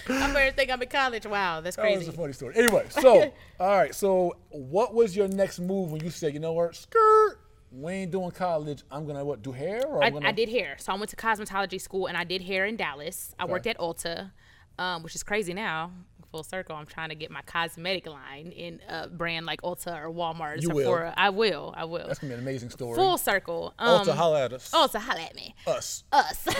I 0.08 0.32
better 0.32 0.52
think 0.52 0.70
I'm 0.70 0.80
in 0.82 0.88
college. 0.88 1.26
Wow, 1.26 1.60
that's 1.60 1.76
That 1.76 1.84
was 1.86 1.96
crazy. 1.96 2.10
a 2.10 2.12
funny 2.12 2.32
story. 2.32 2.54
Anyway, 2.56 2.86
so 2.90 3.32
all 3.60 3.76
right, 3.76 3.94
so 3.94 4.36
what 4.50 4.94
was 4.94 5.16
your 5.16 5.28
next 5.28 5.58
move 5.60 5.92
when 5.92 6.02
you 6.02 6.10
said, 6.10 6.34
you 6.34 6.40
know 6.40 6.52
what, 6.52 6.74
skirt, 6.74 7.38
we 7.70 7.92
ain't 7.92 8.10
doing 8.10 8.30
college. 8.30 8.82
I'm 8.90 9.06
gonna 9.06 9.24
what 9.24 9.42
do 9.42 9.52
hair 9.52 9.84
or 9.86 10.02
I, 10.02 10.10
gonna 10.10 10.28
I 10.28 10.32
did 10.32 10.48
hair, 10.48 10.76
so 10.78 10.92
I 10.92 10.96
went 10.96 11.10
to 11.10 11.16
cosmetology 11.16 11.80
school 11.80 12.06
and 12.06 12.16
I 12.16 12.24
did 12.24 12.42
hair 12.42 12.64
in 12.66 12.76
Dallas. 12.76 13.34
I 13.38 13.44
worked 13.44 13.66
at 13.66 13.78
Ulta, 13.78 14.30
um, 14.78 15.02
which 15.02 15.14
is 15.14 15.22
crazy 15.22 15.52
now. 15.52 15.92
Full 16.30 16.42
circle. 16.42 16.76
I'm 16.76 16.84
trying 16.84 17.08
to 17.08 17.14
get 17.14 17.30
my 17.30 17.40
cosmetic 17.42 18.06
line 18.06 18.52
in 18.54 18.80
a 18.86 19.08
brand 19.08 19.46
like 19.46 19.62
Ulta 19.62 19.98
or 19.98 20.12
Walmart 20.12 20.56
or 20.56 20.58
You 20.58 20.68
will. 20.70 21.12
I 21.16 21.30
will. 21.30 21.72
I 21.74 21.84
will. 21.86 22.06
That's 22.06 22.18
gonna 22.18 22.32
be 22.32 22.34
an 22.34 22.40
amazing 22.40 22.68
story. 22.68 22.96
Full 22.96 23.16
circle. 23.16 23.72
Um, 23.78 24.06
Ulta, 24.06 24.14
holla 24.14 24.44
at 24.44 24.52
us. 24.52 24.70
Ulta, 24.70 24.96
holla 24.96 25.22
at 25.22 25.34
me. 25.34 25.54
Us. 25.66 26.04
Us. 26.12 26.44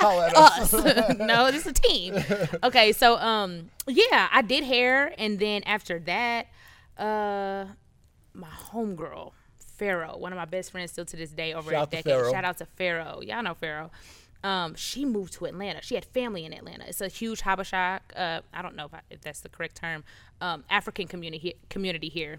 Holla 0.00 0.26
at 0.26 0.36
us. 0.36 0.74
us. 0.74 1.18
no, 1.18 1.50
this 1.50 1.62
is 1.62 1.68
a 1.68 1.72
team. 1.72 2.16
Okay, 2.62 2.92
so 2.92 3.16
um, 3.16 3.70
yeah, 3.86 4.28
I 4.30 4.42
did 4.42 4.64
hair, 4.64 5.14
and 5.16 5.38
then 5.38 5.62
after 5.64 5.98
that, 6.00 6.46
uh, 6.98 7.64
my 8.34 8.48
homegirl, 8.48 9.32
Pharaoh, 9.78 10.18
one 10.18 10.32
of 10.32 10.36
my 10.36 10.44
best 10.44 10.72
friends 10.72 10.92
still 10.92 11.06
to 11.06 11.16
this 11.16 11.30
day, 11.30 11.54
over 11.54 11.70
Shout 11.70 11.88
a 11.88 11.90
decade. 12.02 12.30
Shout 12.30 12.44
out 12.44 12.58
to 12.58 12.66
Pharaoh. 12.66 13.22
Y'all 13.22 13.42
know 13.42 13.54
Pharaoh. 13.54 13.90
Um, 14.42 14.74
she 14.74 15.04
moved 15.04 15.34
to 15.34 15.44
Atlanta. 15.44 15.80
She 15.82 15.94
had 15.94 16.04
family 16.04 16.44
in 16.44 16.52
Atlanta. 16.52 16.84
It's 16.86 17.00
a 17.00 17.08
huge 17.08 17.42
Habesha. 17.42 18.00
Uh, 18.16 18.40
I 18.54 18.62
don't 18.62 18.74
know 18.74 18.86
if, 18.86 18.94
I, 18.94 19.00
if 19.10 19.20
that's 19.20 19.40
the 19.40 19.48
correct 19.48 19.76
term. 19.76 20.04
Um, 20.40 20.64
African 20.70 21.06
community 21.06 21.56
community 21.68 22.08
here. 22.08 22.38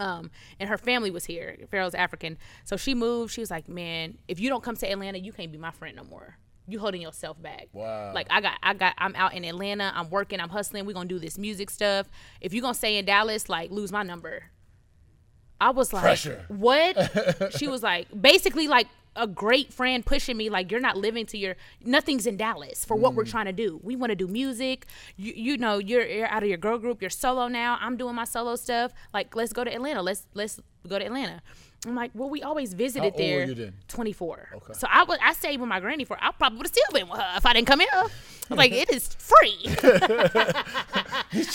Um, 0.00 0.30
and 0.58 0.68
her 0.68 0.78
family 0.78 1.10
was 1.10 1.26
here. 1.26 1.56
Pharaoh's 1.70 1.94
African. 1.94 2.38
So 2.64 2.76
she 2.76 2.94
moved. 2.94 3.32
She 3.32 3.40
was 3.40 3.50
like, 3.50 3.68
Man, 3.68 4.18
if 4.26 4.40
you 4.40 4.48
don't 4.48 4.62
come 4.62 4.76
to 4.76 4.90
Atlanta, 4.90 5.18
you 5.18 5.32
can't 5.32 5.52
be 5.52 5.58
my 5.58 5.70
friend 5.70 5.96
no 5.96 6.04
more. 6.04 6.38
You 6.66 6.78
holding 6.78 7.02
yourself 7.02 7.40
back. 7.42 7.68
Wow. 7.72 8.12
Like 8.14 8.28
I 8.30 8.40
got 8.40 8.58
I 8.62 8.72
got 8.72 8.94
I'm 8.96 9.14
out 9.14 9.34
in 9.34 9.44
Atlanta. 9.44 9.92
I'm 9.94 10.08
working, 10.08 10.40
I'm 10.40 10.48
hustling. 10.48 10.86
We're 10.86 10.94
gonna 10.94 11.08
do 11.08 11.18
this 11.18 11.36
music 11.36 11.70
stuff. 11.70 12.08
If 12.40 12.54
you're 12.54 12.62
gonna 12.62 12.74
stay 12.74 12.96
in 12.96 13.04
Dallas, 13.04 13.48
like 13.48 13.70
lose 13.70 13.92
my 13.92 14.02
number. 14.02 14.44
I 15.60 15.70
was 15.70 15.92
like, 15.92 16.02
Pressure. 16.02 16.44
what? 16.48 17.52
she 17.56 17.68
was 17.68 17.84
like, 17.84 18.08
basically 18.20 18.66
like 18.66 18.88
a 19.16 19.26
great 19.26 19.72
friend 19.72 20.04
pushing 20.04 20.36
me 20.36 20.48
like 20.48 20.70
you're 20.70 20.80
not 20.80 20.96
living 20.96 21.26
to 21.26 21.38
your 21.38 21.56
nothing's 21.84 22.26
in 22.26 22.36
Dallas 22.36 22.84
for 22.84 22.96
what 22.96 23.14
we're 23.14 23.24
mm. 23.24 23.30
trying 23.30 23.46
to 23.46 23.52
do. 23.52 23.80
We 23.82 23.96
want 23.96 24.10
to 24.10 24.16
do 24.16 24.26
music. 24.26 24.86
You 25.16 25.32
you 25.34 25.58
know 25.58 25.78
you're, 25.78 26.06
you're 26.06 26.28
out 26.28 26.42
of 26.42 26.48
your 26.48 26.58
girl 26.58 26.78
group. 26.78 27.00
You're 27.00 27.10
solo 27.10 27.48
now. 27.48 27.78
I'm 27.80 27.96
doing 27.96 28.14
my 28.14 28.24
solo 28.24 28.56
stuff. 28.56 28.92
Like 29.12 29.34
let's 29.36 29.52
go 29.52 29.64
to 29.64 29.72
Atlanta. 29.72 30.02
Let's 30.02 30.26
let's 30.34 30.60
go 30.88 30.98
to 30.98 31.04
Atlanta. 31.04 31.42
I'm 31.84 31.96
like, 31.96 32.12
well, 32.14 32.30
we 32.30 32.42
always 32.42 32.74
visited 32.74 33.14
were 33.14 33.18
there. 33.18 33.44
you 33.44 33.54
then? 33.54 33.74
24. 33.88 34.50
Okay. 34.54 34.72
So 34.74 34.86
I 34.88 35.02
was 35.02 35.18
I 35.20 35.32
stayed 35.32 35.58
with 35.58 35.68
my 35.68 35.80
granny 35.80 36.04
for. 36.04 36.16
I 36.20 36.30
probably 36.30 36.58
would 36.58 36.66
have 36.66 36.72
still 36.72 36.92
been 36.92 37.08
with 37.08 37.18
her 37.18 37.36
if 37.36 37.44
I 37.44 37.52
didn't 37.54 37.66
come 37.66 37.80
here. 37.80 37.88
I 37.92 38.08
was 38.48 38.58
like, 38.58 38.72
it 38.72 38.90
is 38.92 39.08
free. 39.08 39.58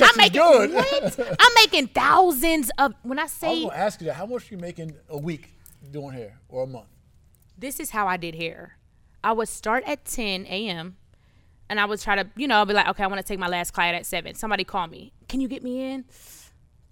I'm 0.01 0.17
making 0.17 0.41
good. 0.41 0.73
what? 0.73 1.37
I'm 1.39 1.53
making 1.55 1.87
thousands 1.87 2.71
of. 2.77 2.93
When 3.03 3.19
I 3.19 3.27
say 3.27 3.63
I'm 3.63 3.69
gonna 3.69 3.75
ask 3.75 4.01
you 4.01 4.07
that. 4.07 4.15
How 4.15 4.25
much 4.25 4.51
are 4.51 4.55
you 4.55 4.59
making 4.59 4.93
a 5.09 5.17
week 5.17 5.53
doing 5.91 6.11
hair 6.11 6.39
or 6.49 6.63
a 6.63 6.67
month? 6.67 6.87
This 7.57 7.79
is 7.79 7.91
how 7.91 8.07
I 8.07 8.17
did 8.17 8.35
hair. 8.35 8.77
I 9.23 9.31
would 9.31 9.47
start 9.47 9.83
at 9.85 10.05
10 10.05 10.45
a.m. 10.45 10.97
and 11.69 11.79
I 11.79 11.85
would 11.85 11.99
try 11.99 12.15
to, 12.15 12.29
you 12.35 12.47
know, 12.47 12.63
be 12.65 12.73
like, 12.73 12.87
okay, 12.89 13.03
I 13.03 13.07
want 13.07 13.19
to 13.19 13.27
take 13.27 13.39
my 13.39 13.47
last 13.47 13.71
client 13.71 13.95
at 13.95 14.05
7. 14.05 14.35
Somebody 14.35 14.63
call 14.63 14.87
me. 14.87 15.13
Can 15.27 15.41
you 15.41 15.47
get 15.47 15.63
me 15.63 15.91
in? 15.91 16.05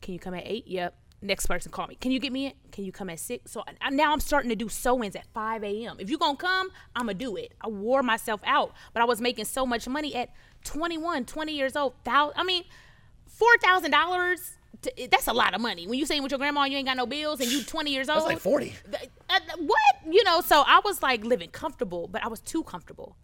Can 0.02 0.14
you 0.14 0.20
come 0.20 0.34
at 0.34 0.44
8? 0.46 0.68
Yep. 0.68 0.96
Next 1.22 1.46
person 1.46 1.72
call 1.72 1.88
me. 1.88 1.96
Can 1.96 2.12
you 2.12 2.20
get 2.20 2.32
me 2.32 2.48
in? 2.48 2.54
Can 2.72 2.84
you 2.84 2.92
come 2.92 3.10
at 3.10 3.20
6? 3.20 3.52
So 3.52 3.64
I, 3.82 3.90
now 3.90 4.12
I'm 4.12 4.20
starting 4.20 4.50
to 4.50 4.56
do 4.56 4.68
sew-ins 4.70 5.16
at 5.16 5.26
5 5.34 5.64
a.m. 5.64 5.98
If 6.00 6.10
you're 6.10 6.20
going 6.20 6.36
to 6.36 6.42
come, 6.42 6.70
I'm 6.96 7.06
going 7.06 7.18
to 7.18 7.26
do 7.26 7.36
it. 7.36 7.54
I 7.62 7.70
wore 7.70 8.04
myself 8.04 8.42
out, 8.46 8.74
but 8.94 9.02
I 9.02 9.06
was 9.06 9.22
making 9.22 9.46
so 9.46 9.66
much 9.66 9.88
money 9.88 10.14
at 10.16 10.30
21, 10.66 11.26
20 11.26 11.52
years 11.54 11.76
old. 11.76 11.94
Thou, 12.04 12.34
I 12.36 12.44
mean, 12.44 12.64
$4,000, 13.64 14.52
t- 14.86 15.08
that's 15.08 15.28
a 15.28 15.34
lot 15.34 15.54
of 15.54 15.62
money. 15.62 15.88
When 15.88 15.98
you 16.00 16.06
saying 16.06 16.24
with 16.24 16.32
your 16.32 16.40
grandma 16.40 16.64
you 16.66 16.78
ain't 16.78 16.88
got 16.88 16.98
no 16.98 17.06
bills 17.06 17.40
and 17.42 17.52
you 17.52 17.64
20 17.76 17.92
years 17.92 18.10
old. 18.10 18.20
That's 18.20 18.28
like 18.28 18.40
forty. 18.40 18.74
Th- 18.90 19.10
uh, 19.30 19.40
what 19.60 19.80
you 20.08 20.24
know 20.24 20.40
so 20.40 20.64
i 20.68 20.80
was 20.86 21.02
like 21.02 21.26
living 21.26 21.50
comfortable 21.50 22.08
but 22.08 22.24
i 22.24 22.28
was 22.28 22.40
too 22.42 22.62
comfortable 22.64 23.18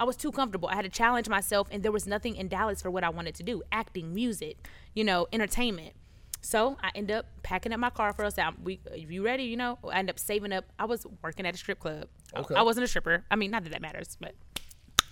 i 0.00 0.02
was 0.02 0.16
too 0.16 0.32
comfortable 0.32 0.68
i 0.68 0.74
had 0.74 0.82
to 0.82 0.88
challenge 0.88 1.28
myself 1.28 1.68
and 1.70 1.84
there 1.84 1.92
was 1.92 2.04
nothing 2.04 2.34
in 2.34 2.48
dallas 2.48 2.82
for 2.82 2.90
what 2.90 3.04
i 3.04 3.08
wanted 3.08 3.32
to 3.32 3.44
do 3.44 3.62
acting 3.70 4.12
music 4.12 4.66
you 4.94 5.04
know 5.04 5.28
entertainment 5.32 5.92
so 6.40 6.76
i 6.82 6.90
end 6.96 7.12
up 7.12 7.26
packing 7.44 7.72
up 7.72 7.78
my 7.78 7.90
car 7.90 8.12
for 8.12 8.24
us 8.24 8.38
out 8.38 8.60
we 8.60 8.80
if 8.92 9.08
you 9.08 9.24
ready 9.24 9.44
you 9.44 9.56
know 9.56 9.78
i 9.88 9.96
end 10.00 10.10
up 10.10 10.18
saving 10.18 10.52
up 10.52 10.64
i 10.80 10.84
was 10.84 11.06
working 11.22 11.46
at 11.46 11.54
a 11.54 11.58
strip 11.58 11.78
club 11.78 12.08
I- 12.34 12.40
Okay. 12.40 12.56
I, 12.56 12.62
wasn't 12.62 12.82
a 12.84 12.88
stripper 12.88 13.24
i 13.30 13.36
mean 13.36 13.52
not 13.52 13.62
that 13.62 13.70
that 13.70 13.80
matters 13.82 14.16
but 14.20 14.34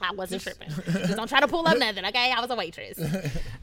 I 0.00 0.12
wasn't 0.12 0.42
tripping. 0.42 0.68
Just 0.68 1.16
don't 1.16 1.28
try 1.28 1.38
to 1.40 1.46
pull 1.48 1.66
up 1.66 1.78
nothing, 1.87 2.04
okay? 2.04 2.33
I 2.37 2.40
was 2.40 2.50
a 2.50 2.57
waitress. 2.57 2.98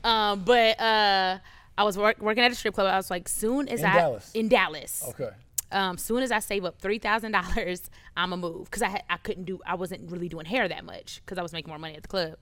Um, 0.03 0.43
but 0.43 0.79
uh, 0.79 1.37
I 1.77 1.83
was 1.83 1.97
work, 1.97 2.19
working 2.19 2.43
at 2.43 2.51
a 2.51 2.55
strip 2.55 2.73
club. 2.75 2.87
I 2.87 2.97
was 2.97 3.09
like, 3.09 3.27
soon 3.29 3.67
as 3.69 3.79
In 3.81 3.85
I 3.85 3.93
Dallas? 3.93 4.31
in 4.33 4.47
Dallas, 4.49 5.03
Okay. 5.09 5.29
um, 5.71 5.97
soon 5.97 6.21
as 6.21 6.31
I 6.31 6.39
save 6.39 6.65
up 6.65 6.79
three 6.79 6.99
thousand 6.99 7.31
dollars, 7.31 7.89
I'ma 8.17 8.35
move 8.35 8.65
because 8.65 8.81
I 8.81 8.89
had, 8.89 9.03
I 9.09 9.17
couldn't 9.17 9.45
do 9.45 9.59
I 9.65 9.75
wasn't 9.75 10.11
really 10.11 10.29
doing 10.29 10.45
hair 10.45 10.67
that 10.67 10.83
much 10.85 11.21
because 11.25 11.37
I 11.37 11.41
was 11.41 11.53
making 11.53 11.69
more 11.69 11.79
money 11.79 11.95
at 11.95 12.03
the 12.03 12.09
club. 12.09 12.35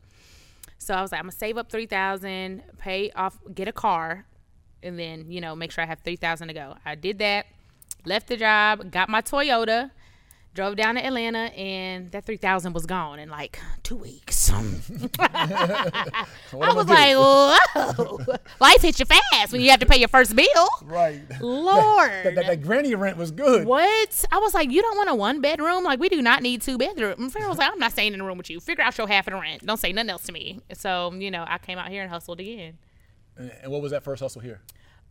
So 0.77 0.93
I 0.93 1.01
was 1.01 1.11
like, 1.11 1.19
I'm 1.19 1.25
gonna 1.25 1.33
save 1.33 1.57
up 1.57 1.69
three 1.71 1.85
thousand, 1.85 2.63
pay 2.77 3.11
off, 3.11 3.37
get 3.53 3.67
a 3.67 3.73
car, 3.73 4.25
and 4.81 4.97
then 4.97 5.31
you 5.31 5.41
know 5.41 5.55
make 5.55 5.71
sure 5.71 5.83
I 5.83 5.87
have 5.87 5.99
three 5.99 6.15
thousand 6.15 6.47
to 6.49 6.53
go. 6.53 6.75
I 6.85 6.95
did 6.95 7.19
that, 7.19 7.45
left 8.05 8.27
the 8.27 8.37
job, 8.37 8.89
got 8.91 9.09
my 9.09 9.21
Toyota, 9.21 9.91
drove 10.59 10.75
down 10.75 10.95
to 10.95 11.05
Atlanta, 11.05 11.53
and 11.57 12.11
that 12.11 12.25
three 12.25 12.35
thousand 12.35 12.73
was 12.73 12.85
gone 12.85 13.17
in 13.17 13.29
like 13.29 13.61
two 13.81 13.95
weeks. 13.95 14.49
I 14.51 14.61
was 16.51 16.85
do? 16.85 16.93
like, 16.93 17.15
whoa, 17.15 18.35
life 18.59 18.81
hits 18.81 18.99
you 18.99 19.05
fast 19.05 19.53
when 19.53 19.61
you 19.61 19.69
have 19.69 19.79
to 19.79 19.85
pay 19.85 19.97
your 19.97 20.09
first 20.09 20.35
bill. 20.35 20.67
right. 20.83 21.21
Lord. 21.39 22.11
That, 22.11 22.35
that, 22.35 22.47
that 22.47 22.61
granny 22.61 22.93
rent 22.93 23.15
was 23.15 23.31
good. 23.31 23.65
What? 23.65 24.25
I 24.33 24.39
was 24.39 24.53
like, 24.53 24.69
you 24.69 24.81
don't 24.81 24.97
want 24.97 25.09
a 25.09 25.15
one 25.15 25.39
bedroom? 25.39 25.85
Like, 25.85 26.01
we 26.01 26.09
do 26.09 26.21
not 26.21 26.43
need 26.43 26.61
two 26.61 26.77
bedrooms. 26.77 27.31
Pharaoh 27.31 27.47
was 27.47 27.57
like, 27.57 27.71
I'm 27.71 27.79
not 27.79 27.93
staying 27.93 28.13
in 28.13 28.19
a 28.19 28.25
room 28.25 28.37
with 28.37 28.49
you. 28.49 28.59
Figure 28.59 28.83
out 28.83 28.97
your 28.97 29.07
half 29.07 29.27
of 29.27 29.33
the 29.33 29.39
rent. 29.39 29.65
Don't 29.65 29.77
say 29.77 29.93
nothing 29.93 30.09
else 30.09 30.23
to 30.23 30.33
me. 30.33 30.59
So, 30.73 31.13
you 31.13 31.31
know, 31.31 31.45
I 31.47 31.57
came 31.57 31.77
out 31.77 31.87
here 31.87 32.01
and 32.01 32.11
hustled 32.11 32.41
again. 32.41 32.77
And, 33.37 33.49
and 33.63 33.71
what 33.71 33.81
was 33.81 33.91
that 33.91 34.03
first 34.03 34.21
hustle 34.21 34.41
here? 34.41 34.59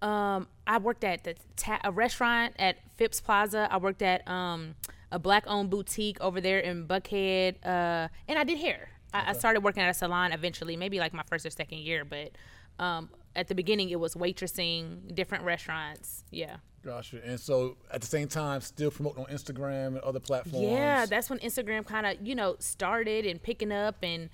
Um, 0.02 0.46
I 0.66 0.76
worked 0.76 1.04
at 1.04 1.24
the 1.24 1.36
ta- 1.56 1.80
a 1.84 1.90
restaurant 1.90 2.52
at 2.58 2.76
Phipps 2.98 3.22
Plaza. 3.22 3.66
I 3.70 3.78
worked 3.78 4.02
at 4.02 4.28
um 4.28 4.74
a 5.10 5.18
black 5.18 5.44
owned 5.46 5.70
boutique 5.70 6.20
over 6.20 6.40
there 6.40 6.58
in 6.58 6.86
Buckhead. 6.86 7.56
Uh, 7.64 8.08
and 8.28 8.38
I 8.38 8.44
did 8.44 8.58
hair. 8.58 8.90
I, 9.12 9.30
I 9.30 9.32
started 9.32 9.60
working 9.60 9.82
at 9.82 9.90
a 9.90 9.94
salon 9.94 10.32
eventually, 10.32 10.76
maybe 10.76 10.98
like 10.98 11.12
my 11.12 11.22
first 11.28 11.46
or 11.46 11.50
second 11.50 11.78
year. 11.78 12.04
But 12.04 12.32
um, 12.78 13.10
at 13.34 13.48
the 13.48 13.54
beginning, 13.54 13.90
it 13.90 13.98
was 13.98 14.14
waitressing, 14.14 15.14
different 15.14 15.44
restaurants. 15.44 16.24
Yeah. 16.30 16.56
Gotcha. 16.84 17.20
And 17.24 17.40
so 17.40 17.76
at 17.90 18.00
the 18.00 18.06
same 18.06 18.28
time, 18.28 18.60
still 18.60 18.90
promoting 18.90 19.24
on 19.24 19.30
Instagram 19.30 19.88
and 19.88 19.98
other 19.98 20.20
platforms. 20.20 20.66
Yeah, 20.66 21.06
that's 21.06 21.28
when 21.28 21.38
Instagram 21.40 21.84
kind 21.84 22.06
of, 22.06 22.26
you 22.26 22.34
know, 22.34 22.56
started 22.60 23.26
and 23.26 23.42
picking 23.42 23.72
up. 23.72 23.96
And 24.02 24.30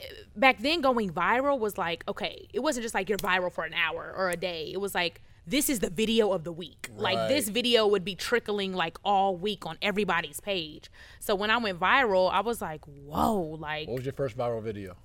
uh, 0.00 0.04
back 0.34 0.60
then, 0.60 0.80
going 0.80 1.10
viral 1.10 1.58
was 1.58 1.76
like, 1.76 2.02
okay, 2.08 2.48
it 2.52 2.60
wasn't 2.60 2.82
just 2.82 2.94
like 2.94 3.08
you're 3.08 3.18
viral 3.18 3.52
for 3.52 3.64
an 3.64 3.74
hour 3.74 4.14
or 4.16 4.30
a 4.30 4.36
day. 4.36 4.70
It 4.72 4.80
was 4.80 4.94
like, 4.94 5.20
this 5.46 5.68
is 5.70 5.78
the 5.78 5.90
video 5.90 6.32
of 6.32 6.44
the 6.44 6.52
week. 6.52 6.88
Like, 6.96 7.28
this 7.28 7.48
video 7.48 7.86
would 7.86 8.04
be 8.04 8.14
trickling 8.14 8.72
like 8.72 8.98
all 9.04 9.36
week 9.36 9.64
on 9.64 9.78
everybody's 9.80 10.40
page. 10.40 10.90
So 11.20 11.34
when 11.34 11.50
I 11.50 11.58
went 11.58 11.78
viral, 11.78 12.30
I 12.32 12.40
was 12.40 12.60
like, 12.60 12.84
whoa, 12.86 13.40
like, 13.58 13.86
What 13.88 13.96
was 13.98 14.04
your 14.04 14.12
first 14.14 14.36
viral 14.36 14.62
video? 14.62 14.96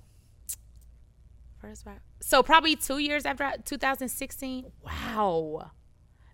first 1.60 1.84
viral. 1.84 2.00
So 2.20 2.42
probably 2.42 2.74
two 2.76 2.98
years 2.98 3.24
after 3.24 3.44
I- 3.44 3.56
2016. 3.58 4.72
Wow. 4.84 5.70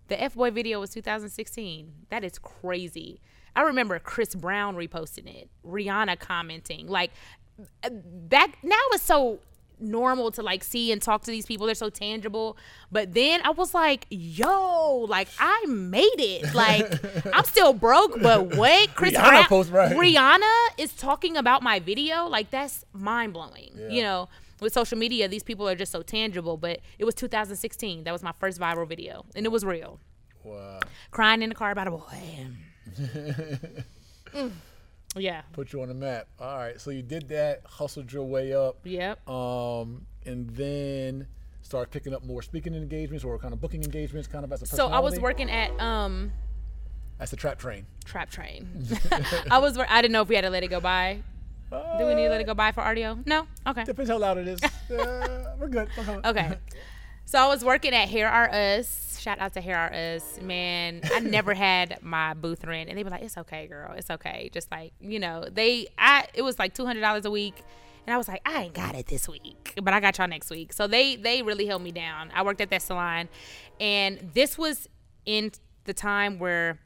The 0.07 0.19
F 0.19 0.33
Boy 0.33 0.49
video 0.49 0.79
was 0.79 0.89
2016. 0.89 1.91
That 2.09 2.23
is 2.23 2.39
crazy. 2.39 3.21
I 3.55 3.61
remember 3.61 3.99
Chris 3.99 4.33
Brown 4.33 4.75
reposting 4.75 5.27
it, 5.27 5.49
Rihanna 5.63 6.17
commenting. 6.19 6.87
Like 6.87 7.11
uh, 7.83 7.89
back 7.91 8.57
now 8.63 8.75
it's 8.91 9.03
so 9.03 9.39
normal 9.79 10.31
to 10.31 10.41
like 10.41 10.63
see 10.63 10.91
and 10.91 11.01
talk 11.01 11.23
to 11.23 11.31
these 11.31 11.45
people. 11.45 11.65
They're 11.65 11.75
so 11.75 11.89
tangible. 11.89 12.57
But 12.91 13.13
then 13.13 13.41
I 13.43 13.51
was 13.51 13.73
like, 13.73 14.05
yo, 14.09 15.05
like 15.09 15.27
I 15.39 15.65
made 15.67 16.03
it. 16.19 16.53
Like 16.53 16.91
I'm 17.33 17.43
still 17.45 17.73
broke, 17.73 18.21
but 18.21 18.55
what? 18.55 18.93
Chris 18.95 19.13
Rihanna 19.13 19.29
Brown 19.29 19.45
post- 19.45 19.71
right. 19.71 19.95
Rihanna 19.95 20.67
is 20.77 20.93
talking 20.93 21.37
about 21.37 21.63
my 21.63 21.79
video. 21.79 22.25
Like 22.27 22.49
that's 22.51 22.85
mind 22.93 23.33
blowing. 23.33 23.71
You 23.89 24.01
know, 24.01 24.29
with 24.59 24.73
social 24.73 24.97
media, 24.97 25.27
these 25.27 25.43
people 25.43 25.67
are 25.67 25.75
just 25.75 25.91
so 25.91 26.01
tangible. 26.01 26.57
But 26.57 26.79
it 26.97 27.05
was 27.05 27.15
2016. 27.15 28.03
That 28.03 28.11
was 28.11 28.23
my 28.23 28.33
first 28.39 28.59
viral 28.59 28.87
video, 28.87 29.25
and 29.35 29.45
it 29.45 29.49
was 29.49 29.63
real. 29.65 29.99
Wow. 30.43 30.79
Crying 31.11 31.41
in 31.41 31.49
the 31.49 31.55
car 31.55 31.71
about 31.71 31.87
a 31.87 31.91
boy. 31.91 32.47
Mm. 34.33 34.51
Yeah. 35.15 35.41
Put 35.53 35.73
you 35.73 35.81
on 35.81 35.87
the 35.87 35.93
map. 35.93 36.27
All 36.39 36.57
right. 36.57 36.79
So 36.79 36.91
you 36.91 37.01
did 37.01 37.27
that, 37.29 37.61
hustled 37.65 38.11
your 38.11 38.25
way 38.25 38.53
up. 38.53 38.77
Yep. 38.83 39.27
Um, 39.29 40.05
and 40.25 40.49
then 40.51 41.27
started 41.61 41.91
picking 41.91 42.13
up 42.13 42.23
more 42.23 42.41
speaking 42.41 42.73
engagements 42.73 43.23
or 43.23 43.37
kind 43.37 43.53
of 43.53 43.61
booking 43.61 43.83
engagements, 43.83 44.27
kind 44.27 44.43
of 44.43 44.51
as 44.51 44.61
a 44.61 44.65
So 44.65 44.87
I 44.87 44.99
was 44.99 45.19
working 45.19 45.49
at 45.49 45.71
um 45.79 46.31
That's 47.17 47.31
the 47.31 47.37
trap 47.37 47.59
train. 47.59 47.85
Trap 48.05 48.29
Train. 48.29 48.87
I 49.51 49.59
was. 49.59 49.77
I 49.77 50.01
didn't 50.01 50.13
know 50.13 50.21
if 50.23 50.29
we 50.29 50.35
had 50.35 50.41
to 50.41 50.49
let 50.49 50.63
it 50.63 50.69
go 50.69 50.79
by. 50.79 51.21
Do 51.71 52.05
we 52.07 52.15
need 52.15 52.23
to 52.23 52.29
let 52.29 52.41
it 52.41 52.47
go 52.47 52.55
by 52.55 52.71
for 52.71 52.81
audio? 52.81 53.19
No. 53.25 53.45
Okay. 53.67 53.83
Depends 53.83 54.09
how 54.09 54.17
loud 54.17 54.39
it 54.39 54.47
is. 54.47 54.59
uh, 54.91 55.55
we're 55.59 55.67
good. 55.67 55.87
Okay. 56.25 56.57
So 57.25 57.37
I 57.37 57.47
was 57.47 57.63
working 57.63 57.93
at 57.93 58.09
Hair 58.09 58.27
Are 58.27 58.49
Us. 58.51 59.08
Shout 59.19 59.39
out 59.39 59.53
to 59.53 59.61
Hair 59.61 59.77
Are 59.77 59.93
Us. 59.93 60.39
Man, 60.41 61.01
I 61.13 61.19
never 61.19 61.53
had 61.55 61.99
my 62.01 62.33
booth 62.33 62.63
rent. 62.63 62.89
And 62.89 62.97
they 62.97 63.03
were 63.03 63.09
like, 63.09 63.21
it's 63.21 63.37
okay, 63.37 63.67
girl. 63.67 63.93
It's 63.97 64.09
okay. 64.09 64.49
Just 64.53 64.71
like, 64.71 64.93
you 65.01 65.19
know, 65.19 65.45
they, 65.51 65.87
I, 65.97 66.27
it 66.33 66.41
was 66.41 66.57
like 66.57 66.73
$200 66.73 67.25
a 67.25 67.29
week. 67.31 67.61
And 68.07 68.13
I 68.13 68.17
was 68.17 68.27
like, 68.27 68.41
I 68.45 68.63
ain't 68.63 68.73
got 68.73 68.95
it 68.95 69.07
this 69.07 69.27
week, 69.27 69.73
but 69.83 69.93
I 69.93 69.99
got 69.99 70.17
y'all 70.17 70.27
next 70.27 70.49
week. 70.49 70.73
So 70.73 70.87
they, 70.87 71.15
they 71.15 71.41
really 71.41 71.65
held 71.65 71.81
me 71.83 71.91
down. 71.91 72.31
I 72.33 72.43
worked 72.43 72.61
at 72.61 72.69
that 72.69 72.81
salon. 72.81 73.27
And 73.79 74.31
this 74.33 74.57
was 74.57 74.87
in 75.25 75.51
the 75.83 75.93
time 75.93 76.39
where 76.39 76.79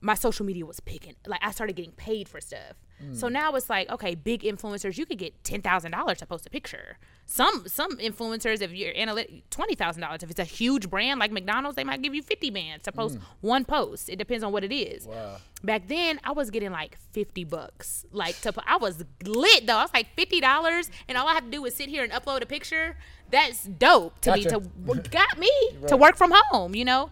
my 0.00 0.14
social 0.14 0.44
media 0.44 0.66
was 0.66 0.80
picking. 0.80 1.14
Like 1.26 1.40
I 1.42 1.50
started 1.50 1.76
getting 1.76 1.92
paid 1.92 2.28
for 2.28 2.40
stuff. 2.40 2.74
So 3.12 3.28
mm. 3.28 3.32
now 3.32 3.54
it's 3.54 3.70
like, 3.70 3.88
okay, 3.90 4.14
big 4.14 4.42
influencers, 4.42 4.98
you 4.98 5.06
could 5.06 5.18
get 5.18 5.42
ten 5.44 5.62
thousand 5.62 5.92
dollars 5.92 6.18
to 6.18 6.26
post 6.26 6.46
a 6.46 6.50
picture. 6.50 6.98
Some 7.26 7.66
some 7.66 7.96
influencers, 7.98 8.60
if 8.60 8.72
you're 8.72 8.94
analytic, 8.96 9.48
twenty 9.50 9.74
thousand 9.74 10.02
dollars. 10.02 10.22
If 10.22 10.30
it's 10.30 10.40
a 10.40 10.44
huge 10.44 10.90
brand 10.90 11.20
like 11.20 11.32
McDonald's, 11.32 11.76
they 11.76 11.84
might 11.84 12.02
give 12.02 12.14
you 12.14 12.22
fifty 12.22 12.50
bands 12.50 12.84
to 12.84 12.92
post 12.92 13.18
mm. 13.18 13.22
one 13.40 13.64
post. 13.64 14.08
It 14.08 14.16
depends 14.16 14.44
on 14.44 14.52
what 14.52 14.64
it 14.64 14.74
is. 14.74 15.06
Wow. 15.06 15.36
Back 15.62 15.88
then, 15.88 16.20
I 16.24 16.32
was 16.32 16.50
getting 16.50 16.72
like 16.72 16.98
fifty 17.12 17.44
bucks. 17.44 18.04
Like 18.12 18.40
to, 18.42 18.52
I 18.66 18.76
was 18.76 19.04
lit 19.24 19.66
though. 19.66 19.76
I 19.76 19.82
was 19.82 19.94
like 19.94 20.14
fifty 20.14 20.40
dollars, 20.40 20.90
and 21.08 21.16
all 21.16 21.26
I 21.26 21.34
have 21.34 21.44
to 21.44 21.50
do 21.50 21.64
is 21.64 21.74
sit 21.74 21.88
here 21.88 22.04
and 22.04 22.12
upload 22.12 22.42
a 22.42 22.46
picture. 22.46 22.96
That's 23.30 23.64
dope 23.64 24.20
to 24.22 24.30
Gotcha. 24.30 24.60
me. 24.60 24.94
To 24.94 25.00
got 25.10 25.38
me 25.38 25.50
to 25.86 25.96
work 25.96 26.16
from 26.16 26.32
home. 26.34 26.74
You 26.74 26.84
know 26.84 27.10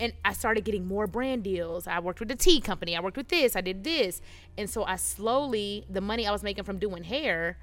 and 0.00 0.12
I 0.24 0.32
started 0.32 0.64
getting 0.64 0.86
more 0.86 1.06
brand 1.06 1.44
deals. 1.44 1.86
I 1.86 2.00
worked 2.00 2.18
with 2.18 2.28
the 2.30 2.36
tea 2.36 2.60
company. 2.60 2.96
I 2.96 3.00
worked 3.00 3.16
with 3.16 3.28
this. 3.28 3.54
I 3.54 3.60
did 3.60 3.84
this, 3.84 4.20
and 4.58 4.68
so 4.68 4.84
I 4.84 4.96
slowly 4.96 5.86
the 5.88 6.00
money 6.00 6.26
I 6.26 6.32
was 6.32 6.42
making 6.42 6.64
from 6.64 6.78
doing 6.78 7.04
hair 7.04 7.58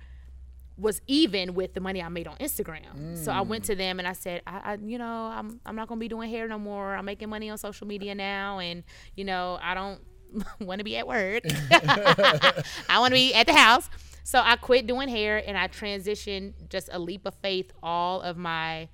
was 0.78 1.02
even 1.08 1.56
with 1.56 1.74
the 1.74 1.80
money 1.82 2.02
I 2.04 2.10
made 2.10 2.28
on 2.28 2.38
Instagram. 2.38 3.18
So 3.18 3.32
I 3.32 3.42
went 3.42 3.64
to 3.66 3.74
mm. 3.74 3.80
them 3.80 3.98
and 3.98 4.08
I 4.08 4.14
said, 4.14 4.44
I, 4.46 4.74
I 4.74 4.78
you 4.82 5.00
know, 5.00 5.26
I'm 5.26 5.60
I'm 5.66 5.76
not 5.76 5.88
gonna 5.88 6.00
be 6.00 6.08
doing 6.08 6.30
hair 6.30 6.48
no 6.48 6.60
more. 6.60 6.96
I'm 6.96 7.06
making 7.06 7.30
money 7.30 7.50
on 7.50 7.58
social 7.58 7.88
media 7.88 8.14
now, 8.14 8.60
and 8.60 8.84
you 9.16 9.26
know, 9.26 9.60
I 9.62 9.74
don't 9.74 10.00
want 10.60 10.80
to 10.80 10.86
be 10.86 10.98
at 10.98 11.08
work. 11.08 11.44
I 11.72 13.00
want 13.00 13.12
to 13.12 13.16
be 13.16 13.34
at 13.34 13.48
the 13.48 13.54
house. 13.54 13.90
So 14.24 14.42
I 14.44 14.58
quit 14.58 14.88
doing 14.88 15.08
hair 15.08 15.42
and 15.48 15.58
I 15.58 15.70
transitioned 15.70 16.54
just 16.70 16.90
a 16.92 17.00
leap 17.00 17.26
of 17.26 17.34
faith 17.36 17.72
all 17.82 18.22
of 18.22 18.36
my, 18.36 18.90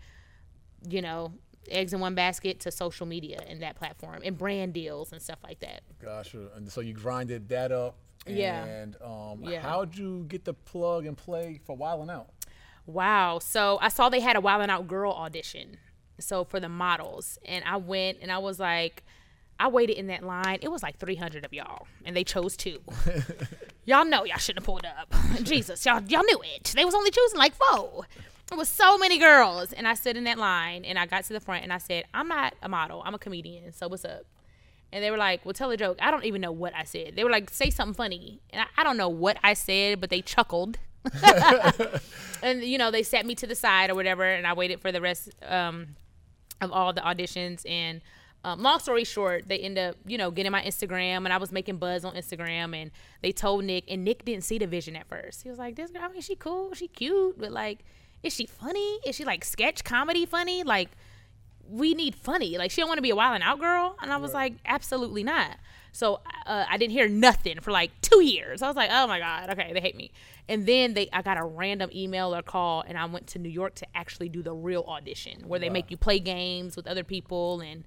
you 0.87 1.01
know, 1.01 1.33
eggs 1.69 1.93
in 1.93 1.99
one 1.99 2.15
basket 2.15 2.59
to 2.61 2.71
social 2.71 3.05
media 3.05 3.39
and 3.47 3.61
that 3.61 3.75
platform 3.75 4.21
and 4.23 4.37
brand 4.37 4.73
deals 4.73 5.11
and 5.11 5.21
stuff 5.21 5.39
like 5.43 5.59
that. 5.59 5.81
Gotcha. 6.01 6.47
And 6.55 6.71
so 6.71 6.81
you 6.81 6.93
grinded 6.93 7.49
that 7.49 7.71
up. 7.71 7.95
Yeah. 8.25 8.63
And 8.65 8.95
um, 9.01 9.43
Yeah. 9.43 9.61
how'd 9.61 9.97
you 9.97 10.25
get 10.27 10.45
the 10.45 10.53
plug 10.53 11.05
and 11.05 11.17
play 11.17 11.59
for 11.65 11.75
Wild 11.75 12.01
'N 12.03 12.09
Out? 12.09 12.29
Wow. 12.85 13.39
So 13.39 13.79
I 13.81 13.89
saw 13.89 14.09
they 14.09 14.19
had 14.21 14.35
a 14.35 14.41
Wild 14.41 14.61
'N 14.61 14.69
Out 14.69 14.87
Girl 14.87 15.11
audition. 15.11 15.77
So 16.19 16.43
for 16.43 16.59
the 16.59 16.69
models. 16.69 17.37
And 17.45 17.63
I 17.65 17.77
went 17.77 18.19
and 18.21 18.31
I 18.31 18.37
was 18.37 18.59
like, 18.59 19.03
I 19.59 19.67
waited 19.67 19.97
in 19.97 20.07
that 20.07 20.23
line. 20.23 20.59
It 20.61 20.69
was 20.69 20.81
like 20.83 20.97
300 20.97 21.45
of 21.45 21.53
y'all, 21.53 21.87
and 22.05 22.15
they 22.15 22.23
chose 22.23 22.57
two. 22.57 22.81
y'all 23.85 24.03
know 24.03 24.23
y'all 24.25 24.37
shouldn't 24.37 24.59
have 24.59 24.65
pulled 24.65 24.85
up. 24.85 25.13
Jesus, 25.43 25.85
y'all 25.85 26.01
y'all 26.07 26.23
knew 26.23 26.41
it. 26.55 26.73
They 26.75 26.83
was 26.85 26.95
only 26.95 27.11
choosing 27.11 27.37
like 27.37 27.53
four. 27.53 28.05
Was 28.55 28.69
so 28.69 28.97
many 28.97 29.17
girls, 29.17 29.73
and 29.73 29.87
I 29.87 29.95
stood 29.95 30.15
in 30.15 30.25
that 30.25 30.37
line, 30.37 30.85
and 30.85 30.99
I 30.99 31.05
got 31.05 31.23
to 31.25 31.33
the 31.33 31.39
front, 31.39 31.63
and 31.63 31.73
I 31.73 31.79
said, 31.79 32.05
"I'm 32.13 32.27
not 32.27 32.53
a 32.61 32.69
model. 32.69 33.01
I'm 33.05 33.15
a 33.15 33.19
comedian. 33.19 33.73
So 33.73 33.87
what's 33.87 34.05
up?" 34.05 34.25
And 34.91 35.03
they 35.03 35.09
were 35.09 35.17
like, 35.17 35.43
"Well, 35.43 35.53
tell 35.53 35.71
a 35.71 35.77
joke." 35.77 35.97
I 36.01 36.11
don't 36.11 36.23
even 36.23 36.39
know 36.39 36.51
what 36.51 36.73
I 36.75 36.83
said. 36.83 37.15
They 37.15 37.23
were 37.23 37.31
like, 37.31 37.49
"Say 37.49 37.69
something 37.71 37.95
funny," 37.95 38.41
and 38.51 38.61
I, 38.61 38.81
I 38.81 38.83
don't 38.83 38.97
know 38.97 39.09
what 39.09 39.37
I 39.43 39.53
said, 39.53 39.99
but 39.99 40.09
they 40.09 40.21
chuckled. 40.21 40.77
and 42.43 42.63
you 42.63 42.77
know 42.77 42.89
they 42.89 43.03
sat 43.03 43.25
me 43.25 43.35
to 43.35 43.45
the 43.45 43.55
side 43.55 43.89
or 43.89 43.95
whatever 43.95 44.23
and 44.23 44.47
i 44.47 44.53
waited 44.53 44.79
for 44.79 44.89
the 44.91 45.01
rest 45.01 45.29
um, 45.45 45.95
of 46.61 46.71
all 46.71 46.93
the 46.93 47.01
auditions 47.01 47.69
and 47.69 48.01
um, 48.45 48.61
long 48.61 48.79
story 48.79 49.03
short 49.03 49.47
they 49.49 49.59
end 49.59 49.77
up 49.77 49.97
you 50.05 50.17
know 50.17 50.31
getting 50.31 50.51
my 50.51 50.61
instagram 50.63 51.25
and 51.25 51.33
i 51.33 51.37
was 51.37 51.51
making 51.51 51.77
buzz 51.77 52.05
on 52.05 52.15
instagram 52.15 52.73
and 52.73 52.91
they 53.21 53.33
told 53.33 53.65
nick 53.65 53.83
and 53.89 54.05
nick 54.05 54.23
didn't 54.23 54.45
see 54.45 54.57
the 54.57 54.67
vision 54.67 54.95
at 54.95 55.07
first 55.07 55.43
he 55.43 55.49
was 55.49 55.59
like 55.59 55.75
this 55.75 55.91
girl 55.91 56.03
I 56.03 56.07
mean, 56.07 56.21
she 56.21 56.35
cool 56.35 56.73
she 56.73 56.87
cute 56.87 57.37
but 57.37 57.51
like 57.51 57.79
is 58.23 58.33
she 58.33 58.45
funny 58.45 58.99
is 59.05 59.15
she 59.15 59.25
like 59.25 59.43
sketch 59.45 59.83
comedy 59.83 60.25
funny 60.25 60.63
like 60.63 60.89
we 61.69 61.93
need 61.93 62.15
funny. 62.15 62.57
Like 62.57 62.71
she 62.71 62.81
don't 62.81 62.87
want 62.87 62.97
to 62.97 63.03
be 63.03 63.09
a 63.09 63.15
Wild 63.15 63.35
'N 63.35 63.41
Out 63.41 63.59
girl. 63.59 63.95
And 64.01 64.11
I 64.11 64.17
was 64.17 64.33
like, 64.33 64.53
absolutely 64.65 65.23
not. 65.23 65.57
So 65.91 66.21
uh, 66.45 66.65
I 66.69 66.77
didn't 66.77 66.91
hear 66.91 67.07
nothing 67.07 67.59
for 67.61 67.71
like 67.71 67.91
two 68.01 68.21
years. 68.21 68.61
I 68.61 68.67
was 68.67 68.75
like, 68.75 68.89
oh 68.91 69.07
my 69.07 69.19
god, 69.19 69.51
okay, 69.51 69.71
they 69.73 69.79
hate 69.79 69.95
me. 69.95 70.11
And 70.49 70.65
then 70.65 70.93
they, 70.93 71.07
I 71.13 71.21
got 71.21 71.37
a 71.37 71.43
random 71.43 71.89
email 71.93 72.35
or 72.35 72.41
call, 72.41 72.83
and 72.85 72.97
I 72.97 73.05
went 73.05 73.27
to 73.27 73.39
New 73.39 73.49
York 73.49 73.75
to 73.75 73.87
actually 73.95 74.27
do 74.27 74.41
the 74.41 74.53
real 74.53 74.83
audition 74.87 75.47
where 75.47 75.59
they 75.59 75.69
make 75.69 75.89
you 75.89 75.97
play 75.97 76.19
games 76.19 76.75
with 76.75 76.87
other 76.87 77.03
people, 77.03 77.61
and 77.61 77.83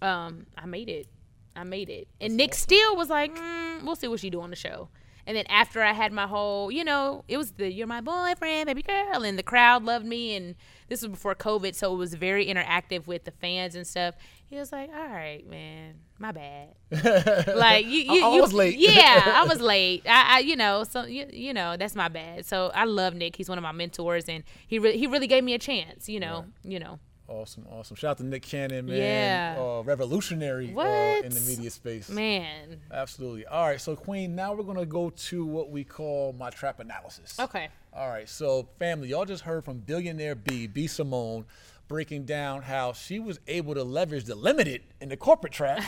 um, 0.00 0.46
I 0.56 0.66
made 0.66 0.88
it. 0.88 1.08
I 1.56 1.64
made 1.64 1.88
it. 1.88 2.06
And 2.20 2.36
Nick 2.36 2.54
still 2.54 2.94
was 2.94 3.08
like, 3.08 3.34
mm, 3.34 3.82
we'll 3.82 3.96
see 3.96 4.06
what 4.06 4.22
you 4.22 4.30
do 4.30 4.40
on 4.42 4.50
the 4.50 4.56
show. 4.56 4.90
And 5.28 5.36
then 5.36 5.44
after 5.50 5.82
I 5.82 5.92
had 5.92 6.10
my 6.10 6.26
whole, 6.26 6.70
you 6.72 6.82
know, 6.82 7.22
it 7.28 7.36
was 7.36 7.50
the 7.52 7.70
you're 7.70 7.86
my 7.86 8.00
boyfriend, 8.00 8.64
baby 8.64 8.80
girl, 8.80 9.22
and 9.22 9.38
the 9.38 9.42
crowd 9.42 9.84
loved 9.84 10.06
me. 10.06 10.34
And 10.34 10.54
this 10.88 11.02
was 11.02 11.10
before 11.10 11.34
COVID, 11.34 11.74
so 11.74 11.92
it 11.92 11.98
was 11.98 12.14
very 12.14 12.46
interactive 12.46 13.06
with 13.06 13.24
the 13.24 13.30
fans 13.32 13.74
and 13.74 13.86
stuff. 13.86 14.14
He 14.48 14.56
was 14.56 14.72
like, 14.72 14.88
"All 14.88 15.06
right, 15.06 15.46
man, 15.46 15.96
my 16.18 16.32
bad." 16.32 16.68
like 17.54 17.84
you, 17.84 18.10
you, 18.10 18.24
I 18.24 18.36
you 18.36 18.40
was 18.40 18.54
late. 18.54 18.78
Yeah, 18.78 19.22
I 19.26 19.44
was 19.48 19.60
late. 19.60 20.04
I, 20.06 20.36
I, 20.36 20.38
you 20.38 20.56
know, 20.56 20.84
so 20.84 21.04
you, 21.04 21.26
you 21.30 21.52
know, 21.52 21.76
that's 21.76 21.94
my 21.94 22.08
bad. 22.08 22.46
So 22.46 22.72
I 22.74 22.86
love 22.86 23.14
Nick. 23.14 23.36
He's 23.36 23.50
one 23.50 23.58
of 23.58 23.62
my 23.62 23.72
mentors, 23.72 24.30
and 24.30 24.44
he 24.66 24.78
really, 24.78 24.96
he 24.96 25.06
really 25.06 25.26
gave 25.26 25.44
me 25.44 25.52
a 25.52 25.58
chance. 25.58 26.08
You 26.08 26.20
know, 26.20 26.46
you 26.64 26.78
know. 26.78 27.00
Awesome, 27.28 27.66
awesome. 27.70 27.94
Shout 27.94 28.12
out 28.12 28.16
to 28.18 28.24
Nick 28.24 28.42
Cannon, 28.42 28.86
man. 28.86 28.96
Yeah. 28.96 29.56
Uh, 29.62 29.82
revolutionary 29.82 30.74
uh, 30.74 31.20
in 31.22 31.30
the 31.30 31.40
media 31.40 31.70
space. 31.70 32.08
Man. 32.08 32.80
Absolutely. 32.90 33.44
All 33.44 33.66
right, 33.66 33.78
so 33.78 33.94
Queen, 33.94 34.34
now 34.34 34.54
we're 34.54 34.64
gonna 34.64 34.86
go 34.86 35.10
to 35.10 35.44
what 35.44 35.70
we 35.70 35.84
call 35.84 36.32
my 36.32 36.48
trap 36.48 36.80
analysis. 36.80 37.38
Okay. 37.38 37.68
All 37.92 38.08
right, 38.08 38.26
so 38.26 38.66
family, 38.78 39.08
y'all 39.08 39.26
just 39.26 39.42
heard 39.42 39.62
from 39.62 39.78
billionaire 39.80 40.36
B, 40.36 40.66
B 40.66 40.86
Simone, 40.86 41.44
breaking 41.86 42.24
down 42.24 42.62
how 42.62 42.94
she 42.94 43.18
was 43.18 43.38
able 43.46 43.74
to 43.74 43.84
leverage 43.84 44.24
the 44.24 44.34
limited 44.34 44.82
in 45.02 45.10
the 45.10 45.16
corporate 45.16 45.52
trap, 45.52 45.82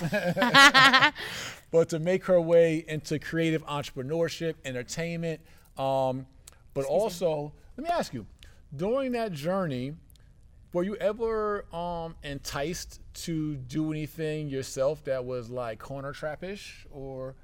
but 1.71 1.89
to 1.89 1.99
make 1.99 2.27
her 2.27 2.41
way 2.41 2.85
into 2.87 3.19
creative 3.19 3.65
entrepreneurship, 3.65 4.57
entertainment. 4.67 5.41
Um, 5.79 6.27
but 6.75 6.85
also, 6.85 7.53
let 7.79 7.85
me 7.85 7.91
ask 7.91 8.13
you, 8.13 8.27
during 8.77 9.13
that 9.13 9.33
journey, 9.33 9.95
were 10.73 10.85
you 10.85 10.97
ever 10.97 11.65
um, 11.75 12.15
enticed 12.23 13.01
to 13.13 13.57
do 13.57 13.91
anything 13.91 14.49
yourself 14.49 15.05
that 15.05 15.25
was 15.25 15.51
like 15.51 15.79
corner 15.79 16.13
trappish 16.13 16.87
or 16.91 17.35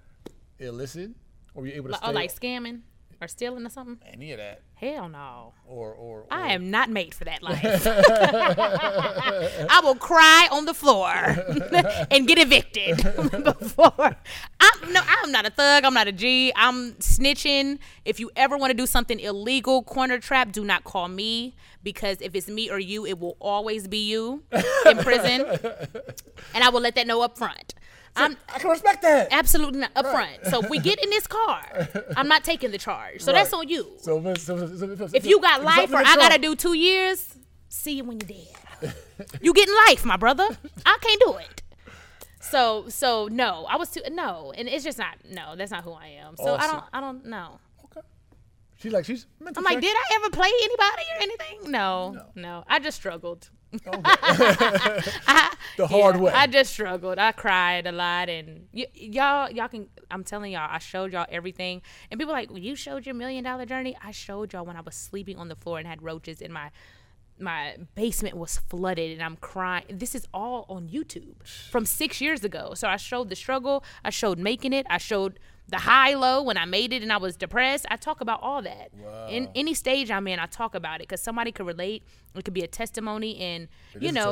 illicit? 0.58 1.10
Or 1.54 1.62
were 1.62 1.68
you 1.68 1.74
able 1.74 1.86
to 1.88 1.92
Like, 1.92 2.02
oh, 2.04 2.10
like 2.12 2.34
scamming 2.34 2.82
or 3.20 3.28
stealing 3.28 3.66
or 3.66 3.70
something? 3.70 3.98
any 4.06 4.32
of 4.32 4.38
that? 4.38 4.62
Hell 4.76 5.08
no. 5.08 5.54
Or, 5.64 5.94
or, 5.94 6.20
or 6.20 6.26
I 6.30 6.52
am 6.52 6.70
not 6.70 6.90
made 6.90 7.14
for 7.14 7.24
that 7.24 7.42
life. 7.42 7.86
I 9.70 9.80
will 9.82 9.94
cry 9.94 10.48
on 10.52 10.66
the 10.66 10.74
floor 10.74 11.08
and 12.10 12.28
get 12.28 12.38
evicted 12.38 12.98
before. 13.58 14.16
I'm 14.60 14.92
no, 14.92 15.00
I'm 15.02 15.32
not 15.32 15.46
a 15.46 15.50
thug. 15.50 15.84
I'm 15.86 15.94
not 15.94 16.08
a 16.08 16.12
G. 16.12 16.52
I'm 16.54 16.92
snitching. 16.96 17.78
If 18.04 18.20
you 18.20 18.30
ever 18.36 18.58
want 18.58 18.70
to 18.70 18.76
do 18.76 18.84
something 18.84 19.18
illegal, 19.18 19.82
corner 19.82 20.18
trap, 20.18 20.52
do 20.52 20.62
not 20.62 20.84
call 20.84 21.08
me 21.08 21.54
because 21.82 22.20
if 22.20 22.34
it's 22.34 22.48
me 22.48 22.68
or 22.70 22.78
you, 22.78 23.06
it 23.06 23.18
will 23.18 23.38
always 23.40 23.88
be 23.88 24.10
you 24.10 24.42
in 24.84 24.98
prison, 24.98 25.40
and 26.54 26.64
I 26.64 26.68
will 26.68 26.80
let 26.82 26.96
that 26.96 27.06
know 27.06 27.22
up 27.22 27.38
front. 27.38 27.75
I'm 28.16 28.36
I 28.54 28.58
can 28.58 28.70
respect 28.70 29.02
that. 29.02 29.28
absolutely 29.30 29.80
not 29.80 29.90
up 29.96 30.06
front. 30.06 30.46
So 30.46 30.62
if 30.62 30.70
we 30.70 30.78
get 30.78 31.02
in 31.02 31.10
this 31.10 31.26
car, 31.26 31.62
I'm 32.16 32.28
not 32.28 32.44
taking 32.44 32.70
the 32.70 32.78
charge. 32.78 33.20
So 33.22 33.32
that's 33.32 33.52
on 33.52 33.68
you. 33.68 33.86
So, 34.00 34.18
if- 34.26 34.38
so, 34.38 34.58
so, 34.66 34.76
so, 34.76 34.96
so, 34.96 35.08
If 35.14 35.26
you 35.26 35.40
got 35.40 35.62
life 35.62 35.92
or 35.92 35.98
I 35.98 36.16
gotta 36.16 36.38
do 36.38 36.54
two 36.56 36.74
years, 36.74 37.34
see 37.68 37.92
you 37.92 38.04
when 38.04 38.18
you're 38.20 38.28
dead. 38.28 38.94
you 39.40 39.52
getting 39.54 39.74
life, 39.88 40.04
my 40.04 40.16
brother. 40.16 40.46
I 40.84 40.98
can't 41.00 41.20
do 41.20 41.34
it. 41.36 41.62
So 42.40 42.88
so 42.88 43.28
no, 43.30 43.66
I 43.68 43.76
was 43.76 43.90
too 43.90 44.02
no, 44.10 44.52
and 44.56 44.68
it's 44.68 44.84
just 44.84 44.98
not 44.98 45.16
no. 45.30 45.56
That's 45.56 45.70
not 45.72 45.82
who 45.84 45.92
I 45.92 46.18
am. 46.24 46.36
So 46.36 46.54
I 46.54 46.66
don't 46.66 46.84
I 46.92 47.00
don't 47.00 47.26
know. 47.26 47.58
Okay. 48.76 48.82
She's 48.82 48.92
like, 48.92 49.04
she's 49.04 49.26
meant 49.40 49.56
I'm 49.58 49.64
like, 49.64 49.80
did 49.80 49.94
I 49.96 50.14
ever 50.16 50.30
play 50.30 50.50
anybody 50.62 51.02
or 51.14 51.22
anything? 51.22 51.70
No, 51.70 52.16
no. 52.34 52.64
I 52.68 52.78
just 52.78 52.96
struggled. 52.96 53.50
Oh 53.86 54.00
the 55.76 55.86
hard 55.86 56.16
Yeah, 56.16 56.20
way. 56.22 56.32
I 56.32 56.46
just 56.46 56.72
struggled. 56.72 57.18
I 57.18 57.32
cried 57.32 57.86
a 57.86 57.92
lot, 57.92 58.28
and 58.28 58.68
y- 58.72 58.86
y'all, 58.94 59.50
y'all 59.50 59.68
can. 59.68 59.88
I'm 60.10 60.24
telling 60.24 60.52
y'all, 60.52 60.68
I 60.70 60.78
showed 60.78 61.12
y'all 61.12 61.26
everything, 61.28 61.82
and 62.10 62.18
people 62.18 62.32
like, 62.32 62.48
well, 62.48 62.58
you 62.60 62.76
showed 62.76 63.04
your 63.06 63.14
million 63.14 63.44
dollar 63.44 63.66
journey. 63.66 63.96
I 64.02 64.12
showed 64.12 64.52
y'all 64.52 64.64
when 64.64 64.76
I 64.76 64.80
was 64.82 64.94
sleeping 64.94 65.36
on 65.36 65.48
the 65.48 65.56
floor 65.56 65.78
and 65.78 65.86
had 65.86 66.02
roaches 66.02 66.40
in 66.40 66.52
my 66.52 66.70
my 67.38 67.76
basement 67.94 68.36
was 68.36 68.58
flooded 68.58 69.12
and 69.12 69.22
I'm 69.22 69.36
crying. 69.36 69.84
This 69.90 70.14
is 70.14 70.26
all 70.32 70.64
on 70.68 70.88
YouTube 70.88 71.34
from 71.70 71.84
six 71.84 72.20
years 72.20 72.44
ago. 72.44 72.72
So 72.74 72.88
I 72.88 72.96
showed 72.96 73.28
the 73.28 73.36
struggle. 73.36 73.84
I 74.04 74.10
showed 74.10 74.38
making 74.38 74.72
it. 74.72 74.86
I 74.88 74.98
showed 74.98 75.38
the 75.68 75.78
high 75.78 76.14
low 76.14 76.42
when 76.42 76.56
I 76.56 76.64
made 76.64 76.92
it 76.92 77.02
and 77.02 77.12
I 77.12 77.16
was 77.16 77.36
depressed. 77.36 77.86
I 77.90 77.96
talk 77.96 78.20
about 78.20 78.40
all 78.42 78.62
that. 78.62 78.90
In 79.28 79.48
any 79.54 79.74
stage 79.74 80.10
I'm 80.10 80.26
in, 80.28 80.38
I 80.38 80.46
talk 80.46 80.74
about 80.74 80.96
it 80.96 81.08
because 81.08 81.20
somebody 81.20 81.50
could 81.52 81.66
relate. 81.66 82.04
It 82.34 82.44
could 82.44 82.54
be 82.54 82.62
a 82.62 82.68
testimony, 82.68 83.36
and 83.38 83.68
you 84.00 84.12
know, 84.12 84.30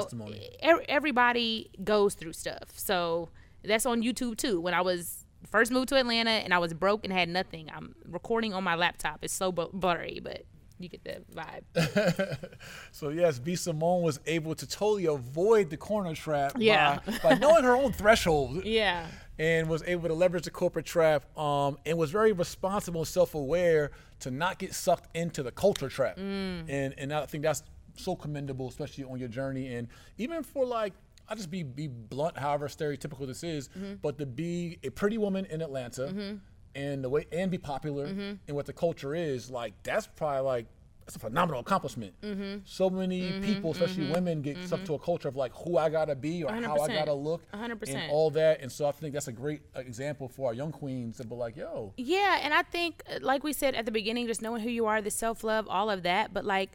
er- 0.64 0.84
everybody 0.88 1.70
goes 1.82 2.14
through 2.14 2.34
stuff. 2.34 2.70
So 2.76 3.30
that's 3.64 3.84
on 3.86 4.02
YouTube 4.02 4.36
too. 4.36 4.60
When 4.60 4.74
I 4.74 4.80
was 4.82 5.24
first 5.50 5.72
moved 5.72 5.88
to 5.90 5.96
Atlanta 5.96 6.30
and 6.30 6.54
I 6.54 6.58
was 6.58 6.72
broke 6.72 7.04
and 7.04 7.12
had 7.12 7.28
nothing, 7.28 7.68
I'm 7.74 7.94
recording 8.08 8.54
on 8.54 8.62
my 8.62 8.76
laptop. 8.76 9.18
It's 9.22 9.32
so 9.34 9.50
blurry, 9.52 10.20
but 10.22 10.44
you 10.78 10.88
get 10.88 11.04
the 11.04 11.22
vibe. 11.34 12.38
So 12.92 13.08
yes, 13.10 13.38
B 13.38 13.56
Simone 13.56 14.02
was 14.02 14.20
able 14.26 14.54
to 14.54 14.66
totally 14.66 15.06
avoid 15.06 15.70
the 15.70 15.76
corner 15.76 16.14
trap 16.14 16.52
Yeah. 16.56 17.00
by, 17.06 17.18
by 17.30 17.34
knowing 17.34 17.64
her 17.64 17.74
own 17.76 17.92
threshold 17.92 18.62
yeah. 18.64 19.06
and 19.38 19.68
was 19.68 19.82
able 19.86 20.08
to 20.08 20.14
leverage 20.14 20.44
the 20.44 20.50
corporate 20.50 20.86
trap 20.86 21.36
um, 21.38 21.78
and 21.86 21.98
was 21.98 22.10
very 22.10 22.32
responsible 22.32 23.00
and 23.02 23.08
self-aware 23.08 23.90
to 24.20 24.30
not 24.30 24.58
get 24.58 24.74
sucked 24.74 25.14
into 25.16 25.42
the 25.42 25.50
culture 25.52 25.88
trap. 25.88 26.16
Mm. 26.16 26.64
And 26.68 26.94
and 26.98 27.12
I 27.12 27.26
think 27.26 27.42
that's 27.44 27.62
so 27.96 28.16
commendable, 28.16 28.68
especially 28.68 29.04
on 29.04 29.18
your 29.18 29.28
journey 29.28 29.74
and 29.74 29.88
even 30.18 30.42
for 30.42 30.64
like 30.66 30.92
I'll 31.28 31.36
just 31.36 31.50
be 31.50 31.62
be 31.62 31.88
blunt, 31.88 32.36
however 32.38 32.68
stereotypical 32.68 33.26
this 33.26 33.42
is, 33.42 33.68
Mm-hmm. 33.68 33.94
but 34.02 34.18
to 34.18 34.26
be 34.26 34.78
a 34.82 34.90
pretty 34.90 35.16
woman 35.18 35.46
in 35.46 35.62
Atlanta 35.62 36.38
and 36.74 37.02
the 37.04 37.08
way 37.08 37.26
and 37.32 37.50
be 37.50 37.58
popular 37.58 38.06
Mm-hmm. 38.06 38.32
and 38.48 38.56
what 38.56 38.66
the 38.66 38.72
culture 38.72 39.14
is, 39.14 39.50
like 39.50 39.74
that's 39.82 40.06
probably 40.06 40.42
like 40.42 40.66
that's 41.06 41.16
a 41.16 41.18
phenomenal 41.18 41.60
accomplishment. 41.60 42.14
Mm-hmm. 42.22 42.60
So 42.64 42.88
many 42.88 43.38
people, 43.42 43.72
especially 43.72 44.10
women, 44.10 44.40
get 44.40 44.56
sucked 44.66 44.86
to 44.86 44.94
a 44.94 44.98
culture 44.98 45.28
of 45.28 45.36
like 45.36 45.52
who 45.54 45.76
I 45.76 45.90
gotta 45.90 46.14
be 46.14 46.42
or 46.44 46.50
how 46.50 46.80
I 46.80 46.88
gotta 46.88 47.12
look, 47.12 47.42
A 47.52 47.58
hundred 47.58 47.72
and 47.72 47.80
percent. 47.80 48.10
all 48.10 48.30
that. 48.30 48.62
And 48.62 48.72
so 48.72 48.86
I 48.86 48.92
think 48.92 49.12
that's 49.12 49.28
a 49.28 49.32
great 49.32 49.60
uh, 49.76 49.80
example 49.80 50.28
for 50.28 50.48
our 50.48 50.54
young 50.54 50.72
queens 50.72 51.18
to 51.18 51.26
be 51.26 51.34
like, 51.34 51.56
yo, 51.58 51.92
Yeah, 51.98 52.38
and 52.42 52.54
I 52.54 52.62
think, 52.62 53.02
uh, 53.10 53.18
like 53.20 53.44
we 53.44 53.52
said 53.52 53.74
at 53.74 53.84
the 53.84 53.92
beginning, 53.92 54.26
just 54.26 54.40
knowing 54.40 54.62
who 54.62 54.70
you 54.70 54.86
are, 54.86 55.02
the 55.02 55.10
self 55.10 55.44
love, 55.44 55.66
all 55.68 55.90
of 55.90 56.04
that. 56.04 56.32
But 56.32 56.46
like 56.46 56.70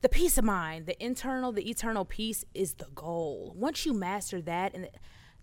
the 0.00 0.08
peace 0.08 0.38
of 0.38 0.44
mind, 0.46 0.86
the 0.86 0.96
internal, 1.04 1.52
the 1.52 1.68
eternal 1.68 2.06
peace 2.06 2.46
is 2.54 2.72
the 2.74 2.86
goal. 2.94 3.52
Once 3.54 3.84
you 3.84 3.92
master 3.92 4.40
that, 4.40 4.72
and 4.74 4.88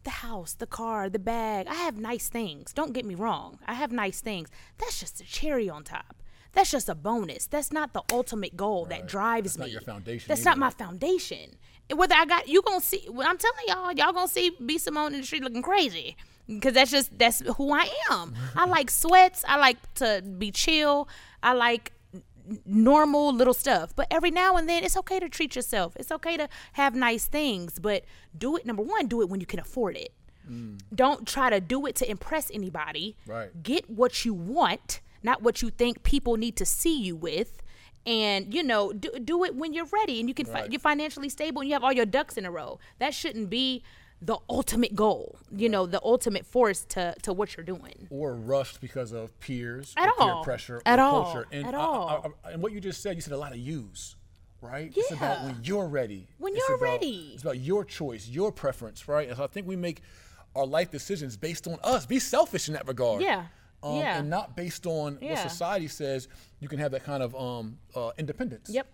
the, 0.07 0.11
house, 0.27 0.53
the 0.53 0.65
car, 0.65 1.09
the 1.09 1.19
bag, 1.19 1.67
I 1.67 1.73
have 1.75 1.97
nice 1.97 2.29
things. 2.29 2.71
Don't 2.71 2.93
get 2.93 3.05
me 3.05 3.13
wrong, 3.13 3.59
I 3.67 3.73
have 3.73 3.91
nice 3.91 4.21
things. 4.21 4.49
That's 4.77 4.99
just 4.99 5.19
a 5.19 5.25
cherry 5.25 5.69
on 5.69 5.83
top. 5.83 6.15
That's 6.53 6.71
just 6.71 6.87
a 6.89 6.95
bonus. 6.95 7.45
That's 7.45 7.71
not 7.73 7.91
the 7.93 8.01
ultimate 8.11 8.55
goal 8.55 8.85
that 8.85 9.07
drives 9.07 9.53
That's 9.53 9.57
not 9.59 9.65
me. 9.65 9.71
your 9.73 9.81
foundation 9.81 10.25
That's 10.29 10.41
either. 10.41 10.49
not 10.51 10.57
my 10.57 10.69
foundation. 10.71 11.57
Whether 11.93 12.15
I 12.15 12.25
got 12.25 12.47
you 12.47 12.61
gonna 12.61 12.81
see, 12.81 13.05
I'm 13.07 13.37
telling 13.37 13.65
y'all, 13.67 13.91
y'all 13.91 14.13
gonna 14.13 14.27
see 14.27 14.51
B 14.65 14.77
Simone 14.77 15.13
in 15.13 15.19
the 15.21 15.25
street 15.27 15.43
looking 15.43 15.61
crazy 15.61 16.15
because 16.47 16.73
that's 16.73 16.89
just 16.91 17.17
that's 17.17 17.41
who 17.57 17.73
I 17.73 17.87
am. 18.11 18.33
I 18.55 18.65
like 18.77 18.89
sweats. 18.89 19.43
I 19.47 19.57
like 19.57 19.77
to 19.95 20.23
be 20.37 20.51
chill. 20.51 21.07
I 21.43 21.53
like 21.53 21.91
normal 22.65 23.33
little 23.33 23.53
stuff. 23.53 23.95
But 23.95 24.07
every 24.11 24.31
now 24.31 24.55
and 24.55 24.67
then, 24.67 24.83
it's 24.83 24.97
okay 24.97 25.19
to 25.19 25.29
treat 25.29 25.55
yourself. 25.55 25.95
It's 25.97 26.11
okay 26.11 26.37
to 26.37 26.47
have 26.73 26.95
nice 26.95 27.27
things, 27.27 27.79
but 27.79 28.03
do 28.37 28.55
it. 28.55 28.65
Number 28.65 28.83
one, 28.83 29.07
do 29.07 29.21
it 29.21 29.29
when 29.29 29.39
you 29.39 29.45
can 29.45 29.59
afford 29.59 29.95
it. 29.95 30.13
Mm. 30.49 30.79
Don't 30.93 31.27
try 31.27 31.49
to 31.49 31.59
do 31.59 31.85
it 31.85 31.95
to 31.95 32.09
impress 32.09 32.49
anybody. 32.53 33.17
Right. 33.25 33.63
Get 33.63 33.89
what 33.89 34.25
you 34.25 34.33
want, 34.33 35.01
not 35.23 35.41
what 35.41 35.61
you 35.61 35.69
think 35.69 36.03
people 36.03 36.37
need 36.37 36.55
to 36.57 36.65
see 36.65 36.99
you 36.99 37.15
with. 37.15 37.61
And 38.05 38.53
you 38.53 38.63
know, 38.63 38.93
do, 38.93 39.11
do 39.21 39.43
it 39.43 39.55
when 39.55 39.73
you're 39.73 39.87
ready 39.91 40.21
and 40.21 40.29
you 40.29 40.33
can 40.33 40.45
fi- 40.45 40.67
you're 40.69 40.79
financially 40.79 41.27
stable 41.27 41.61
and 41.61 41.69
you 41.69 41.73
have 41.73 41.83
all 41.83 41.91
your 41.91 42.05
ducks 42.05 42.37
in 42.37 42.45
a 42.45 42.51
row. 42.51 42.79
That 42.99 43.13
shouldn't 43.13 43.49
be 43.49 43.83
the 44.21 44.37
ultimate 44.49 44.95
goal. 44.95 45.37
You 45.55 45.69
know, 45.69 45.85
the 45.85 46.01
ultimate 46.03 46.45
force 46.45 46.83
to 46.89 47.15
to 47.21 47.33
what 47.33 47.55
you're 47.55 47.65
doing. 47.65 48.07
or 48.09 48.33
rushed 48.35 48.81
because 48.81 49.11
of 49.11 49.37
peers, 49.39 49.93
At 49.97 50.09
or 50.09 50.13
peer 50.35 50.43
pressure, 50.43 50.81
At 50.85 50.99
all. 50.99 51.23
culture. 51.23 51.47
And 51.51 51.67
At 51.67 51.75
I- 51.75 51.77
I- 51.77 51.81
all. 51.81 52.33
I- 52.43 52.51
and 52.51 52.63
what 52.63 52.71
you 52.71 52.79
just 52.81 53.01
said, 53.01 53.15
you 53.15 53.21
said 53.21 53.33
a 53.33 53.37
lot 53.37 53.51
of 53.51 53.59
use, 53.59 54.15
right? 54.61 54.91
Yeah. 54.95 55.03
It's 55.03 55.11
about 55.11 55.43
when 55.43 55.59
you're 55.63 55.87
ready. 55.87 56.27
When 56.39 56.55
It's 56.55 56.67
you're 56.67 56.77
about- 56.77 56.93
ready. 56.93 57.31
It's 57.35 57.43
about 57.43 57.59
your 57.59 57.85
choice, 57.85 58.27
your 58.27 58.51
preference, 58.51 59.07
right? 59.07 59.27
And 59.27 59.37
so 59.37 59.43
I 59.43 59.47
think 59.47 59.67
we 59.67 59.75
make 59.75 60.01
our 60.55 60.65
life 60.65 60.89
decisions 60.89 61.37
based 61.37 61.67
on 61.67 61.77
us. 61.83 62.05
Be 62.07 62.19
selfish 62.19 62.67
in 62.67 62.73
that 62.73 62.87
regard. 62.87 63.21
Yeah. 63.21 63.45
Um, 63.83 63.97
Yeah. 63.97 64.17
And 64.17 64.29
not 64.31 64.55
based 64.55 64.87
on 64.87 65.17
what 65.21 65.37
society 65.37 65.87
says 65.87 66.27
you 66.59 66.67
can 66.67 66.79
have 66.79 66.91
that 66.93 67.03
kind 67.03 67.21
of 67.21 67.35
um, 67.35 67.77
uh, 67.93 68.09
independence. 68.17 68.67
Yep. 68.71 68.87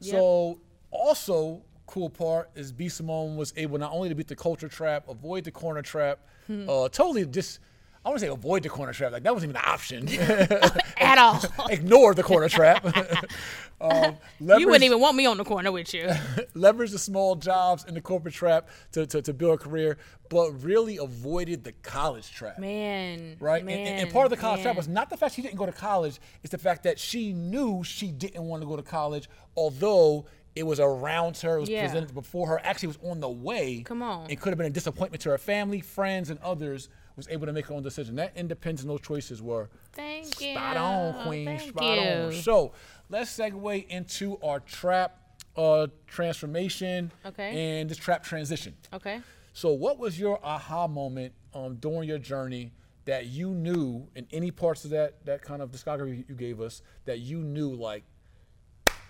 Yep. 0.00 0.10
So 0.12 0.60
also 0.90 1.62
cool 1.86 2.10
part 2.10 2.50
is 2.54 2.72
B 2.72 2.88
Simone 2.88 3.36
was 3.36 3.52
able 3.56 3.78
not 3.78 3.92
only 3.92 4.08
to 4.08 4.14
beat 4.14 4.28
the 4.28 4.36
culture 4.36 4.68
trap, 4.68 5.08
avoid 5.08 5.44
the 5.44 5.50
corner 5.52 5.82
trap, 5.82 6.20
Hmm. 6.46 6.68
uh, 6.68 6.88
totally 6.88 7.26
just 7.26 7.58
I 8.04 8.08
want 8.08 8.20
to 8.20 8.26
say 8.26 8.32
avoid 8.32 8.62
the 8.62 8.68
corner 8.68 8.92
trap. 8.92 9.10
Like 9.10 9.24
that 9.24 9.34
wasn't 9.34 9.50
even 9.50 9.60
an 9.60 9.68
option. 9.68 10.08
At 10.98 11.18
all. 11.18 11.40
Ignore 11.70 12.14
the 12.14 12.22
corner 12.22 12.48
trap. 12.48 12.84
um, 13.80 14.16
you 14.38 14.66
wouldn't 14.68 14.84
even 14.84 15.00
want 15.00 15.16
me 15.16 15.26
on 15.26 15.36
the 15.36 15.44
corner 15.44 15.72
with 15.72 15.92
you. 15.92 16.08
leverage 16.54 16.92
the 16.92 17.00
small 17.00 17.34
jobs 17.34 17.84
in 17.84 17.94
the 17.94 18.00
corporate 18.00 18.34
trap 18.34 18.68
to, 18.92 19.06
to, 19.06 19.20
to 19.22 19.34
build 19.34 19.54
a 19.54 19.62
career, 19.62 19.98
but 20.30 20.52
really 20.62 20.98
avoided 20.98 21.64
the 21.64 21.72
college 21.82 22.30
trap. 22.30 22.60
Man. 22.60 23.38
Right, 23.40 23.64
Man, 23.64 23.76
and, 23.76 24.00
and 24.02 24.12
part 24.12 24.24
of 24.26 24.30
the 24.30 24.36
college 24.36 24.62
trap 24.62 24.76
was 24.76 24.86
not 24.86 25.10
the 25.10 25.16
fact 25.16 25.34
she 25.34 25.42
didn't 25.42 25.56
go 25.56 25.66
to 25.66 25.72
college; 25.72 26.20
it's 26.44 26.52
the 26.52 26.58
fact 26.58 26.84
that 26.84 27.00
she 27.00 27.32
knew 27.32 27.82
she 27.82 28.12
didn't 28.12 28.44
want 28.44 28.62
to 28.62 28.68
go 28.68 28.76
to 28.76 28.82
college, 28.84 29.28
although 29.56 30.26
it 30.56 30.64
was 30.64 30.80
around 30.80 31.36
her, 31.38 31.58
it 31.58 31.60
was 31.60 31.68
Yeah. 31.68 31.84
presented 31.86 32.12
before 32.14 32.48
her, 32.48 32.60
actually 32.64 32.88
was 32.88 32.98
on 33.04 33.20
the 33.20 33.28
way. 33.28 33.82
Come 33.84 34.02
on. 34.02 34.28
It 34.30 34.40
could 34.40 34.50
have 34.50 34.58
been 34.58 34.66
a 34.66 34.70
disappointment 34.70 35.22
to 35.22 35.30
her 35.30 35.38
family, 35.38 35.80
friends, 35.80 36.30
and 36.30 36.40
others. 36.40 36.88
Was 37.16 37.28
able 37.30 37.46
to 37.46 37.52
make 37.54 37.64
her 37.68 37.74
own 37.74 37.82
decision. 37.82 38.16
That 38.16 38.36
independence 38.36 38.82
and 38.82 38.90
those 38.90 39.00
choices 39.00 39.40
were 39.40 39.70
Thank 39.94 40.38
you. 40.38 40.52
spot 40.52 40.76
on, 40.76 41.26
queen. 41.26 41.46
Thank 41.46 41.60
spot 41.70 41.98
on. 41.98 42.30
you. 42.30 42.32
So 42.42 42.72
let's 43.08 43.34
segue 43.34 43.86
into 43.88 44.38
our 44.42 44.60
trap 44.60 45.18
uh, 45.56 45.86
transformation 46.06 47.10
Okay. 47.24 47.80
and 47.80 47.88
this 47.88 47.96
trap 47.96 48.22
transition. 48.22 48.76
Okay. 48.92 49.22
So, 49.54 49.72
what 49.72 49.98
was 49.98 50.20
your 50.20 50.38
aha 50.44 50.86
moment 50.88 51.32
um, 51.54 51.76
during 51.76 52.06
your 52.06 52.18
journey 52.18 52.72
that 53.06 53.24
you 53.24 53.54
knew 53.54 54.06
in 54.14 54.26
any 54.30 54.50
parts 54.50 54.84
of 54.84 54.90
that 54.90 55.24
that 55.24 55.40
kind 55.40 55.62
of 55.62 55.70
discography 55.70 56.28
you 56.28 56.34
gave 56.34 56.60
us 56.60 56.82
that 57.06 57.20
you 57.20 57.38
knew 57.38 57.70
like 57.74 58.04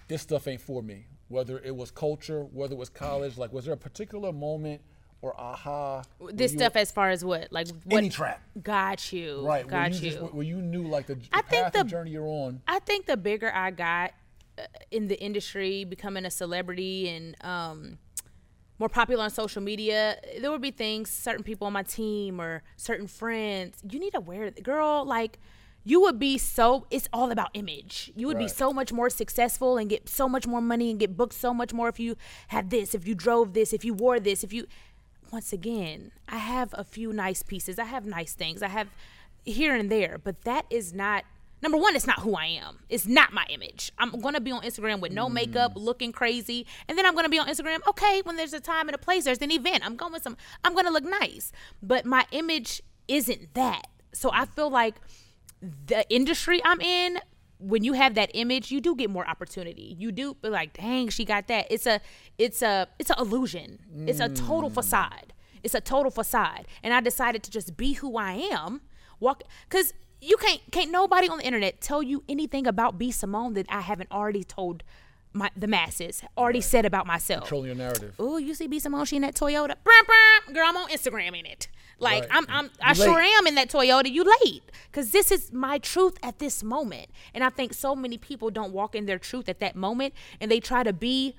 this 0.06 0.22
stuff 0.22 0.46
ain't 0.46 0.60
for 0.60 0.80
me? 0.80 1.06
Whether 1.28 1.58
it 1.58 1.74
was 1.74 1.90
culture, 1.90 2.42
whether 2.44 2.74
it 2.74 2.78
was 2.78 2.88
college, 2.88 3.36
like 3.36 3.52
was 3.52 3.64
there 3.64 3.74
a 3.74 3.78
particular 3.78 4.32
moment 4.32 4.80
or 5.22 5.38
aha? 5.40 6.02
This 6.32 6.52
stuff 6.52 6.76
as 6.76 6.92
far 6.92 7.10
as 7.10 7.24
what? 7.24 7.50
Like 7.50 7.66
what? 7.84 7.98
any 7.98 8.08
trap, 8.10 8.40
Got 8.62 9.12
you. 9.12 9.44
right? 9.44 9.64
where 9.64 9.70
Got 9.70 9.92
you, 9.94 9.98
you. 10.10 10.10
just- 10.18 10.34
where 10.34 10.44
you 10.46 10.56
knew 10.62 10.86
like 10.86 11.06
the, 11.06 11.16
the 11.16 11.26
I 11.32 11.42
think 11.42 11.64
path 11.64 11.72
the- 11.72 11.84
journey 11.84 12.12
you're 12.12 12.26
on. 12.28 12.60
I 12.68 12.78
think 12.78 13.06
the 13.06 13.16
bigger 13.16 13.50
I 13.52 13.72
got 13.72 14.12
uh, 14.58 14.62
in 14.92 15.08
the 15.08 15.20
industry, 15.20 15.84
becoming 15.84 16.24
a 16.24 16.30
celebrity 16.30 17.08
and 17.08 17.36
um, 17.44 17.98
more 18.78 18.88
popular 18.88 19.24
on 19.24 19.30
social 19.30 19.62
media, 19.62 20.18
there 20.40 20.50
would 20.52 20.62
be 20.62 20.70
things, 20.70 21.10
certain 21.10 21.42
people 21.42 21.66
on 21.66 21.72
my 21.72 21.82
team 21.82 22.40
or 22.40 22.62
certain 22.76 23.06
friends, 23.08 23.82
you 23.90 23.98
need 23.98 24.12
to 24.12 24.20
wear 24.20 24.44
it. 24.44 24.62
Girl, 24.62 25.04
like, 25.04 25.38
you 25.86 26.00
would 26.00 26.18
be 26.18 26.36
so, 26.36 26.84
it's 26.90 27.08
all 27.12 27.30
about 27.30 27.50
image. 27.54 28.10
You 28.16 28.26
would 28.26 28.38
be 28.38 28.48
so 28.48 28.72
much 28.72 28.92
more 28.92 29.08
successful 29.08 29.78
and 29.78 29.88
get 29.88 30.08
so 30.08 30.28
much 30.28 30.44
more 30.44 30.60
money 30.60 30.90
and 30.90 30.98
get 30.98 31.16
booked 31.16 31.34
so 31.34 31.54
much 31.54 31.72
more 31.72 31.88
if 31.88 32.00
you 32.00 32.16
had 32.48 32.70
this, 32.70 32.92
if 32.92 33.06
you 33.06 33.14
drove 33.14 33.54
this, 33.54 33.72
if 33.72 33.84
you 33.84 33.94
wore 33.94 34.18
this, 34.18 34.42
if 34.42 34.52
you, 34.52 34.66
once 35.30 35.52
again, 35.52 36.10
I 36.28 36.38
have 36.38 36.74
a 36.76 36.82
few 36.82 37.12
nice 37.12 37.44
pieces. 37.44 37.78
I 37.78 37.84
have 37.84 38.04
nice 38.04 38.32
things. 38.32 38.64
I 38.64 38.66
have 38.66 38.88
here 39.44 39.76
and 39.76 39.88
there, 39.88 40.18
but 40.18 40.42
that 40.42 40.66
is 40.70 40.92
not 40.92 41.22
number 41.62 41.78
one, 41.78 41.94
it's 41.94 42.06
not 42.06 42.18
who 42.18 42.34
I 42.34 42.46
am. 42.46 42.80
It's 42.88 43.06
not 43.06 43.32
my 43.32 43.46
image. 43.48 43.92
I'm 43.96 44.10
gonna 44.20 44.40
be 44.40 44.50
on 44.50 44.62
Instagram 44.62 44.98
with 44.98 45.12
no 45.12 45.28
mm. 45.28 45.34
makeup, 45.34 45.74
looking 45.76 46.10
crazy, 46.10 46.66
and 46.88 46.98
then 46.98 47.06
I'm 47.06 47.14
gonna 47.14 47.28
be 47.28 47.38
on 47.38 47.46
Instagram. 47.46 47.78
Okay, 47.86 48.22
when 48.24 48.34
there's 48.34 48.52
a 48.52 48.60
time 48.60 48.88
and 48.88 48.96
a 48.96 48.98
place, 48.98 49.22
there's 49.22 49.40
an 49.40 49.52
event. 49.52 49.86
I'm 49.86 49.94
going 49.94 50.12
with 50.12 50.24
some. 50.24 50.36
I'm 50.64 50.74
gonna 50.74 50.90
look 50.90 51.04
nice, 51.04 51.52
but 51.80 52.04
my 52.04 52.26
image 52.32 52.82
isn't 53.06 53.54
that. 53.54 53.86
So 54.12 54.30
I 54.32 54.46
feel 54.46 54.68
like 54.68 54.96
the 55.60 56.08
industry 56.10 56.60
I'm 56.64 56.80
in. 56.80 57.18
When 57.58 57.84
you 57.84 57.94
have 57.94 58.16
that 58.16 58.30
image, 58.34 58.70
you 58.70 58.82
do 58.82 58.94
get 58.94 59.08
more 59.08 59.26
opportunity. 59.26 59.96
You 59.98 60.12
do 60.12 60.34
be 60.34 60.50
like, 60.50 60.74
dang, 60.74 61.08
she 61.08 61.24
got 61.24 61.48
that. 61.48 61.66
It's 61.70 61.86
a, 61.86 62.02
it's 62.36 62.60
a, 62.60 62.86
it's 62.98 63.08
an 63.08 63.16
illusion. 63.18 63.78
It's 64.06 64.20
a 64.20 64.28
total 64.28 64.68
mm. 64.68 64.74
facade. 64.74 65.32
It's 65.62 65.74
a 65.74 65.80
total 65.80 66.10
facade. 66.10 66.66
And 66.82 66.92
I 66.92 67.00
decided 67.00 67.42
to 67.44 67.50
just 67.50 67.76
be 67.76 67.94
who 67.94 68.18
I 68.18 68.32
am. 68.32 68.82
Walk, 69.20 69.42
cause 69.70 69.94
you 70.20 70.36
can't 70.36 70.60
can't 70.70 70.90
nobody 70.90 71.28
on 71.28 71.38
the 71.38 71.44
internet 71.44 71.80
tell 71.80 72.02
you 72.02 72.24
anything 72.28 72.66
about 72.66 72.98
B 72.98 73.10
Simone 73.10 73.54
that 73.54 73.66
I 73.68 73.80
haven't 73.80 74.10
already 74.10 74.44
told 74.44 74.82
my 75.36 75.50
the 75.56 75.66
masses, 75.66 76.22
already 76.36 76.60
said 76.60 76.84
about 76.84 77.06
myself. 77.06 77.42
Controlling 77.42 77.66
your 77.66 77.76
narrative. 77.76 78.14
Oh, 78.18 78.38
you 78.38 78.54
see 78.54 78.66
B 78.66 78.78
Simone, 78.78 79.04
she 79.04 79.16
in 79.16 79.22
that 79.22 79.34
Toyota. 79.34 79.74
Brum, 79.84 80.04
brum. 80.06 80.54
Girl, 80.54 80.64
I'm 80.66 80.76
on 80.76 80.88
Instagram 80.88 81.38
in 81.38 81.46
it. 81.46 81.68
Like 81.98 82.22
Right. 82.24 82.30
I'm, 82.32 82.46
I'm 82.48 82.70
I 82.82 82.90
You 82.90 82.94
sure 82.94 83.14
late. 83.14 83.32
am 83.38 83.46
in 83.46 83.54
that 83.54 83.68
Toyota. 83.70 84.10
You 84.10 84.24
late, 84.44 84.62
cause 84.92 85.10
this 85.12 85.30
is 85.30 85.52
my 85.52 85.78
truth 85.78 86.18
at 86.22 86.38
this 86.38 86.62
moment, 86.62 87.06
and 87.34 87.42
I 87.44 87.50
think 87.50 87.72
so 87.74 87.94
many 87.94 88.18
people 88.18 88.50
don't 88.50 88.72
walk 88.72 88.94
in 88.94 89.06
their 89.06 89.18
truth 89.18 89.48
at 89.48 89.60
that 89.60 89.76
moment, 89.76 90.12
and 90.40 90.50
they 90.50 90.60
try 90.60 90.82
to 90.82 90.92
be 90.92 91.34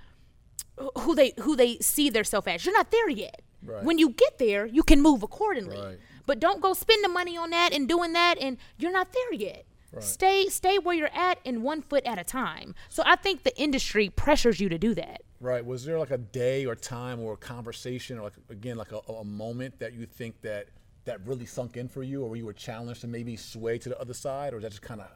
who 0.99 1.15
they 1.15 1.33
who 1.41 1.55
they 1.55 1.77
see 1.79 2.09
themselves 2.09 2.47
as. 2.47 2.65
You're 2.65 2.73
not 2.77 2.91
there 2.91 3.09
yet. 3.09 3.41
Right. 3.63 3.83
When 3.83 3.97
you 3.97 4.09
get 4.09 4.37
there, 4.37 4.65
you 4.65 4.83
can 4.83 5.01
move 5.01 5.23
accordingly. 5.23 5.77
Right. 5.77 5.97
But 6.25 6.39
don't 6.39 6.61
go 6.61 6.73
spend 6.73 7.03
the 7.03 7.09
money 7.09 7.37
on 7.37 7.49
that 7.51 7.73
and 7.73 7.87
doing 7.87 8.13
that, 8.13 8.35
and 8.39 8.57
you're 8.77 8.91
not 8.91 9.11
there 9.13 9.33
yet. 9.33 9.65
Stay 10.01 10.47
stay 10.47 10.77
where 10.77 10.95
you're 10.95 11.13
at, 11.13 11.39
and 11.45 11.63
one 11.63 11.81
foot 11.81 12.03
at 12.05 12.19
a 12.19 12.23
time. 12.23 12.75
So 12.89 13.03
I 13.05 13.15
think 13.15 13.43
the 13.43 13.57
industry 13.59 14.09
pressures 14.09 14.59
you 14.59 14.69
to 14.69 14.77
do 14.77 14.93
that. 14.95 15.23
Right. 15.39 15.65
Was 15.65 15.85
there 15.85 15.99
like 15.99 16.11
a 16.11 16.17
day 16.17 16.65
or 16.65 16.75
time 16.75 17.19
or 17.19 17.33
a 17.33 17.37
conversation 17.37 18.17
or 18.17 18.23
like 18.23 18.33
again 18.49 18.77
like 18.77 18.91
a, 18.91 18.99
a 19.11 19.23
moment 19.23 19.79
that 19.79 19.93
you 19.93 20.05
think 20.05 20.41
that 20.41 20.69
that 21.07 21.25
really 21.25 21.45
sunk 21.45 21.77
in 21.77 21.87
for 21.87 22.03
you, 22.03 22.23
or 22.23 22.35
you 22.35 22.45
were 22.45 22.53
challenged 22.53 23.01
to 23.01 23.07
maybe 23.07 23.35
sway 23.35 23.77
to 23.79 23.89
the 23.89 23.99
other 23.99 24.13
side, 24.13 24.53
or 24.53 24.57
is 24.57 24.63
that 24.63 24.69
just 24.69 24.81
kind 24.81 25.01
of 25.01 25.07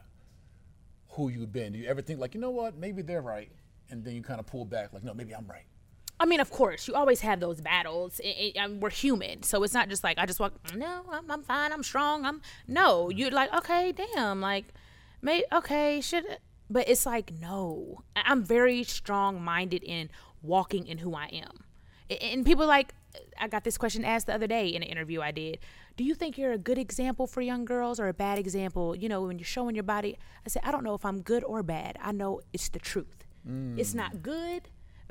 who 1.10 1.28
you've 1.28 1.52
been? 1.52 1.72
Do 1.72 1.78
you 1.78 1.86
ever 1.86 2.02
think 2.02 2.18
like, 2.18 2.34
you 2.34 2.40
know 2.40 2.50
what, 2.50 2.76
maybe 2.76 3.02
they're 3.02 3.22
right, 3.22 3.52
and 3.90 4.02
then 4.02 4.14
you 4.14 4.22
kind 4.22 4.40
of 4.40 4.46
pull 4.46 4.64
back, 4.64 4.92
like, 4.92 5.04
no, 5.04 5.14
maybe 5.14 5.34
I'm 5.34 5.46
right. 5.46 5.66
I 6.22 6.24
mean, 6.24 6.38
of 6.40 6.50
course, 6.50 6.86
you 6.86 6.94
always 6.94 7.20
have 7.22 7.40
those 7.40 7.60
battles. 7.60 8.20
I- 8.24 8.52
I- 8.56 8.60
I 8.62 8.68
we're 8.68 8.90
human, 8.90 9.42
so 9.42 9.62
it's 9.64 9.74
not 9.74 9.88
just 9.88 10.04
like 10.04 10.18
I 10.18 10.24
just 10.26 10.38
walk. 10.38 10.52
No, 10.76 11.02
I'm, 11.10 11.28
I'm 11.28 11.42
fine. 11.42 11.72
I'm 11.72 11.82
strong. 11.82 12.24
I'm 12.24 12.40
no. 12.68 13.06
Mm-hmm. 13.06 13.18
You're 13.18 13.30
like, 13.32 13.52
okay, 13.52 13.90
damn, 13.92 14.40
like, 14.40 14.66
may 15.20 15.42
okay, 15.52 16.00
should. 16.00 16.24
But 16.70 16.88
it's 16.88 17.04
like 17.04 17.32
no. 17.40 18.02
I'm 18.14 18.44
very 18.44 18.84
strong 18.84 19.42
minded 19.42 19.82
in 19.82 20.10
walking 20.42 20.86
in 20.86 20.98
who 20.98 21.14
I 21.14 21.26
am, 21.44 21.64
and 22.08 22.46
people 22.46 22.66
like. 22.66 22.94
I 23.38 23.46
got 23.48 23.62
this 23.64 23.76
question 23.76 24.06
asked 24.06 24.26
the 24.28 24.34
other 24.34 24.46
day 24.46 24.68
in 24.68 24.82
an 24.82 24.88
interview 24.88 25.20
I 25.20 25.32
did. 25.32 25.58
Do 25.98 26.04
you 26.04 26.14
think 26.14 26.38
you're 26.38 26.52
a 26.52 26.58
good 26.70 26.78
example 26.78 27.26
for 27.26 27.42
young 27.42 27.66
girls 27.66 28.00
or 28.00 28.08
a 28.08 28.14
bad 28.14 28.38
example? 28.38 28.96
You 28.96 29.08
know, 29.10 29.20
when 29.22 29.38
you're 29.38 29.44
showing 29.44 29.74
your 29.74 29.82
body. 29.84 30.16
I 30.46 30.48
said, 30.48 30.62
I 30.64 30.70
don't 30.72 30.82
know 30.82 30.94
if 30.94 31.04
I'm 31.04 31.20
good 31.20 31.44
or 31.44 31.62
bad. 31.62 31.98
I 32.00 32.12
know 32.12 32.40
it's 32.54 32.70
the 32.70 32.78
truth. 32.78 33.26
Mm. 33.46 33.78
It's 33.78 33.92
not 33.92 34.22
good. 34.22 34.62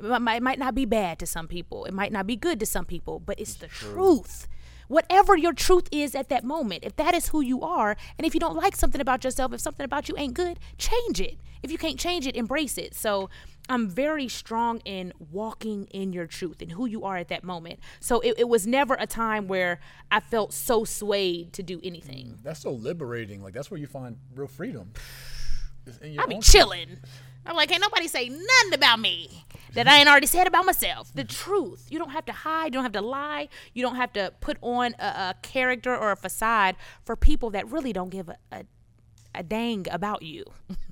It 0.02 0.20
might, 0.20 0.36
it 0.36 0.42
might 0.42 0.58
not 0.58 0.74
be 0.74 0.84
bad 0.84 1.18
to 1.20 1.26
some 1.26 1.48
people. 1.48 1.84
It 1.84 1.94
might 1.94 2.12
not 2.12 2.26
be 2.26 2.36
good 2.36 2.58
to 2.60 2.66
some 2.66 2.84
people, 2.84 3.20
but 3.20 3.38
it's 3.38 3.54
the 3.54 3.68
truth. 3.68 4.48
Whatever 4.88 5.36
your 5.36 5.52
truth 5.52 5.88
is 5.90 6.14
at 6.14 6.28
that 6.28 6.44
moment, 6.44 6.84
if 6.84 6.96
that 6.96 7.14
is 7.14 7.28
who 7.28 7.40
you 7.40 7.62
are, 7.62 7.96
and 8.18 8.26
if 8.26 8.34
you 8.34 8.40
don't 8.40 8.56
like 8.56 8.76
something 8.76 9.00
about 9.00 9.24
yourself, 9.24 9.52
if 9.52 9.60
something 9.60 9.84
about 9.84 10.08
you 10.08 10.14
ain't 10.18 10.34
good, 10.34 10.58
change 10.76 11.20
it. 11.20 11.38
If 11.62 11.70
you 11.70 11.78
can't 11.78 11.98
change 11.98 12.26
it, 12.26 12.36
embrace 12.36 12.76
it. 12.76 12.94
So 12.94 13.30
I'm 13.68 13.88
very 13.88 14.28
strong 14.28 14.80
in 14.84 15.12
walking 15.30 15.86
in 15.92 16.12
your 16.12 16.26
truth 16.26 16.60
and 16.60 16.72
who 16.72 16.86
you 16.86 17.04
are 17.04 17.16
at 17.16 17.28
that 17.28 17.44
moment. 17.44 17.78
So 18.00 18.20
it, 18.20 18.34
it 18.38 18.48
was 18.48 18.66
never 18.66 18.96
a 18.98 19.06
time 19.06 19.46
where 19.46 19.78
I 20.10 20.20
felt 20.20 20.52
so 20.52 20.84
swayed 20.84 21.52
to 21.54 21.62
do 21.62 21.80
anything. 21.82 22.38
That's 22.42 22.60
so 22.60 22.72
liberating. 22.72 23.42
Like 23.42 23.54
that's 23.54 23.70
where 23.70 23.78
you 23.78 23.86
find 23.86 24.18
real 24.34 24.48
freedom. 24.48 24.92
It's 25.86 25.98
I 26.18 26.26
be 26.26 26.40
chilling. 26.40 26.98
I'm 27.46 27.56
like, 27.56 27.72
ain't 27.72 27.80
nobody 27.80 28.08
say 28.08 28.28
nothing 28.28 28.74
about 28.74 29.00
me 29.00 29.44
that 29.74 29.88
I 29.88 29.98
ain't 29.98 30.08
already 30.08 30.26
said 30.26 30.46
about 30.46 30.64
myself. 30.64 31.12
The 31.14 31.24
truth. 31.24 31.86
You 31.90 31.98
don't 31.98 32.10
have 32.10 32.24
to 32.26 32.32
hide. 32.32 32.66
You 32.66 32.72
don't 32.72 32.84
have 32.84 32.92
to 32.92 33.00
lie. 33.00 33.48
You 33.74 33.82
don't 33.82 33.96
have 33.96 34.12
to 34.14 34.32
put 34.40 34.58
on 34.60 34.94
a, 34.98 35.04
a 35.04 35.34
character 35.42 35.96
or 35.96 36.12
a 36.12 36.16
facade 36.16 36.76
for 37.04 37.16
people 37.16 37.50
that 37.50 37.68
really 37.70 37.92
don't 37.92 38.10
give 38.10 38.28
a, 38.28 38.36
a, 38.50 38.64
a 39.34 39.42
dang 39.42 39.86
about 39.90 40.22
you. 40.22 40.44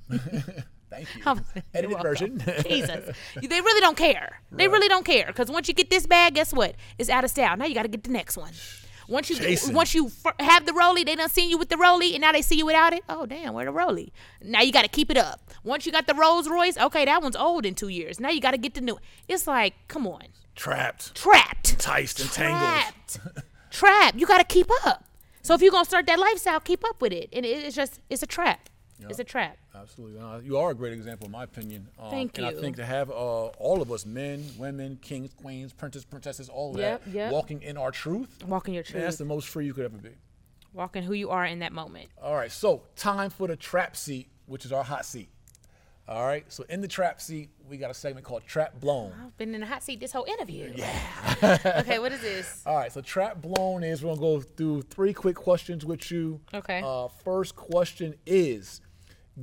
Thank 0.89 1.07
you. 1.15 1.21
Edited 1.73 1.91
welcome. 1.91 2.01
version. 2.01 2.43
Jesus. 2.67 3.15
They 3.41 3.61
really 3.61 3.81
don't 3.81 3.97
care. 3.97 4.41
They 4.51 4.67
really 4.67 4.89
don't 4.89 5.05
care. 5.05 5.27
Because 5.27 5.49
once 5.49 5.67
you 5.69 5.73
get 5.73 5.89
this 5.89 6.05
bag, 6.05 6.35
guess 6.35 6.53
what? 6.53 6.75
It's 6.97 7.09
out 7.09 7.23
of 7.23 7.29
style. 7.29 7.55
Now 7.55 7.65
you 7.65 7.73
got 7.73 7.83
to 7.83 7.87
get 7.87 8.03
the 8.03 8.11
next 8.11 8.35
one. 8.35 8.51
Once 9.07 9.29
you 9.29 9.57
once 9.73 9.93
you 9.95 10.07
f- 10.25 10.33
have 10.39 10.65
the 10.65 10.71
rollie, 10.71 11.05
they 11.05 11.15
done 11.15 11.29
seen 11.29 11.49
you 11.49 11.57
with 11.57 11.69
the 11.69 11.75
rollie, 11.75 12.11
and 12.13 12.21
now 12.21 12.31
they 12.31 12.41
see 12.41 12.55
you 12.55 12.65
without 12.65 12.93
it. 12.93 13.03
Oh 13.09 13.25
damn, 13.25 13.53
where 13.53 13.65
the 13.65 13.71
rollie? 13.71 14.11
Now 14.41 14.61
you 14.61 14.71
got 14.71 14.83
to 14.83 14.87
keep 14.87 15.09
it 15.11 15.17
up. 15.17 15.41
Once 15.63 15.85
you 15.85 15.91
got 15.91 16.07
the 16.07 16.13
Rolls 16.15 16.49
Royce, 16.49 16.77
okay, 16.77 17.05
that 17.05 17.21
one's 17.21 17.35
old 17.35 17.65
in 17.65 17.75
two 17.75 17.87
years. 17.89 18.19
Now 18.19 18.29
you 18.29 18.41
got 18.41 18.51
to 18.51 18.57
get 18.57 18.73
the 18.73 18.81
new. 18.81 18.97
It's 19.27 19.45
like, 19.47 19.73
come 19.87 20.07
on, 20.07 20.23
Trapped. 20.55 21.13
trapped, 21.15 21.71
Enticed, 21.71 22.19
entangled. 22.19 22.61
trapped, 22.61 23.17
trapped. 23.69 24.17
You 24.19 24.25
got 24.25 24.39
to 24.39 24.43
keep 24.43 24.67
up. 24.85 25.05
So 25.43 25.53
if 25.55 25.61
you're 25.61 25.71
gonna 25.71 25.85
start 25.85 26.05
that 26.07 26.19
lifestyle, 26.19 26.59
keep 26.59 26.83
up 26.85 27.01
with 27.01 27.11
it. 27.13 27.29
And 27.33 27.45
it's 27.45 27.75
just, 27.75 27.99
it's 28.09 28.21
a 28.23 28.27
trap. 28.27 28.69
It's 29.09 29.19
a 29.19 29.23
trap. 29.23 29.57
Absolutely. 29.75 30.19
Uh, 30.19 30.39
you 30.39 30.57
are 30.57 30.71
a 30.71 30.75
great 30.75 30.93
example, 30.93 31.25
in 31.25 31.31
my 31.31 31.43
opinion. 31.43 31.87
Um, 31.99 32.09
Thank 32.11 32.37
you. 32.37 32.45
and 32.45 32.55
I 32.57 32.59
think 32.59 32.75
to 32.77 32.85
have 32.85 33.09
uh, 33.09 33.13
all 33.47 33.81
of 33.81 33.91
us, 33.91 34.05
men, 34.05 34.45
women, 34.57 34.97
kings, 35.01 35.31
queens, 35.33 35.73
princes, 35.73 36.05
princesses, 36.05 36.49
all 36.49 36.71
of 36.75 36.79
Yep, 36.79 37.05
that, 37.05 37.11
yep. 37.11 37.31
walking 37.31 37.61
in 37.61 37.77
our 37.77 37.91
truth, 37.91 38.43
Walking 38.45 38.73
your 38.73 38.83
truth. 38.83 39.03
that's 39.03 39.17
the 39.17 39.25
most 39.25 39.47
free 39.47 39.65
you 39.65 39.73
could 39.73 39.85
ever 39.85 39.97
be. 39.97 40.11
Walking 40.73 41.03
who 41.03 41.13
you 41.13 41.29
are 41.31 41.45
in 41.45 41.59
that 41.59 41.73
moment. 41.73 42.09
All 42.21 42.35
right, 42.35 42.51
so 42.51 42.83
time 42.95 43.29
for 43.29 43.47
the 43.47 43.55
trap 43.57 43.95
seat, 43.97 44.29
which 44.45 44.63
is 44.65 44.71
our 44.71 44.83
hot 44.83 45.05
seat. 45.05 45.29
All 46.07 46.25
right, 46.25 46.43
so 46.51 46.65
in 46.67 46.81
the 46.81 46.87
trap 46.87 47.21
seat, 47.21 47.49
we 47.69 47.77
got 47.77 47.91
a 47.91 47.93
segment 47.93 48.25
called 48.25 48.45
Trap 48.45 48.79
Blown. 48.81 49.13
I've 49.23 49.37
been 49.37 49.53
in 49.53 49.61
the 49.61 49.67
hot 49.67 49.83
seat 49.83 49.99
this 49.99 50.11
whole 50.11 50.25
interview. 50.25 50.73
Yeah. 50.75 51.57
okay, 51.79 51.99
what 51.99 52.11
is 52.11 52.21
this? 52.21 52.63
All 52.65 52.75
right, 52.75 52.91
so 52.91 53.01
Trap 53.01 53.41
Blown 53.41 53.83
is 53.83 54.03
we're 54.03 54.09
gonna 54.15 54.19
go 54.21 54.41
through 54.41 54.81
three 54.83 55.13
quick 55.13 55.35
questions 55.35 55.85
with 55.85 56.09
you. 56.11 56.41
Okay. 56.53 56.81
Uh, 56.83 57.07
first 57.23 57.55
question 57.55 58.15
is 58.25 58.81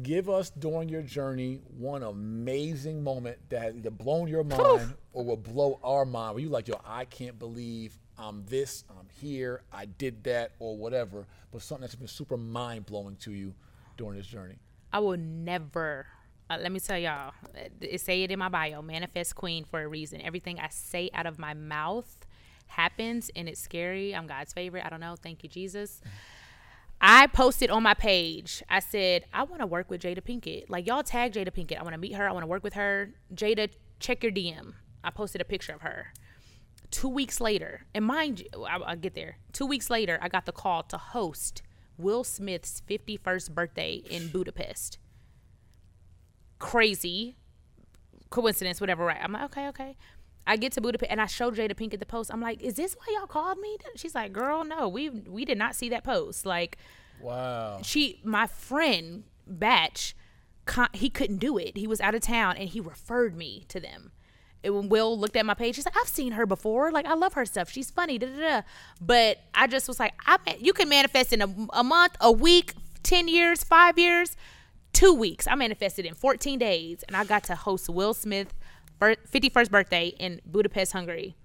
give 0.03 0.29
us 0.29 0.51
during 0.51 0.89
your 0.89 1.03
journey 1.03 1.61
one 1.77 2.03
amazing 2.03 3.03
moment 3.03 3.39
that 3.49 3.63
has 3.63 3.77
either 3.77 3.91
blown 3.91 4.29
your 4.29 4.45
mind 4.45 4.95
or 5.13 5.25
will 5.25 5.37
blow 5.37 5.79
our 5.83 6.05
mind 6.05 6.35
where 6.35 6.43
you 6.43 6.49
like, 6.49 6.69
yo, 6.69 6.81
I 6.87 7.05
can't 7.05 7.39
believe 7.39 7.99
I'm 8.19 8.45
this, 8.47 8.85
I'm 8.91 9.07
here, 9.21 9.63
I 9.73 9.87
did 9.87 10.25
that, 10.25 10.53
or 10.59 10.77
whatever, 10.77 11.27
but 11.53 11.63
something 11.63 11.83
that's 11.83 11.95
been 11.95 12.09
super 12.09 12.37
mind 12.37 12.87
blowing 12.87 13.17
to 13.17 13.33
you 13.33 13.55
during 13.97 14.17
this 14.17 14.27
journey. 14.27 14.57
I 14.93 15.01
will 15.01 15.19
never 15.19 16.07
uh, 16.51 16.57
let 16.61 16.73
me 16.73 16.81
tell 16.81 16.99
y'all, 16.99 17.33
it 17.81 18.01
say 18.01 18.23
it 18.23 18.31
in 18.31 18.39
my 18.39 18.49
bio, 18.49 18.81
manifest 18.81 19.35
queen 19.35 19.65
for 19.65 19.83
a 19.83 19.89
reason. 19.89 20.23
Everything 20.23 20.59
I 20.59 20.69
say 20.71 21.11
out 21.13 21.27
of 21.27 21.39
my 21.39 21.53
mouth 21.53 22.27
happens 22.69 23.31
and 23.37 23.49
it's 23.49 23.61
scary. 23.61 24.15
I'm 24.15 24.27
God's 24.27 24.53
favorite. 24.53 24.85
I 24.85 24.89
don't 24.89 25.01
know. 25.01 25.17
Thank 25.21 25.43
you, 25.43 25.49
Jesus. 25.49 26.01
I 27.01 27.29
posted 27.29 27.71
on 27.71 27.83
my 27.83 27.95
page. 27.95 28.63
I 28.69 28.81
said, 28.81 29.25
I 29.33 29.45
want 29.45 29.61
to 29.61 29.67
work 29.67 29.91
with 29.91 30.03
Jada 30.03 30.21
Pinkett. 30.21 30.65
Like 30.69 30.87
y'all 30.87 31.03
tag 31.03 31.33
Jada 31.33 31.51
Pinkett. 31.51 31.79
I 31.79 31.83
want 31.83 31.95
to 31.95 31.99
meet 31.99 32.15
her. 32.15 32.29
I 32.29 32.33
want 32.33 32.43
to 32.43 32.49
work 32.49 32.65
with 32.65 32.75
her. 32.75 33.13
Jada, 33.35 33.71
check 34.01 34.23
your 34.23 34.33
DM. 34.33 34.75
I 35.05 35.11
posted 35.11 35.41
a 35.41 35.45
picture 35.45 35.73
of 35.73 35.83
her. 35.83 36.13
Two 36.91 37.09
weeks 37.09 37.41
later, 37.41 37.83
and 37.95 38.05
mind 38.05 38.41
you, 38.41 38.65
I'll, 38.65 38.83
I'll 38.83 38.97
get 38.97 39.15
there. 39.15 39.39
Two 39.53 39.67
weeks 39.67 39.91
later, 39.91 40.19
I 40.23 40.29
got 40.29 40.47
the 40.47 40.53
call 40.53 40.83
to 40.85 40.97
host 40.97 41.63
Will 41.99 42.25
Smith's 42.25 42.83
51st 42.89 43.51
birthday 43.51 44.03
in 44.09 44.29
Budapest. 44.29 44.99
Crazy 46.59 47.37
coincidence, 48.31 48.81
whatever, 48.81 49.05
right? 49.05 49.19
I'm 49.23 49.33
like, 49.33 49.45
okay, 49.45 49.69
okay. 49.69 49.97
I 50.49 50.57
get 50.57 50.73
to 50.73 50.81
Budapest 50.81 51.11
and 51.11 51.21
I 51.21 51.27
show 51.27 51.51
Jada 51.51 51.75
Pinkett 51.75 52.01
the 52.01 52.07
post. 52.07 52.31
I'm 52.33 52.41
like, 52.41 52.61
is 52.63 52.75
this 52.75 52.95
why 52.97 53.15
y'all 53.17 53.27
called 53.27 53.59
me? 53.59 53.77
She's 53.95 54.15
like, 54.15 54.33
girl, 54.33 54.65
no, 54.65 54.89
we 54.89 55.11
we 55.11 55.45
did 55.45 55.59
not 55.59 55.77
see 55.77 55.89
that 55.91 56.03
post. 56.03 56.45
Like, 56.47 56.79
Wow. 57.21 57.81
she, 57.83 58.21
my 58.25 58.47
friend 58.47 59.25
Batch, 59.47 60.15
con- 60.67 60.89
he 60.93 61.11
couldn't 61.11 61.39
do 61.39 61.59
it. 61.59 61.77
He 61.77 61.87
was 61.87 62.01
out 62.01 62.15
of 62.15 62.23
town 62.23 62.57
and 62.57 62.69
he 62.69 62.81
referred 62.81 63.37
me 63.37 63.65
to 63.69 63.79
them. 63.79 64.13
And 64.65 64.75
when 64.75 64.89
Will 64.89 65.17
looked 65.19 65.37
at 65.37 65.47
my 65.47 65.55
page, 65.55 65.77
he's 65.77 65.85
like, 65.85 65.97
I've 65.97 66.09
seen 66.09 66.33
her 66.33 66.45
before. 66.45 66.91
Like, 66.91 67.07
I 67.07 67.15
love 67.15 67.35
her 67.35 67.45
stuff. 67.47 67.71
She's 67.71 67.91
funny. 67.91 68.19
Da, 68.19 68.27
da, 68.27 68.39
da. 68.39 68.63
But 69.01 69.39
I 69.55 69.67
just 69.69 69.87
was 69.87 70.01
like, 70.01 70.15
I 70.27 70.39
you 70.59 70.73
can 70.73 70.89
manifest 70.89 71.33
in 71.33 71.43
a, 71.43 71.49
a 71.73 71.85
month, 71.85 72.17
a 72.21 72.33
week, 72.33 72.75
10 73.05 73.29
years, 73.29 73.63
five 73.63 73.99
years, 73.99 74.37
two 74.93 75.15
weeks. 75.15 75.47
I 75.47 75.55
manifested 75.55 76.07
in 76.07 76.15
14 76.15 76.59
days 76.59 77.05
and 77.07 77.17
I 77.17 77.25
got 77.25 77.45
to 77.45 77.55
host 77.55 77.89
Will 77.89 78.15
Smith 78.15 78.53
51st 79.01 79.71
birthday 79.71 80.09
in 80.19 80.41
Budapest, 80.45 80.93
Hungary. 80.93 81.37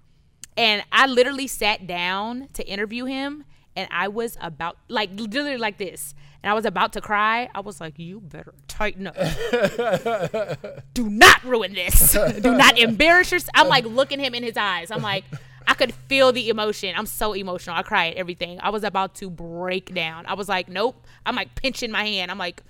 And 0.56 0.84
I 0.92 1.06
literally 1.06 1.46
sat 1.46 1.86
down 1.86 2.48
to 2.52 2.66
interview 2.66 3.06
him 3.06 3.44
and 3.76 3.88
I 3.90 4.08
was 4.08 4.36
about 4.40 4.76
like 4.88 5.10
literally 5.14 5.56
like 5.56 5.78
this. 5.78 6.14
And 6.42 6.50
I 6.50 6.54
was 6.54 6.66
about 6.66 6.92
to 6.92 7.00
cry. 7.00 7.48
I 7.54 7.60
was 7.60 7.80
like, 7.80 7.98
"You 7.98 8.20
better 8.20 8.54
tighten 8.68 9.06
up. 9.06 9.16
Do 10.94 11.08
not 11.08 11.42
ruin 11.42 11.72
this. 11.72 12.12
Do 12.12 12.54
not 12.54 12.78
embarrass 12.78 13.32
yourself." 13.32 13.50
I'm 13.54 13.68
like 13.68 13.84
looking 13.84 14.20
him 14.20 14.34
in 14.34 14.42
his 14.42 14.56
eyes. 14.56 14.90
I'm 14.90 15.02
like, 15.02 15.24
I 15.66 15.74
could 15.74 15.94
feel 15.94 16.32
the 16.32 16.50
emotion. 16.50 16.94
I'm 16.96 17.06
so 17.06 17.32
emotional. 17.32 17.76
I 17.76 17.82
cry 17.82 18.08
at 18.08 18.16
everything. 18.16 18.58
I 18.62 18.70
was 18.70 18.84
about 18.84 19.14
to 19.16 19.30
break 19.30 19.94
down. 19.94 20.26
I 20.26 20.34
was 20.34 20.48
like, 20.48 20.68
"Nope." 20.68 21.06
I'm 21.24 21.34
like 21.34 21.54
pinching 21.54 21.90
my 21.90 22.04
hand. 22.04 22.30
I'm 22.30 22.38
like, 22.38 22.62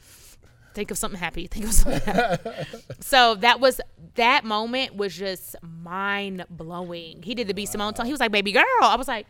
think 0.74 0.90
of 0.90 0.98
something 0.98 1.18
happy. 1.18 1.46
Think 1.46 1.66
of 1.66 1.72
something 1.72 2.00
happy. 2.00 2.50
so 3.00 3.34
that 3.36 3.60
was 3.60 3.80
that 4.16 4.44
moment 4.44 4.96
was 4.96 5.14
just 5.16 5.56
mind 5.62 6.44
blowing. 6.50 7.22
He 7.22 7.34
did 7.34 7.48
the 7.48 7.54
B 7.54 7.66
Simone 7.66 7.94
song. 7.94 8.06
He 8.06 8.12
was 8.12 8.20
like, 8.20 8.32
"Baby 8.32 8.52
girl." 8.52 8.64
I 8.82 8.96
was 8.96 9.08
like, 9.08 9.26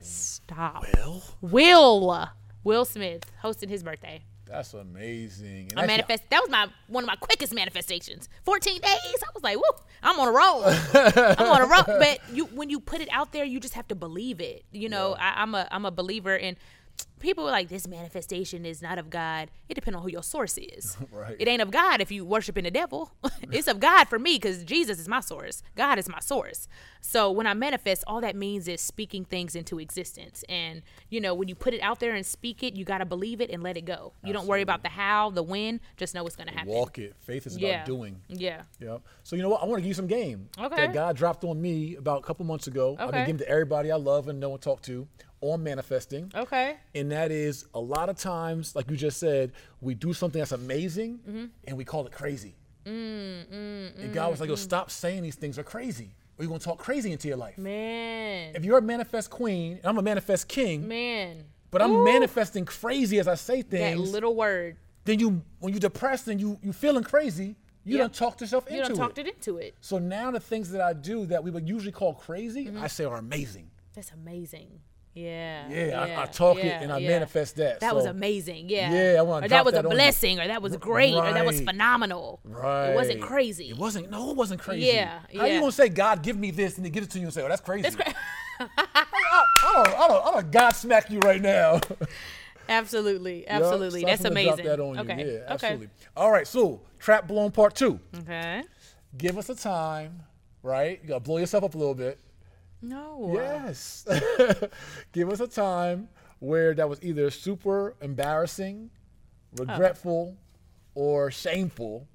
"Stop." 0.00 0.84
Will? 0.96 1.22
Will 1.40 2.28
Will 2.64 2.84
Smith 2.84 3.22
hosted 3.42 3.68
his 3.68 3.82
birthday. 3.82 4.22
That's 4.46 4.74
amazing. 4.74 5.68
And 5.72 5.80
I 5.80 5.86
manifest. 5.86 6.22
That 6.30 6.40
was 6.40 6.50
my 6.50 6.68
one 6.86 7.02
of 7.02 7.08
my 7.08 7.16
quickest 7.16 7.52
manifestations. 7.52 8.28
Fourteen 8.44 8.80
days. 8.80 8.90
I 8.92 9.30
was 9.34 9.42
like, 9.42 9.56
"Whoop! 9.56 9.80
I'm 10.02 10.18
on 10.20 10.28
a 10.28 10.32
roll. 10.32 10.64
I'm 11.38 11.50
on 11.50 11.62
a 11.62 11.66
roll." 11.66 11.98
But 11.98 12.20
you, 12.32 12.46
when 12.46 12.70
you 12.70 12.78
put 12.78 13.00
it 13.00 13.08
out 13.10 13.32
there, 13.32 13.44
you 13.44 13.58
just 13.58 13.74
have 13.74 13.88
to 13.88 13.94
believe 13.96 14.40
it. 14.40 14.64
You 14.70 14.88
know, 14.88 15.16
I, 15.18 15.42
I'm 15.42 15.54
a 15.54 15.66
I'm 15.70 15.84
a 15.84 15.90
believer 15.90 16.36
in. 16.36 16.56
People 17.18 17.48
are 17.48 17.50
like, 17.50 17.68
this 17.68 17.88
manifestation 17.88 18.66
is 18.66 18.82
not 18.82 18.98
of 18.98 19.08
God. 19.10 19.50
It 19.68 19.74
depends 19.74 19.96
on 19.96 20.02
who 20.02 20.10
your 20.10 20.22
source 20.22 20.58
is. 20.58 20.96
Right. 21.12 21.36
It 21.38 21.48
ain't 21.48 21.62
of 21.62 21.70
God 21.70 22.02
if 22.02 22.10
you 22.10 22.26
worshiping 22.26 22.64
the 22.64 22.70
devil. 22.70 23.10
it's 23.52 23.68
of 23.68 23.80
God 23.80 24.06
for 24.06 24.18
me 24.18 24.34
because 24.34 24.64
Jesus 24.64 24.98
is 24.98 25.08
my 25.08 25.20
source. 25.20 25.62
God 25.74 25.98
is 25.98 26.08
my 26.08 26.20
source. 26.20 26.68
So 27.00 27.30
when 27.30 27.46
I 27.46 27.54
manifest, 27.54 28.04
all 28.06 28.20
that 28.20 28.36
means 28.36 28.68
is 28.68 28.80
speaking 28.80 29.24
things 29.24 29.56
into 29.56 29.78
existence. 29.78 30.44
And 30.48 30.82
you 31.08 31.20
know, 31.20 31.32
when 31.32 31.48
you 31.48 31.54
put 31.54 31.72
it 31.72 31.80
out 31.80 32.00
there 32.00 32.14
and 32.14 32.26
speak 32.26 32.62
it, 32.62 32.74
you 32.74 32.84
got 32.84 32.98
to 32.98 33.06
believe 33.06 33.40
it 33.40 33.50
and 33.50 33.62
let 33.62 33.76
it 33.76 33.86
go. 33.86 34.12
You 34.22 34.32
don't 34.32 34.46
worry 34.46 34.62
about 34.62 34.82
the 34.82 34.88
how, 34.90 35.30
the 35.30 35.42
when. 35.42 35.80
Just 35.96 36.14
know 36.14 36.22
what's 36.22 36.36
going 36.36 36.48
to 36.48 36.54
happen. 36.54 36.68
walk 36.68 36.98
it. 36.98 37.14
Faith 37.20 37.46
is 37.46 37.56
about 37.56 37.66
yeah. 37.66 37.84
doing. 37.84 38.20
Yeah. 38.28 38.62
Yep. 38.80 39.02
So 39.22 39.36
you 39.36 39.42
know 39.42 39.48
what? 39.48 39.62
I 39.62 39.66
want 39.66 39.78
to 39.78 39.82
give 39.82 39.88
you 39.88 39.94
some 39.94 40.08
game 40.08 40.48
Okay. 40.58 40.76
that 40.76 40.92
God 40.92 41.16
dropped 41.16 41.44
on 41.44 41.60
me 41.60 41.96
about 41.96 42.18
a 42.18 42.22
couple 42.22 42.44
months 42.44 42.66
ago. 42.66 42.90
Okay. 42.94 43.04
I've 43.04 43.12
been 43.12 43.26
giving 43.26 43.38
to 43.38 43.48
everybody 43.48 43.90
I 43.90 43.96
love 43.96 44.28
and 44.28 44.38
know 44.38 44.52
and 44.52 44.60
talk 44.60 44.82
to 44.82 45.06
on 45.40 45.62
manifesting. 45.62 46.32
Okay. 46.34 46.76
And 46.94 47.10
that 47.12 47.30
is 47.30 47.66
a 47.74 47.80
lot 47.80 48.08
of 48.08 48.16
times, 48.16 48.74
like 48.74 48.90
you 48.90 48.96
just 48.96 49.18
said, 49.18 49.52
we 49.80 49.94
do 49.94 50.12
something 50.12 50.38
that's 50.38 50.52
amazing 50.52 51.18
Mm-hmm. 51.28 51.44
and 51.66 51.76
we 51.76 51.84
call 51.84 52.06
it 52.06 52.12
crazy. 52.12 52.54
Mm, 52.86 54.00
and 54.00 54.12
God 54.14 54.30
was 54.30 54.40
like, 54.40 54.48
yo, 54.48 54.54
stop 54.54 54.90
saying 54.90 55.22
these 55.22 55.34
things 55.34 55.58
are 55.58 55.62
crazy. 55.64 56.14
Or 56.38 56.42
you're 56.42 56.48
going 56.48 56.60
to 56.60 56.64
talk 56.64 56.78
crazy 56.78 57.12
into 57.12 57.28
your 57.28 57.36
life. 57.36 57.56
Man. 57.58 58.54
If 58.54 58.64
you're 58.64 58.78
a 58.78 58.82
manifest 58.82 59.30
queen 59.30 59.78
and 59.78 59.86
I'm 59.86 59.98
a 59.98 60.02
manifest 60.02 60.48
king, 60.48 60.86
Man. 60.86 61.44
but 61.70 61.80
I'm 61.82 61.92
Ooh. 61.92 62.04
manifesting 62.04 62.64
crazy 62.64 63.18
as 63.18 63.26
I 63.28 63.34
say 63.34 63.62
things. 63.62 64.00
That 64.00 64.12
little 64.12 64.34
word. 64.34 64.76
then 65.04 65.18
you, 65.18 65.42
when 65.60 65.72
you're 65.72 65.80
depressed 65.80 66.28
and 66.28 66.40
you, 66.40 66.58
you 66.62 66.72
feeling 66.72 67.04
crazy, 67.04 67.56
you 67.84 67.98
Yep. 67.98 68.00
don't 68.00 68.14
talk 68.14 68.40
yourself 68.40 68.66
into 68.66 68.74
it. 68.74 68.82
You 68.82 68.88
don't 68.88 68.96
talk 68.98 69.18
it 69.18 69.26
into 69.28 69.56
it. 69.58 69.74
So 69.80 69.98
now 69.98 70.30
the 70.30 70.40
things 70.40 70.70
that 70.72 70.80
I 70.80 70.92
do 70.92 71.24
that 71.26 71.42
we 71.42 71.50
would 71.50 71.68
usually 71.68 71.92
call 71.92 72.14
crazy, 72.14 72.66
Mm-hmm. 72.66 72.82
I 72.82 72.86
say 72.88 73.04
are 73.04 73.16
amazing. 73.18 73.70
That's 73.94 74.10
amazing. 74.12 74.80
Yeah. 75.16 75.68
Yeah, 75.70 76.00
I- 76.18 76.22
I 76.22 76.26
talk 76.26 76.58
it 76.58 76.66
and 76.82 76.92
I 76.92 77.00
manifest 77.00 77.56
that, 77.56 77.80
That 77.80 77.94
was 77.94 78.04
amazing. 78.04 78.68
Yeah. 78.68 78.92
Yeah, 78.92 79.18
I 79.18 79.22
wanna 79.22 79.46
Or 79.46 79.48
drop 79.48 79.58
that 79.58 79.64
was 79.64 79.74
that 79.74 79.86
a 79.86 79.88
blessing, 79.88 80.38
or 80.38 80.46
that 80.46 80.60
was 80.60 80.76
great, 80.76 81.14
or 81.14 81.32
that 81.32 81.44
was 81.46 81.60
phenomenal. 81.62 82.38
Right. 82.44 82.90
It 82.90 82.94
wasn't 82.94 83.22
crazy. 83.22 83.70
It 83.70 83.78
wasn't. 83.78 84.10
No, 84.10 84.30
it 84.30 84.36
wasn't 84.36 84.60
crazy. 84.60 84.86
Yeah, 84.88 85.20
How 85.34 85.46
you 85.46 85.54
yeah. 85.54 85.60
gonna 85.60 85.72
say 85.72 85.88
God 85.88 86.22
give 86.22 86.36
me 86.36 86.50
this 86.50 86.76
and 86.76 86.84
then 86.84 86.92
give 86.92 87.02
it 87.02 87.10
to 87.12 87.18
you 87.18 87.24
and 87.24 87.34
say, 87.34 87.42
oh, 87.42 87.48
that's 87.48 87.62
crazy? 87.62 87.82
That's 87.82 87.96
cra- 87.96 88.14
I, 88.60 88.86
I 88.94 89.72
don't, 89.74 89.88
I 89.88 90.08
don't, 90.08 90.26
I 90.26 90.30
don't 90.32 90.50
God 90.50 90.70
smack 90.72 91.10
you 91.10 91.18
right 91.20 91.40
now. 91.40 91.80
absolutely, 92.68 93.48
absolutely. 93.48 94.00
so 94.02 94.06
That's 94.06 94.24
amazing. 94.24 94.64
Drop 94.64 94.66
that 94.66 94.80
on 94.80 94.94
you. 94.96 95.00
okay. 95.00 95.32
Yeah, 95.34 95.40
absolutely. 95.48 95.86
Okay. 95.86 95.92
All 96.16 96.30
right, 96.30 96.46
so 96.46 96.82
trap 96.98 97.26
blown 97.26 97.50
part 97.52 97.74
two. 97.74 98.00
Okay. 98.20 98.62
Give 99.16 99.38
us 99.38 99.48
a 99.48 99.54
time, 99.54 100.22
right? 100.62 101.00
You 101.02 101.08
gotta 101.08 101.20
blow 101.20 101.38
yourself 101.38 101.64
up 101.64 101.74
a 101.74 101.78
little 101.78 101.94
bit. 101.94 102.18
No. 102.82 103.32
Yes. 103.34 104.06
Give 105.12 105.30
us 105.30 105.40
a 105.40 105.48
time 105.48 106.08
where 106.38 106.74
that 106.74 106.88
was 106.88 106.98
either 107.02 107.30
super 107.30 107.94
embarrassing, 108.00 108.90
regretful, 109.56 110.36
or 110.94 111.30
shameful 111.30 112.06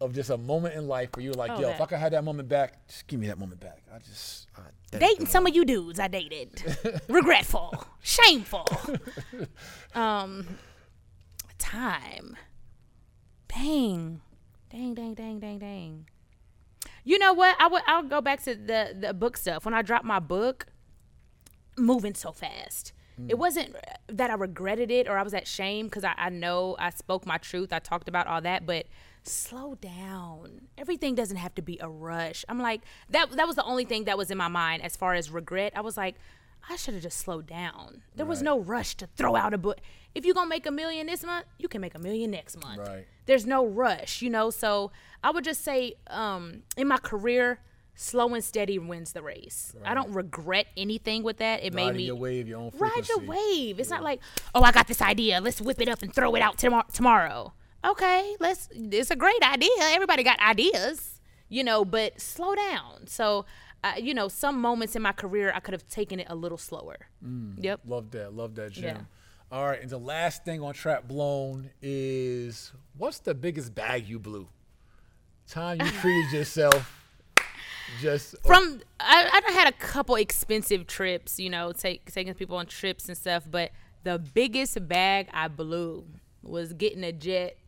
of 0.00 0.12
just 0.14 0.30
a 0.30 0.36
moment 0.36 0.74
in 0.74 0.88
life 0.88 1.10
where 1.14 1.24
you're 1.24 1.34
like, 1.34 1.52
Oh, 1.52 1.60
yo, 1.60 1.70
if. 1.70 1.80
I 1.80 1.86
could 1.86 1.98
have 1.98 2.10
that 2.12 2.24
moment 2.24 2.48
back, 2.48 2.86
just 2.88 3.06
give 3.06 3.20
me 3.20 3.28
that 3.28 3.38
moment 3.38 3.60
back. 3.60 3.82
I 3.94 3.98
just 3.98 4.48
I, 4.56 4.98
Dating 4.98 5.26
some 5.26 5.46
of 5.46 5.54
you 5.54 5.64
dudes 5.64 5.98
I 6.00 6.08
dated. 6.08 6.62
Regretful. 7.08 7.84
Shameful. 8.02 8.66
Um 9.94 10.46
time. 11.58 12.36
Dang. 13.48 14.20
Dang, 14.70 14.94
dang, 14.94 15.14
dang, 15.14 15.38
dang, 15.38 15.58
dang. 15.58 16.06
You 17.04 17.18
know 17.18 17.32
what? 17.32 17.56
I 17.58 17.68
would 17.68 17.82
I'll 17.86 18.02
go 18.02 18.20
back 18.20 18.42
to 18.44 18.54
the 18.54 18.96
the 18.98 19.14
book 19.14 19.36
stuff. 19.36 19.64
When 19.64 19.74
I 19.74 19.82
dropped 19.82 20.04
my 20.04 20.20
book, 20.20 20.66
moving 21.76 22.14
so 22.14 22.32
fast. 22.32 22.92
Mm. 23.20 23.30
It 23.30 23.38
wasn't 23.38 23.76
that 24.08 24.30
I 24.30 24.34
regretted 24.34 24.90
it 24.90 25.08
or 25.08 25.18
I 25.18 25.22
was 25.22 25.34
at 25.34 25.46
shame 25.46 25.86
because 25.86 26.04
I, 26.04 26.14
I 26.16 26.28
know 26.30 26.76
I 26.78 26.90
spoke 26.90 27.26
my 27.26 27.38
truth. 27.38 27.72
I 27.72 27.78
talked 27.78 28.08
about 28.08 28.26
all 28.26 28.40
that, 28.42 28.66
but 28.66 28.86
slow 29.22 29.74
down. 29.76 30.68
Everything 30.78 31.14
doesn't 31.14 31.36
have 31.36 31.54
to 31.56 31.62
be 31.62 31.78
a 31.80 31.88
rush. 31.88 32.44
I'm 32.48 32.60
like 32.60 32.82
that. 33.10 33.30
That 33.32 33.46
was 33.46 33.56
the 33.56 33.64
only 33.64 33.84
thing 33.84 34.04
that 34.04 34.16
was 34.16 34.30
in 34.30 34.38
my 34.38 34.48
mind 34.48 34.82
as 34.82 34.96
far 34.96 35.14
as 35.14 35.30
regret. 35.30 35.72
I 35.76 35.80
was 35.80 35.96
like, 35.96 36.16
I 36.68 36.76
should 36.76 36.94
have 36.94 37.02
just 37.02 37.18
slowed 37.18 37.46
down. 37.46 38.02
There 38.14 38.26
was 38.26 38.42
no 38.42 38.58
rush 38.60 38.94
to 38.96 39.06
throw 39.06 39.36
out 39.36 39.52
a 39.52 39.58
book. 39.58 39.78
If 40.14 40.24
you're 40.24 40.34
gonna 40.34 40.48
make 40.48 40.66
a 40.66 40.70
million 40.70 41.06
this 41.06 41.24
month, 41.24 41.46
you 41.58 41.68
can 41.68 41.80
make 41.80 41.94
a 41.94 41.98
million 41.98 42.30
next 42.30 42.62
month. 42.62 42.78
Right. 42.78 43.06
There's 43.26 43.46
no 43.46 43.66
rush, 43.66 44.22
you 44.22 44.30
know. 44.30 44.50
So 44.50 44.92
I 45.22 45.30
would 45.30 45.44
just 45.44 45.62
say, 45.62 45.94
um, 46.08 46.62
in 46.76 46.88
my 46.88 46.98
career, 46.98 47.60
slow 47.94 48.34
and 48.34 48.42
steady 48.44 48.78
wins 48.78 49.12
the 49.12 49.22
race. 49.22 49.74
I 49.84 49.94
don't 49.94 50.12
regret 50.12 50.66
anything 50.76 51.22
with 51.22 51.38
that. 51.38 51.64
It 51.64 51.72
made 51.74 51.94
me 51.94 52.04
your 52.04 52.16
wave, 52.16 52.48
your 52.48 52.60
own 52.60 52.72
ride 52.78 53.08
your 53.08 53.20
wave. 53.20 53.80
It's 53.80 53.90
not 53.90 54.02
like, 54.02 54.20
oh, 54.54 54.62
I 54.62 54.72
got 54.72 54.86
this 54.86 55.02
idea. 55.02 55.40
Let's 55.40 55.60
whip 55.60 55.80
it 55.80 55.88
up 55.88 56.02
and 56.02 56.14
throw 56.14 56.34
it 56.34 56.42
out 56.42 56.58
tomorrow. 56.58 56.86
tomorrow. 56.92 57.52
Okay, 57.84 58.36
let's. 58.38 58.68
It's 58.72 59.10
a 59.10 59.16
great 59.16 59.42
idea. 59.42 59.70
Everybody 59.80 60.22
got 60.22 60.38
ideas, 60.40 61.20
you 61.48 61.64
know, 61.64 61.84
but 61.84 62.20
slow 62.20 62.54
down. 62.54 63.06
So, 63.06 63.44
uh, 63.84 63.92
you 63.98 64.14
know, 64.14 64.28
some 64.28 64.60
moments 64.60 64.94
in 64.94 65.02
my 65.02 65.12
career, 65.12 65.52
I 65.54 65.60
could 65.60 65.72
have 65.72 65.88
taken 65.88 66.20
it 66.20 66.26
a 66.30 66.34
little 66.34 66.58
slower. 66.58 66.96
Yep. 67.58 67.80
Love 67.86 68.10
that. 68.12 68.34
Love 68.34 68.54
that, 68.56 68.72
Jim. 68.72 68.84
Yeah. 68.84 69.00
All 69.50 69.66
right, 69.66 69.82
and 69.82 69.90
the 69.90 69.98
last 69.98 70.46
thing 70.46 70.62
on 70.62 70.72
trap 70.72 71.06
blown 71.06 71.68
is 71.82 72.72
what's 72.96 73.18
the 73.18 73.34
biggest 73.34 73.74
bag 73.74 74.08
you 74.08 74.18
blew? 74.18 74.48
Time 75.46 75.78
you 75.78 75.90
treated 75.90 76.32
yourself. 76.32 77.00
Just 78.00 78.34
From 78.46 78.80
I, 78.98 79.42
I 79.46 79.52
had 79.52 79.68
a 79.68 79.72
couple 79.72 80.14
expensive 80.14 80.86
trips, 80.86 81.38
you 81.38 81.50
know, 81.50 81.72
take 81.72 82.10
taking 82.10 82.32
people 82.32 82.56
on 82.56 82.64
trips 82.64 83.08
and 83.08 83.16
stuff, 83.16 83.44
but 83.50 83.72
the 84.04 84.18
biggest 84.18 84.88
bag 84.88 85.28
I 85.34 85.48
blew 85.48 86.06
was 86.42 86.72
getting 86.72 87.04
a 87.04 87.12
jet 87.12 87.58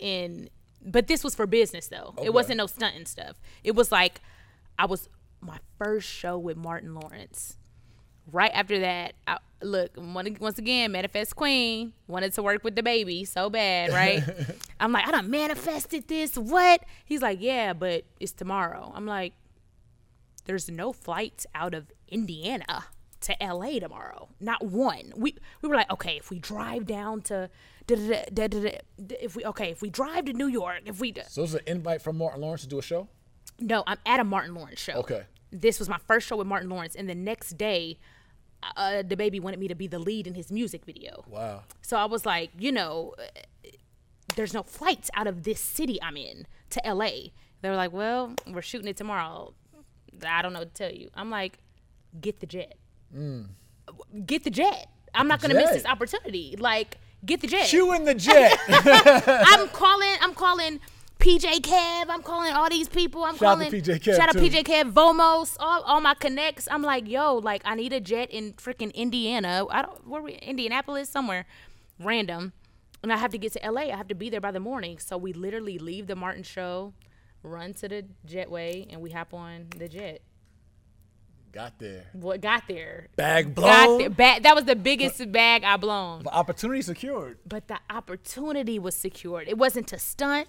in 0.00 0.50
but 0.84 1.06
this 1.06 1.22
was 1.22 1.36
for 1.36 1.46
business 1.46 1.86
though. 1.86 2.14
Okay. 2.18 2.26
It 2.26 2.34
wasn't 2.34 2.58
no 2.58 2.66
stunt 2.66 2.96
and 2.96 3.06
stuff. 3.06 3.36
It 3.62 3.76
was 3.76 3.92
like 3.92 4.20
I 4.78 4.86
was 4.86 5.08
my 5.40 5.58
first 5.78 6.08
show 6.08 6.38
with 6.38 6.56
Martin 6.56 6.94
Lawrence. 6.94 7.56
Right 8.32 8.50
after 8.52 8.80
that, 8.80 9.14
I, 9.28 9.38
look 9.62 9.90
one- 9.96 10.36
once 10.40 10.58
again, 10.58 10.90
manifest 10.92 11.36
queen 11.36 11.92
wanted 12.08 12.32
to 12.34 12.42
work 12.42 12.64
with 12.64 12.74
DaBaby 12.74 13.26
so 13.28 13.48
bad, 13.50 13.92
right? 13.92 14.22
I'm 14.80 14.90
like, 14.92 15.06
I 15.06 15.12
done 15.12 15.30
manifested 15.30 16.08
this. 16.08 16.36
What? 16.36 16.82
He's 17.04 17.22
like, 17.22 17.38
yeah, 17.40 17.72
but 17.72 18.04
it's 18.18 18.32
tomorrow. 18.32 18.92
I'm 18.94 19.06
like, 19.06 19.32
there's 20.46 20.68
no 20.70 20.92
flights 20.92 21.46
out 21.54 21.74
of 21.74 21.90
Indiana 22.08 22.84
to 23.22 23.36
LA 23.40 23.78
tomorrow. 23.78 24.28
Not 24.40 24.64
one. 24.64 25.12
We 25.16 25.36
we 25.62 25.68
were 25.68 25.74
like, 25.74 25.90
okay, 25.90 26.16
if 26.16 26.30
we 26.30 26.38
drive 26.38 26.86
down 26.86 27.22
to 27.22 27.48
da- 27.86 28.24
da- 28.32 28.48
da- 28.48 28.78
if 29.20 29.34
we 29.36 29.44
okay, 29.44 29.70
if 29.70 29.82
we 29.82 29.90
drive 29.90 30.26
to 30.26 30.32
New 30.32 30.46
York, 30.48 30.82
if 30.84 31.00
we 31.00 31.12
So 31.28 31.40
this 31.42 31.50
is 31.50 31.54
an 31.56 31.62
invite 31.66 32.02
from 32.02 32.18
Martin 32.18 32.40
Lawrence 32.42 32.62
to 32.62 32.68
do 32.68 32.78
a 32.78 32.82
show. 32.82 33.08
No, 33.60 33.82
I'm 33.86 33.98
at 34.04 34.20
a 34.20 34.24
Martin 34.24 34.54
Lawrence 34.54 34.80
show. 34.80 34.94
Okay. 34.94 35.24
This 35.50 35.78
was 35.78 35.88
my 35.88 35.98
first 36.06 36.26
show 36.26 36.36
with 36.36 36.46
Martin 36.46 36.68
Lawrence, 36.68 36.94
and 36.94 37.08
the 37.08 37.14
next 37.14 37.56
day, 37.56 37.98
uh, 38.76 39.02
DaBaby 39.06 39.40
wanted 39.40 39.60
me 39.60 39.68
to 39.68 39.74
be 39.74 39.86
the 39.86 39.98
lead 39.98 40.26
in 40.26 40.34
his 40.34 40.50
music 40.50 40.84
video. 40.84 41.24
Wow. 41.28 41.62
So 41.82 41.96
I 41.96 42.04
was 42.04 42.26
like, 42.26 42.50
you 42.58 42.72
know, 42.72 43.14
uh, 43.18 43.68
there's 44.34 44.52
no 44.52 44.62
flights 44.62 45.10
out 45.14 45.26
of 45.26 45.44
this 45.44 45.60
city 45.60 45.98
I'm 46.02 46.16
in 46.16 46.46
to 46.70 46.80
LA. 46.84 47.30
They 47.62 47.70
were 47.70 47.76
like, 47.76 47.92
well, 47.92 48.34
we're 48.46 48.62
shooting 48.62 48.88
it 48.88 48.96
tomorrow. 48.96 49.54
I 50.26 50.42
don't 50.42 50.52
know 50.52 50.60
what 50.60 50.74
to 50.74 50.82
tell 50.88 50.92
you. 50.94 51.10
I'm 51.14 51.30
like, 51.30 51.58
get 52.20 52.40
the 52.40 52.46
jet. 52.46 52.74
Get 54.26 54.44
the 54.44 54.50
jet. 54.50 54.88
I'm 55.14 55.28
not 55.28 55.40
gonna 55.40 55.54
miss 55.54 55.70
this 55.70 55.86
opportunity. 55.86 56.56
Like, 56.58 56.98
get 57.24 57.40
the 57.40 57.46
jet. 57.46 57.66
Chew 57.66 57.92
in 57.94 58.04
the 58.04 58.14
jet. 58.14 58.58
I'm 58.68 59.68
calling. 59.72 60.14
I'm 60.20 60.34
calling 60.34 60.80
PJ 61.26 61.60
Kev. 61.60 62.06
I'm 62.08 62.22
calling 62.22 62.52
all 62.52 62.68
these 62.70 62.88
people. 62.88 63.24
I'm 63.24 63.36
Shout 63.36 63.58
out 63.58 63.64
calling. 63.64 63.70
to 63.70 63.76
PJ 63.82 64.00
Kev, 64.00 64.16
Shout 64.16 64.28
out. 64.28 64.36
PJ 64.36 64.62
Kev, 64.62 64.92
Vomos, 64.92 65.56
all, 65.58 65.82
all 65.82 66.00
my 66.00 66.14
connects. 66.14 66.68
I'm 66.70 66.82
like, 66.82 67.08
yo, 67.08 67.34
like 67.38 67.62
I 67.64 67.74
need 67.74 67.92
a 67.92 67.98
jet 68.00 68.30
in 68.30 68.52
freaking 68.52 68.94
Indiana. 68.94 69.64
I 69.68 69.82
don't. 69.82 70.06
Where 70.06 70.22
we? 70.22 70.34
Indianapolis, 70.34 71.08
somewhere, 71.08 71.46
random. 71.98 72.52
And 73.02 73.12
I 73.12 73.16
have 73.16 73.32
to 73.32 73.38
get 73.38 73.52
to 73.54 73.70
LA. 73.70 73.82
I 73.92 73.96
have 73.96 74.08
to 74.08 74.14
be 74.14 74.30
there 74.30 74.40
by 74.40 74.52
the 74.52 74.60
morning. 74.60 74.98
So 74.98 75.16
we 75.16 75.32
literally 75.32 75.78
leave 75.78 76.06
the 76.06 76.14
Martin 76.16 76.42
show, 76.44 76.92
run 77.42 77.74
to 77.74 77.88
the 77.88 78.04
jetway, 78.26 78.86
and 78.88 79.00
we 79.00 79.10
hop 79.10 79.34
on 79.34 79.66
the 79.76 79.88
jet. 79.88 80.22
Got 81.52 81.78
there. 81.78 82.04
What 82.12 82.40
got 82.40 82.64
there? 82.68 83.08
Bag 83.16 83.54
Got 83.54 83.86
blown. 83.86 83.98
there. 83.98 84.10
Ba- 84.10 84.40
that 84.42 84.54
was 84.54 84.64
the 84.64 84.76
biggest 84.76 85.32
bag 85.32 85.64
I 85.64 85.76
blown. 85.76 86.22
But 86.22 86.34
opportunity 86.34 86.82
secured. 86.82 87.38
but 87.48 87.66
the 87.68 87.78
opportunity 87.90 88.78
was 88.78 88.94
secured. 88.94 89.48
It 89.48 89.56
wasn't 89.58 89.86
to 89.88 89.98
stunt. 89.98 90.48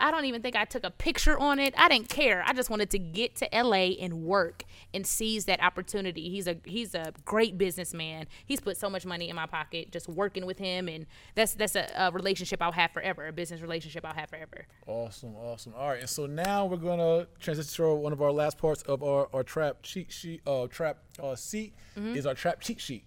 I 0.00 0.10
don't 0.10 0.24
even 0.24 0.42
think 0.42 0.56
I 0.56 0.64
took 0.64 0.84
a 0.84 0.90
picture 0.90 1.38
on 1.38 1.58
it. 1.58 1.74
I 1.76 1.88
didn't 1.88 2.08
care. 2.08 2.42
I 2.46 2.52
just 2.52 2.70
wanted 2.70 2.90
to 2.90 2.98
get 2.98 3.36
to 3.36 3.48
LA 3.52 3.94
and 4.00 4.22
work 4.22 4.64
and 4.92 5.06
seize 5.06 5.44
that 5.44 5.62
opportunity. 5.62 6.28
He's 6.30 6.46
a 6.46 6.56
he's 6.64 6.94
a 6.94 7.12
great 7.24 7.58
businessman. 7.58 8.26
He's 8.44 8.60
put 8.60 8.76
so 8.76 8.90
much 8.90 9.06
money 9.06 9.28
in 9.28 9.36
my 9.36 9.46
pocket 9.46 9.92
just 9.92 10.08
working 10.08 10.46
with 10.46 10.58
him 10.58 10.88
and 10.88 11.06
that's 11.34 11.54
that's 11.54 11.76
a, 11.76 11.88
a 11.96 12.10
relationship 12.10 12.62
I'll 12.62 12.72
have 12.72 12.92
forever, 12.92 13.26
a 13.26 13.32
business 13.32 13.60
relationship 13.60 14.04
I'll 14.04 14.14
have 14.14 14.30
forever. 14.30 14.66
Awesome, 14.86 15.36
awesome. 15.36 15.74
All 15.76 15.88
right, 15.88 16.00
and 16.00 16.08
so 16.08 16.26
now 16.26 16.66
we're 16.66 16.76
gonna 16.76 17.26
transition 17.38 17.84
to 17.84 17.94
one 17.94 18.12
of 18.12 18.22
our 18.22 18.32
last 18.32 18.58
parts 18.58 18.82
of 18.82 19.02
our, 19.02 19.28
our 19.32 19.42
trap 19.42 19.82
cheat 19.82 20.10
sheet. 20.10 20.40
Uh, 20.46 20.66
trap 20.66 20.98
uh, 21.22 21.34
seat 21.36 21.74
is 21.96 22.26
our 22.26 22.34
trap 22.34 22.60
cheat 22.60 22.80
sheet. 22.80 23.04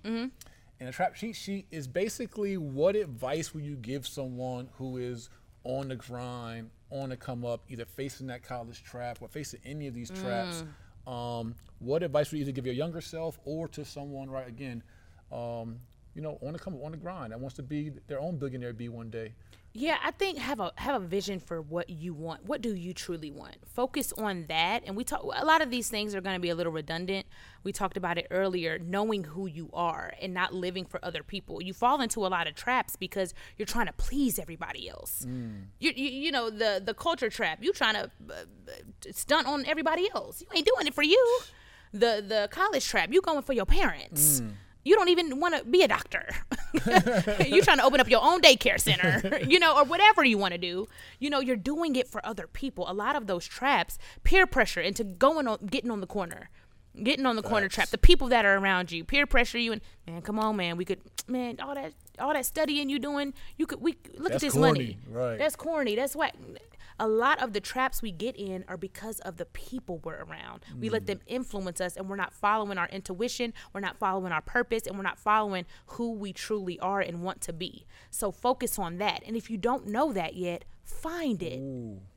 And 0.79 0.89
a 0.89 0.91
trap 0.91 1.15
cheat 1.15 1.35
sheet 1.35 1.67
is 1.71 1.87
basically 1.87 2.57
what 2.57 2.95
advice 2.95 3.53
would 3.53 3.63
you 3.63 3.75
give 3.75 4.05
someone 4.05 4.69
who 4.73 4.97
is 4.97 5.29
on 5.63 5.87
the 5.87 5.95
grind, 5.95 6.69
on 6.93 7.09
the 7.09 7.17
come 7.17 7.43
up, 7.43 7.63
either 7.69 7.85
facing 7.85 8.27
that 8.27 8.43
college 8.43 8.83
trap 8.83 9.17
or 9.21 9.27
facing 9.27 9.59
any 9.65 9.87
of 9.87 9.93
these 9.93 10.09
traps. 10.21 10.63
Um, 11.07 11.55
what 11.79 12.03
advice 12.03 12.31
would 12.31 12.37
you 12.37 12.43
either 12.43 12.51
give 12.53 12.65
your 12.65 12.75
younger 12.75 13.01
self 13.01 13.39
or 13.45 13.67
to 13.69 13.83
someone 13.83 14.29
right 14.29 14.47
again, 14.47 14.83
um, 15.31 15.79
you 16.15 16.21
know, 16.21 16.37
on 16.41 16.53
the 16.53 16.59
come 16.59 16.75
up, 16.75 16.83
on 16.85 16.91
the 16.91 16.97
grind 16.97 17.31
that 17.33 17.39
wants 17.39 17.55
to 17.57 17.63
be 17.63 17.91
their 18.07 18.19
own 18.19 18.37
billionaire 18.37 18.73
be 18.73 18.87
one 18.89 19.09
day? 19.09 19.33
Yeah, 19.75 19.97
I 20.03 20.11
think 20.11 20.37
have 20.37 20.59
a 20.59 20.71
have 20.75 21.01
a 21.01 21.03
vision 21.03 21.39
for 21.39 21.59
what 21.59 21.89
you 21.89 22.13
want. 22.13 22.45
What 22.45 22.61
do 22.61 22.75
you 22.75 22.93
truly 22.93 23.31
want? 23.31 23.57
Focus 23.65 24.13
on 24.13 24.45
that. 24.47 24.83
And 24.85 24.95
we 24.95 25.03
talk 25.03 25.23
a 25.23 25.43
lot 25.43 25.63
of 25.63 25.71
these 25.71 25.89
things 25.89 26.13
are 26.13 26.21
going 26.21 26.35
to 26.35 26.39
be 26.39 26.49
a 26.49 26.55
little 26.55 26.71
redundant. 26.71 27.25
We 27.63 27.71
talked 27.71 27.97
about 27.97 28.19
it 28.19 28.27
earlier, 28.29 28.77
knowing 28.77 29.23
who 29.23 29.47
you 29.47 29.71
are 29.73 30.13
and 30.21 30.31
not 30.31 30.53
living 30.53 30.85
for 30.85 30.99
other 31.03 31.23
people. 31.23 31.59
You 31.63 31.73
fall 31.73 32.01
into 32.01 32.23
a 32.23 32.27
lot 32.29 32.45
of 32.45 32.53
traps 32.53 32.95
because 32.95 33.33
you're 33.57 33.65
trying 33.65 33.87
to 33.87 33.93
please 33.93 34.37
everybody 34.37 34.87
else. 34.87 35.25
You, 35.79 35.91
you 35.95 36.09
you 36.25 36.31
know 36.31 36.51
the 36.51 36.79
the 36.83 36.93
culture 36.93 37.31
trap. 37.31 37.63
You 37.63 37.73
trying 37.73 37.95
to 37.95 38.11
uh, 38.29 38.33
uh, 38.33 39.11
stunt 39.11 39.47
on 39.47 39.65
everybody 39.65 40.07
else. 40.13 40.39
You 40.41 40.47
ain't 40.55 40.67
doing 40.67 40.85
it 40.85 40.93
for 40.93 41.03
you. 41.03 41.39
The 41.93 42.23
the 42.27 42.47
college 42.51 42.87
trap. 42.87 43.11
You 43.11 43.21
going 43.21 43.41
for 43.41 43.53
your 43.53 43.65
parents. 43.65 44.43
You 44.83 44.95
don't 44.95 45.09
even 45.09 45.39
want 45.39 45.55
to 45.55 45.63
be 45.63 45.83
a 45.83 45.87
doctor. 45.87 46.27
you're 47.45 47.63
trying 47.63 47.77
to 47.77 47.83
open 47.83 47.99
up 48.01 48.09
your 48.09 48.21
own 48.23 48.41
daycare 48.41 48.79
center, 48.79 49.39
you 49.47 49.59
know, 49.59 49.77
or 49.77 49.83
whatever 49.85 50.23
you 50.25 50.37
want 50.37 50.53
to 50.53 50.57
do. 50.57 50.87
You 51.19 51.29
know, 51.29 51.39
you're 51.39 51.55
doing 51.55 51.95
it 51.95 52.07
for 52.07 52.25
other 52.25 52.47
people. 52.47 52.89
A 52.89 52.93
lot 52.93 53.15
of 53.15 53.27
those 53.27 53.45
traps, 53.45 53.97
peer 54.23 54.45
pressure 54.45 54.81
into 54.81 55.03
going 55.03 55.47
on, 55.47 55.65
getting 55.67 55.89
on 55.91 56.01
the 56.01 56.07
corner, 56.07 56.49
getting 57.01 57.25
on 57.25 57.35
the 57.35 57.43
corner 57.43 57.69
trap. 57.69 57.89
The 57.89 57.97
people 57.97 58.27
that 58.29 58.45
are 58.45 58.57
around 58.57 58.91
you, 58.91 59.03
peer 59.03 59.25
pressure 59.25 59.57
you, 59.57 59.71
and 59.71 59.81
man, 60.05 60.21
come 60.21 60.37
on, 60.37 60.57
man, 60.57 60.75
we 60.75 60.83
could, 60.85 60.99
man, 61.27 61.59
all 61.61 61.75
that, 61.75 61.93
all 62.19 62.33
that 62.33 62.45
studying 62.45 62.89
you 62.89 62.99
doing, 62.99 63.33
you 63.57 63.65
could, 63.65 63.81
we 63.81 63.97
look 64.17 64.33
That's 64.33 64.35
at 64.35 64.41
this 64.41 64.53
corny, 64.53 64.67
money. 64.67 64.97
right. 65.09 65.37
That's 65.37 65.55
corny. 65.55 65.95
That's 65.95 66.15
what. 66.15 66.35
A 66.99 67.07
lot 67.07 67.41
of 67.41 67.53
the 67.53 67.59
traps 67.59 68.01
we 68.01 68.11
get 68.11 68.35
in 68.35 68.63
are 68.67 68.77
because 68.77 69.19
of 69.21 69.37
the 69.37 69.45
people 69.45 69.99
we're 70.03 70.23
around. 70.23 70.63
We 70.79 70.89
let 70.89 71.03
mm. 71.03 71.07
them 71.07 71.19
influence 71.27 71.81
us, 71.81 71.97
and 71.97 72.09
we're 72.09 72.15
not 72.15 72.33
following 72.33 72.77
our 72.77 72.87
intuition. 72.89 73.53
We're 73.73 73.81
not 73.81 73.97
following 73.97 74.31
our 74.31 74.41
purpose, 74.41 74.85
and 74.85 74.95
we're 74.97 75.03
not 75.03 75.19
following 75.19 75.65
who 75.87 76.11
we 76.11 76.33
truly 76.33 76.79
are 76.79 77.01
and 77.01 77.23
want 77.23 77.41
to 77.41 77.53
be. 77.53 77.85
So 78.11 78.31
focus 78.31 78.77
on 78.77 78.97
that. 78.97 79.23
And 79.25 79.35
if 79.35 79.49
you 79.49 79.57
don't 79.57 79.87
know 79.87 80.13
that 80.13 80.35
yet, 80.35 80.65
find 80.83 81.41
it. 81.41 81.61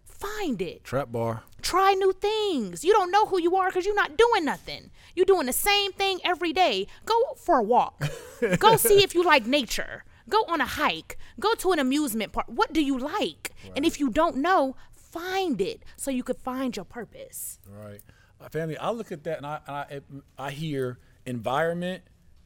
Find 0.05 0.63
it 0.63 0.83
Trap 0.83 1.13
bar. 1.13 1.43
try 1.61 1.93
new 1.93 2.13
things. 2.13 2.85
You 2.85 2.93
don't 2.93 3.11
know 3.11 3.27
who 3.27 3.39
you 3.39 3.55
are 3.57 3.69
because 3.69 3.85
you're 3.85 3.95
not 3.95 4.17
doing 4.17 4.47
nothing. 4.47 4.91
You're 5.15 5.27
doing 5.27 5.47
the 5.47 5.53
same 5.53 5.93
thing 5.93 6.21
every 6.25 6.55
day. 6.55 6.87
Go 7.05 7.15
for 7.37 7.59
a 7.59 7.63
walk. 7.63 8.03
Go 8.59 8.77
see 8.77 9.03
if 9.03 9.15
you 9.15 9.23
like 9.23 9.47
nature. 9.47 10.05
Go 10.29 10.39
on 10.49 10.61
a 10.61 10.67
hike. 10.67 11.17
Go 11.39 11.55
to 11.55 11.73
an 11.73 11.79
amusement 11.79 12.33
park. 12.33 12.47
What 12.49 12.73
do 12.73 12.83
you 12.83 12.99
like? 12.99 13.53
And 13.75 13.85
if 13.85 14.01
you 14.01 14.11
don't 14.11 14.37
know, 14.37 14.77
find 14.93 15.61
it 15.61 15.83
so 15.97 16.11
you 16.11 16.23
could 16.23 16.39
find 16.39 16.75
your 16.77 16.85
purpose. 16.85 17.59
Right. 17.69 18.01
Uh, 18.41 18.49
family, 18.49 18.77
I 18.77 18.91
look 18.91 19.13
at 19.13 19.25
that 19.25 19.39
and 19.39 19.47
I, 19.47 19.61
and 19.67 20.23
I, 20.39 20.47
I 20.47 20.51
hear 20.51 20.99
environment 21.25 22.03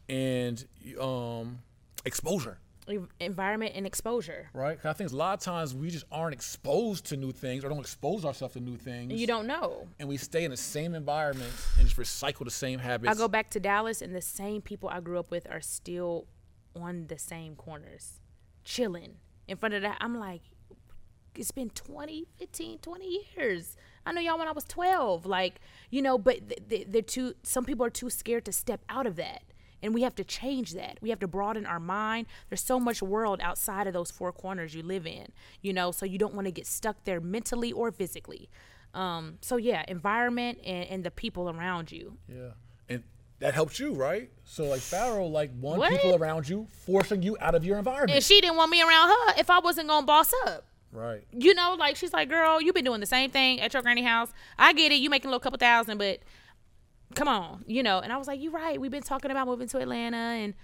and 0.08 0.64
um, 1.00 1.60
exposure, 2.04 2.58
Environment 3.20 3.72
and 3.76 3.86
exposure. 3.86 4.50
right? 4.52 4.76
I 4.84 4.92
think 4.94 5.12
a 5.12 5.16
lot 5.16 5.34
of 5.38 5.44
times 5.44 5.74
we 5.74 5.90
just 5.90 6.06
aren't 6.10 6.34
exposed 6.34 7.06
to 7.06 7.16
new 7.16 7.30
things 7.30 7.64
or 7.64 7.68
don't 7.68 7.78
expose 7.78 8.24
ourselves 8.24 8.54
to 8.54 8.60
new 8.60 8.76
things. 8.76 9.12
You 9.12 9.28
don't 9.28 9.46
know. 9.46 9.86
And 10.00 10.08
we 10.08 10.16
stay 10.16 10.44
in 10.44 10.50
the 10.50 10.56
same 10.56 10.94
environment 10.96 11.52
and 11.78 11.86
just 11.86 11.96
recycle 11.96 12.44
the 12.44 12.50
same 12.50 12.80
habits. 12.80 13.08
I 13.10 13.14
go 13.14 13.28
back 13.28 13.50
to 13.50 13.60
Dallas, 13.60 14.02
and 14.02 14.12
the 14.14 14.20
same 14.22 14.60
people 14.60 14.88
I 14.88 14.98
grew 15.00 15.20
up 15.20 15.30
with 15.30 15.46
are 15.48 15.60
still 15.60 16.26
on 16.74 17.06
the 17.08 17.18
same 17.18 17.54
corners, 17.56 18.20
chilling 18.64 19.16
in 19.48 19.56
front 19.56 19.74
of 19.74 19.82
that. 19.82 19.98
I'm 20.00 20.16
like, 20.16 20.42
it's 21.34 21.50
been 21.50 21.70
20, 21.70 22.26
15, 22.38 22.78
20 22.78 23.20
years. 23.36 23.76
I 24.04 24.12
know 24.12 24.20
y'all 24.20 24.38
when 24.38 24.48
I 24.48 24.52
was 24.52 24.64
12. 24.64 25.26
Like, 25.26 25.60
you 25.90 26.02
know, 26.02 26.18
but 26.18 26.48
th- 26.48 26.68
th- 26.68 26.86
they're 26.90 27.02
too, 27.02 27.34
some 27.42 27.64
people 27.64 27.84
are 27.86 27.90
too 27.90 28.10
scared 28.10 28.44
to 28.46 28.52
step 28.52 28.80
out 28.88 29.06
of 29.06 29.16
that. 29.16 29.42
And 29.82 29.94
we 29.94 30.02
have 30.02 30.14
to 30.16 30.24
change 30.24 30.74
that. 30.74 30.98
We 31.00 31.08
have 31.08 31.20
to 31.20 31.28
broaden 31.28 31.64
our 31.64 31.80
mind. 31.80 32.26
There's 32.48 32.62
so 32.62 32.78
much 32.78 33.00
world 33.00 33.40
outside 33.42 33.86
of 33.86 33.94
those 33.94 34.10
four 34.10 34.30
corners 34.30 34.74
you 34.74 34.82
live 34.82 35.06
in, 35.06 35.28
you 35.62 35.72
know, 35.72 35.90
so 35.90 36.04
you 36.04 36.18
don't 36.18 36.34
want 36.34 36.46
to 36.46 36.52
get 36.52 36.66
stuck 36.66 37.04
there 37.04 37.20
mentally 37.20 37.72
or 37.72 37.90
physically. 37.90 38.50
Um, 38.92 39.38
so, 39.40 39.56
yeah, 39.56 39.84
environment 39.88 40.58
and, 40.64 40.88
and 40.88 41.04
the 41.04 41.10
people 41.10 41.48
around 41.48 41.92
you. 41.92 42.18
Yeah. 42.28 42.50
That 43.40 43.54
helps 43.54 43.80
you, 43.80 43.94
right? 43.94 44.30
So 44.44 44.64
like 44.64 44.80
Pharaoh, 44.80 45.26
like 45.26 45.50
one 45.58 45.78
What? 45.78 45.90
people 45.90 46.14
around 46.14 46.48
you, 46.48 46.66
forcing 46.86 47.22
you 47.22 47.36
out 47.40 47.54
of 47.54 47.64
your 47.64 47.78
environment. 47.78 48.12
and 48.12 48.22
she 48.24 48.40
didn't 48.40 48.56
want 48.56 48.70
me 48.70 48.82
around 48.82 49.08
her 49.08 49.34
if 49.40 49.50
I 49.50 49.58
wasn't 49.60 49.88
gonna 49.88 50.06
boss 50.06 50.32
up. 50.46 50.64
right. 50.92 51.24
You 51.32 51.54
know, 51.54 51.74
like 51.78 51.96
she's 51.96 52.12
like, 52.12 52.28
girl, 52.28 52.60
you've 52.60 52.74
been 52.74 52.84
doing 52.84 53.00
the 53.00 53.06
same 53.06 53.30
thing 53.30 53.60
at 53.60 53.72
your 53.72 53.82
granny 53.82 54.02
house. 54.02 54.30
I 54.58 54.72
get 54.72 54.92
it, 54.92 54.96
you 54.96 55.08
making 55.10 55.28
a 55.28 55.30
little 55.30 55.40
couple 55.40 55.58
thousand, 55.58 55.98
but 55.98 56.20
come 57.14 57.28
on, 57.28 57.64
you 57.66 57.82
know. 57.82 57.98
And 58.00 58.12
I 58.12 58.16
was 58.18 58.26
like, 58.28 58.40
you're 58.42 58.52
right. 58.52 58.80
We've 58.80 58.90
been 58.90 59.02
talking 59.02 59.30
about 59.30 59.46
moving 59.46 59.68
to 59.68 59.78
Atlanta, 59.78 60.16
and 60.16 60.54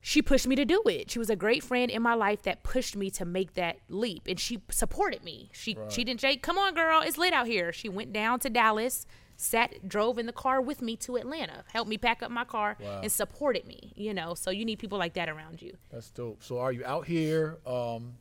she 0.00 0.22
pushed 0.22 0.46
me 0.46 0.56
to 0.56 0.64
do 0.64 0.82
it. 0.86 1.10
She 1.10 1.18
was 1.18 1.28
a 1.30 1.36
great 1.36 1.62
friend 1.62 1.90
in 1.90 2.02
my 2.02 2.14
life 2.14 2.42
that 2.42 2.62
pushed 2.62 2.96
me 2.96 3.10
to 3.10 3.24
make 3.24 3.54
that 3.54 3.78
leap, 3.88 4.22
and 4.26 4.40
she 4.40 4.62
supported 4.70 5.22
me. 5.24 5.50
She 5.52 5.76
she 5.90 6.04
didn't 6.04 6.20
say, 6.22 6.36
come 6.36 6.56
on, 6.56 6.74
girl, 6.74 7.02
it's 7.02 7.18
lit 7.18 7.32
out 7.34 7.46
here. 7.46 7.72
She 7.72 7.88
went 7.88 8.12
down 8.12 8.40
to 8.40 8.48
Dallas. 8.50 9.06
Sat, 9.36 9.88
drove 9.88 10.18
in 10.18 10.26
the 10.26 10.32
car 10.32 10.60
with 10.60 10.82
me 10.82 10.96
to 10.96 11.16
Atlanta, 11.16 11.64
helped 11.72 11.88
me 11.90 11.98
pack 11.98 12.22
up 12.22 12.30
my 12.30 12.44
car, 12.44 12.76
Wow. 12.80 13.00
and 13.02 13.10
supported 13.10 13.66
me. 13.66 13.92
You 13.96 14.14
know, 14.14 14.34
so 14.34 14.50
you 14.50 14.64
need 14.64 14.78
people 14.78 14.98
like 14.98 15.14
that 15.14 15.28
around 15.28 15.60
you. 15.62 15.76
That's 15.90 16.10
dope. 16.10 16.42
So 16.42 16.58
are 16.58 16.72
you 16.72 16.84
out 16.84 17.06
here 17.06 17.58
um, 17.66 18.14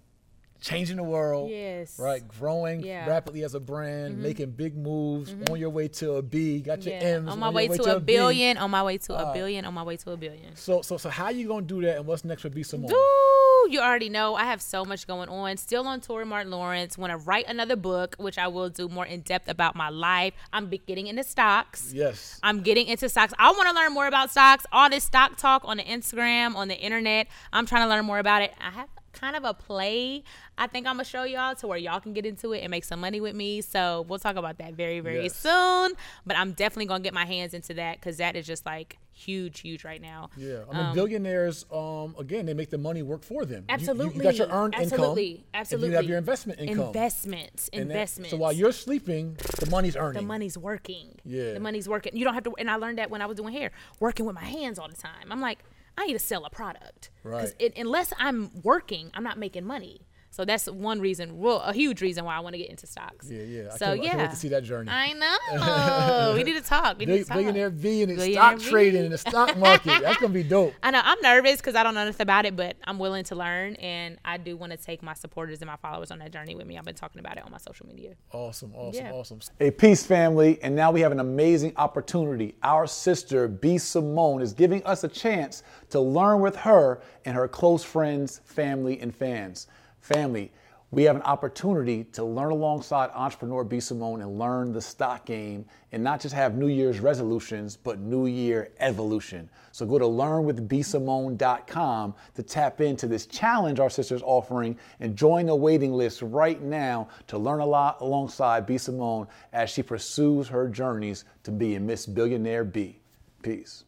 changing 0.61 0.97
the 0.97 1.03
world. 1.03 1.49
Yes. 1.49 1.97
Right, 1.99 2.25
growing 2.27 2.81
Yeah. 2.81 3.01
Mm-hmm. 3.01 3.09
rapidly 3.09 3.43
as 3.43 3.55
a 3.55 3.59
brand, 3.59 4.19
making 4.19 4.51
big 4.51 4.77
moves 4.77 5.35
on 5.49 5.59
your 5.59 5.71
way 5.71 5.87
to 5.89 6.13
a 6.13 6.21
B. 6.21 6.61
Got 6.61 6.85
your 6.85 6.95
M's 6.95 7.29
on 7.29 7.39
my 7.39 7.47
your 7.47 7.53
way, 7.53 7.67
to, 7.67 7.95
a 7.95 7.99
B. 7.99 8.13
billion, 8.13 8.57
on 8.57 8.71
my 8.71 8.83
way 8.83 8.97
to 8.99 9.13
Uh, 9.15 9.31
a 9.31 9.33
billion, 9.33 9.65
on 9.65 9.73
my 9.73 9.83
way 9.83 9.97
to 9.97 10.11
a 10.11 10.17
billion. 10.17 10.55
So, 10.55 10.81
so, 10.81 10.97
so, 10.97 11.09
how 11.09 11.29
you 11.29 11.47
gonna 11.47 11.65
do 11.65 11.81
that? 11.81 11.97
And 11.97 12.05
what's 12.07 12.23
next 12.23 12.43
for 12.43 12.49
B 12.49 12.63
Simone? 12.63 12.91
Ooh, 12.93 13.67
you 13.69 13.79
already 13.79 14.09
know 14.09 14.35
I 14.35 14.43
have 14.45 14.61
so 14.61 14.85
much 14.85 15.07
going 15.07 15.29
on. 15.29 15.57
Still 15.57 15.87
on 15.87 15.99
tour, 15.99 16.25
Martin 16.25 16.51
Lawrence. 16.51 16.97
Want 16.97 17.11
to 17.11 17.17
write 17.17 17.47
another 17.47 17.75
book, 17.75 18.15
which 18.19 18.37
I 18.37 18.47
will 18.47 18.69
do 18.69 18.87
more 18.87 19.05
in 19.05 19.21
depth 19.21 19.49
about 19.49 19.75
my 19.75 19.89
life. 19.89 20.33
I'm 20.53 20.69
getting 20.69 21.07
into 21.07 21.23
stocks. 21.23 21.91
Yes. 21.93 22.39
I'm 22.43 22.61
getting 22.61 22.87
into 22.87 23.09
stocks. 23.09 23.33
I 23.39 23.51
want 23.51 23.67
to 23.69 23.75
learn 23.75 23.93
more 23.93 24.07
about 24.07 24.29
stocks. 24.31 24.65
All 24.71 24.89
this 24.89 25.03
stock 25.03 25.37
talk 25.37 25.63
on 25.65 25.77
the 25.77 25.83
Instagram, 25.83 26.55
on 26.55 26.67
the 26.67 26.77
internet. 26.77 27.27
I'm 27.51 27.65
trying 27.65 27.83
to 27.83 27.89
learn 27.89 28.05
more 28.05 28.19
about 28.19 28.41
it. 28.43 28.53
I 28.59 28.69
have 28.71 28.89
kind 29.21 29.35
of 29.35 29.43
a 29.45 29.53
play 29.53 30.23
I 30.57 30.67
think 30.67 30.85
I'm 30.85 30.95
gonna 30.95 31.05
show 31.05 31.23
y'all 31.23 31.55
to 31.55 31.67
where 31.67 31.77
y'all 31.77 31.99
can 31.99 32.13
get 32.13 32.25
into 32.25 32.51
it 32.53 32.59
and 32.59 32.69
make 32.69 32.83
some 32.83 32.99
money 32.99 33.19
with 33.19 33.35
me. 33.35 33.61
So 33.61 34.05
we'll 34.07 34.19
talk 34.19 34.35
about 34.35 34.57
that 34.59 34.73
very, 34.73 34.99
very 34.99 35.23
Yes. 35.23 35.35
soon. 35.35 35.93
But 36.25 36.37
I'm 36.37 36.51
definitely 36.51 36.85
gonna 36.85 37.03
get 37.03 37.13
my 37.15 37.25
hands 37.25 37.53
into 37.53 37.73
that 37.75 37.99
because 37.99 38.17
that 38.17 38.35
is 38.35 38.45
just 38.45 38.63
like 38.65 38.97
huge, 39.13 39.59
huge 39.61 39.83
right 39.83 40.01
now. 40.01 40.29
Yeah, 40.37 40.59
I 40.71 40.83
mean, 40.83 40.93
billionaires. 40.95 41.65
Um, 41.71 42.15
again, 42.19 42.45
they 42.45 42.53
make 42.53 42.69
the 42.69 42.77
money 42.77 43.01
work 43.01 43.23
for 43.23 43.43
them. 43.45 43.65
You- 43.67 43.73
you- 43.73 43.73
Absolutely. 43.75 44.15
You, 44.17 44.21
got 44.23 44.35
your 44.35 44.47
earned 44.49 44.75
absolutely. 44.75 45.25
income. 45.31 45.45
Absolutely. 45.53 45.85
And 45.87 45.91
you 45.93 45.97
have 45.97 46.05
your 46.09 46.17
investment 46.17 46.59
income. 46.59 46.87
Investments. 46.87 47.69
And 47.73 47.89
that- 47.91 48.09
so 48.09 48.37
while 48.37 48.51
you're 48.53 48.71
sleeping, 48.71 49.35
the 49.59 49.69
money's 49.69 49.95
earning. 49.95 50.21
the 50.21 50.27
money's 50.27 50.57
working. 50.57 51.19
Yeah. 51.25 51.53
The 51.53 51.59
money's 51.59 51.89
working. 51.89 52.15
You 52.15 52.23
don't 52.25 52.33
have 52.35 52.43
to 52.43 52.53
and 52.57 52.69
I 52.69 52.75
learned 52.75 52.97
that 52.99 53.09
when 53.09 53.21
I 53.21 53.25
was 53.25 53.37
doing 53.37 53.53
hair, 53.53 53.71
working 53.99 54.25
with 54.25 54.35
my 54.35 54.43
hands 54.45 54.77
all 54.79 54.87
the 54.87 54.95
time. 54.95 55.31
I'm 55.31 55.41
like, 55.41 55.59
I 55.97 56.07
need 56.07 56.13
to 56.13 56.19
sell 56.19 56.45
a 56.45 56.49
product. 56.49 57.09
Right. 57.23 57.53
it, 57.59 57.73
unless 57.77 58.13
I'm 58.17 58.61
working, 58.63 59.11
I'm 59.13 59.23
not 59.23 59.37
making 59.37 59.65
money. 59.65 60.07
So 60.33 60.45
that's 60.45 60.65
one 60.67 61.01
reason, 61.01 61.37
well, 61.39 61.57
a 61.59 61.73
huge 61.73 62.01
reason 62.01 62.23
why 62.23 62.37
I 62.37 62.39
want 62.39 62.53
to 62.53 62.57
get 62.57 62.69
into 62.69 62.87
stocks. 62.87 63.29
Yeah, 63.29 63.43
yeah. 63.43 63.69
I 63.73 63.77
So 63.77 63.85
can't- 63.87 63.99
I 63.99 64.07
can't 64.07 64.17
wait 64.19 64.29
to 64.29 64.35
see 64.37 64.47
that 64.47 64.63
journey. 64.63 64.89
I 64.89 65.11
know. 66.29 66.33
we 66.35 66.43
need 66.43 66.53
to 66.53 66.61
talk. 66.61 66.97
We 66.97 67.05
need 67.05 67.13
Bill- 67.13 67.17
to 67.23 67.25
talk. 67.25 67.37
billionaire 67.37 67.69
V 67.69 68.03
and 68.03 68.15
Billionaire 68.15 68.33
stock 68.33 68.59
V. 68.59 68.69
trading 68.69 69.03
and 69.03 69.11
the 69.11 69.17
stock 69.17 69.57
market. 69.59 70.01
That's 70.01 70.21
gonna 70.21 70.33
be 70.33 70.43
dope. 70.43 70.73
I 70.81 70.91
know 70.91 71.01
I'm 71.03 71.19
nervous 71.21 71.57
because 71.57 71.75
I 71.75 71.83
don't 71.83 71.93
know 71.95 72.05
nothing 72.05 72.23
about 72.23 72.45
it, 72.45 72.55
but 72.55 72.77
I'm 72.85 72.97
willing 72.97 73.25
to 73.25 73.35
learn, 73.35 73.75
and 73.75 74.17
I 74.23 74.37
do 74.37 74.55
want 74.55 74.71
to 74.71 74.77
take 74.77 75.03
my 75.03 75.13
supporters 75.15 75.59
and 75.61 75.67
my 75.67 75.75
followers 75.75 76.11
on 76.11 76.19
that 76.19 76.31
journey 76.31 76.55
with 76.55 76.65
me. 76.65 76.77
I've 76.77 76.85
been 76.85 76.95
talking 76.95 77.19
about 77.19 77.35
it 77.37 77.43
on 77.43 77.51
my 77.51 77.57
social 77.57 77.85
media. 77.87 78.15
Awesome, 78.31 78.71
awesome, 78.73 79.05
Yeah. 79.05 79.11
awesome. 79.11 79.39
Hey, 79.59 79.69
peace, 79.71 80.05
family. 80.05 80.59
And 80.63 80.73
now 80.75 80.91
we 80.91 81.01
have 81.01 81.11
an 81.11 81.19
amazing 81.19 81.73
opportunity. 81.75 82.55
Our 82.63 82.87
sister, 82.87 83.49
B. 83.49 83.77
Simone, 83.77 84.41
is 84.41 84.53
giving 84.53 84.81
us 84.85 85.03
a 85.03 85.09
chance 85.09 85.63
to 85.89 85.99
learn 85.99 86.39
with 86.39 86.55
her 86.55 87.01
and 87.25 87.35
her 87.35 87.49
close 87.49 87.83
friends, 87.83 88.39
family, 88.45 88.97
and 89.01 89.13
fans. 89.13 89.67
Family, 90.01 90.51
we 90.91 91.03
have 91.03 91.15
an 91.15 91.21
opportunity 91.21 92.03
to 92.03 92.25
learn 92.25 92.51
alongside 92.51 93.11
entrepreneur 93.13 93.63
B. 93.63 93.79
Simone 93.79 94.21
and 94.21 94.37
learn 94.37 94.73
the 94.73 94.81
stock 94.81 95.25
game 95.25 95.63
and 95.93 96.03
not 96.03 96.19
just 96.19 96.35
have 96.35 96.57
New 96.57 96.67
Year's 96.67 96.99
resolutions, 96.99 97.77
but 97.77 97.99
New 97.99 98.25
Year 98.25 98.73
evolution. 98.79 99.49
So 99.71 99.85
go 99.85 99.97
to 99.97 100.03
learnwithbsimone.com 100.05 102.15
to 102.35 102.43
tap 102.43 102.81
into 102.81 103.07
this 103.07 103.25
challenge 103.25 103.79
our 103.79 103.89
sister's 103.89 104.21
offering 104.21 104.77
and 104.99 105.15
join 105.15 105.45
the 105.45 105.55
waiting 105.55 105.93
list 105.93 106.23
right 106.23 106.61
now 106.61 107.07
to 107.27 107.37
learn 107.37 107.61
a 107.61 107.65
lot 107.65 108.01
alongside 108.01 108.65
B. 108.65 108.77
Simone 108.77 109.27
as 109.53 109.69
she 109.69 109.83
pursues 109.83 110.49
her 110.49 110.67
journeys 110.67 111.23
to 111.43 111.51
be 111.51 111.75
a 111.75 111.79
Miss 111.79 112.05
Billionaire 112.05 112.65
B. 112.65 112.99
Peace. 113.41 113.85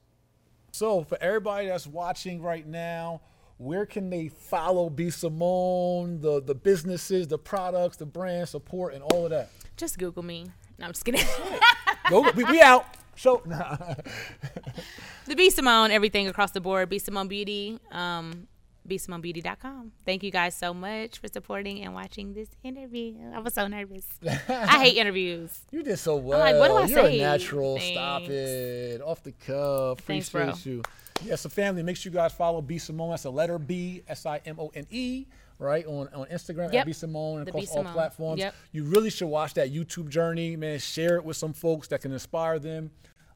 So, 0.72 1.03
for 1.03 1.18
everybody 1.22 1.68
that's 1.68 1.86
watching 1.86 2.41
right 2.41 2.66
now, 2.66 3.20
where 3.58 3.86
can 3.86 4.10
they 4.10 4.28
follow 4.28 4.89
B. 4.89 5.10
Simone, 5.10 6.20
the, 6.22 6.41
the 6.41 6.56
businesses, 6.56 7.28
the 7.28 7.38
products, 7.38 7.97
the 7.97 8.06
brand 8.06 8.49
support, 8.49 8.93
and 8.93 9.04
all 9.04 9.26
of 9.26 9.32
that? 9.32 9.49
Just 9.78 9.97
Google 9.97 10.24
me. 10.24 10.45
No, 10.78 10.86
I'm 10.86 10.91
just 10.93 11.06
kidding. 11.06 11.26
Go, 12.10 12.30
we, 12.36 12.43
we 12.43 12.62
out. 12.62 12.86
So, 13.16 13.41
the 15.26 15.36
B 15.36 15.49
Simone, 15.49 15.91
everything 15.91 16.28
across 16.28 16.51
the 16.51 16.62
board. 16.62 16.89
B 16.89 16.99
Simone 16.99 17.28
Beauty, 17.28 17.80
um, 17.91 18.47
bsimonebeauty.com. 18.88 19.91
Thank 20.06 20.24
you 20.24 20.32
guys 20.32 20.56
so 20.56 20.74
much 20.74 21.20
for 21.20 21.28
supporting 21.28 21.82
and 21.84 21.93
watching 21.93 22.34
this 22.34 22.49
interview. 22.64 23.16
I 23.34 23.39
was 23.39 23.54
so 23.54 23.68
nervous. 23.68 24.06
I 24.49 24.84
hate 24.84 24.97
interviews. 24.97 25.62
You 25.72 25.84
did 25.84 25.99
so 25.99 26.16
well. 26.18 26.39
like, 26.39 26.56
what 26.56 26.68
do 26.70 26.76
I 26.76 26.86
You're 26.86 27.06
say? 27.06 27.20
a 27.20 27.22
natural. 27.22 27.80
Stop 27.80 28.24
it. 28.24 29.01
Off 29.01 29.24
the 29.24 29.32
cuff. 29.32 29.99
Thanks, 29.99 30.28
Appreciate 30.30 30.64
bro. 30.64 30.72
you. 30.74 30.84
Yeah, 31.26 31.36
so 31.36 31.49
family, 31.49 31.84
make 31.84 31.97
sure 31.97 32.11
you 32.11 32.15
guys 32.17 32.34
follow 32.34 32.61
B 32.61 32.78
Simone. 32.78 33.11
That's 33.11 33.26
a 33.26 33.30
letter 33.30 33.57
B, 33.59 34.03
S 34.07 34.26
I 34.26 34.41
M 34.45 34.57
O 34.59 34.71
N 34.74 34.86
E, 34.89 35.26
right? 35.59 35.86
On, 35.86 36.07
on 36.13 36.28
Instagram 36.28 36.74
at 36.74 36.86
B 36.86 36.93
Simone 36.93 37.39
and 37.39 37.47
The 37.47 37.51
across 37.51 37.71
all 37.76 37.84
platforms. 37.86 38.39
Yep. 38.39 38.55
You 38.71 38.84
really 38.86 39.09
should 39.09 39.28
watch 39.28 39.53
that 39.55 39.74
YouTube 39.74 40.09
journey, 40.09 40.55
man. 40.55 40.80
Share 40.80 41.15
it 41.17 41.26
with 41.26 41.38
some 41.38 41.53
folks 41.53 41.88
that 41.89 42.01
can 42.01 42.11
inspire 42.11 42.59
them. 42.59 42.91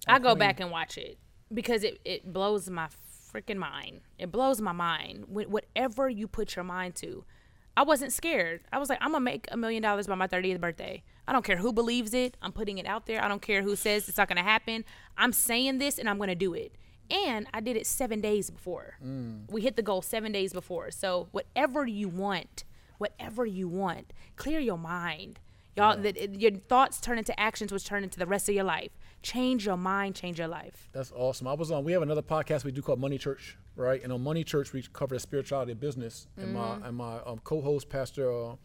I 0.08 0.20
go 0.20 0.30
Queen. 0.30 0.40
back 0.40 0.60
and 0.60 0.72
watch 0.72 0.98
it 0.98 1.18
because 1.54 1.84
it, 1.84 2.00
it 2.06 2.32
blows 2.32 2.70
my 2.70 2.88
freaking 3.34 3.58
mind. 3.58 4.02
It 4.18 4.32
blows 4.32 4.62
my 4.62 4.72
mind. 4.72 5.26
Wh- 5.26 5.50
Whatever 5.50 6.10
you 6.10 6.28
put 6.28 6.56
your 6.56 6.64
mind 6.64 6.96
to, 6.96 7.26
I 7.76 7.84
wasn't 7.84 8.12
scared. 8.14 8.62
I 8.72 8.80
was 8.80 8.90
like, 8.90 9.00
I'm 9.02 9.12
gonna 9.12 9.24
make 9.24 9.48
a 9.52 9.58
million 9.58 9.84
dollars 9.84 10.08
by 10.08 10.16
my 10.16 10.28
30th 10.28 10.60
birthday. 10.60 11.04
I 11.28 11.34
don't 11.34 11.44
care 11.44 11.58
who 11.58 11.74
believes 11.74 12.14
it. 12.14 12.38
I'm 12.42 12.52
putting 12.54 12.78
it 12.78 12.86
out 12.86 13.06
there. 13.06 13.22
I 13.24 13.28
don't 13.28 13.42
care 13.42 13.62
who 13.62 13.76
says 13.76 14.08
it's 14.08 14.18
not 14.18 14.28
gonna 14.30 14.44
happen. 14.44 14.86
I'm 15.18 15.34
saying 15.34 15.78
this 15.78 16.00
and 16.00 16.10
I'm 16.10 16.18
gonna 16.18 16.36
do 16.36 16.54
it. 16.54 16.74
And 17.10 17.48
I 17.54 17.60
did 17.62 17.76
it 17.78 17.86
seven 17.88 18.20
days 18.22 18.50
before. 18.50 18.96
We 19.50 19.62
hit 19.62 19.76
the 19.76 19.82
goal 19.82 20.02
seven 20.02 20.32
days 20.32 20.54
before. 20.54 20.92
So 20.92 21.28
whatever 21.32 21.86
you 21.88 22.10
want, 22.10 22.64
whatever 22.98 23.46
you 23.46 23.68
want, 23.68 24.12
clear 24.36 24.60
your 24.60 24.78
mind. 24.78 25.40
Y'all, 25.76 25.96
that 25.96 26.18
it- 26.18 26.40
your 26.42 26.52
thoughts 26.52 27.00
turn 27.00 27.18
into 27.20 27.40
actions, 27.40 27.72
which 27.72 27.86
turn 27.86 28.04
into 28.04 28.18
the 28.18 28.26
rest 28.26 28.50
of 28.50 28.56
your 28.56 28.64
life. 28.64 28.92
Change 29.22 29.66
your 29.66 29.78
mind, 29.78 30.16
change 30.16 30.40
your 30.40 30.48
life. 30.48 30.90
That's 30.92 31.12
awesome. 31.16 31.48
I 31.48 31.54
was 31.54 31.70
on. 31.72 31.84
We 31.84 31.92
have 31.92 32.02
another 32.02 32.22
podcast 32.24 32.64
we 32.64 32.72
do 32.72 32.82
called 32.82 33.00
Money 33.00 33.18
Church, 33.18 33.58
right? 33.76 34.02
And 34.04 34.12
on 34.12 34.22
Money 34.24 34.44
Church, 34.44 34.74
we 34.74 34.82
cover 34.94 35.16
the 35.16 35.20
spirituality 35.20 35.72
of 35.74 35.80
business. 35.80 36.28
And 36.38 36.48
Mm-hmm. 36.56 36.82
my 36.82 36.88
and 36.88 36.98
my 36.98 37.20
um, 37.26 37.40
co-host, 37.44 37.90
Pastor 37.90 38.32
uh, 38.32 38.56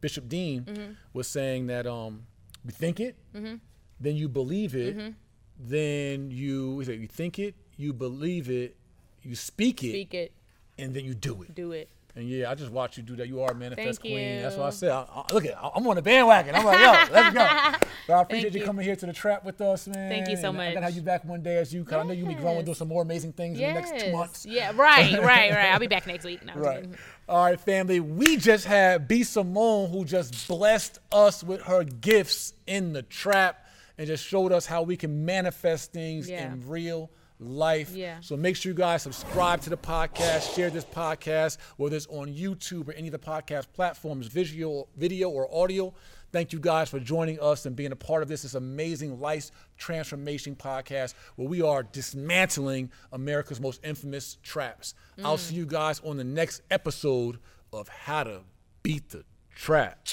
Bishop 0.00 0.28
Dean, 0.28 0.64
Mm-hmm. 0.64 0.92
was 1.14 1.26
saying 1.26 1.66
that 1.68 1.86
um, 1.86 2.26
you 2.64 2.70
think 2.70 3.00
it, 3.00 3.16
then 3.34 4.16
you 4.16 4.28
believe 4.28 4.74
it, 4.74 4.96
Mm-hmm. 4.96 5.10
then 5.58 6.30
you 6.30 6.80
you 6.82 7.06
think 7.08 7.38
it, 7.38 7.54
you 7.78 7.92
believe 7.94 8.50
it, 8.50 8.76
you 9.22 9.34
speak 9.34 9.82
it, 9.82 9.90
Speak 9.90 10.12
it, 10.12 10.32
and 10.76 10.92
then 10.94 11.04
you 11.04 11.14
do 11.14 11.42
it. 11.42 11.54
do 11.54 11.72
it. 11.72 11.88
And 12.16 12.28
yeah, 12.28 12.50
I 12.50 12.56
just 12.56 12.72
watched 12.72 12.96
you 12.96 13.04
do 13.04 13.14
that. 13.16 13.28
You 13.28 13.42
are 13.42 13.52
a 13.52 13.54
manifest 13.54 14.02
Thank 14.02 14.12
queen. 14.12 14.42
That's 14.42 14.56
what 14.56 14.66
I 14.66 14.70
said. 14.70 14.90
I, 14.90 15.02
I, 15.14 15.32
look 15.32 15.44
at, 15.44 15.56
I'm 15.62 15.86
on 15.86 15.94
the 15.94 16.02
bandwagon. 16.02 16.52
I'm 16.52 16.64
like, 16.64 16.80
yo, 16.80 16.90
let's 17.14 17.34
go. 17.34 17.86
So 18.08 18.14
I 18.14 18.22
appreciate 18.22 18.54
you 18.54 18.60
you. 18.60 18.66
coming 18.66 18.84
here 18.84 18.96
to 18.96 19.06
the 19.06 19.12
trap 19.12 19.44
with 19.44 19.60
us, 19.60 19.86
man. 19.86 20.10
Thank 20.10 20.28
you 20.28 20.36
so 20.36 20.48
And 20.48 20.60
I 20.60 20.74
gotta 20.74 20.86
have 20.86 20.96
you 20.96 21.02
back 21.02 21.24
one 21.24 21.42
day 21.44 21.58
as 21.58 21.72
you. 21.72 21.84
Cause 21.84 21.92
I 21.94 22.02
know 22.02 22.12
you'll 22.12 22.26
be 22.26 22.34
growing, 22.34 22.56
Yes. 22.56 22.64
doing 22.64 22.74
some 22.74 22.88
more 22.88 23.02
amazing 23.02 23.34
things 23.34 23.60
in 23.60 23.72
the 23.72 23.80
next 23.80 24.04
two 24.04 24.10
months. 24.10 24.44
Yeah, 24.44 24.72
right, 24.74 25.12
right, 25.22 25.52
right. 25.52 25.72
I'll 25.72 25.78
be 25.78 25.86
back 25.86 26.08
next 26.08 26.24
week. 26.24 26.44
No, 26.44 26.54
Right. 26.54 26.86
All 27.28 27.44
right, 27.44 27.60
family. 27.60 28.00
We 28.00 28.36
just 28.36 28.64
had 28.64 29.06
B 29.06 29.22
Simone 29.22 29.90
who 29.90 30.04
just 30.04 30.48
blessed 30.48 30.98
us 31.12 31.44
with 31.44 31.62
her 31.62 31.84
gifts 31.84 32.52
in 32.66 32.94
the 32.94 33.02
trap 33.02 33.64
and 33.96 34.08
just 34.08 34.26
showed 34.26 34.50
us 34.50 34.66
how 34.66 34.82
we 34.82 34.96
can 34.96 35.24
manifest 35.24 35.92
things 35.92 36.28
Yeah. 36.28 36.50
in 36.52 36.66
real 36.68 37.10
life. 37.40 37.90
Yeah. 37.94 38.18
So 38.20 38.36
make 38.36 38.56
sure 38.56 38.70
you 38.70 38.76
guys 38.76 39.02
subscribe 39.02 39.60
to 39.62 39.70
the 39.70 39.76
podcast, 39.76 40.54
share 40.54 40.70
this 40.70 40.84
podcast, 40.84 41.58
whether 41.76 41.96
it's 41.96 42.06
on 42.08 42.28
YouTube 42.28 42.88
or 42.88 42.92
any 42.92 43.08
of 43.08 43.12
the 43.12 43.18
podcast 43.18 43.66
platforms, 43.72 44.26
visual, 44.26 44.88
video 44.96 45.28
or 45.30 45.52
audio. 45.54 45.94
Thank 46.30 46.52
you 46.52 46.58
guys 46.58 46.90
for 46.90 47.00
joining 47.00 47.40
us 47.40 47.64
and 47.64 47.74
being 47.74 47.92
a 47.92 47.96
part 47.96 48.22
of 48.22 48.28
this, 48.28 48.42
this 48.42 48.54
amazing 48.54 49.18
life 49.18 49.50
transformation 49.78 50.54
podcast 50.54 51.14
where 51.36 51.48
we 51.48 51.62
are 51.62 51.82
dismantling 51.82 52.90
America's 53.12 53.60
most 53.60 53.80
infamous 53.82 54.36
traps. 54.42 54.94
I'll 55.24 55.36
mm. 55.36 55.40
see 55.40 55.54
you 55.54 55.64
guys 55.64 56.00
on 56.00 56.18
the 56.18 56.24
next 56.24 56.62
episode 56.70 57.38
of 57.72 57.88
How 57.88 58.24
to 58.24 58.40
Beat 58.82 59.08
the 59.08 59.24
Trap 59.54 60.08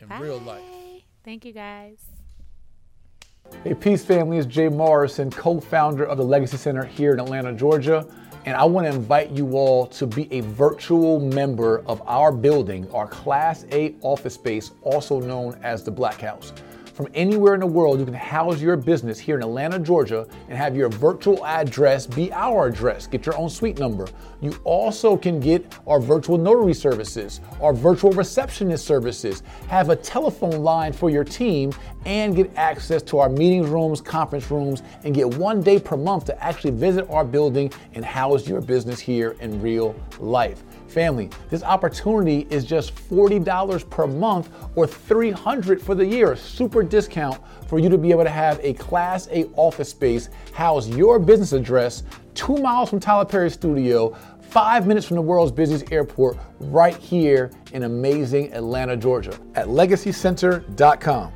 in 0.00 0.08
real 0.20 0.38
life. 0.38 0.62
Thank 1.24 1.44
you 1.44 1.52
guys. 1.52 1.98
Hey, 3.64 3.74
Peace 3.74 4.04
Family, 4.04 4.38
it's 4.38 4.46
Jay 4.46 4.68
Morrison, 4.68 5.30
co 5.30 5.60
founder 5.60 6.04
of 6.04 6.18
the 6.18 6.24
Legacy 6.24 6.56
Center 6.56 6.84
here 6.84 7.12
in 7.12 7.20
Atlanta, 7.20 7.52
Georgia. 7.52 8.06
And 8.44 8.56
I 8.56 8.64
want 8.64 8.86
to 8.86 8.92
invite 8.92 9.30
you 9.30 9.52
all 9.52 9.86
to 9.88 10.06
be 10.06 10.32
a 10.32 10.40
virtual 10.40 11.20
member 11.20 11.82
of 11.86 12.00
our 12.06 12.30
building, 12.30 12.88
our 12.92 13.08
Class 13.08 13.64
A 13.72 13.96
office 14.02 14.34
space, 14.34 14.72
also 14.82 15.20
known 15.20 15.58
as 15.62 15.82
the 15.82 15.90
Black 15.90 16.20
House. 16.20 16.52
From 16.96 17.08
anywhere 17.12 17.52
in 17.52 17.60
the 17.60 17.66
world, 17.66 17.98
you 17.98 18.06
can 18.06 18.14
house 18.14 18.58
your 18.58 18.74
business 18.74 19.18
here 19.18 19.36
in 19.36 19.42
Atlanta, 19.42 19.78
Georgia, 19.78 20.26
and 20.48 20.56
have 20.56 20.74
your 20.74 20.88
virtual 20.88 21.44
address 21.44 22.06
be 22.06 22.32
our 22.32 22.68
address. 22.68 23.06
Get 23.06 23.26
your 23.26 23.36
own 23.36 23.50
suite 23.50 23.78
number. 23.78 24.08
You 24.40 24.58
also 24.64 25.14
can 25.14 25.38
get 25.38 25.78
our 25.86 26.00
virtual 26.00 26.38
notary 26.38 26.72
services, 26.72 27.42
our 27.60 27.74
virtual 27.74 28.12
receptionist 28.12 28.86
services, 28.86 29.42
have 29.68 29.90
a 29.90 29.96
telephone 29.96 30.62
line 30.62 30.94
for 30.94 31.10
your 31.10 31.22
team, 31.22 31.70
and 32.06 32.34
get 32.34 32.50
access 32.56 33.02
to 33.02 33.18
our 33.18 33.28
meeting 33.28 33.70
rooms, 33.70 34.00
conference 34.00 34.50
rooms, 34.50 34.82
and 35.04 35.14
get 35.14 35.26
one 35.34 35.60
day 35.60 35.78
per 35.78 35.98
month 35.98 36.24
to 36.24 36.42
actually 36.42 36.70
visit 36.70 37.06
our 37.10 37.26
building 37.26 37.70
and 37.92 38.06
house 38.06 38.48
your 38.48 38.62
business 38.62 38.98
here 38.98 39.36
in 39.40 39.60
real 39.60 39.94
life. 40.18 40.62
Family, 40.88 41.30
this 41.50 41.62
opportunity 41.62 42.46
is 42.50 42.64
just 42.64 42.94
$40 42.94 43.90
per 43.90 44.06
month 44.06 44.50
or 44.74 44.86
300 44.86 45.80
for 45.80 45.94
the 45.94 46.04
year. 46.04 46.36
Super 46.36 46.82
discount 46.82 47.40
for 47.68 47.78
you 47.78 47.88
to 47.88 47.98
be 47.98 48.10
able 48.10 48.24
to 48.24 48.30
have 48.30 48.60
a 48.62 48.74
Class 48.74 49.28
A 49.30 49.46
office 49.56 49.90
space, 49.90 50.28
house 50.52 50.88
your 50.88 51.18
business 51.18 51.52
address 51.52 52.02
two 52.34 52.56
miles 52.58 52.90
from 52.90 53.00
Tyler 53.00 53.24
Perry 53.24 53.50
Studio, 53.50 54.16
five 54.40 54.86
minutes 54.86 55.06
from 55.06 55.16
the 55.16 55.22
world's 55.22 55.50
busiest 55.50 55.90
airport, 55.90 56.38
right 56.60 56.96
here 56.96 57.50
in 57.72 57.82
amazing 57.82 58.52
Atlanta, 58.52 58.96
Georgia, 58.96 59.38
at 59.54 59.66
legacycenter.com. 59.66 61.32